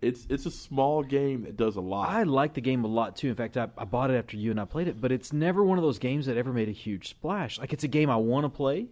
it's 0.02 0.28
it's 0.30 0.46
a 0.46 0.52
small 0.52 1.04
game 1.04 1.44
that 1.44 1.58
does 1.58 1.76
a 1.76 1.82
lot. 1.82 2.10
I 2.10 2.24
like 2.24 2.54
the 2.54 2.62
game 2.62 2.84
a 2.84 2.88
lot 2.88 3.16
too. 3.16 3.30
In 3.30 3.36
fact, 3.36 3.58
I, 3.58 3.70
I 3.78 3.86
bought 3.86 4.12
it 4.12 4.16
after 4.16 4.38
you 4.38 4.52
and 4.52 4.60
I 4.60 4.66
played 4.66 4.88
it, 4.88 5.00
but 5.02 5.12
it's 5.12 5.34
never 5.34 5.64
one 5.64 5.78
of 5.78 5.84
those 5.84 6.00
games 6.00 6.26
that 6.28 6.38
ever 6.38 6.52
made 6.54 6.70
a 6.70 6.74
huge 6.74 7.10
splash. 7.10 7.60
Like 7.60 7.74
it's 7.74 7.84
a 7.84 7.88
game 7.88 8.10
I 8.10 8.18
want 8.18 8.44
to 8.46 8.50
play, 8.50 8.88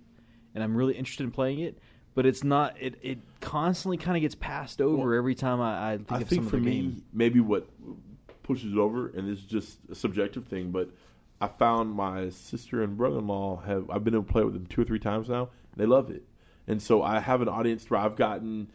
and 0.55 0.63
I'm 0.63 0.75
really 0.75 0.93
interested 0.95 1.23
in 1.23 1.31
playing 1.31 1.59
it. 1.59 1.77
But 2.15 2.25
it's 2.27 2.43
not. 2.43 2.75
It, 2.79 2.95
it 3.01 3.17
constantly 3.41 3.97
kind 3.97 4.15
of 4.15 4.21
gets 4.21 4.35
passed 4.35 4.81
over 4.81 5.09
Well, 5.09 5.17
every 5.17 5.33
time 5.35 5.59
I, 5.61 5.93
I 5.93 5.97
think 5.97 6.11
I 6.11 6.21
of 6.21 6.27
think 6.27 6.43
some 6.43 6.49
for 6.49 6.57
me, 6.57 6.71
game. 6.81 7.03
maybe 7.11 7.39
what 7.39 7.67
pushes 8.43 8.71
it 8.71 8.77
over, 8.77 9.07
and 9.09 9.27
this 9.27 9.39
is 9.39 9.45
just 9.45 9.79
a 9.91 9.95
subjective 9.95 10.45
thing, 10.45 10.69
but 10.71 10.89
I 11.41 11.47
found 11.47 11.91
my 11.91 12.29
sister 12.29 12.83
and 12.83 12.95
brother-in-law 12.95 13.63
have. 13.65 13.89
I've 13.89 14.03
been 14.03 14.13
able 14.13 14.25
to 14.25 14.31
play 14.31 14.43
with 14.43 14.53
them 14.53 14.67
two 14.67 14.81
or 14.81 14.85
three 14.85 14.99
times 14.99 15.27
now. 15.27 15.49
And 15.71 15.81
they 15.81 15.87
love 15.87 16.11
it, 16.11 16.21
and 16.67 16.79
so 16.79 17.01
I 17.01 17.19
have 17.19 17.41
an 17.41 17.49
audience 17.49 17.89
where 17.89 17.99
I've 17.99 18.15
gotten 18.15 18.67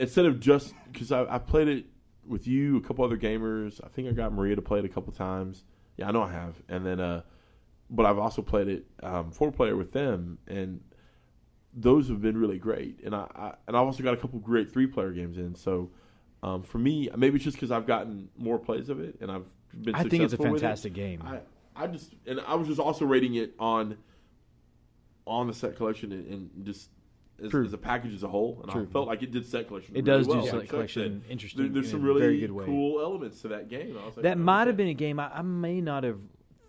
instead 0.00 0.24
of 0.24 0.40
just 0.40 0.74
because 0.92 1.12
I, 1.12 1.26
I 1.34 1.38
played 1.38 1.68
it 1.68 1.86
with 2.26 2.46
you, 2.46 2.78
a 2.78 2.80
couple 2.80 3.04
other 3.04 3.18
gamers. 3.18 3.80
I 3.84 3.88
think 3.88 4.08
I 4.08 4.12
got 4.12 4.32
Maria 4.32 4.56
to 4.56 4.62
play 4.62 4.78
it 4.78 4.84
a 4.84 4.88
couple 4.88 5.12
times. 5.12 5.64
Yeah, 5.96 6.08
I 6.08 6.10
know 6.10 6.22
I 6.22 6.32
have, 6.32 6.54
and 6.68 6.84
then 6.84 6.98
uh, 6.98 7.22
but 7.90 8.06
I've 8.06 8.18
also 8.18 8.40
played 8.42 8.68
it 8.68 8.86
um, 9.02 9.30
four 9.30 9.52
player 9.52 9.76
with 9.76 9.92
them, 9.92 10.38
and 10.48 10.80
those 11.74 12.08
have 12.08 12.22
been 12.22 12.36
really 12.36 12.58
great. 12.58 13.00
And 13.04 13.14
I, 13.14 13.26
I 13.34 13.54
and 13.66 13.76
I've 13.76 13.84
also 13.84 14.02
got 14.02 14.14
a 14.14 14.16
couple 14.16 14.38
great 14.38 14.72
three 14.72 14.86
player 14.86 15.12
games 15.12 15.36
in. 15.38 15.54
So 15.54 15.90
um, 16.42 16.62
for 16.62 16.78
me, 16.78 17.10
maybe 17.16 17.36
it's 17.36 17.44
just 17.44 17.56
because 17.56 17.70
I've 17.70 17.86
gotten 17.86 18.28
more 18.38 18.58
plays 18.58 18.88
of 18.88 19.00
it, 19.00 19.18
and 19.20 19.30
I've 19.30 19.46
been. 19.78 19.94
I 19.94 20.04
think 20.04 20.24
it's 20.24 20.32
a 20.32 20.36
with 20.36 20.46
it. 20.46 20.50
fantastic 20.52 20.94
game. 20.94 21.22
I 21.24 21.40
I 21.76 21.86
just 21.86 22.14
and 22.26 22.40
I 22.40 22.54
was 22.54 22.68
just 22.68 22.80
also 22.80 23.04
rating 23.04 23.34
it 23.34 23.54
on 23.58 23.98
on 25.26 25.46
the 25.46 25.54
set 25.54 25.76
collection 25.76 26.12
and, 26.12 26.26
and 26.26 26.64
just. 26.64 26.88
As, 27.42 27.54
as 27.54 27.72
a 27.72 27.78
package 27.78 28.14
as 28.14 28.22
a 28.22 28.28
whole, 28.28 28.60
and 28.62 28.70
True. 28.70 28.82
I 28.82 28.92
felt 28.92 29.08
like 29.08 29.22
it 29.22 29.30
did 29.30 29.46
set 29.46 29.68
collection. 29.68 29.96
It 29.96 30.04
really 30.06 30.24
does 30.24 30.26
do 30.26 30.46
set 30.46 30.68
collection 30.68 31.22
interesting 31.28 31.62
there- 31.64 31.72
there's 31.72 31.90
some 31.90 32.02
really 32.02 32.20
very 32.20 32.40
good 32.40 32.50
way. 32.52 32.64
cool 32.64 33.00
elements 33.00 33.40
to 33.42 33.48
that 33.48 33.68
game. 33.68 33.96
I 34.00 34.06
was 34.06 34.16
like, 34.16 34.24
That 34.24 34.36
oh, 34.36 34.40
might 34.40 34.66
have 34.66 34.76
been 34.76 34.88
a 34.88 34.94
game 34.94 35.18
I, 35.20 35.30
I 35.38 35.42
may 35.42 35.80
not 35.80 36.04
have 36.04 36.18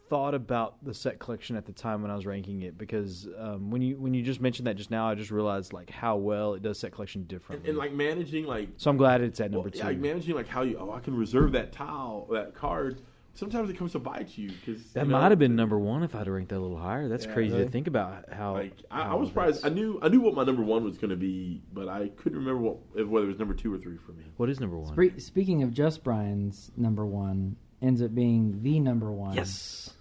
thought 0.10 0.34
about 0.34 0.76
the 0.84 0.94
set 0.94 1.20
collection 1.20 1.56
at 1.56 1.66
the 1.66 1.72
time 1.72 2.02
when 2.02 2.12
I 2.12 2.16
was 2.16 2.26
ranking 2.26 2.64
it 2.64 2.78
because 2.78 3.30
um, 3.40 3.72
when 3.72 3.82
you 3.82 3.96
when 3.98 4.14
you 4.14 4.22
just 4.24 4.42
mentioned 4.42 4.68
that 4.68 4.76
just 4.76 4.92
now, 4.92 5.08
I 5.10 5.16
just 5.16 5.32
realized 5.32 5.72
like 5.72 5.90
how 5.90 6.18
well 6.18 6.54
it 6.54 6.62
does 6.62 6.80
set 6.80 6.92
collection 6.92 7.22
and, 7.22 7.28
differently. 7.30 7.70
and 7.70 7.78
like 7.78 7.94
managing 7.94 8.46
like 8.46 8.68
so 8.76 8.90
I'm 8.90 8.98
glad 8.98 9.22
it's 9.22 9.40
at 9.40 9.52
Well, 9.52 9.62
number 9.62 9.76
yeah, 9.76 9.84
two. 9.84 9.88
like 9.88 9.98
managing 10.00 10.36
like 10.36 10.48
how 10.50 10.64
you 10.64 10.78
oh 10.78 10.92
I 10.92 11.00
can 11.00 11.16
reserve 11.16 11.54
that 11.54 11.72
tile 11.72 12.28
that 12.32 12.54
card. 12.56 13.02
Sometimes 13.34 13.70
it 13.70 13.78
comes 13.78 13.94
to 13.94 14.00
bite 14.00 14.38
you 14.38 14.50
because 14.52 14.84
that 14.94 15.08
might 15.08 15.30
have 15.30 15.40
been 15.40 15.56
number 15.56 15.80
one 15.80 16.04
if 16.04 16.14
I'd 16.14 16.20
have 16.20 16.28
ranked 16.28 16.50
that 16.50 16.58
a 16.58 16.60
little 16.60 16.78
higher. 16.78 17.08
That's 17.08 17.26
Yeah. 17.26 17.34
crazy 17.34 17.54
Really? 17.54 17.66
to 17.66 17.72
think 17.72 17.88
about 17.88 18.32
how. 18.32 18.54
Like 18.54 18.74
I, 18.92 19.04
I 19.04 19.14
was 19.16 19.30
surprised. 19.30 19.66
I 19.66 19.70
knew 19.70 20.00
I 20.02 20.10
knew 20.10 20.20
what 20.22 20.34
my 20.36 20.44
number 20.44 20.64
one 20.64 20.84
was 20.84 20.98
going 20.98 21.12
to 21.12 21.16
be, 21.16 21.62
but 21.74 21.88
I 21.88 22.10
couldn't 22.10 22.38
remember 22.38 22.62
what 22.62 23.08
whether 23.08 23.26
it 23.26 23.30
was 23.30 23.40
number 23.40 23.54
two 23.54 23.74
or 23.74 23.78
three 23.78 23.98
for 23.98 24.12
me. 24.12 24.24
What 24.38 24.50
is 24.50 24.60
number 24.60 24.78
one? 24.78 24.92
Spre- 24.94 25.20
speaking 25.20 25.64
of 25.64 25.74
just 25.74 26.04
Brian's 26.04 26.72
number 26.76 27.06
one, 27.06 27.56
ends 27.82 28.02
up 28.02 28.14
being 28.14 28.62
the 28.64 28.80
number 28.82 29.12
one. 29.12 29.34
Yes, 29.36 29.94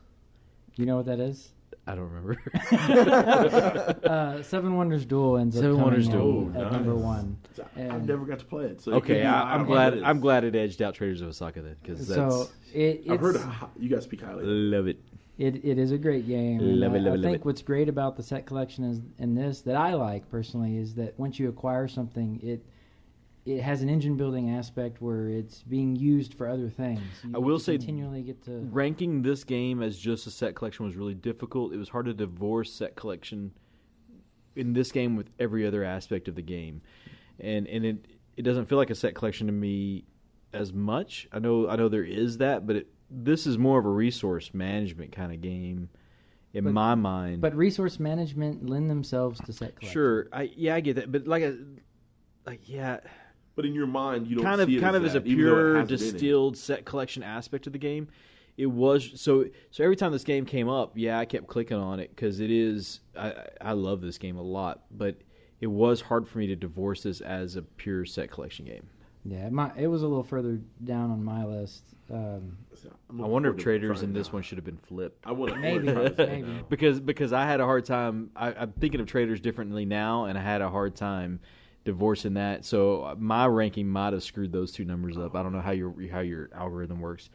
You 0.76 0.84
know 0.86 0.96
what 0.96 1.06
that 1.06 1.20
is? 1.20 1.52
I 1.90 1.94
don't 1.94 2.10
remember. 2.10 2.36
uh, 4.04 4.42
Seven 4.42 4.76
Wonders 4.76 5.04
Duel 5.04 5.36
ends 5.38 5.56
Seven 5.56 5.70
coming 5.70 5.82
Wonders 5.84 6.06
in 6.06 6.12
Duel. 6.12 6.48
at 6.54 6.62
nice. 6.62 6.72
number 6.72 6.94
one. 6.94 7.36
I- 7.58 7.80
And- 7.80 7.92
I've 7.92 8.06
never 8.06 8.24
got 8.24 8.38
to 8.40 8.44
play 8.44 8.64
it. 8.66 8.80
So 8.80 8.92
okay, 8.94 9.20
be 9.20 9.26
I, 9.26 9.54
I'm 9.54 9.64
glad. 9.64 9.94
list. 9.94 10.06
I'm 10.06 10.20
glad 10.20 10.44
it 10.44 10.54
edged 10.54 10.82
out 10.82 10.94
Traders 10.94 11.20
of 11.20 11.28
Osaka 11.28 11.62
then 11.62 11.76
because 11.82 12.06
that's 12.06 12.34
So 12.34 12.48
it, 12.72 13.04
I've 13.10 13.20
heard 13.20 13.36
of, 13.36 13.44
you 13.78 13.88
guys 13.88 14.04
speak 14.04 14.22
highly. 14.22 14.44
love 14.44 14.86
it. 14.86 14.98
It 15.38 15.64
it 15.64 15.78
is 15.78 15.90
a 15.92 15.98
great 15.98 16.26
game. 16.26 16.58
Love 16.60 16.94
it, 16.94 16.98
I- 16.98 17.00
love 17.00 17.12
I 17.12 17.14
it, 17.14 17.18
love 17.18 17.22
think 17.24 17.36
it. 17.40 17.44
what's 17.44 17.62
great 17.62 17.88
about 17.88 18.16
the 18.16 18.22
set 18.22 18.46
collection 18.46 18.84
is 18.84 19.00
in 19.18 19.34
this 19.34 19.62
that 19.62 19.76
I 19.76 19.94
like 19.94 20.28
personally 20.30 20.76
is 20.76 20.94
that 20.94 21.18
once 21.18 21.38
you 21.38 21.48
acquire 21.48 21.88
something, 21.88 22.38
it 22.42 22.64
it 23.46 23.60
has 23.62 23.82
an 23.82 23.88
engine 23.88 24.16
building 24.16 24.50
aspect 24.50 25.00
where 25.00 25.28
it's 25.28 25.62
being 25.62 25.96
used 25.96 26.34
for 26.34 26.46
other 26.48 26.68
things. 26.68 27.00
You 27.24 27.32
I 27.34 27.38
will 27.38 27.58
say 27.58 27.76
continually 27.78 28.22
get 28.22 28.42
to 28.44 28.52
ranking 28.70 29.22
this 29.22 29.44
game 29.44 29.82
as 29.82 29.98
just 29.98 30.26
a 30.26 30.30
set 30.30 30.54
collection 30.54 30.84
was 30.84 30.94
really 30.96 31.14
difficult. 31.14 31.72
It 31.72 31.78
was 31.78 31.88
hard 31.88 32.06
to 32.06 32.14
divorce 32.14 32.72
set 32.72 32.96
collection 32.96 33.52
in 34.56 34.72
this 34.72 34.92
game 34.92 35.16
with 35.16 35.30
every 35.38 35.66
other 35.66 35.84
aspect 35.84 36.28
of 36.28 36.34
the 36.34 36.42
game, 36.42 36.82
and 37.38 37.66
and 37.66 37.84
it 37.84 38.06
it 38.36 38.42
doesn't 38.42 38.66
feel 38.66 38.78
like 38.78 38.90
a 38.90 38.94
set 38.94 39.14
collection 39.14 39.46
to 39.46 39.52
me 39.52 40.04
as 40.52 40.72
much. 40.72 41.28
I 41.32 41.38
know 41.38 41.68
I 41.68 41.76
know 41.76 41.88
there 41.88 42.04
is 42.04 42.38
that, 42.38 42.66
but 42.66 42.76
it, 42.76 42.88
this 43.10 43.46
is 43.46 43.56
more 43.58 43.78
of 43.78 43.86
a 43.86 43.90
resource 43.90 44.52
management 44.52 45.12
kind 45.12 45.32
of 45.32 45.40
game 45.40 45.88
in 46.52 46.64
But- 46.64 46.72
my 46.74 46.94
mind. 46.94 47.40
But 47.40 47.54
resource 47.56 47.98
management 48.00 48.68
lend 48.68 48.90
themselves 48.90 49.40
to 49.40 49.52
set 49.52 49.76
collection. 49.76 49.92
sure, 49.92 50.28
I 50.32 50.50
yeah 50.54 50.74
I 50.74 50.80
get 50.80 50.96
that, 50.96 51.10
but 51.10 51.26
like 51.26 51.42
a 51.44 51.56
like 52.46 52.68
yeah 52.68 53.00
But 53.56 53.66
in 53.66 53.74
your 53.74 53.86
mind, 53.86 54.26
you 54.26 54.36
don't 54.36 54.44
kind 54.44 54.60
of 54.60 54.68
see 54.68 54.76
it 54.76 54.80
kind 54.80 54.96
as 54.96 55.02
of 55.02 55.06
as 55.06 55.14
a 55.16 55.20
that, 55.20 55.26
even 55.26 55.38
pure 55.38 55.76
has 55.76 55.90
it 55.90 56.00
in 56.00 56.08
it. 56.08 56.12
distilled 56.12 56.56
set 56.56 56.84
collection 56.84 57.22
aspect 57.22 57.66
of 57.66 57.72
the 57.72 57.78
game. 57.78 58.08
It 58.56 58.66
was 58.66 59.12
so 59.20 59.46
so 59.70 59.84
every 59.84 59.96
time 59.96 60.12
this 60.12 60.24
game 60.24 60.44
came 60.46 60.68
up, 60.68 60.92
yeah, 60.94 61.18
I 61.18 61.24
kept 61.24 61.46
clicking 61.46 61.76
on 61.78 61.98
it 62.00 62.10
because 62.14 62.40
it 62.40 62.50
is 62.50 63.00
I 63.16 63.28
I 63.30 63.46
I 63.60 63.72
love 63.72 64.00
this 64.00 64.18
game 64.18 64.36
a 64.36 64.42
lot, 64.42 64.82
but 64.90 65.16
it 65.60 65.66
was 65.66 66.00
hard 66.00 66.26
for 66.28 66.38
me 66.38 66.46
to 66.48 66.56
divorce 66.56 67.02
this 67.02 67.20
as 67.20 67.56
a 67.56 67.62
pure 67.62 68.04
set 68.04 68.30
collection 68.30 68.64
game. 68.66 68.86
Yeah, 69.24 69.50
my, 69.50 69.70
it 69.76 69.86
was 69.86 70.02
a 70.02 70.08
little 70.08 70.24
further 70.24 70.58
down 70.82 71.10
on 71.10 71.22
my 71.22 71.44
list. 71.44 71.84
Um, 72.10 72.56
I'm 73.10 73.22
I 73.22 73.26
wonder 73.26 73.50
if 73.50 73.58
traders 73.58 73.98
trying 73.98 74.08
in 74.08 74.14
this 74.14 74.28
now. 74.28 74.32
one 74.34 74.42
should 74.42 74.56
have 74.56 74.64
been 74.64 74.78
flipped. 74.78 75.26
I 75.26 75.32
would 75.32 75.50
to 75.54 75.56
Maybe, 75.58 75.92
maybe. 75.92 76.64
because 76.70 77.00
because 77.00 77.32
I 77.34 77.44
had 77.44 77.60
a 77.60 77.64
hard 77.64 77.84
time. 77.84 78.30
I, 78.34 78.52
I'm 78.54 78.72
thinking 78.72 79.00
of 79.00 79.06
traders 79.06 79.40
differently 79.40 79.84
now, 79.84 80.24
and 80.24 80.38
I 80.38 80.42
had 80.42 80.62
a 80.62 80.70
hard 80.70 80.96
time 80.96 81.40
divorcing 81.84 82.34
that. 82.34 82.64
So 82.64 83.02
uh, 83.04 83.14
my 83.18 83.46
ranking 83.46 83.88
might 83.88 84.12
have 84.12 84.22
screwed 84.22 84.52
those 84.52 84.72
two 84.72 84.84
numbers 84.84 85.16
up. 85.16 85.34
I 85.34 85.42
don't 85.42 85.52
know 85.52 85.60
how 85.60 85.70
your 85.72 85.94
how 86.10 86.20
your 86.20 86.50
algorithm 86.54 87.00
works. 87.00 87.30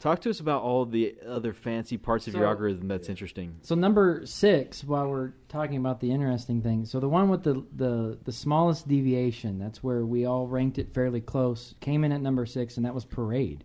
Talk 0.00 0.20
to 0.22 0.30
us 0.30 0.40
about 0.40 0.60
all 0.62 0.84
the 0.84 1.14
other 1.26 1.52
fancy 1.54 1.96
parts 1.96 2.26
of 2.26 2.32
So- 2.34 2.40
your 2.40 2.48
algorithm 2.48 2.88
that's 2.88 3.08
interesting. 3.08 3.56
So 3.62 3.74
number 3.74 4.26
six, 4.26 4.84
while 4.84 5.08
we're 5.08 5.32
talking 5.48 5.76
about 5.78 6.00
the 6.00 6.10
interesting 6.10 6.60
things, 6.60 6.90
so 6.90 7.00
the 7.00 7.08
one 7.08 7.28
with 7.30 7.42
the, 7.42 7.64
the 7.76 8.18
the 8.24 8.32
smallest 8.32 8.86
deviation, 8.86 9.58
that's 9.58 9.82
where 9.82 10.04
we 10.04 10.26
all 10.26 10.46
ranked 10.46 10.78
it 10.78 10.92
fairly 10.92 11.20
close, 11.22 11.74
came 11.80 12.04
in 12.04 12.12
at 12.12 12.20
number 12.20 12.44
six, 12.44 12.76
and 12.76 12.84
that 12.84 12.94
was 12.94 13.04
Parade. 13.04 13.64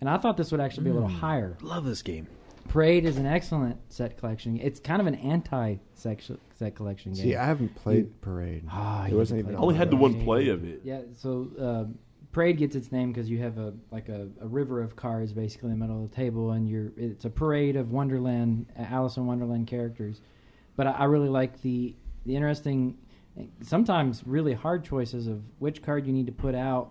And 0.00 0.08
I 0.08 0.18
thought 0.18 0.36
this 0.36 0.52
would 0.52 0.60
actually 0.60 0.84
be 0.84 0.90
a 0.90 0.94
little 0.94 1.08
Hmm. 1.08 1.14
higher. 1.16 1.56
Love 1.62 1.84
this 1.84 2.02
game. 2.02 2.28
Parade 2.68 3.04
is 3.04 3.18
an 3.18 3.26
excellent 3.26 3.78
set 3.92 4.18
collection. 4.18 4.58
It's 4.60 4.80
kind 4.80 5.00
of 5.00 5.06
an 5.06 5.14
anti 5.16 5.76
set 5.94 6.74
collection 6.74 7.12
game. 7.12 7.22
See, 7.22 7.36
I 7.36 7.44
haven't 7.44 7.74
played 7.76 8.20
Parade. 8.20 8.64
Ah, 8.70 9.04
it 9.04 9.10
you 9.10 9.16
wasn't 9.16 9.40
even. 9.40 9.54
I 9.54 9.58
on 9.58 9.62
only 9.62 9.74
my 9.74 9.78
had 9.78 9.90
the 9.90 9.96
radar. 9.96 10.10
one 10.10 10.24
play 10.24 10.48
of 10.48 10.64
it. 10.64 10.80
Yeah, 10.84 11.02
so 11.16 11.48
uh, 11.60 11.84
parade 12.32 12.58
gets 12.58 12.74
its 12.74 12.90
name 12.90 13.12
because 13.12 13.30
you 13.30 13.38
have 13.38 13.58
a 13.58 13.72
like 13.90 14.08
a, 14.08 14.28
a 14.40 14.46
river 14.46 14.82
of 14.82 14.96
cards 14.96 15.32
basically 15.32 15.70
in 15.70 15.78
the 15.78 15.86
middle 15.86 16.02
of 16.02 16.10
the 16.10 16.16
table, 16.16 16.52
and 16.52 16.68
you're 16.68 16.92
it's 16.96 17.24
a 17.24 17.30
parade 17.30 17.76
of 17.76 17.92
Wonderland, 17.92 18.66
Alice 18.76 19.16
in 19.16 19.26
Wonderland 19.26 19.66
characters. 19.66 20.20
But 20.76 20.88
I, 20.88 20.90
I 20.92 21.04
really 21.04 21.28
like 21.28 21.62
the 21.62 21.94
the 22.26 22.34
interesting, 22.34 22.96
sometimes 23.62 24.22
really 24.26 24.54
hard 24.54 24.84
choices 24.84 25.26
of 25.26 25.42
which 25.58 25.82
card 25.82 26.06
you 26.06 26.12
need 26.12 26.26
to 26.26 26.32
put 26.32 26.54
out 26.54 26.90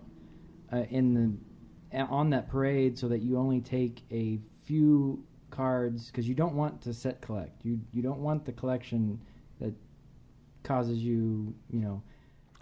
uh, 0.72 0.84
in 0.90 1.14
the 1.14 2.00
on 2.00 2.30
that 2.32 2.50
parade 2.50 2.98
so 2.98 3.08
that 3.08 3.20
you 3.20 3.38
only 3.38 3.62
take 3.62 4.02
a 4.12 4.40
few 4.64 5.24
cards 5.54 6.08
because 6.08 6.28
you 6.28 6.36
don't 6.36 6.56
want 6.56 6.82
to 6.82 6.94
set 6.94 7.22
collect. 7.22 7.64
You 7.64 7.80
you 7.94 8.02
don't 8.02 8.20
want 8.20 8.44
the 8.46 8.52
collection 8.52 9.20
that 9.62 9.74
causes 10.64 10.98
you 11.00 11.54
you 11.70 11.80
know. 11.80 12.02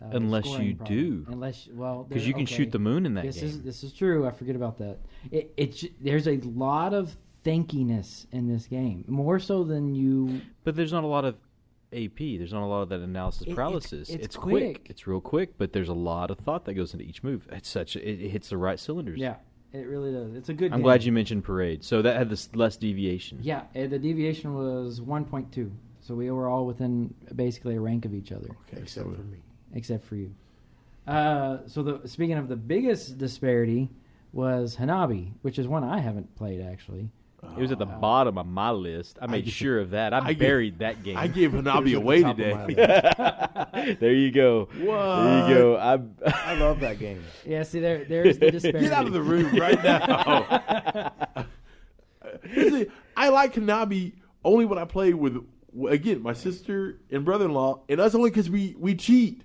Uh, 0.01 0.09
Unless 0.17 0.47
you 0.59 0.75
problem. 0.75 0.97
do. 0.97 1.25
Unless 1.31 1.69
well, 1.73 2.03
Because 2.09 2.25
you 2.27 2.33
can 2.33 2.43
okay. 2.43 2.55
shoot 2.55 2.71
the 2.71 2.79
moon 2.79 3.05
in 3.05 3.13
that 3.13 3.23
This 3.23 3.35
game. 3.37 3.45
is 3.49 3.61
this 3.61 3.83
is 3.83 3.93
true. 3.93 4.25
I 4.27 4.31
forget 4.31 4.55
about 4.55 4.79
that. 4.79 4.97
It, 5.29 5.53
it's 5.57 5.85
there's 5.99 6.27
a 6.27 6.37
lot 6.37 6.93
of 6.95 7.15
thinkiness 7.45 8.25
in 8.31 8.47
this 8.47 8.65
game, 8.67 9.05
more 9.07 9.39
so 9.39 9.63
than 9.63 9.93
you. 9.93 10.41
But 10.63 10.75
there's 10.75 10.91
not 10.91 11.03
a 11.03 11.07
lot 11.07 11.23
of 11.25 11.35
AP. 11.93 12.17
There's 12.17 12.51
not 12.53 12.63
a 12.63 12.65
lot 12.65 12.81
of 12.81 12.89
that 12.89 13.01
analysis 13.01 13.41
It- 13.41 13.49
it's- 13.51 13.55
paralysis. 13.55 14.09
it's 14.09 14.35
quick. 14.35 14.75
quick. 14.75 14.87
It's 14.89 15.05
real 15.05 15.21
quick, 15.21 15.57
but 15.59 15.71
there's 15.71 15.89
a 15.89 15.93
lot 15.93 16.31
of 16.31 16.39
thought 16.39 16.65
that 16.65 16.73
goes 16.73 16.93
into 16.93 17.05
each 17.05 17.21
move. 17.21 17.47
It's 17.51 17.69
such 17.69 17.95
it, 17.95 18.19
it 18.25 18.29
hits 18.29 18.49
the 18.49 18.57
right 18.57 18.79
cylinders. 18.79 19.19
Yeah, 19.19 19.35
it 19.73 19.87
really 19.87 20.11
does. 20.11 20.33
It's 20.35 20.49
a 20.49 20.53
good. 20.53 20.71
I'm 20.71 20.79
game. 20.79 20.83
glad 20.83 21.03
you 21.03 21.11
mentioned 21.11 21.43
parade. 21.43 21.83
So 21.83 22.01
that 22.01 22.15
had 22.17 22.29
this 22.29 22.49
less 22.55 22.75
deviation. 22.77 23.39
Yeah, 23.41 23.61
uh, 23.75 23.87
the 23.87 23.99
deviation 23.99 24.53
was 24.53 24.99
1.2, 24.99 25.71
so 26.01 26.15
we 26.15 26.29
were 26.31 26.47
all 26.49 26.65
within 26.65 27.13
basically 27.35 27.75
a 27.75 27.79
rank 27.81 28.05
of 28.05 28.13
each 28.13 28.31
other, 28.31 28.49
Okay, 28.67 28.81
Except 28.81 29.07
so 29.07 29.13
for 29.15 29.21
me. 29.23 29.37
except 29.73 30.03
for 30.05 30.15
you. 30.15 30.33
Uh, 31.07 31.59
so 31.67 31.81
the 31.83 32.07
speaking 32.07 32.37
of 32.37 32.47
the 32.47 32.55
biggest 32.55 33.17
disparity 33.17 33.89
was 34.33 34.75
Hanabi, 34.77 35.31
which 35.41 35.57
is 35.59 35.67
one 35.67 35.83
I 35.83 35.99
haven't 35.99 36.35
played 36.35 36.61
actually. 36.61 37.09
It 37.43 37.59
was 37.59 37.71
at 37.71 37.79
the 37.79 37.87
oh. 37.87 37.99
bottom 37.99 38.37
of 38.37 38.45
my 38.45 38.69
list. 38.71 39.17
I 39.21 39.27
made 39.27 39.47
I- 39.47 39.49
sure 39.49 39.79
of 39.79 39.89
that. 39.91 40.13
I, 40.13 40.19
I 40.19 40.33
gave- 40.33 40.39
buried 40.39 40.79
that 40.79 41.03
game. 41.03 41.17
I 41.17 41.27
gave 41.27 41.53
It 41.55 41.63
Hanabi 41.63 41.95
away 41.95 42.21
today. 42.23 43.95
there 43.99 44.13
you 44.13 44.31
go. 44.31 44.69
What? 44.77 45.23
There 45.23 45.49
you 45.49 45.55
go. 45.55 45.75
I, 45.77 45.99
I 46.51 46.53
love 46.55 46.79
that 46.81 46.99
game. 46.99 47.23
Yeah, 47.45 47.63
see 47.63 47.79
there 47.79 48.05
there's 48.05 48.37
the 48.37 48.51
disparity. 48.51 48.81
Get 48.81 48.93
out 48.93 49.07
of 49.07 49.13
the 49.13 49.21
room 49.21 49.55
right 49.55 49.83
now. 49.83 51.11
Here's 52.43 52.71
the- 52.71 52.87
I 53.17 53.29
like 53.29 53.53
Hanabi 53.55 54.13
only 54.43 54.65
when 54.65 54.77
I 54.79 54.85
play 54.85 55.13
with 55.13 55.37
again 55.89 56.21
my 56.21 56.33
sister 56.33 56.99
and 57.11 57.25
brother-in-law, 57.25 57.81
and 57.89 57.99
that's 57.99 58.15
only 58.15 58.29
because 58.29 58.49
we 58.49 58.75
we 58.77 58.95
cheat. 58.95 59.43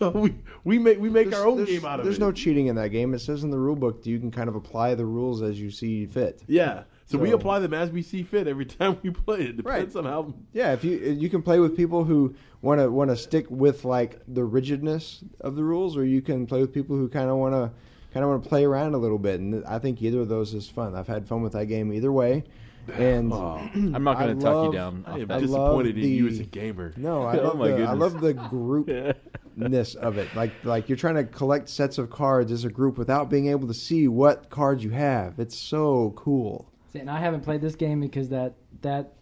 So 0.00 0.10
we 0.14 0.34
we 0.64 0.78
make 0.78 0.98
we 0.98 1.10
make 1.10 1.30
There's- 1.30 1.42
our 1.44 1.48
own 1.48 1.64
game 1.64 1.84
out 1.84 2.00
of 2.00 2.06
There's 2.06 2.16
it. 2.16 2.18
There's 2.20 2.28
no 2.28 2.32
cheating 2.32 2.66
in 2.68 2.76
that 2.76 2.88
game. 2.88 3.12
It 3.14 3.20
says 3.20 3.44
in 3.44 3.50
the 3.50 3.58
rule 3.58 3.76
book 3.76 4.02
that 4.02 4.08
you 4.10 4.18
can 4.18 4.30
kind 4.30 4.48
of 4.48 4.54
apply 4.56 4.94
the 4.94 5.04
rules 5.04 5.42
as 5.42 5.60
you 5.60 5.70
see 5.70 6.06
fit. 6.06 6.42
yeah. 6.48 6.84
So, 7.06 7.18
we 7.18 7.32
apply 7.32 7.58
them 7.58 7.74
as 7.74 7.90
we 7.90 8.02
see 8.02 8.22
fit 8.22 8.46
every 8.46 8.64
time 8.78 8.96
we 9.02 9.10
play. 9.10 9.40
It 9.40 9.56
depends 9.56 9.96
Right. 9.96 10.04
on 10.04 10.08
how. 10.08 10.32
Yeah, 10.52 10.72
if 10.74 10.84
you 10.84 10.92
uh, 11.04 11.08
you 11.10 11.28
can 11.28 11.42
play 11.42 11.58
with 11.58 11.76
people 11.76 12.04
who 12.04 12.36
want 12.62 12.80
to 12.80 12.88
want 12.88 13.10
to 13.10 13.16
stick 13.16 13.46
with 13.50 13.84
like 13.84 14.20
the 14.28 14.44
rigidness 14.44 15.24
of 15.40 15.56
the 15.56 15.64
rules, 15.64 15.96
or 15.96 16.04
you 16.04 16.22
can 16.22 16.46
play 16.46 16.60
with 16.60 16.72
people 16.72 16.96
who 16.96 17.08
kind 17.08 17.28
of 17.28 17.36
want 17.36 17.52
to 17.54 17.72
kind 18.14 18.22
of 18.22 18.30
want 18.30 18.42
to 18.44 18.48
play 18.48 18.64
around 18.64 18.94
a 18.94 18.98
little 18.98 19.18
bit. 19.18 19.40
And 19.40 19.64
I 19.66 19.80
think 19.80 20.00
either 20.02 20.20
of 20.20 20.28
those 20.28 20.54
is 20.54 20.68
fun. 20.68 20.94
I've 20.94 21.08
had 21.08 21.26
fun 21.26 21.42
with 21.42 21.52
that 21.54 21.66
game 21.66 21.92
either 21.92 22.12
way. 22.12 22.44
And 22.92 23.32
Oh, 23.32 23.56
I'm 23.74 24.02
not 24.04 24.18
going 24.18 24.36
to 24.38 24.42
talk 24.44 24.66
you 24.66 24.72
down. 24.78 25.04
I 25.06 25.18
am 25.18 25.28
that. 25.28 25.34
I 25.34 25.36
love 25.38 25.42
disappointed 25.42 25.98
in 25.98 26.04
you 26.10 26.28
as 26.28 26.38
a 26.40 26.44
gamer. 26.44 26.92
no, 26.96 27.22
I 27.22 27.38
Oh 27.40 27.44
love 27.48 27.58
my 27.58 27.68
the 27.70 27.84
I 27.84 27.92
love 27.92 28.20
the 28.20 28.34
groupness 29.54 29.94
of 29.96 30.18
it. 30.18 30.28
Like 30.34 30.52
like 30.64 30.88
you're 30.88 30.96
trying 30.98 31.16
to 31.16 31.24
collect 31.24 31.68
sets 31.68 31.98
of 31.98 32.10
cards 32.10 32.50
as 32.52 32.64
a 32.64 32.70
group 32.70 32.98
without 32.98 33.30
being 33.30 33.48
able 33.48 33.68
to 33.68 33.74
see 33.74 34.08
what 34.08 34.50
cards 34.50 34.82
you 34.82 34.90
have. 34.90 35.38
It's 35.38 35.56
so 35.56 36.12
cool. 36.16 36.70
See, 36.92 36.98
and 36.98 37.10
I 37.10 37.18
haven't 37.20 37.42
played 37.42 37.60
this 37.60 37.76
game 37.76 38.00
because 38.00 38.28
that 38.30 38.54
that 38.82 39.12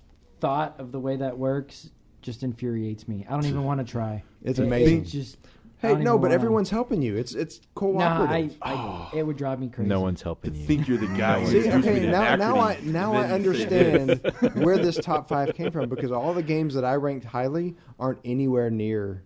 thought 0.40 0.76
of 0.78 0.92
the 0.92 1.00
way 1.00 1.16
that 1.16 1.36
works 1.36 1.90
just 2.22 2.42
infuriates 2.42 3.06
me. 3.06 3.26
I 3.28 3.32
don't 3.32 3.46
even 3.46 3.64
want 3.64 3.78
to 3.80 3.90
try. 3.90 4.22
It's 4.42 4.59
It- 4.59 4.64
amazing. 4.64 5.02
It 5.02 5.04
just 5.06 5.36
I 5.44 5.48
Hey, 5.81 5.95
no, 5.95 6.18
but 6.18 6.33
everyone's 6.33 6.70
helping 6.70 7.03
you. 7.03 7.16
It's 7.16 7.35
it's 7.35 7.61
Nah, 7.81 7.99
I, 8.26 8.49
cooperative. 8.49 8.57
I 8.62 9.09
it 9.14 9.22
would 9.26 9.37
drive 9.37 9.61
me 9.61 9.68
crazy. 9.68 9.89
no 9.89 10.01
one's 10.01 10.22
helping 10.22 10.55
you. 10.55 10.66
think 10.66 10.89
you're 10.89 10.99
the 10.99 11.07
guy. 11.09 11.45
See, 11.45 11.70
okay, 11.70 12.07
now, 12.11 12.35
now 12.37 12.59
I 12.59 12.79
now 12.83 13.14
I 13.14 13.29
then 13.29 13.45
you 13.45 13.55
say 13.55 14.03
understand 14.03 14.55
where 14.64 14.76
this 14.79 14.97
top 14.97 15.29
five 15.29 15.55
came 15.55 15.70
from 15.70 15.89
because 15.89 16.11
all 16.11 16.35
the 16.35 16.43
games 16.43 16.74
that 16.74 16.85
I 16.85 16.95
ranked 16.97 17.24
highly 17.26 17.76
aren't 17.99 18.18
anywhere 18.24 18.70
near 18.70 19.22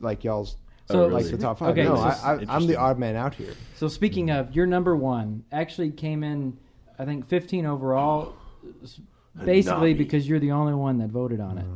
like 0.00 0.22
y'all's 0.22 0.56
So- 0.86 1.06
like 1.06 1.24
really? 1.24 1.30
the 1.36 1.38
top 1.42 1.58
five. 1.58 1.70
Okay, 1.70 1.84
no, 1.84 1.96
so- 1.96 2.02
I, 2.02 2.34
I, 2.34 2.44
I'm 2.48 2.66
the 2.68 2.76
odd 2.76 2.98
man 2.98 3.16
out 3.16 3.34
here. 3.34 3.52
So 3.74 3.88
speaking 3.88 4.30
of, 4.30 4.54
your 4.54 4.66
number 4.66 4.94
one 4.96 5.42
actually 5.50 5.90
came 5.90 6.22
in, 6.22 6.56
I 6.98 7.04
think 7.06 7.28
15 7.28 7.66
overall, 7.66 8.36
s- 8.84 9.00
basically 9.44 9.94
Hanabi. 9.94 9.98
because 9.98 10.28
you're 10.28 10.38
the 10.38 10.52
only 10.52 10.74
one 10.74 10.98
that 10.98 11.08
voted 11.10 11.40
on 11.40 11.58
it. 11.58 11.66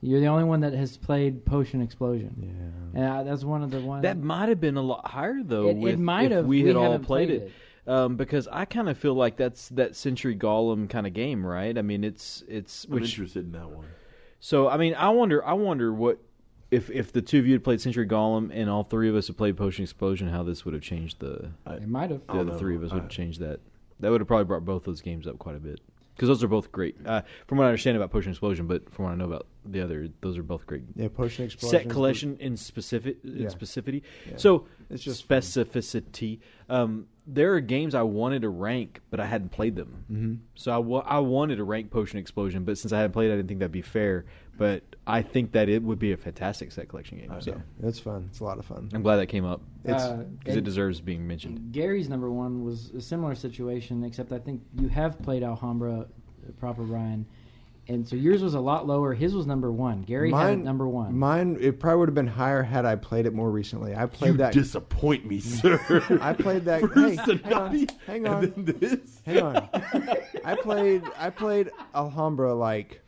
You're 0.00 0.20
the 0.20 0.26
only 0.26 0.44
one 0.44 0.60
that 0.60 0.72
has 0.74 0.96
played 0.96 1.44
Potion 1.44 1.82
Explosion. 1.82 2.36
Yeah. 2.94 3.00
And 3.00 3.12
I, 3.12 3.22
that's 3.24 3.42
one 3.44 3.62
of 3.62 3.70
the 3.70 3.80
ones. 3.80 4.02
That 4.02 4.16
might 4.18 4.48
have 4.48 4.60
been 4.60 4.76
a 4.76 4.82
lot 4.82 5.06
higher 5.08 5.42
though. 5.42 5.68
It- 5.70 5.94
it 5.94 5.98
might 5.98 6.30
have. 6.30 6.46
We 6.46 6.62
We 6.62 6.68
had 6.68 6.76
all 6.76 6.98
played, 6.98 7.06
played 7.06 7.30
it. 7.30 7.52
Um, 7.86 8.16
because 8.16 8.46
I 8.52 8.64
kind 8.66 8.88
of 8.90 8.98
feel 8.98 9.14
like 9.14 9.36
that's 9.38 9.70
that 9.70 9.96
Century 9.96 10.36
Golem 10.36 10.90
kind 10.90 11.06
of 11.06 11.14
game, 11.14 11.44
right? 11.44 11.76
I 11.76 11.82
mean, 11.82 12.04
it's 12.04 12.44
it's 12.46 12.84
I'm 12.90 12.98
interested 12.98 13.46
in 13.46 13.52
that 13.52 13.70
one. 13.70 13.86
So 14.40 14.68
I 14.68 14.76
mean, 14.76 14.94
I 14.94 15.08
wonder, 15.08 15.44
I 15.44 15.54
wonder 15.54 15.92
what 15.92 16.18
if 16.70 16.90
if 16.90 17.12
the 17.12 17.22
two 17.22 17.38
of 17.38 17.46
you 17.46 17.54
had 17.54 17.64
played 17.64 17.80
Century 17.80 18.06
Golem 18.06 18.50
and 18.52 18.68
all 18.68 18.84
three 18.84 19.08
of 19.08 19.16
us 19.16 19.26
had 19.28 19.38
played 19.38 19.56
Potion 19.56 19.84
Explosion, 19.84 20.28
how 20.28 20.42
this 20.42 20.64
would 20.66 20.74
have 20.74 20.82
changed 20.82 21.18
the 21.20 21.50
it 21.66 21.88
might 21.88 22.10
have. 22.10 22.20
I 22.28 22.34
the 22.34 22.40
other 22.40 22.52
know. 22.52 22.58
three 22.58 22.76
of 22.76 22.84
us 22.84 22.92
would 22.92 22.98
I- 23.00 23.02
have 23.04 23.10
changed 23.10 23.40
that. 23.40 23.60
That 24.00 24.10
would 24.12 24.20
have 24.20 24.28
probably 24.28 24.44
brought 24.44 24.64
both 24.66 24.84
those 24.84 25.00
games 25.00 25.26
up 25.26 25.38
quite 25.38 25.56
a 25.56 25.58
bit 25.58 25.80
because 26.18 26.26
those 26.28 26.42
are 26.42 26.48
both 26.48 26.72
great. 26.72 26.96
Uh, 27.06 27.22
from 27.46 27.58
what 27.58 27.64
I 27.64 27.68
understand 27.68 27.96
about 27.96 28.10
Potion 28.10 28.32
Explosion, 28.32 28.66
but 28.66 28.92
from 28.92 29.04
what 29.04 29.12
I 29.12 29.14
know 29.14 29.26
about 29.26 29.46
the 29.64 29.80
other, 29.80 30.08
those 30.20 30.36
are 30.36 30.42
both 30.42 30.66
great. 30.66 30.82
Yeah, 30.96 31.06
Potion 31.06 31.44
Explosion. 31.44 31.78
Set 31.78 31.88
collection 31.88 32.36
in 32.40 32.56
specific 32.56 33.18
in 33.22 33.42
Yeah. 33.42 33.46
specificity. 33.46 34.02
Yeah. 34.28 34.36
So 34.36 34.66
It's 34.90 35.04
just 35.04 35.26
specificity. 35.28 36.40
Um, 36.68 37.06
there 37.26 37.54
are 37.54 37.60
games 37.60 37.94
I 37.94 38.02
wanted 38.02 38.42
to 38.42 38.48
rank, 38.48 39.00
but 39.10 39.20
I 39.20 39.26
hadn't 39.26 39.50
played 39.50 39.76
them. 39.76 40.04
Mm-hmm. 40.10 40.34
So 40.56 40.72
I, 40.72 40.78
wa- 40.78 41.04
I 41.06 41.18
wanted 41.20 41.56
to 41.56 41.64
rank 41.64 41.90
Potion 41.90 42.18
Explosion, 42.18 42.64
but 42.64 42.78
since 42.78 42.92
I 42.92 42.96
hadn't 42.96 43.12
played, 43.12 43.30
I 43.30 43.36
didn't 43.36 43.48
think 43.48 43.60
that'd 43.60 43.70
be 43.70 43.82
fair. 43.82 44.24
But 44.58 44.82
I 45.06 45.22
think 45.22 45.52
that 45.52 45.68
it 45.68 45.82
would 45.82 45.98
be 46.00 46.12
a 46.12 46.16
fantastic 46.16 46.72
set 46.72 46.88
collection 46.88 47.18
game. 47.18 47.32
So 47.40 47.52
Yeah, 47.52 47.88
it's 47.88 47.98
fun. 48.00 48.26
It's 48.30 48.40
a 48.40 48.44
lot 48.44 48.58
of 48.58 48.64
fun. 48.66 48.90
I'm 48.92 49.02
glad 49.02 49.16
that 49.16 49.26
came 49.26 49.44
up 49.44 49.60
It's 49.84 50.02
Uh, 50.02 50.24
because 50.38 50.56
it 50.56 50.64
deserves 50.64 51.00
being 51.00 51.26
mentioned. 51.26 51.72
Gary's 51.72 52.08
number 52.08 52.30
one 52.30 52.64
was 52.64 52.90
a 52.90 53.00
similar 53.00 53.34
situation, 53.36 54.02
except 54.04 54.32
I 54.32 54.38
think 54.40 54.62
you 54.78 54.88
have 54.88 55.18
played 55.22 55.42
Alhambra 55.44 56.00
uh, 56.00 56.04
Proper 56.58 56.82
Brian. 56.82 57.24
And 57.90 58.06
so 58.06 58.16
yours 58.16 58.42
was 58.42 58.52
a 58.52 58.60
lot 58.60 58.86
lower. 58.86 59.14
His 59.14 59.34
was 59.34 59.46
number 59.46 59.72
one. 59.72 60.02
Gary 60.02 60.30
had 60.30 60.50
it 60.54 60.56
number 60.58 60.86
one. 60.86 61.16
Mine, 61.16 61.56
it 61.58 61.80
probably 61.80 62.00
would 62.00 62.08
have 62.10 62.14
been 62.14 62.26
higher 62.26 62.62
had 62.62 62.84
I 62.84 62.96
played 62.96 63.24
it 63.24 63.32
more 63.32 63.50
recently. 63.50 63.94
I 63.96 64.04
played 64.04 64.32
You 64.32 64.36
that. 64.38 64.52
disappoint 64.52 65.24
me, 65.24 65.40
sir. 65.40 65.80
I 66.20 66.34
played 66.34 66.66
that- 66.66 66.82
First 66.82 67.20
hey, 67.20 67.34
the 67.36 67.40
hang 67.44 67.52
on, 67.54 67.72
Navi, 67.72 67.90
hang 68.06 68.26
and 68.26 68.34
on. 68.34 68.40
then 68.42 68.76
this. 68.78 69.22
Hang 69.24 69.40
on. 69.40 69.68
I 70.44 70.54
played 70.56 71.02
I 71.16 71.30
played 71.30 71.70
Alhambra 71.94 72.52
like 72.52 73.00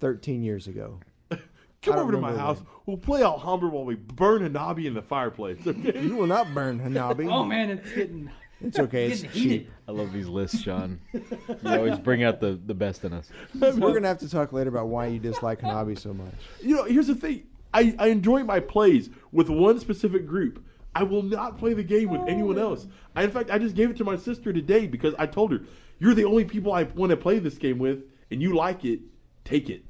13 0.00 0.42
years 0.42 0.66
ago. 0.66 1.00
Come 1.82 1.98
over 1.98 2.12
to 2.12 2.18
my 2.18 2.34
house. 2.34 2.58
when. 2.58 2.66
We'll 2.86 2.96
play 2.96 3.22
Alhambra 3.22 3.68
while 3.68 3.84
we 3.84 3.94
burn 3.94 4.42
Hanabi 4.42 4.86
in 4.86 4.94
the 4.94 5.02
fireplace. 5.02 5.58
Okay? 5.66 6.00
You 6.00 6.16
will 6.16 6.26
not 6.26 6.54
burn 6.54 6.80
Hanabi. 6.80 7.30
oh 7.32 7.44
man, 7.44 7.70
it's 7.70 7.92
getting 7.92 8.30
It's 8.60 8.78
okay. 8.78 9.10
It's 9.10 9.22
getting 9.22 9.42
cheap. 9.42 9.70
I 9.86 9.92
love 9.92 10.12
these 10.12 10.28
lists, 10.28 10.62
Sean. 10.62 10.98
you 11.12 11.22
always 11.64 11.98
bring 11.98 12.24
out 12.24 12.40
the, 12.40 12.58
the 12.64 12.74
best 12.74 13.04
in 13.04 13.12
us. 13.12 13.28
We're 13.54 13.72
gonna 13.74 14.08
have 14.08 14.18
to 14.18 14.30
talk 14.30 14.52
later 14.52 14.70
about 14.70 14.88
why 14.88 15.06
you 15.06 15.18
dislike 15.18 15.60
Hanabi 15.60 15.98
so 15.98 16.14
much. 16.14 16.32
You 16.62 16.76
know, 16.76 16.84
here's 16.84 17.08
the 17.08 17.14
thing. 17.14 17.44
I, 17.74 17.94
I 17.98 18.06
enjoy 18.08 18.44
my 18.44 18.60
plays 18.60 19.10
with 19.32 19.50
one 19.50 19.78
specific 19.78 20.26
group. 20.26 20.64
I 20.94 21.02
will 21.02 21.22
not 21.22 21.58
play 21.58 21.74
the 21.74 21.84
game 21.84 22.08
with 22.08 22.22
anyone 22.26 22.58
else. 22.58 22.86
I, 23.14 23.24
in 23.24 23.30
fact, 23.30 23.50
I 23.50 23.58
just 23.58 23.74
gave 23.74 23.90
it 23.90 23.98
to 23.98 24.04
my 24.04 24.16
sister 24.16 24.50
today 24.50 24.86
because 24.86 25.14
I 25.18 25.26
told 25.26 25.52
her, 25.52 25.60
"You're 25.98 26.14
the 26.14 26.24
only 26.24 26.46
people 26.46 26.72
I 26.72 26.84
want 26.84 27.10
to 27.10 27.16
play 27.18 27.38
this 27.38 27.58
game 27.58 27.78
with, 27.78 28.04
and 28.30 28.40
you 28.40 28.56
like 28.56 28.86
it. 28.86 29.00
Take 29.46 29.70
it. 29.70 29.82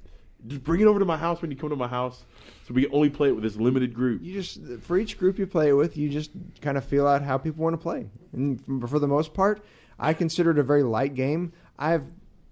Just 0.47 0.63
bring 0.63 0.81
it 0.81 0.87
over 0.87 0.99
to 1.01 1.05
my 1.05 1.17
house 1.17 1.43
when 1.43 1.51
you 1.51 1.57
come 1.57 1.71
to 1.71 1.77
my 1.77 1.89
house, 1.89 2.25
so 2.69 2.75
we 2.75 2.85
can 2.85 2.93
only 2.95 3.11
play 3.11 3.29
it 3.29 3.33
with 3.33 3.43
this 3.43 3.57
limited 3.57 3.93
group." 3.95 4.23
You 4.23 4.33
just 4.35 4.61
for 4.83 4.97
each 4.97 5.19
group 5.19 5.39
you 5.39 5.47
play 5.47 5.71
it 5.71 5.73
with, 5.73 5.97
you 5.97 6.09
just 6.09 6.31
kind 6.61 6.77
of 6.79 6.85
feel 6.85 7.07
out 7.09 7.23
how 7.23 7.37
people 7.39 7.65
want 7.65 7.75
to 7.75 7.79
play. 7.79 8.07
And 8.33 8.63
for 8.89 8.99
the 9.01 9.09
most 9.09 9.35
part, 9.35 9.65
I 9.99 10.13
consider 10.13 10.53
it 10.53 10.59
a 10.59 10.63
very 10.63 10.85
light 10.85 11.15
game. 11.15 11.53
I've 11.79 12.05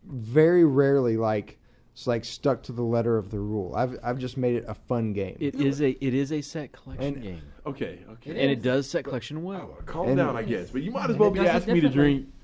very 0.07 0.65
rarely 0.65 1.17
like 1.17 1.59
s- 1.95 2.07
like 2.07 2.25
stuck 2.25 2.63
to 2.65 2.73
the 2.73 2.83
letter 2.83 3.17
of 3.17 3.31
the 3.31 3.39
rule. 3.39 3.75
I've 3.77 3.97
I've 4.03 4.19
just 4.19 4.37
made 4.37 4.57
it 4.57 4.65
a 4.67 4.75
fun 4.75 5.13
game. 5.13 5.37
It 5.39 5.55
is 5.55 5.81
a 5.81 5.91
it 6.05 6.15
is 6.15 6.33
a 6.33 6.41
set 6.41 6.73
collection 6.73 7.15
And- 7.15 7.23
game, 7.23 7.43
Okay, 7.67 8.01
okay. 8.13 8.31
and 8.31 8.51
it 8.51 8.63
does 8.63 8.89
set 8.89 9.05
collection 9.05 9.43
well. 9.45 9.77
Calm 9.87 10.09
And- 10.09 10.17
down, 10.17 10.37
I 10.37 10.43
guess. 10.43 10.71
But 10.71 10.83
you 10.83 10.91
might 10.91 11.11
as 11.11 11.17
well 11.17 11.31
be 11.31 11.41
asking 11.41 11.75
me 11.75 11.81
to 11.81 11.89
differently. 11.89 12.15
drink 12.23 12.35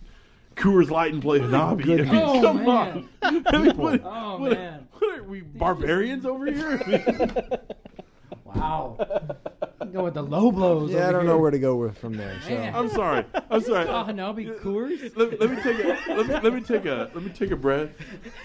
Coors 0.61 0.91
Light 0.91 1.13
and 1.13 1.23
play 1.23 1.41
Hanabi. 1.41 2.07
I 2.07 2.11
mean, 2.13 2.23
Oh, 2.23 2.41
come 2.43 2.57
man. 2.65 2.69
on. 2.69 3.45
I 3.47 3.59
mean, 3.59 3.77
what, 3.77 4.01
Oh, 4.05 4.39
what- 4.39 4.53
man. 4.53 4.87
what 4.99 5.19
are 5.19 5.23
we 5.25 5.41
barbarians 5.41 6.25
over 6.27 6.47
here? 6.47 6.79
Wow. 8.45 8.97
Go 9.93 10.03
with 10.05 10.15
the 10.15 10.23
low 10.25 10.51
blows. 10.51 10.91
yeah, 10.91 10.97
over 10.97 11.07
I 11.09 11.13
don't 11.13 11.21
here. 11.21 11.31
know 11.31 11.39
where 11.39 11.53
to 11.53 11.59
go 11.61 11.77
with 11.77 11.97
from 11.99 12.15
there. 12.15 12.37
So. 12.49 12.53
I'm 12.57 12.89
sorry. 12.89 13.25
I'm 13.49 13.61
sorry. 13.61 13.87
Hanabi 13.87 14.59
Coors. 14.61 15.17
let, 15.17 15.39
let 15.39 15.51
me 15.51 15.63
take 15.63 15.79
a 15.79 16.13
let 16.13 16.27
me, 16.27 16.35
let 16.41 16.55
me 16.55 16.61
take 16.61 16.85
a 16.85 17.11
let 17.15 17.23
me 17.23 17.31
take 17.31 17.53
a 17.53 17.57
breath. 17.57 17.91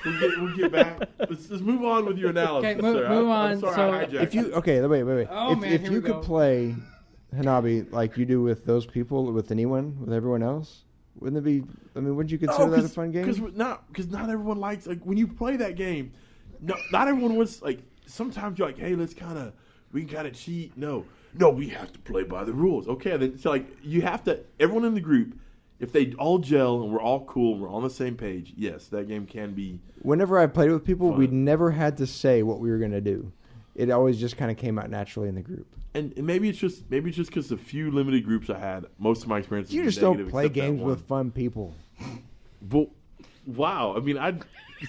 We'll 0.05 0.19
get 0.19 0.39
we'll 0.39 0.55
get 0.55 0.71
back. 0.71 1.09
Let's 1.27 1.47
just 1.47 1.63
move 1.63 1.83
on 1.83 2.05
with 2.05 2.19
your 2.19 2.29
analysis. 2.29 2.69
Okay, 2.69 2.81
move- 2.81 2.97
sir. 2.97 3.09
move 3.09 3.29
I, 3.29 3.45
I'm 3.47 3.51
on. 3.53 3.59
sorry, 3.61 3.75
So- 4.11 4.19
I 4.19 4.21
If 4.21 4.35
you 4.35 4.53
okay, 4.53 4.79
wait, 4.81 5.03
wait, 5.03 5.15
wait. 5.15 5.27
Oh, 5.31 5.53
if 5.53 5.59
man, 5.59 5.71
if 5.71 5.81
you 5.89 6.01
could 6.01 6.11
go. 6.11 6.21
play 6.21 6.75
Hanabi 7.35 7.91
like 7.91 8.15
you 8.15 8.25
do 8.25 8.43
with 8.43 8.63
those 8.63 8.85
people, 8.85 9.31
with 9.33 9.49
anyone, 9.49 9.97
with 10.01 10.13
everyone 10.13 10.43
else, 10.43 10.83
wouldn't 11.19 11.37
it 11.37 11.43
be? 11.43 11.63
I 11.95 11.99
mean, 11.99 12.15
wouldn't 12.15 12.31
you 12.31 12.37
consider 12.37 12.69
that 12.71 12.85
a 12.85 12.89
fun 12.89 13.11
game? 13.11 13.25
Because 13.25 13.39
not 13.55 13.87
because 13.87 14.07
not 14.07 14.29
everyone 14.29 14.59
likes 14.59 14.85
like 14.87 15.01
when 15.03 15.17
you 15.17 15.27
play 15.27 15.55
that 15.57 15.75
game. 15.75 16.11
No, 16.61 16.75
not 16.91 17.07
everyone 17.07 17.35
wants 17.35 17.61
like. 17.61 17.79
Sometimes 18.07 18.59
you're 18.59 18.67
like, 18.67 18.77
hey, 18.77 18.95
let's 18.95 19.15
kind 19.15 19.37
of 19.37 19.53
we 19.91 20.01
can 20.01 20.09
kind 20.09 20.27
of 20.27 20.33
cheat. 20.33 20.77
No, 20.77 21.05
no, 21.33 21.49
we 21.49 21.69
have 21.69 21.91
to 21.93 21.99
play 21.99 22.23
by 22.23 22.43
the 22.43 22.53
rules. 22.53 22.87
Okay, 22.87 23.15
then 23.17 23.37
so 23.37 23.49
like 23.49 23.65
you 23.81 24.01
have 24.01 24.23
to. 24.25 24.39
Everyone 24.59 24.85
in 24.85 24.93
the 24.93 25.01
group, 25.01 25.37
if 25.79 25.91
they 25.91 26.13
all 26.13 26.37
gel 26.37 26.83
and 26.83 26.91
we're 26.91 27.01
all 27.01 27.25
cool 27.25 27.53
and 27.53 27.61
we're 27.61 27.69
on 27.69 27.83
the 27.83 27.89
same 27.89 28.15
page, 28.15 28.53
yes, 28.55 28.87
that 28.87 29.07
game 29.07 29.25
can 29.25 29.53
be. 29.53 29.79
Whenever 30.01 30.37
I 30.37 30.47
played 30.47 30.71
with 30.71 30.85
people, 30.85 31.11
we 31.11 31.25
Fun. 31.27 31.43
never 31.43 31.71
had 31.71 31.97
to 31.97 32.07
say 32.07 32.43
what 32.43 32.59
we 32.59 32.69
were 32.69 32.77
going 32.77 32.91
to 32.91 33.01
do. 33.01 33.31
It 33.75 33.91
always 33.91 34.19
just 34.19 34.37
kind 34.37 34.49
of 34.51 34.57
came 34.57 34.79
out 34.79 34.89
naturally 34.89 35.27
in 35.27 35.35
the 35.35 35.41
group. 35.41 35.67
And, 35.93 36.13
and 36.17 36.25
maybe 36.25 36.47
it's 36.49 36.57
just 36.57 36.89
maybe 36.89 37.09
it's 37.09 37.17
just 37.17 37.29
because 37.29 37.49
the 37.49 37.57
few 37.57 37.91
limited 37.91 38.23
groups 38.25 38.49
I 38.49 38.57
had, 38.57 38.85
most 38.97 39.23
of 39.23 39.29
my 39.29 39.37
experiences. 39.39 39.73
You 39.73 39.81
were 39.83 39.89
just 39.89 39.99
don't 39.99 40.29
play 40.29 40.47
games 40.49 40.81
with 40.81 41.05
fun 41.07 41.31
people. 41.31 41.73
But 42.61 42.89
wow, 43.45 43.93
I 43.95 43.99
mean, 43.99 44.17
I, 44.17 44.33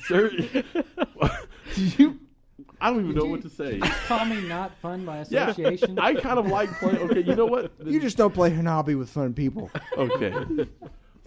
sir, 0.06 0.30
you, 1.76 2.18
I 2.80 2.90
don't 2.90 3.00
even 3.04 3.14
know 3.14 3.24
you- 3.24 3.30
what 3.30 3.42
to 3.42 3.50
say. 3.50 3.78
Call 4.06 4.24
me 4.24 4.40
not 4.42 4.76
fun 4.78 5.04
by 5.04 5.24
Yeah, 5.28 5.50
association. 5.50 5.98
I 5.98 6.14
kind 6.14 6.38
of 6.38 6.46
like 6.46 6.70
playing. 6.78 6.98
Okay, 6.98 7.20
you 7.22 7.34
know 7.34 7.46
what? 7.46 7.72
You 7.84 8.00
just 8.00 8.16
don't 8.16 8.34
play 8.34 8.50
Hanabi 8.50 8.96
with 8.98 9.10
fun 9.10 9.34
people. 9.34 9.70
okay, 9.96 10.32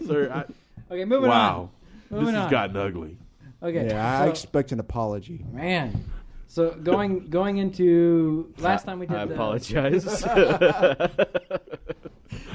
sir. 0.06 0.30
I, 0.32 0.92
okay, 0.92 1.04
moving 1.04 1.28
wow, 1.30 1.60
on. 1.60 1.70
this 2.10 2.20
Moving 2.20 2.34
has 2.34 2.44
on. 2.44 2.50
gotten 2.50 2.76
ugly. 2.76 3.16
Okay. 3.62 3.86
Yeah, 3.88 4.20
I 4.22 4.26
expect 4.28 4.72
an 4.72 4.80
apology. 4.80 5.44
man. 5.52 6.04
So 6.50 6.72
going 6.72 7.28
going 7.28 7.58
into 7.58 8.52
last 8.58 8.84
time 8.84 8.98
we 8.98 9.06
did 9.06 9.16
I 9.16 9.24
the, 9.24 9.34
apologize. 9.34 10.04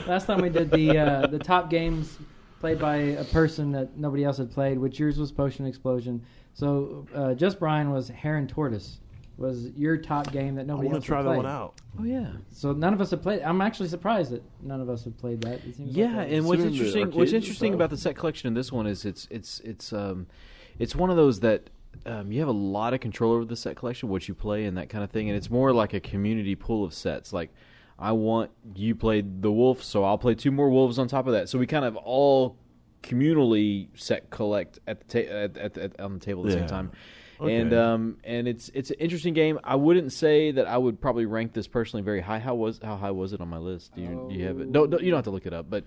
Last 0.05 0.26
time 0.27 0.41
we 0.41 0.49
did 0.49 0.69
the 0.69 0.97
uh, 0.99 1.27
the 1.27 1.39
top 1.39 1.69
games 1.69 2.17
played 2.59 2.77
by 2.77 2.97
a 2.97 3.23
person 3.23 3.72
that 3.72 3.97
nobody 3.97 4.26
else 4.26 4.38
had 4.38 4.51
played, 4.51 4.77
which 4.80 4.99
yours 4.99 5.17
was 5.17 5.31
Potion 5.31 5.65
Explosion. 5.65 6.22
So 6.53 7.07
uh, 7.15 7.35
just 7.35 7.57
Brian 7.57 7.89
was 7.89 8.09
Heron 8.09 8.49
Tortoise 8.49 8.99
was 9.38 9.69
your 9.77 9.95
top 9.95 10.30
game 10.34 10.55
that 10.55 10.63
I 10.63 10.65
nobody 10.65 10.88
want 10.88 10.95
else 10.97 11.05
to 11.05 11.07
try 11.07 11.17
had 11.19 11.26
that 11.26 11.30
played. 11.30 11.38
one 11.38 11.45
out. 11.45 11.76
oh 11.97 12.03
yeah. 12.03 12.34
So 12.51 12.73
none 12.73 12.93
of 12.93 12.99
us 12.99 13.11
have 13.11 13.22
played. 13.22 13.43
I'm 13.43 13.61
actually 13.61 13.88
surprised 13.88 14.31
that 14.31 14.43
none 14.61 14.81
of 14.81 14.89
us 14.89 15.05
have 15.05 15.17
played 15.17 15.39
that. 15.43 15.63
It 15.65 15.77
seems 15.77 15.95
Yeah, 15.95 16.17
like 16.17 16.31
and 16.31 16.45
what's 16.45 16.61
Considering 16.61 16.63
the 16.63 16.67
interesting 16.67 17.11
what's 17.17 17.31
interesting 17.31 17.72
stuff. 17.72 17.76
about 17.76 17.89
the 17.91 17.97
set 17.97 18.17
collection 18.17 18.49
in 18.49 18.55
this 18.55 18.73
one 18.73 18.88
is 18.88 19.05
it's 19.05 19.26
it's 19.31 19.61
it's 19.61 19.93
um 19.93 20.27
it's 20.80 20.97
one 20.97 21.09
of 21.09 21.15
those 21.15 21.39
that 21.39 21.69
um, 22.05 22.31
you 22.31 22.39
have 22.39 22.47
a 22.49 22.53
lot 22.53 22.93
of 22.93 22.99
control 22.99 23.34
over 23.34 23.45
the 23.45 23.55
set 23.55 23.76
collection, 23.76 24.09
what 24.09 24.27
you 24.27 24.34
play 24.35 24.65
and 24.65 24.77
that 24.77 24.89
kind 24.89 25.03
of 25.03 25.11
thing, 25.11 25.30
and 25.30 25.38
it's 25.38 25.49
more 25.49 25.73
like 25.73 25.93
a 25.93 25.99
community 25.99 26.55
pool 26.55 26.84
of 26.84 26.93
sets. 26.93 27.31
Like, 27.34 27.51
I 27.97 28.11
want 28.11 28.51
you 28.76 28.95
played 28.95 29.41
the 29.41 29.51
wolf, 29.51 29.84
so 29.84 30.03
I'll 30.03 30.17
play 30.17 30.35
two 30.35 30.51
more 30.51 30.69
wolves 30.69 30.99
on 30.99 31.07
top 31.07 31.27
of 31.27 31.34
that. 31.34 31.49
So 31.49 31.57
we 31.59 31.65
kind 31.67 31.85
of 31.85 31.95
all 31.95 32.57
communally 33.03 33.88
set 33.95 34.30
collect 34.30 34.80
at 34.88 35.07
the 35.07 35.23
ta- 35.23 35.31
at, 35.31 35.57
at, 35.57 35.77
at, 35.77 35.99
on 35.99 36.13
the 36.15 36.19
table 36.19 36.41
at 36.43 36.47
the 36.49 36.53
Yeah. 36.55 36.59
same 36.61 36.67
time. 36.69 36.91
Okay. 37.39 37.53
And 37.57 37.73
um 37.73 38.17
and 38.23 38.47
it's 38.47 38.69
it's 38.73 38.91
an 38.91 38.95
interesting 38.99 39.34
game. 39.34 39.59
I 39.63 39.76
wouldn't 39.76 40.13
say 40.13 40.51
that 40.51 40.67
I 40.67 40.77
would 40.77 41.01
probably 41.01 41.26
rank 41.26 41.51
this 41.53 41.67
personally 41.67 42.01
very 42.01 42.22
high. 42.22 42.39
How 42.39 42.55
was 42.55 42.80
how 42.81 42.95
high 42.95 43.11
was 43.11 43.34
it 43.34 43.41
on 43.41 43.49
my 43.49 43.57
list? 43.57 43.93
Do 43.93 44.01
you 44.01 44.27
do 44.30 44.35
you 44.35 44.45
have 44.47 44.59
it? 44.61 44.69
No, 44.69 44.85
no, 44.85 44.99
you 44.99 45.11
don't 45.11 45.17
have 45.17 45.26
to 45.26 45.31
look 45.31 45.45
it 45.45 45.53
up. 45.53 45.69
But 45.69 45.84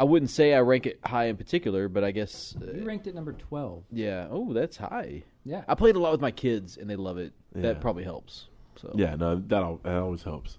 I 0.00 0.04
wouldn't 0.04 0.30
say 0.30 0.54
I 0.54 0.60
rank 0.60 0.86
it 0.86 0.98
high 1.04 1.26
in 1.26 1.36
particular. 1.36 1.88
But 1.88 2.02
I 2.04 2.10
guess 2.10 2.56
uh, 2.60 2.72
you 2.72 2.84
ranked 2.84 3.06
it 3.06 3.14
number 3.14 3.34
twelve. 3.34 3.84
yeah. 3.92 4.26
Oh, 4.30 4.52
that's 4.52 4.76
high. 4.78 5.22
Yeah. 5.44 5.62
I 5.68 5.74
played 5.74 5.94
a 5.96 5.98
lot 6.00 6.12
with 6.12 6.20
my 6.20 6.30
kids 6.30 6.76
and 6.78 6.88
they 6.90 6.96
love 6.96 7.18
it. 7.18 7.32
Yeah. 7.54 7.62
That 7.62 7.80
probably 7.80 8.04
helps. 8.04 8.46
So 8.76 8.92
Yeah, 8.94 9.14
no, 9.14 9.36
that 9.36 9.62
al- 9.62 9.80
that 9.84 9.94
always 9.94 10.22
helps. 10.22 10.58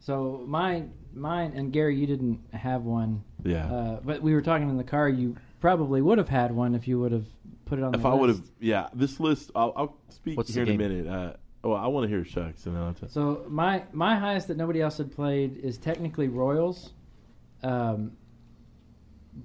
So 0.00 0.42
mine, 0.46 0.92
mine, 1.14 1.52
and 1.54 1.72
Gary, 1.72 1.96
you 1.96 2.06
didn't 2.08 2.40
have 2.52 2.82
one. 2.82 3.22
Yeah. 3.44 3.66
Uh, 3.72 4.00
but 4.04 4.20
we 4.20 4.34
were 4.34 4.42
talking 4.42 4.68
in 4.68 4.76
the 4.76 4.82
car. 4.84 5.08
You 5.08 5.36
probably 5.60 6.02
would 6.02 6.18
have 6.18 6.28
had 6.28 6.50
one 6.52 6.74
if 6.74 6.88
you 6.88 6.98
would 7.00 7.12
have 7.12 7.26
put 7.66 7.78
it 7.78 7.84
on. 7.84 7.92
The 7.92 7.98
If 7.98 8.02
the 8.02 8.08
I 8.10 8.14
would 8.14 8.30
list. 8.30 8.40
have, 8.40 8.48
yeah, 8.60 8.88
this 8.94 9.20
list, 9.20 9.52
I'll, 9.54 9.72
I'll 9.76 9.96
speak 10.08 10.36
What's 10.36 10.48
the 10.48 10.54
here 10.54 10.62
in 10.64 10.68
a 10.70 10.72
game? 10.72 11.04
minute. 11.04 11.06
Uh, 11.06 11.32
oh, 11.62 11.72
I 11.72 11.86
want 11.86 12.02
to 12.04 12.08
hear 12.08 12.24
Chuck's, 12.24 12.66
and 12.66 12.74
then 12.74 12.82
I'll 12.82 12.94
tell. 12.94 13.08
So 13.08 13.44
my 13.48 13.84
my 13.92 14.16
highest 14.16 14.48
that 14.48 14.56
nobody 14.56 14.80
else 14.82 14.98
had 14.98 15.12
played 15.12 15.58
is 15.58 15.78
technically 15.78 16.26
Royals, 16.26 16.90
um, 17.62 18.12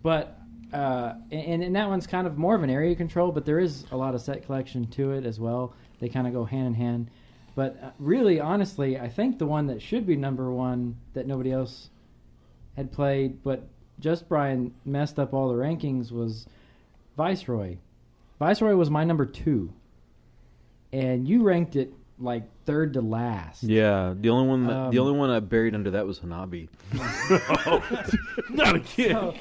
but 0.04 0.40
uh, 0.74 1.14
and 1.32 1.64
and 1.64 1.76
that 1.76 1.88
one's 1.88 2.08
kind 2.08 2.28
of 2.28 2.38
more 2.38 2.56
of 2.56 2.64
an 2.64 2.70
area 2.70 2.96
control, 2.96 3.32
but 3.32 3.46
there 3.46 3.60
is 3.60 3.86
a 3.92 3.98
lot 3.98 4.14
of 4.16 4.22
set 4.22 4.46
collection 4.46 4.86
to 4.92 5.12
it 5.12 5.26
as 5.26 5.40
well. 5.40 5.74
They 6.00 6.10
kind 6.10 6.28
of 6.28 6.34
go 6.34 6.44
hand 6.46 6.68
in 6.68 6.74
hand. 6.74 7.10
But 7.56 7.78
uh, 7.82 7.90
really, 7.98 8.40
honestly, 8.40 9.00
I 9.00 9.10
think 9.10 9.40
the 9.40 9.48
one 9.48 9.68
that 9.68 9.82
should 9.82 10.06
be 10.06 10.16
number 10.16 10.52
one 10.52 10.96
that 11.14 11.26
nobody 11.26 11.52
else 11.52 11.90
had 12.76 12.92
played, 12.92 13.42
but 13.44 13.68
just 14.00 14.30
Brian 14.30 14.74
messed 14.86 15.18
up 15.18 15.34
all 15.34 15.48
the 15.48 15.56
rankings 15.56 16.12
was 16.12 16.46
Viceroy. 17.16 17.78
Viceroy 18.38 18.76
was 18.76 18.92
my 18.92 19.04
number 19.04 19.26
two, 19.26 19.74
and 20.94 21.28
you 21.28 21.42
ranked 21.42 21.76
it 21.76 21.92
like 22.20 22.44
third 22.66 22.94
to 22.94 23.02
last. 23.02 23.64
Yeah, 23.64 24.14
the 24.20 24.30
only 24.30 24.48
one 24.48 24.68
that, 24.68 24.92
the 24.92 25.00
Um, 25.00 25.08
only 25.08 25.18
one 25.20 25.30
I 25.32 25.40
buried 25.40 25.74
under 25.74 25.92
that 25.92 26.06
was 26.06 26.20
Hanabi. 26.20 26.68
Not 28.50 28.76
again. 28.76 29.12
So- 29.12 29.34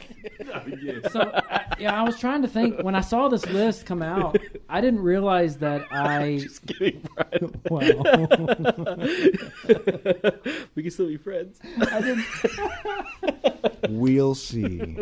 Not 0.44 0.66
again. 0.66 1.02
So 1.10 1.20
I, 1.50 1.64
yeah, 1.78 1.98
I 1.98 2.02
was 2.02 2.18
trying 2.18 2.42
to 2.42 2.48
think 2.48 2.80
when 2.82 2.94
I 2.94 3.00
saw 3.00 3.28
this 3.28 3.46
list 3.46 3.86
come 3.86 4.02
out. 4.02 4.38
I 4.68 4.80
didn't 4.80 5.00
realize 5.00 5.56
that 5.58 5.86
I. 5.90 6.38
Just 6.42 6.66
kidding, 6.66 7.02
Brian. 7.14 7.52
Well, 7.70 7.82
we 10.74 10.82
can 10.82 10.90
still 10.90 11.08
be 11.08 11.16
friends. 11.16 11.58
I 11.90 12.00
didn't. 12.00 12.24
We'll 13.90 14.34
see. 14.34 14.96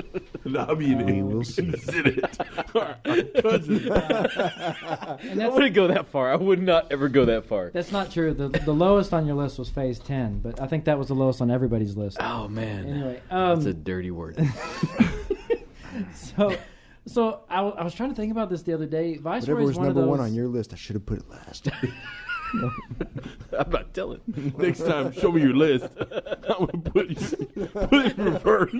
Nobby 0.44 0.92
and 0.92 1.06
We 1.06 1.22
will 1.22 1.44
see. 1.44 1.70
Did 1.70 2.18
it. 2.18 2.38
Our, 2.74 2.96
our 3.06 3.22
cousins. 3.40 3.88
I 3.90 5.48
wouldn't 5.48 5.74
go 5.74 5.86
that 5.88 6.06
far. 6.08 6.30
I 6.32 6.36
would 6.36 6.60
not 6.60 6.90
ever 6.92 7.08
go 7.08 7.24
that 7.24 7.46
far. 7.46 7.70
that's 7.70 7.92
not 7.92 8.10
true. 8.10 8.34
The 8.34 8.48
the 8.48 8.74
lowest 8.74 9.14
on 9.14 9.26
your 9.26 9.36
list 9.36 9.58
was 9.58 9.70
Phase 9.70 9.98
Ten, 10.00 10.38
but 10.40 10.60
I 10.60 10.66
think 10.66 10.84
that 10.84 10.98
was 10.98 11.08
the 11.08 11.14
lowest 11.14 11.40
on 11.40 11.50
everybody's 11.50 11.96
list. 11.96 12.18
Oh 12.20 12.48
man, 12.48 12.86
Anyway, 12.88 13.22
that's 13.30 13.64
a 13.66 13.70
um, 13.70 13.82
dirty 13.82 14.10
word. 14.10 14.36
so 16.14 16.56
so 17.06 17.40
I, 17.50 17.60
was 17.60 17.94
trying 17.94 18.10
to 18.10 18.14
think 18.14 18.32
about 18.32 18.48
this 18.48 18.62
the 18.62 18.72
other 18.72 18.86
day. 18.86 19.18
Viceroy 19.18 19.54
Whatever 19.54 19.60
is 19.60 19.66
was 19.66 19.76
one 19.76 19.86
number 19.86 20.00
of 20.00 20.06
those, 20.06 20.10
one 20.10 20.20
on 20.20 20.34
your 20.34 20.48
list, 20.48 20.72
I 20.72 20.76
should 20.76 20.94
have 20.94 21.04
put 21.04 21.18
it 21.18 21.28
last. 21.28 21.68
I'm 23.58 23.70
not 23.70 23.92
telling. 23.92 24.20
Next 24.56 24.80
time, 24.80 25.12
show 25.12 25.32
me 25.32 25.42
your 25.42 25.54
list. 25.54 25.86
I'm 26.48 26.66
gonna 26.66 26.78
put 26.78 27.10
you, 27.10 27.66
put 27.66 28.06
it 28.06 28.18
in 28.18 28.24
reverse. 28.24 28.74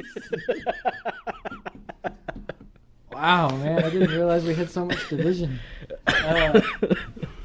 Wow, 3.12 3.50
man, 3.56 3.84
I 3.84 3.90
didn't 3.90 4.10
realize 4.10 4.44
we 4.44 4.54
had 4.54 4.70
so 4.70 4.86
much 4.86 5.08
division. 5.08 5.58
Uh, 6.06 6.60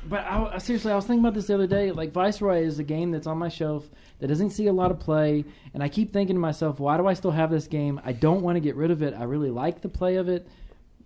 but 0.09 0.19
I, 0.25 0.53
I- 0.55 0.57
seriously, 0.57 0.91
I 0.91 0.95
was 0.95 1.05
thinking 1.05 1.23
about 1.23 1.33
this 1.35 1.47
the 1.47 1.53
other 1.55 1.67
day. 1.67 1.91
Like 1.91 2.11
Viceroy 2.11 2.63
is 2.63 2.79
a 2.79 2.83
game 2.83 3.11
that's 3.11 3.27
on 3.27 3.37
my 3.37 3.49
shelf 3.49 3.87
that 4.19 4.27
doesn't 4.27 4.49
see 4.51 4.67
a 4.67 4.73
lot 4.73 4.91
of 4.91 4.99
play, 4.99 5.45
and 5.73 5.81
I 5.83 5.87
keep 5.89 6.11
thinking 6.11 6.35
to 6.35 6.39
myself, 6.39 6.79
why 6.79 6.97
do 6.97 7.07
I 7.07 7.13
still 7.13 7.31
have 7.31 7.51
this 7.51 7.67
game? 7.67 8.01
I 8.03 8.11
don't 8.11 8.41
want 8.41 8.55
to 8.55 8.59
get 8.59 8.75
rid 8.75 8.91
of 8.91 9.01
it. 9.01 9.13
I 9.17 9.23
really 9.23 9.49
like 9.51 9.81
the 9.81 9.89
play 9.89 10.15
of 10.15 10.27
it, 10.27 10.47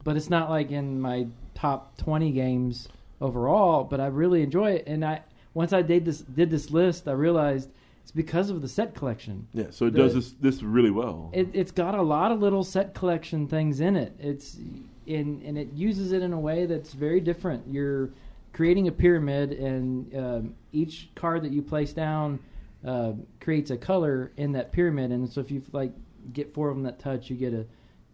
but 0.03 0.15
it's 0.17 0.29
not 0.29 0.49
like 0.49 0.71
in 0.71 0.99
my 1.01 1.27
top 1.53 1.97
twenty 1.97 2.31
games 2.31 2.87
overall. 3.21 3.83
But 3.83 3.99
I 3.99 4.07
really 4.07 4.41
enjoy 4.41 4.71
it, 4.71 4.85
and 4.87 5.03
I 5.05 5.21
once 5.53 5.73
I 5.73 5.81
did 5.81 6.05
this 6.05 6.19
did 6.21 6.49
this 6.49 6.71
list, 6.71 7.07
I 7.07 7.11
realized 7.11 7.69
it's 8.01 8.11
because 8.11 8.49
of 8.49 8.61
the 8.61 8.67
set 8.67 8.95
collection. 8.95 9.47
Yeah, 9.53 9.67
so 9.69 9.85
it 9.87 9.93
The- 9.93 9.99
does 9.99 10.13
this 10.15 10.31
this 10.41 10.63
really 10.63 10.91
well. 10.91 11.29
It, 11.33 11.49
it's 11.53 11.71
got 11.71 11.95
a 11.95 12.01
lot 12.01 12.31
of 12.31 12.39
little 12.41 12.63
set 12.63 12.93
collection 12.93 13.47
things 13.47 13.79
in 13.79 13.95
it. 13.95 14.13
It's 14.19 14.57
in 15.05 15.41
and 15.45 15.57
it 15.57 15.71
uses 15.73 16.11
it 16.13 16.21
in 16.21 16.33
a 16.33 16.39
way 16.39 16.65
that's 16.65 16.93
very 16.93 17.19
different. 17.19 17.63
You're 17.69 18.09
creating 18.53 18.87
a 18.87 18.91
pyramid, 18.91 19.51
and 19.53 20.15
um, 20.15 20.55
each 20.71 21.09
card 21.15 21.43
that 21.43 21.51
you 21.51 21.61
place 21.61 21.91
down 21.93 22.39
uh, 22.85 23.13
creates 23.41 23.71
a 23.71 23.77
color 23.77 24.31
in 24.37 24.51
that 24.53 24.71
pyramid. 24.71 25.11
And 25.11 25.27
so 25.29 25.41
if 25.41 25.51
you 25.51 25.61
like 25.71 25.91
get 26.31 26.53
four 26.53 26.69
of 26.69 26.75
them 26.75 26.83
that 26.83 26.99
touch, 26.99 27.29
you 27.29 27.35
get 27.35 27.53
a 27.53 27.65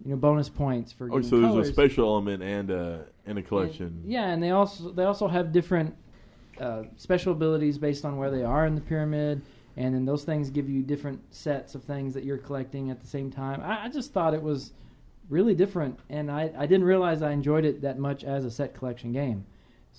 you 0.03 0.11
know 0.11 0.15
bonus 0.15 0.49
points 0.49 0.91
for. 0.91 1.09
Oh, 1.11 1.21
so 1.21 1.39
there's 1.39 1.51
colors. 1.51 1.69
a 1.69 1.73
special 1.73 2.07
element 2.07 2.41
and 2.41 2.71
a 2.71 3.05
and 3.25 3.37
a 3.37 3.41
And- 3.41 3.47
collection. 3.47 4.01
yeah, 4.05 4.29
and 4.29 4.41
they 4.41 4.51
also 4.51 4.91
they 4.91 5.03
also 5.03 5.27
have 5.27 5.51
different 5.51 5.93
uh, 6.59 6.83
special 6.95 7.33
abilities 7.33 7.77
based 7.77 8.05
on 8.05 8.17
where 8.17 8.31
they 8.31 8.43
are 8.43 8.65
in 8.65 8.75
the 8.75 8.81
pyramid, 8.81 9.41
and 9.77 9.93
then 9.93 10.05
those 10.05 10.23
things 10.23 10.49
give 10.49 10.69
you 10.69 10.81
different 10.83 11.21
sets 11.33 11.75
of 11.75 11.83
things 11.83 12.13
that 12.13 12.23
you're 12.23 12.37
collecting 12.37 12.89
at 12.91 12.99
the 13.01 13.07
same 13.07 13.29
time. 13.31 13.61
I, 13.61 13.85
I 13.85 13.89
just 13.89 14.13
thought 14.13 14.33
it 14.33 14.41
was 14.41 14.71
really 15.29 15.53
different, 15.53 15.99
and 16.09 16.31
I, 16.31 16.51
I 16.57 16.65
didn't 16.65 16.85
realize 16.85 17.21
I 17.21 17.31
enjoyed 17.31 17.63
it 17.63 17.81
that 17.81 17.99
much 17.99 18.23
as 18.23 18.45
a 18.45 18.51
set 18.51 18.73
collection 18.73 19.11
game. 19.11 19.45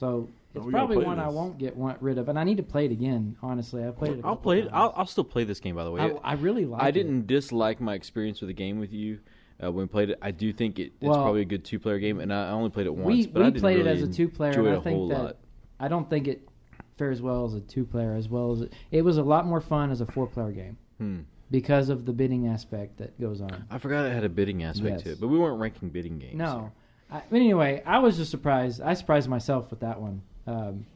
So 0.00 0.28
it's 0.54 0.64
Oh, 0.66 0.70
probably 0.70 0.96
play 0.96 1.04
one 1.04 1.18
I 1.20 1.28
won't 1.28 1.58
get 1.58 1.76
one, 1.76 1.96
rid 2.00 2.16
of, 2.16 2.28
and 2.30 2.38
I 2.38 2.44
need 2.44 2.56
to 2.56 2.62
play 2.62 2.86
it 2.86 2.90
again. 2.90 3.36
Honestly, 3.42 3.86
I 3.86 3.90
played 3.90 4.12
it. 4.12 4.20
a 4.20 4.26
I'll 4.26 4.34
couple 4.34 4.42
play 4.42 4.60
it. 4.60 4.68
I'll, 4.72 4.92
I'll 4.96 5.06
still 5.06 5.24
play 5.24 5.44
this 5.44 5.60
game. 5.60 5.76
By 5.76 5.84
the 5.84 5.90
way, 5.90 6.00
I, 6.00 6.08
I 6.24 6.32
really 6.34 6.64
like. 6.64 6.82
I 6.82 6.90
didn't 6.90 7.26
dislike 7.26 7.80
my 7.80 7.94
experience 7.94 8.40
with 8.40 8.48
the 8.48 8.54
game 8.54 8.78
with 8.80 8.92
you 8.92 9.18
uh, 9.62 9.70
when 9.70 9.84
we 9.84 9.88
played 9.88 10.10
it. 10.10 10.18
I 10.22 10.30
do 10.30 10.52
think 10.54 10.78
it, 10.78 10.84
it's 10.84 10.94
Well, 11.02 11.20
probably 11.22 11.42
a 11.42 11.44
good 11.44 11.64
two-player 11.66 11.98
game, 11.98 12.18
and 12.18 12.32
I 12.32 12.50
only 12.50 12.70
played 12.70 12.86
it 12.86 12.94
once. 12.94 13.06
we 13.06 13.26
but 13.26 13.42
I 13.42 13.44
we 13.44 13.50
didn't 13.52 13.60
played 13.60 13.76
really 13.76 13.90
it 13.90 13.92
as 13.92 14.02
a 14.02 14.12
two 14.12 14.28
player, 14.28 14.50
enjoy 14.52 14.60
and 14.66 14.68
it 14.68 14.76
I 14.76 14.80
a 14.80 14.82
think 14.82 14.96
whole 14.96 15.08
that 15.08 15.22
lot. 15.22 15.36
I 15.78 15.88
don't 15.88 16.08
think 16.08 16.26
it 16.28 16.48
fares 16.96 17.20
well 17.22 17.44
as 17.44 17.54
a 17.54 17.60
two 17.60 17.84
player 17.84 18.14
as 18.14 18.28
well 18.28 18.52
as 18.52 18.62
it, 18.62 18.72
it 18.90 19.02
was 19.02 19.18
a 19.18 19.22
lot 19.22 19.46
more 19.46 19.60
fun 19.60 19.90
as 19.90 20.00
a 20.00 20.06
four 20.06 20.26
player 20.26 20.50
game 20.52 20.76
Hmm. 20.98 21.20
because 21.50 21.90
of 21.90 22.06
the 22.06 22.12
bidding 22.12 22.46
aspect 22.48 22.96
that 22.98 23.18
goes 23.20 23.40
on. 23.40 23.64
I 23.70 23.78
forgot 23.78 24.06
it 24.06 24.12
had 24.14 24.24
a 24.24 24.28
bidding 24.30 24.62
aspect 24.64 25.04
to 25.04 25.12
it, 25.12 25.20
but 25.20 25.28
we 25.28 25.38
weren't 25.38 25.60
ranking 25.60 25.90
bidding 25.90 26.18
games. 26.18 26.34
No, 26.36 26.72
I, 27.12 27.22
but 27.30 27.36
anyway, 27.36 27.82
I 27.84 27.98
was 27.98 28.16
just 28.16 28.30
surprised. 28.30 28.80
I 28.80 28.94
surprised 28.94 29.28
myself 29.28 29.70
with 29.70 29.80
that 29.80 30.00
one. 30.00 30.22
Um, 30.46 30.86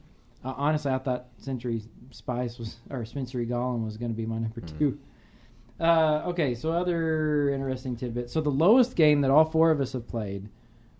uh, 0.43 0.53
honestly, 0.57 0.91
I 0.91 0.97
thought 0.99 1.25
Century 1.37 1.81
Spice 2.11 2.57
was 2.57 2.77
or 2.89 3.03
Century 3.05 3.45
Golem 3.45 3.83
was 3.83 3.97
going 3.97 4.11
to 4.11 4.17
be 4.17 4.25
my 4.25 4.37
number 4.37 4.61
Hmm. 4.61 4.77
two. 4.77 4.99
Uh, 5.79 6.21
okay, 6.27 6.55
so 6.55 6.71
other 6.71 7.49
interesting 7.49 7.97
tidbit. 7.97 8.29
So 8.29 8.39
the 8.39 8.49
lowest 8.51 8.95
game 8.95 9.21
that 9.21 9.31
all 9.31 9.43
four 9.43 9.71
of 9.71 9.81
us 9.81 9.91
have 9.93 10.07
played, 10.07 10.47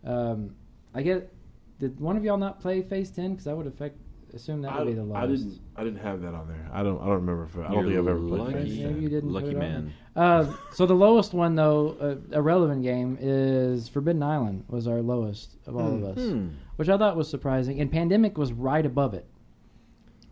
um, 0.04 0.54
I 0.94 1.02
get. 1.02 1.32
Did 1.80 2.00
one 2.00 2.16
of 2.18 2.24
y'all 2.24 2.38
not 2.38 2.60
play 2.62 2.82
Phase 2.82 3.12
Ten? 3.12 3.32
Because 3.32 3.46
that 3.46 3.56
would 3.56 3.68
affect 3.68 3.98
assume 4.36 4.62
that 4.64 4.78
would 4.78 4.88
be 4.88 4.94
the 4.94 5.04
lowest. 5.04 5.24
I 5.24 5.28
didn't. 5.28 5.60
I 5.78 5.84
didn't 5.84 6.00
have 6.00 6.22
that 6.22 6.34
on 6.34 6.48
there. 6.48 6.70
I 6.72 6.84
don't. 6.84 7.02
I 7.02 7.06
don't 7.06 7.16
remember. 7.26 7.46
If, 7.46 7.58
I 7.58 7.74
don't 7.74 7.74
You're 7.74 7.84
think 7.84 8.00
I've 8.00 8.08
ever 8.08 8.20
played. 8.20 8.40
lucky. 8.42 8.54
Phase 8.54 8.78
Yeah, 8.78 8.88
you 8.90 9.10
didn't 9.10 9.32
Lucky 9.34 9.46
put 9.48 9.54
it 9.54 9.56
on 9.56 9.60
man. 9.62 9.94
Uh, 10.16 10.54
so 10.74 10.86
the 10.86 10.94
lowest 10.94 11.34
one, 11.34 11.56
though, 11.56 11.98
uh, 12.32 12.38
a 12.38 12.42
relevant 12.42 12.84
game 12.84 13.18
is 13.20 13.88
Forbidden 13.90 14.24
Island 14.24 14.64
was 14.68 14.88
our 14.88 15.02
lowest 15.02 15.56
of 15.66 15.76
all 15.76 15.94
of 15.96 16.04
us, 16.04 16.18
Hmm. 16.18 16.48
which 16.76 16.90
I 16.90 16.98
thought 16.98 17.16
was 17.18 17.30
surprising. 17.30 17.80
And 17.82 17.92
Pandemic 17.92 18.38
was 18.38 18.54
right 18.54 18.86
above 18.86 19.14
it. 19.14 19.26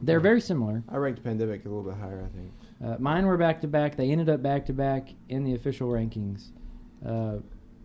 They're 0.02 0.20
very 0.20 0.42
similar. 0.42 0.84
I 0.90 0.98
ranked 0.98 1.24
Pandemic 1.24 1.66
a 1.66 1.70
little 1.70 1.84
bit 1.84 1.94
higher, 2.00 2.28
I 2.30 2.36
think. 2.38 2.52
Uh, 2.84 2.98
mine 3.00 3.26
were 3.26 3.38
back 3.38 3.62
to 3.62 3.68
back. 3.68 3.96
They 3.96 4.10
ended 4.12 4.30
up 4.30 4.42
back 4.44 4.66
to 4.66 4.74
back 4.74 5.10
in 5.30 5.44
the 5.46 5.54
official 5.56 5.88
rankings, 5.90 6.50
uh, 7.06 7.38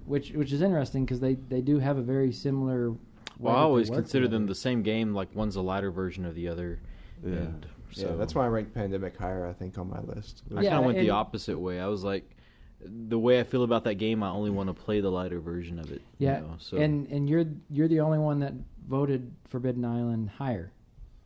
which 0.07 0.33
which 0.33 0.53
is 0.53 0.63
interesting 0.63 1.05
because 1.05 1.21
they, 1.21 1.35
they 1.35 1.61
do 1.61 1.79
have 1.79 1.97
a 1.99 2.03
very 2.03 2.33
similar. 2.33 2.95
Way 3.39 3.47
Well, 3.53 3.57
I 3.57 3.61
always 3.61 3.91
work 3.91 3.99
consider 4.01 4.29
them 4.29 4.47
the 4.47 4.55
same 4.55 4.83
game. 4.83 5.15
Like 5.15 5.35
one's 5.35 5.57
a 5.57 5.63
lighter 5.63 5.91
version 5.91 6.25
of 6.25 6.35
the 6.35 6.49
other. 6.49 6.81
Yeah. 7.25 7.33
And 7.33 7.67
so 7.93 8.11
yeah, 8.11 8.17
that's 8.17 8.35
why 8.35 8.45
I 8.45 8.49
ranked 8.49 8.75
Pandemic 8.75 9.17
higher, 9.17 9.47
I 9.47 9.53
think, 9.53 9.79
on 9.79 9.89
my 9.89 10.01
list. 10.01 10.43
I 10.57 10.61
Yeah, 10.63 10.71
kind 10.71 10.81
of 10.81 10.87
went 10.87 10.99
the 10.99 11.11
opposite 11.11 11.59
way. 11.59 11.81
I 11.81 11.87
was 11.87 12.05
like, 12.05 12.29
the 12.81 13.19
way 13.19 13.41
I 13.41 13.43
feel 13.43 13.65
about 13.65 13.85
that 13.85 13.95
game, 13.95 14.23
I 14.23 14.31
only 14.31 14.51
want 14.51 14.69
to 14.69 14.75
play 14.75 15.01
the 15.01 15.11
lighter 15.11 15.41
version 15.41 15.79
of 15.81 15.91
it. 15.91 16.01
you 16.19 16.29
Yeah, 16.29 16.41
know, 16.41 16.55
so 16.59 16.77
and 16.77 17.07
and 17.09 17.29
you're 17.29 17.45
you're 17.71 17.89
the 17.89 18.01
only 18.01 18.19
one 18.19 18.39
that 18.41 18.53
voted 18.87 19.33
Forbidden 19.49 19.85
Island 19.85 20.31
higher. 20.31 20.71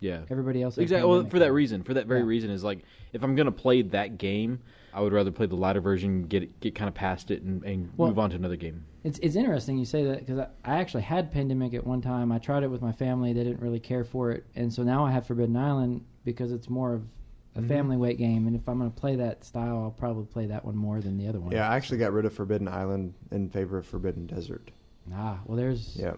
yeah. 0.01 0.20
Everybody 0.30 0.62
else. 0.62 0.78
Exactly. 0.78 1.06
Well, 1.09 1.18
Pandemic 1.18 1.30
for 1.32 1.39
that 1.40 1.52
reason, 1.52 1.82
for 1.82 1.94
that 1.94 2.06
very 2.06 2.20
Yeah. 2.20 2.26
reason, 2.26 2.51
is 2.51 2.64
like 2.64 2.84
if 3.12 3.22
I'm 3.22 3.34
gonna 3.34 3.52
play 3.52 3.82
that 3.82 4.16
game, 4.18 4.60
I 4.94 5.01
would 5.02 5.12
rather 5.12 5.30
play 5.30 5.47
the 5.47 5.56
lighter 5.56 5.80
version, 5.82 6.22
get 6.22 6.43
it, 6.43 6.59
get 6.60 6.74
kind 6.74 6.89
of 6.89 6.94
past 6.94 7.30
it, 7.30 7.43
and, 7.43 7.62
and 7.64 7.90
Well- 7.98 8.09
move 8.09 8.18
on 8.18 8.30
to 8.30 8.36
another 8.36 8.56
game. 8.56 8.84
It's 9.05 9.19
it's 9.19 9.35
interesting 9.37 9.79
you 9.79 9.85
say 9.85 10.05
that 10.05 10.20
because 10.20 10.39
I, 10.39 10.47
I 10.65 10.77
actually 10.81 11.03
had 11.03 11.33
Pandemic 11.33 11.74
at 11.74 11.85
one 11.87 12.01
time. 12.01 12.31
I 12.31 12.39
tried 12.39 12.62
it 12.62 12.69
with 12.70 12.83
my 12.83 12.93
family; 12.93 13.33
they 13.33 13.43
didn't 13.45 13.61
really 13.61 13.81
care 13.81 14.05
for 14.05 14.31
it, 14.31 14.45
and 14.55 14.73
so 14.73 14.83
now 14.83 15.05
I 15.05 15.11
have 15.11 15.27
Forbidden 15.27 15.57
Island 15.57 16.05
because 16.24 16.53
it's 16.53 16.69
more 16.70 16.95
of 16.95 17.03
a 17.57 17.61
Mhm. 17.61 17.69
family 17.69 17.97
weight 17.97 18.16
game. 18.16 18.47
And 18.47 18.55
if 18.57 18.66
I'm 18.69 18.79
going 18.79 18.91
to 18.91 18.97
play 19.01 19.16
that 19.16 19.45
style, 19.45 19.83
I'll 19.83 19.91
probably 19.91 20.24
play 20.24 20.47
that 20.47 20.65
one 20.65 20.77
more 20.77 21.01
than 21.01 21.19
the 21.19 21.27
other 21.27 21.41
one. 21.41 21.51
Yeah, 21.53 21.69
I 21.69 21.77
actually 21.77 21.99
got 21.99 22.12
rid 22.12 22.24
of 22.24 22.33
Forbidden 22.33 22.69
Island 22.69 23.12
in 23.33 23.49
favor 23.51 23.77
of 23.77 23.85
Forbidden 23.87 24.27
Desert. 24.27 24.70
Ah, 25.12 25.41
well, 25.47 25.57
there's 25.57 25.97
Yeah. 25.97 26.15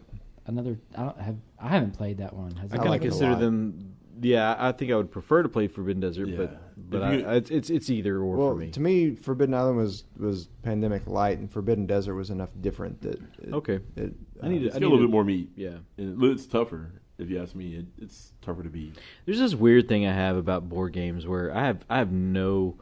another. 0.46 0.76
I 0.94 1.02
don't 1.04 1.18
have. 1.20 1.36
I 1.58 1.68
haven't 1.68 1.92
played 1.92 2.18
that 2.18 2.36
one. 2.36 2.50
Has 2.56 2.70
I 2.70 2.74
I 2.74 2.76
kind 2.76 2.86
of 2.88 2.90
like 2.90 3.00
consider 3.02 3.34
them. 3.34 3.93
Yeah, 4.20 4.56
I 4.58 4.72
think 4.72 4.92
I 4.92 4.96
would 4.96 5.10
prefer 5.10 5.42
to 5.42 5.48
play 5.48 5.66
Forbidden 5.66 6.00
Desert, 6.00 6.28
Yeah. 6.28 6.36
but 6.36 6.60
but 6.90 7.02
I, 7.02 7.12
you- 7.16 7.26
I, 7.26 7.34
it's 7.36 7.50
it's 7.50 7.70
it's 7.70 7.90
either 7.90 8.16
or 8.18 8.36
well, 8.36 8.48
for 8.50 8.56
me. 8.56 8.70
to 8.70 8.80
me, 8.80 9.14
Forbidden 9.14 9.54
Island 9.54 9.76
was 9.78 10.04
was 10.18 10.48
Pandemic 10.62 11.06
light, 11.06 11.38
and 11.38 11.50
Forbidden 11.50 11.86
Desert 11.86 12.14
was 12.14 12.30
enough 12.30 12.50
different 12.60 13.00
that. 13.02 13.20
It, 13.42 13.52
Okay. 13.52 13.80
It, 13.96 14.12
I 14.42 14.48
need 14.48 14.58
uh, 14.58 14.60
to- 14.60 14.66
It's 14.66 14.76
I 14.76 14.78
got 14.78 14.86
a 14.86 14.88
little 14.88 14.98
to- 14.98 15.04
bit 15.08 15.10
more 15.12 15.24
meat. 15.24 15.50
yeah. 15.56 15.76
And 15.98 16.22
it's 16.24 16.46
tougher, 16.46 16.92
if 17.18 17.28
you 17.30 17.40
ask 17.42 17.54
me. 17.54 17.74
It, 17.76 17.86
it's 17.98 18.32
tougher 18.42 18.62
to 18.62 18.68
beat. 18.68 18.96
There's 19.26 19.38
this 19.40 19.54
weird 19.54 19.88
thing 19.88 20.06
I 20.06 20.12
have 20.12 20.36
about 20.36 20.68
board 20.68 20.92
games 20.92 21.26
where 21.26 21.54
I 21.54 21.64
have 21.66 21.84
I 21.90 21.98
have 21.98 22.12
no 22.12 22.76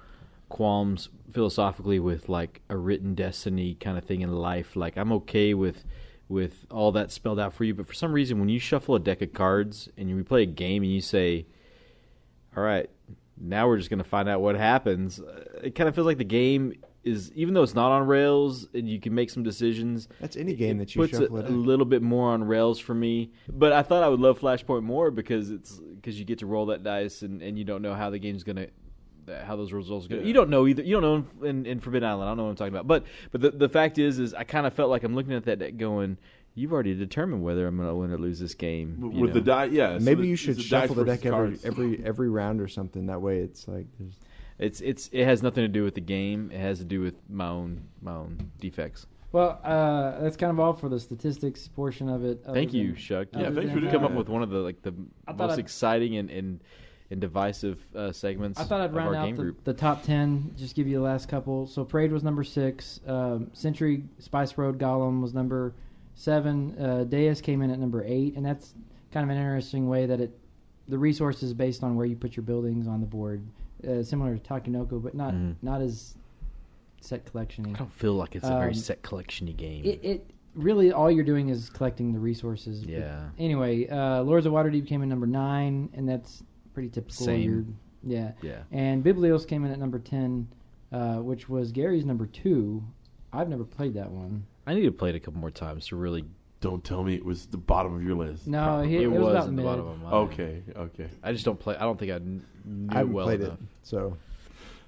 qualms 0.49 1.09
philosophically 1.33 1.99
with 1.99 2.29
like 2.29 2.61
a 2.69 2.77
written 2.77 3.15
destiny 3.15 3.75
kind 3.75 3.97
of 3.97 4.05
thing 4.05 4.21
in 4.21 4.31
life. 4.33 4.77
Like 4.77 4.97
I'm 4.99 5.13
okay 5.13 5.55
with 5.55 5.85
with 6.33 6.67
all 6.71 6.91
that 6.93 7.13
spelled 7.13 7.39
out 7.39 7.53
for 7.53 7.65
you, 7.65 7.75
but 7.75 7.87
for 7.87 7.93
some 7.93 8.13
reason 8.13 8.41
when 8.41 8.49
you 8.49 8.59
shuffle 8.59 8.95
a 8.95 9.01
deck 9.01 9.21
of 9.23 9.33
cards 9.33 9.89
and 9.97 10.09
you 10.09 10.25
play 10.25 10.43
a 10.43 10.47
game 10.47 10.83
and 10.83 10.91
you 10.91 11.03
say, 11.03 11.47
"All 12.57 12.63
right, 12.63 12.89
now 13.39 13.69
we're 13.69 13.77
just 13.77 13.91
going 13.91 14.03
to 14.03 14.09
find 14.09 14.29
out 14.29 14.41
what 14.41 14.57
happens," 14.57 15.21
uh, 15.21 15.45
it 15.63 15.75
kind 15.75 15.89
of 15.89 15.95
feels 15.95 16.07
like 16.07 16.19
the 16.19 16.25
game 16.25 16.73
is 17.05 17.33
even 17.35 17.53
though 17.53 17.63
it's 17.63 17.75
not 17.75 17.91
on 17.91 18.07
rails 18.07 18.69
and 18.75 18.89
you 18.89 19.01
can 19.01 19.13
make 19.13 19.29
some 19.29 19.43
decisions 19.43 20.07
That's 20.21 20.37
any 20.37 20.55
game 20.55 20.79
that 20.79 20.95
you 20.95 21.03
puts 21.03 21.19
shuffle 21.19 21.39
it 21.39 21.47
it 21.47 21.51
a 21.51 21.53
little 21.53 21.85
bit 21.85 22.01
more 22.01 22.31
on 22.31 22.45
rails 22.45 22.79
for 22.79 22.95
me. 22.95 23.33
But 23.49 23.73
I 23.73 23.83
thought 23.83 24.05
I 24.05 24.09
would 24.09 24.21
love 24.21 24.39
Flashpoint 24.39 24.85
more 24.85 25.11
because 25.11 25.51
it's 25.51 25.79
because 25.79 26.19
you 26.19 26.25
get 26.25 26.39
to 26.39 26.47
roll 26.47 26.67
that 26.67 26.83
dice 26.83 27.23
and, 27.23 27.43
and 27.43 27.59
you 27.59 27.65
don't 27.65 27.83
know 27.83 27.95
how 27.95 28.11
the 28.11 28.19
game's 28.19 28.45
gonna 29.33 29.45
how 29.45 29.57
those 29.57 29.73
results 29.73 30.07
go. 30.07 30.17
Yeah. 30.17 30.23
You 30.23 30.33
don't 30.33 30.51
know 30.51 30.67
either. 30.67 30.83
You 30.83 31.01
don't 31.01 31.03
know 31.41 31.47
in, 31.49 31.67
in 31.67 31.81
Forbidden 31.81 32.09
Island. 32.09 32.25
I 32.25 32.31
don't 32.31 32.37
know 32.37 32.45
what 32.45 32.51
I'm 32.51 32.57
talking 32.57 32.75
about. 32.75 32.87
But 32.87 33.05
but 33.31 33.41
the 33.41 33.51
the 33.51 33.69
fact 33.69 33.99
is 33.99 34.19
is 34.19 34.35
I 34.35 34.45
kind 34.45 34.67
of 34.67 34.75
felt 34.75 34.91
like 34.91 35.03
I'm 35.05 35.15
looking 35.15 35.33
at 35.35 35.45
that 35.45 35.59
deck 35.59 35.77
going. 35.77 36.19
You've 36.55 36.73
already 36.75 36.95
determined 36.95 37.43
whether 37.43 37.67
I'm 37.67 37.79
going 37.79 37.89
to 37.89 37.95
win 37.95 38.11
or 38.11 38.19
lose 38.19 38.39
this 38.39 38.53
game. 38.53 38.99
With 39.01 39.15
you 39.15 39.33
the 39.33 39.41
die, 39.41 39.65
yeah. 39.67 39.97
so 39.99 40.05
Maybe 40.05 40.21
the- 40.23 40.29
you 40.29 40.33
it's 40.35 40.43
should 40.43 40.57
the 40.57 40.63
shuffle 40.63 40.95
the 40.97 41.05
deck 41.05 41.25
every 41.25 41.31
cards. 41.31 41.65
every 41.65 42.03
every 42.05 42.29
round 42.29 42.61
or 42.61 42.69
something. 42.69 43.07
That 43.07 43.23
way, 43.23 43.39
it's 43.39 43.67
like 43.67 43.87
there's 43.99 44.19
It's 44.59 44.81
it's 44.83 45.09
it 45.13 45.25
has 45.25 45.43
nothing 45.43 45.65
to 45.65 45.69
do 45.69 45.83
with 45.83 45.95
the 45.95 46.03
game. 46.03 46.51
It 46.53 46.61
has 46.61 46.79
to 46.79 46.85
do 46.85 47.01
with 47.01 47.15
my 47.31 47.49
own 47.49 47.85
my 48.03 48.13
own 48.13 48.51
defects. 48.61 49.07
Well, 49.33 49.59
uh, 49.65 50.21
that's 50.21 50.37
kind 50.37 50.51
of 50.51 50.61
all 50.61 50.75
for 50.75 50.91
the 50.91 51.01
statistics 51.01 51.67
portion 51.69 52.11
of 52.11 52.23
it. 52.23 52.45
Thank 52.53 52.75
you, 52.75 52.89
than- 52.89 52.97
Chuck. 52.97 53.29
Yeah, 53.33 53.45
thanks 53.45 53.73
than, 53.73 53.81
for 53.81 53.91
coming 53.91 54.05
up 54.05 54.13
with 54.13 54.29
one 54.29 54.43
of 54.43 54.51
the 54.51 54.59
like 54.59 54.83
the 54.83 54.93
I 55.27 55.33
most 55.33 55.59
exciting 55.59 56.19
and, 56.19 56.29
and 56.31 56.61
and 57.13 57.21
divisive 57.21 57.79
uh, 57.95 58.11
segments. 58.11 58.59
I 58.59 58.65
thought 58.65 58.81
I'd 58.81 58.87
of 58.87 58.95
round 58.95 59.15
out 59.15 59.37
the, 59.37 59.55
the 59.65 59.75
top 59.75 60.03
10, 60.03 60.55
just 60.57 60.75
give 60.75 60.89
you 60.89 60.97
the 60.97 61.03
last 61.05 61.29
couple. 61.29 61.67
So 61.67 61.85
Parade 61.85 62.11
was 62.11 62.25
number 62.25 62.43
six. 62.43 63.01
Um, 63.07 63.51
Century 63.53 64.03
Spice 64.19 64.57
Road 64.59 64.79
Golem 64.79 65.21
was 65.21 65.35
number 65.35 65.75
seven. 66.15 66.75
Uh, 66.81 67.05
Deus 67.05 67.41
came 67.41 67.63
in 67.63 67.71
at 67.71 67.79
number 67.79 68.03
eight. 68.05 68.35
And 68.37 68.45
that's 68.45 68.75
kind 69.13 69.23
of 69.25 69.31
an 69.31 69.37
interesting 69.37 69.89
way 69.89 70.07
that 70.07 70.21
it 70.21 70.37
the 70.89 70.99
resource 70.99 71.43
is 71.45 71.55
based 71.55 71.85
on 71.85 71.95
where 71.95 72.07
you 72.07 72.17
put 72.17 72.37
your 72.37 72.43
buildings 72.43 72.89
on 72.89 73.01
the 73.01 73.07
board, 73.07 73.41
uh, 73.89 74.03
similar 74.03 74.37
to 74.37 74.41
Takenoko, 74.41 75.01
but 75.03 75.15
not 75.15 75.33
Mhm. 75.33 75.55
not 75.63 75.81
as 75.81 76.17
set 77.01 77.25
collection 77.25 77.67
I 77.75 77.79
don't 77.79 77.93
feel 77.93 78.15
like 78.15 78.35
it's 78.35 78.45
a 78.45 78.49
very 78.49 78.69
Um, 78.69 78.75
set 78.75 79.01
collectiony 79.03 79.57
game. 79.57 79.85
It, 79.85 80.01
it 80.03 80.31
really 80.55 80.93
all 80.93 81.11
you're 81.11 81.25
doing 81.25 81.51
is 81.51 81.71
collecting 81.71 82.13
the 82.13 82.19
resources. 82.19 82.81
But 82.85 82.91
Yeah. 82.95 83.29
Anyway, 83.39 83.87
uh, 83.89 84.23
Lords 84.23 84.45
of 84.45 84.53
Waterdeep 84.53 84.87
came 84.87 85.03
in 85.03 85.09
number 85.09 85.27
nine, 85.27 85.89
and 85.95 86.09
that's 86.09 86.43
pretty 86.73 86.89
typical. 86.89 87.27
Same. 87.27 87.43
Your, 87.43 87.65
yeah. 88.05 88.33
yeah. 88.43 88.63
And 88.71 89.05
Biblios 89.05 89.47
came 89.47 89.65
in 89.65 89.71
at 89.71 89.79
number 89.79 89.99
10, 89.99 90.49
uh, 90.93 91.17
which 91.17 91.49
was 91.49 91.73
Gary's 91.73 92.05
number 92.05 92.27
2. 92.27 92.83
I've 93.33 93.49
never 93.49 93.65
played 93.65 93.95
that 93.95 94.11
one. 94.11 94.45
I 94.67 94.75
need 94.75 94.83
to 94.83 94.93
play 94.93 95.11
it 95.11 95.17
a 95.17 95.21
couple 95.21 95.41
more 95.41 95.51
times 95.51 95.87
to 95.89 95.97
really. 95.97 96.25
Don't 96.61 96.85
tell 96.85 97.03
me 97.03 97.15
it 97.17 97.25
was 97.25 97.47
the 97.47 97.57
bottom 97.57 97.93
of 97.97 98.05
your 98.05 98.15
list. 98.15 98.47
No, 98.47 98.83
he- 98.83 98.99
It, 98.99 99.03
it 99.03 99.07
was 99.09 99.21
was, 99.21 99.35
about 99.47 99.57
the 99.57 99.63
bottom 99.63 99.87
of 99.89 100.01
mine. 100.01 100.13
Okay, 100.15 100.63
okay. 100.77 101.09
I 101.21 101.33
just 101.33 101.45
don't 101.45 101.59
play. 101.59 101.75
I 101.75 101.81
don't 101.81 101.99
think 101.99 102.13
I 102.13 102.19
kn- 102.21 102.45
knew 102.65 102.89
I 102.89 102.99
haven't 102.99 103.13
well 103.13 103.27
played 103.27 103.41
enough. 103.41 103.55
it. 103.55 103.67
So 103.83 104.17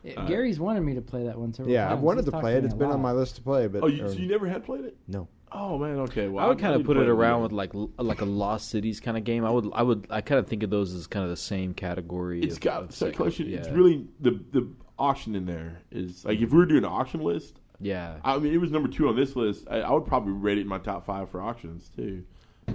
It- 0.05 0.17
Uh, 0.17 0.25
Gary's 0.27 0.61
wanted 0.61 0.83
me 0.83 0.95
to 0.95 1.01
play 1.03 1.25
that 1.25 1.37
one 1.37 1.53
several 1.53 1.73
yeah, 1.75 1.87
times. 1.89 1.97
I've 1.99 2.03
wanted 2.05 2.25
He's 2.27 2.33
to 2.33 2.41
play 2.41 2.57
it. 2.57 2.65
It's 2.65 2.75
a 2.75 2.77
been 2.77 2.91
on 2.91 3.01
my 3.03 3.11
list 3.11 3.35
to 3.37 3.43
play, 3.43 3.67
but 3.67 3.83
Oh, 3.83 3.87
you, 3.89 4.05
or- 4.05 4.09
so 4.13 4.19
you 4.19 4.29
never 4.29 4.47
had 4.47 4.63
played 4.65 4.85
it? 4.85 4.97
no. 5.09 5.27
Oh 5.57 5.79
man, 5.79 6.01
okay. 6.01 6.27
Well, 6.27 6.45
I 6.45 6.49
would 6.49 6.59
kind 6.59 6.75
of 6.75 6.85
put 6.85 6.97
it 6.97 7.09
around 7.09 7.43
with 7.43 7.53
like 7.53 7.71
like 7.97 8.21
a 8.21 8.25
Lost 8.25 8.71
Cities 8.71 8.99
kind 8.99 9.17
of 9.17 9.23
game. 9.23 9.45
I 9.45 9.51
would 9.51 9.71
I 9.73 9.83
would 9.83 10.07
I 10.11 10.21
kind 10.21 10.41
of 10.41 10.49
think 10.49 10.63
of 10.65 10.71
those 10.71 10.93
as 10.93 11.07
kind 11.07 11.23
of 11.23 11.31
the 11.31 11.37
same 11.37 11.75
category. 11.75 12.43
It's 12.43 12.57
of- 12.57 12.61
got 12.61 12.83
of 12.83 12.91
set 12.93 13.07
set- 13.09 13.15
collection. 13.15 13.53
It's 13.53 13.69
really 13.69 14.07
the 14.21 14.33
the 14.51 14.69
auction 14.99 15.35
in 15.37 15.47
there 15.47 15.81
is 15.91 16.25
like 16.25 16.41
if 16.41 16.51
we 16.51 16.59
were 16.59 16.67
doing 16.67 16.85
an 16.85 16.91
auction 16.91 17.21
list. 17.21 17.61
yeah. 17.81 18.17
I 18.25 18.37
mean, 18.39 18.53
it 18.53 18.59
was 18.59 18.71
number 18.73 18.89
two 18.89 19.09
on 19.09 19.17
this 19.17 19.37
list. 19.37 19.67
I, 19.71 19.81
I 19.81 19.93
would 19.93 20.07
probably 20.07 20.33
rate 20.33 20.59
it 20.59 20.63
in 20.63 20.67
my 20.69 20.79
top 20.79 21.07
five 21.07 21.31
for 21.31 21.41
auctions 21.41 21.89
too. 21.95 22.25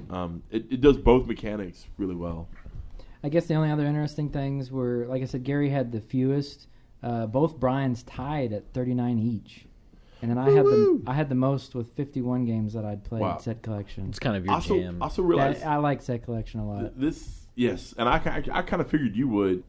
Um, 0.10 0.44
it, 0.50 0.72
it 0.72 0.82
does 0.82 0.98
both 0.98 1.26
mechanics 1.28 1.86
really 1.98 2.16
well. 2.16 2.48
I 3.24 3.30
guess 3.30 3.48
the 3.48 3.56
only 3.56 3.72
other 3.72 3.86
interesting 3.86 4.30
things 4.30 4.72
were, 4.72 5.06
like 5.10 5.22
I 5.22 5.26
said, 5.26 5.44
Gary 5.44 5.70
had 5.70 5.92
the 5.92 6.00
fewest. 6.00 6.68
Uh, 7.04 7.26
both 7.26 7.60
Brian's 7.60 8.04
tied 8.04 8.54
at 8.54 8.72
39 8.74 9.20
each. 9.20 9.66
And 10.22 10.30
then 10.32 10.38
I 10.38 10.50
had 10.52 10.66
the 10.66 11.02
I 11.08 11.14
had 11.14 11.30
the 11.30 11.36
most 11.36 11.76
with 11.76 11.92
51 11.96 12.46
games 12.46 12.74
that 12.74 12.84
I'd 12.86 13.04
played 13.04 13.22
Wow. 13.22 13.38
set 13.38 13.62
collection. 13.62 14.08
It's 14.10 14.20
kind 14.20 14.36
of 14.36 14.46
your 14.46 14.54
Also, 14.54 14.78
jam. 14.80 15.02
also 15.02 15.22
realize 15.22 15.60
That- 15.62 15.68
I 15.68 15.78
like 15.78 16.02
set 16.02 16.24
collection 16.24 16.60
a 16.60 16.68
lot. 16.68 17.00
this. 17.00 17.48
Yes, 17.56 17.94
and 17.98 18.08
I, 18.08 18.18
I, 18.18 18.60
I 18.60 18.62
kind 18.62 18.82
of 18.82 18.90
figured 18.90 19.16
you 19.16 19.28
would. 19.30 19.64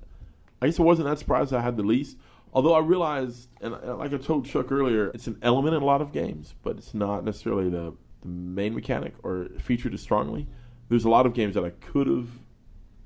I 0.63 0.67
guess 0.67 0.79
I 0.79 0.83
wasn't 0.83 1.09
that 1.09 1.19
surprised 1.19 1.53
I 1.53 1.61
had 1.61 1.77
the 1.77 1.83
least. 1.83 2.17
Although 2.53 2.75
I 2.75 2.81
realized, 2.81 3.49
and 3.61 3.73
like 3.73 4.13
I 4.13 4.17
told 4.17 4.45
Chuck 4.45 4.71
earlier, 4.73 5.11
it's 5.15 5.27
an 5.29 5.39
element 5.43 5.75
in 5.77 5.83
a 5.83 5.87
lot 5.87 6.01
of 6.01 6.13
games, 6.13 6.55
but 6.63 6.77
it's 6.79 6.95
not 6.95 7.25
necessarily 7.25 7.69
the, 7.71 7.95
the 8.23 8.29
main 8.29 8.75
mechanic 8.75 9.15
or 9.23 9.47
featured 9.61 9.95
as 9.95 10.01
strongly. 10.01 10.49
There's 10.89 11.05
a 11.05 11.09
lot 11.11 11.27
of 11.27 11.35
games 11.35 11.55
that 11.55 11.65
I 11.65 11.71
could 11.71 12.09
have 12.09 12.29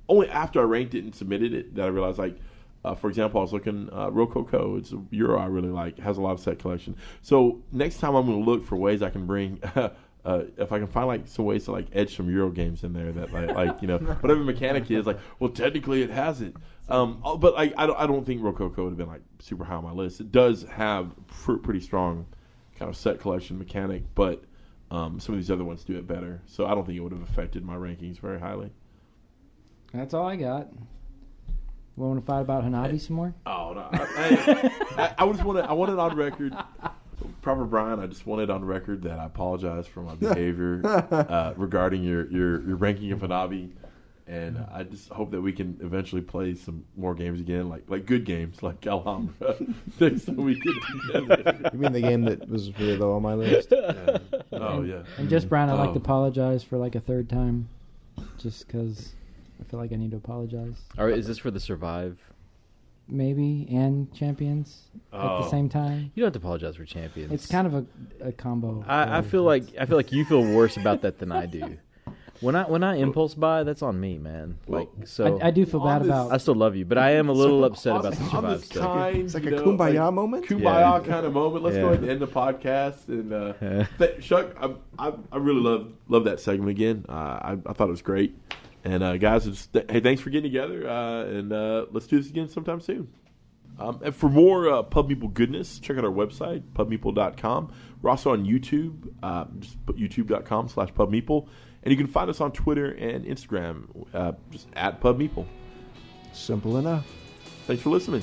only 0.08 0.28
after 0.30 0.60
I 0.60 0.64
ranked 0.64 0.94
it 0.94 1.04
and 1.04 1.14
submitted 1.14 1.52
it 1.52 1.74
that 1.74 1.84
I 1.84 1.88
realized 1.88 2.18
like. 2.18 2.38
Uh, 2.84 2.94
for 2.94 3.08
example, 3.08 3.40
I 3.40 3.42
was 3.42 3.52
looking 3.52 3.88
uh, 3.92 4.10
Rococo. 4.10 4.76
It's 4.76 4.92
a 4.92 5.02
Euro 5.10 5.38
I 5.38 5.46
really 5.46 5.70
like. 5.70 5.98
Has 5.98 6.18
a 6.18 6.20
lot 6.20 6.32
of 6.32 6.40
set 6.40 6.58
collection. 6.58 6.96
So 7.22 7.62
next 7.72 7.98
time 7.98 8.14
I'm 8.14 8.26
going 8.26 8.44
to 8.44 8.50
look 8.50 8.64
for 8.64 8.76
ways 8.76 9.02
I 9.02 9.10
can 9.10 9.26
bring. 9.26 9.60
Uh, 10.24 10.44
if 10.56 10.72
I 10.72 10.78
can 10.78 10.86
find 10.86 11.06
like 11.06 11.28
some 11.28 11.44
ways 11.44 11.66
to 11.66 11.72
like 11.72 11.86
edge 11.92 12.16
some 12.16 12.30
Euro 12.30 12.50
games 12.50 12.82
in 12.82 12.94
there 12.94 13.12
that 13.12 13.30
like, 13.30 13.50
like 13.50 13.82
you 13.82 13.88
know 13.88 13.98
whatever 14.20 14.42
mechanic 14.42 14.90
is 14.90 15.04
like 15.04 15.18
well 15.38 15.50
technically 15.50 16.00
it 16.00 16.08
has 16.08 16.40
it 16.40 16.56
um, 16.88 17.20
oh, 17.22 17.36
but 17.36 17.52
like 17.52 17.74
I 17.76 17.86
don't, 17.86 18.00
I 18.00 18.06
don't 18.06 18.24
think 18.24 18.42
Rococo 18.42 18.84
would 18.84 18.88
have 18.88 18.96
been 18.96 19.06
like 19.06 19.20
super 19.38 19.64
high 19.64 19.74
on 19.74 19.84
my 19.84 19.92
list 19.92 20.22
it 20.22 20.32
does 20.32 20.62
have 20.62 21.12
pr- 21.26 21.56
pretty 21.56 21.80
strong 21.80 22.24
kind 22.78 22.88
of 22.88 22.96
set 22.96 23.20
collection 23.20 23.58
mechanic 23.58 24.04
but 24.14 24.42
um, 24.90 25.20
some 25.20 25.34
of 25.34 25.38
these 25.42 25.50
other 25.50 25.62
ones 25.62 25.84
do 25.84 25.94
it 25.98 26.06
better 26.06 26.40
so 26.46 26.64
I 26.64 26.74
don't 26.74 26.86
think 26.86 26.96
it 26.96 27.02
would 27.02 27.12
have 27.12 27.20
affected 27.20 27.62
my 27.62 27.74
rankings 27.76 28.18
very 28.18 28.40
highly 28.40 28.72
That's 29.92 30.14
all 30.14 30.26
I 30.26 30.36
got. 30.36 30.68
Want 31.96 32.18
to 32.20 32.26
fight 32.26 32.40
about 32.40 32.64
Hanabi 32.64 33.00
some 33.00 33.16
more? 33.16 33.34
Oh 33.46 33.72
no! 33.74 33.88
I, 33.92 34.74
I, 34.96 35.14
I 35.24 35.26
just 35.30 35.44
want 35.44 35.58
to. 35.58 35.64
I 35.70 35.72
want 35.72 35.92
it 35.92 35.98
on 35.98 36.16
record. 36.16 36.54
Proper 37.40 37.64
Brian, 37.64 38.00
I 38.00 38.06
just 38.06 38.26
wanted 38.26 38.50
on 38.50 38.64
record 38.64 39.02
that 39.02 39.18
I 39.18 39.26
apologize 39.26 39.86
for 39.86 40.00
my 40.02 40.14
behavior 40.16 40.80
uh, 40.84 41.54
regarding 41.56 42.02
your, 42.02 42.28
your, 42.30 42.60
your 42.66 42.76
ranking 42.76 43.12
of 43.12 43.20
Hanabi, 43.20 43.70
and 44.26 44.58
I 44.72 44.82
just 44.82 45.08
hope 45.10 45.30
that 45.30 45.40
we 45.40 45.52
can 45.52 45.78
eventually 45.80 46.20
play 46.20 46.54
some 46.54 46.84
more 46.96 47.14
games 47.14 47.40
again, 47.40 47.68
like 47.68 47.84
like 47.88 48.06
good 48.06 48.24
games, 48.24 48.62
like 48.62 48.84
Alhambra. 48.86 49.54
Next 50.00 50.24
time 50.24 50.36
we 50.36 50.58
get 50.58 50.74
together. 51.14 51.70
You 51.72 51.78
mean 51.78 51.92
the 51.92 52.00
game 52.00 52.22
that 52.24 52.48
was 52.48 52.76
really 52.78 52.96
low 52.96 53.12
on 53.12 53.22
my 53.22 53.34
list? 53.34 53.68
Yeah. 53.70 54.18
Oh 54.52 54.78
and, 54.80 54.88
yeah. 54.88 55.02
And 55.16 55.30
just 55.30 55.48
Brian, 55.48 55.70
I'd 55.70 55.74
like 55.78 55.90
to 55.90 56.00
Oh. 56.00 56.02
apologize 56.02 56.64
for 56.64 56.76
like 56.76 56.94
a 56.96 57.00
third 57.00 57.28
time, 57.28 57.68
just 58.38 58.66
because 58.66 59.12
I 59.60 59.64
feel 59.70 59.78
like 59.80 59.92
I 59.92 59.96
need 59.96 60.10
to 60.12 60.16
apologize. 60.16 60.76
or 60.98 61.08
is 61.10 61.26
this 61.26 61.38
for 61.38 61.50
the 61.50 61.60
survive? 61.60 62.18
Maybe 63.06 63.66
and 63.70 64.10
champions 64.14 64.84
at 65.12 65.20
Oh. 65.20 65.42
the 65.42 65.50
same 65.50 65.68
time. 65.68 66.10
You 66.14 66.22
don't 66.22 66.28
have 66.28 66.32
to 66.32 66.38
apologize 66.38 66.76
for 66.76 66.86
champions. 66.86 67.32
It's 67.32 67.46
kind 67.46 67.66
of 67.66 67.74
a, 67.74 67.84
a 68.28 68.32
combo. 68.32 68.82
I, 68.88 69.18
I 69.18 69.22
feel 69.22 69.42
like 69.42 69.64
I 69.78 69.84
feel 69.84 69.98
like 69.98 70.10
you 70.10 70.24
feel 70.24 70.42
worse 70.42 70.78
about 70.78 71.02
that 71.02 71.18
than 71.18 71.30
I 71.32 71.46
do. 71.46 71.76
When 72.40 72.56
I 72.56 72.64
when 72.64 72.82
I 72.82 72.96
impulse 72.96 73.32
buy, 73.34 73.62
that's 73.62 73.80
on 73.80 73.98
me, 73.98 74.18
man. 74.18 74.58
Like 74.66 74.88
so, 75.04 75.38
I, 75.40 75.46
I 75.46 75.50
do 75.52 75.64
feel 75.64 75.80
On 75.82 75.86
bad 75.86 76.00
this- 76.02 76.08
about. 76.08 76.32
I 76.32 76.36
still 76.38 76.56
love 76.56 76.74
you, 76.74 76.84
but 76.84 76.98
I 76.98 77.12
am 77.12 77.28
a 77.28 77.32
little 77.32 77.60
So, 77.60 77.64
upset 77.66 77.92
on- 77.92 78.00
about 78.00 78.12
the 78.14 78.22
on 78.24 78.30
survive 78.30 78.60
this 78.60 78.68
stuff. 78.68 78.84
kind, 78.84 79.16
It's 79.18 79.34
like 79.34 79.44
you 79.44 79.48
a 79.50 79.56
know, 79.56 79.62
kumbaya 79.64 80.04
like, 80.06 80.14
moment? 80.14 80.44
Kumbaya 80.46 81.06
Yeah. 81.06 81.12
kind 81.12 81.24
of 81.26 81.32
moment. 81.32 81.62
Let's 81.64 81.76
go 81.76 81.82
Yeah. 81.84 81.88
ahead 81.90 82.00
and 82.00 82.10
end 82.10 82.20
the 82.20 82.26
podcast. 82.26 83.08
And 83.08 83.32
uh, 83.32 83.84
th- 83.98 84.20
Chuck, 84.20 84.50
I, 84.60 84.74
I, 84.98 85.12
I 85.30 85.36
really 85.36 85.60
love 85.60 85.92
love 86.08 86.24
that 86.24 86.40
segment 86.40 86.70
again. 86.70 87.06
Uh, 87.08 87.12
I, 87.12 87.56
I 87.66 87.72
thought 87.72 87.86
it 87.86 87.92
was 87.92 88.02
great. 88.02 88.36
And 88.84 89.02
uh, 89.02 89.16
guys, 89.16 89.46
just, 89.46 89.70
hey, 89.72 90.00
thanks 90.00 90.20
for 90.20 90.30
getting 90.30 90.50
together. 90.50 90.88
Uh, 90.88 91.24
and 91.24 91.52
uh, 91.52 91.86
let's 91.90 92.06
do 92.06 92.18
this 92.18 92.28
again 92.28 92.48
sometime 92.48 92.80
soon. 92.80 93.08
Um, 93.78 94.00
and 94.04 94.14
for 94.14 94.28
more 94.28 94.68
uh, 94.68 94.82
Pub 94.82 95.10
Meeple 95.10 95.32
goodness, 95.32 95.78
check 95.78 95.96
out 95.96 96.04
our 96.04 96.10
website, 96.10 96.62
pubmeeple.com. 96.74 97.72
We're 98.02 98.10
also 98.10 98.32
on 98.32 98.44
YouTube, 98.44 99.12
uh, 99.22 99.46
just 99.58 99.84
put 99.86 99.96
youtube.com 99.96 100.68
slash 100.68 100.92
pubmeeple. 100.92 101.48
And 101.82 101.90
you 101.90 101.96
can 101.96 102.06
find 102.06 102.30
us 102.30 102.40
on 102.40 102.52
Twitter 102.52 102.92
and 102.92 103.24
Instagram, 103.24 104.06
uh, 104.14 104.32
just 104.50 104.68
at 104.74 105.00
Pub 105.00 105.18
Meeple. 105.18 105.46
Simple 106.32 106.78
enough. 106.78 107.06
Thanks 107.66 107.82
for 107.82 107.90
listening. 107.90 108.22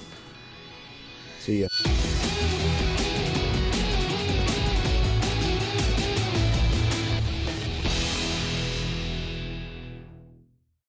See 1.40 1.62
ya. 1.62 2.01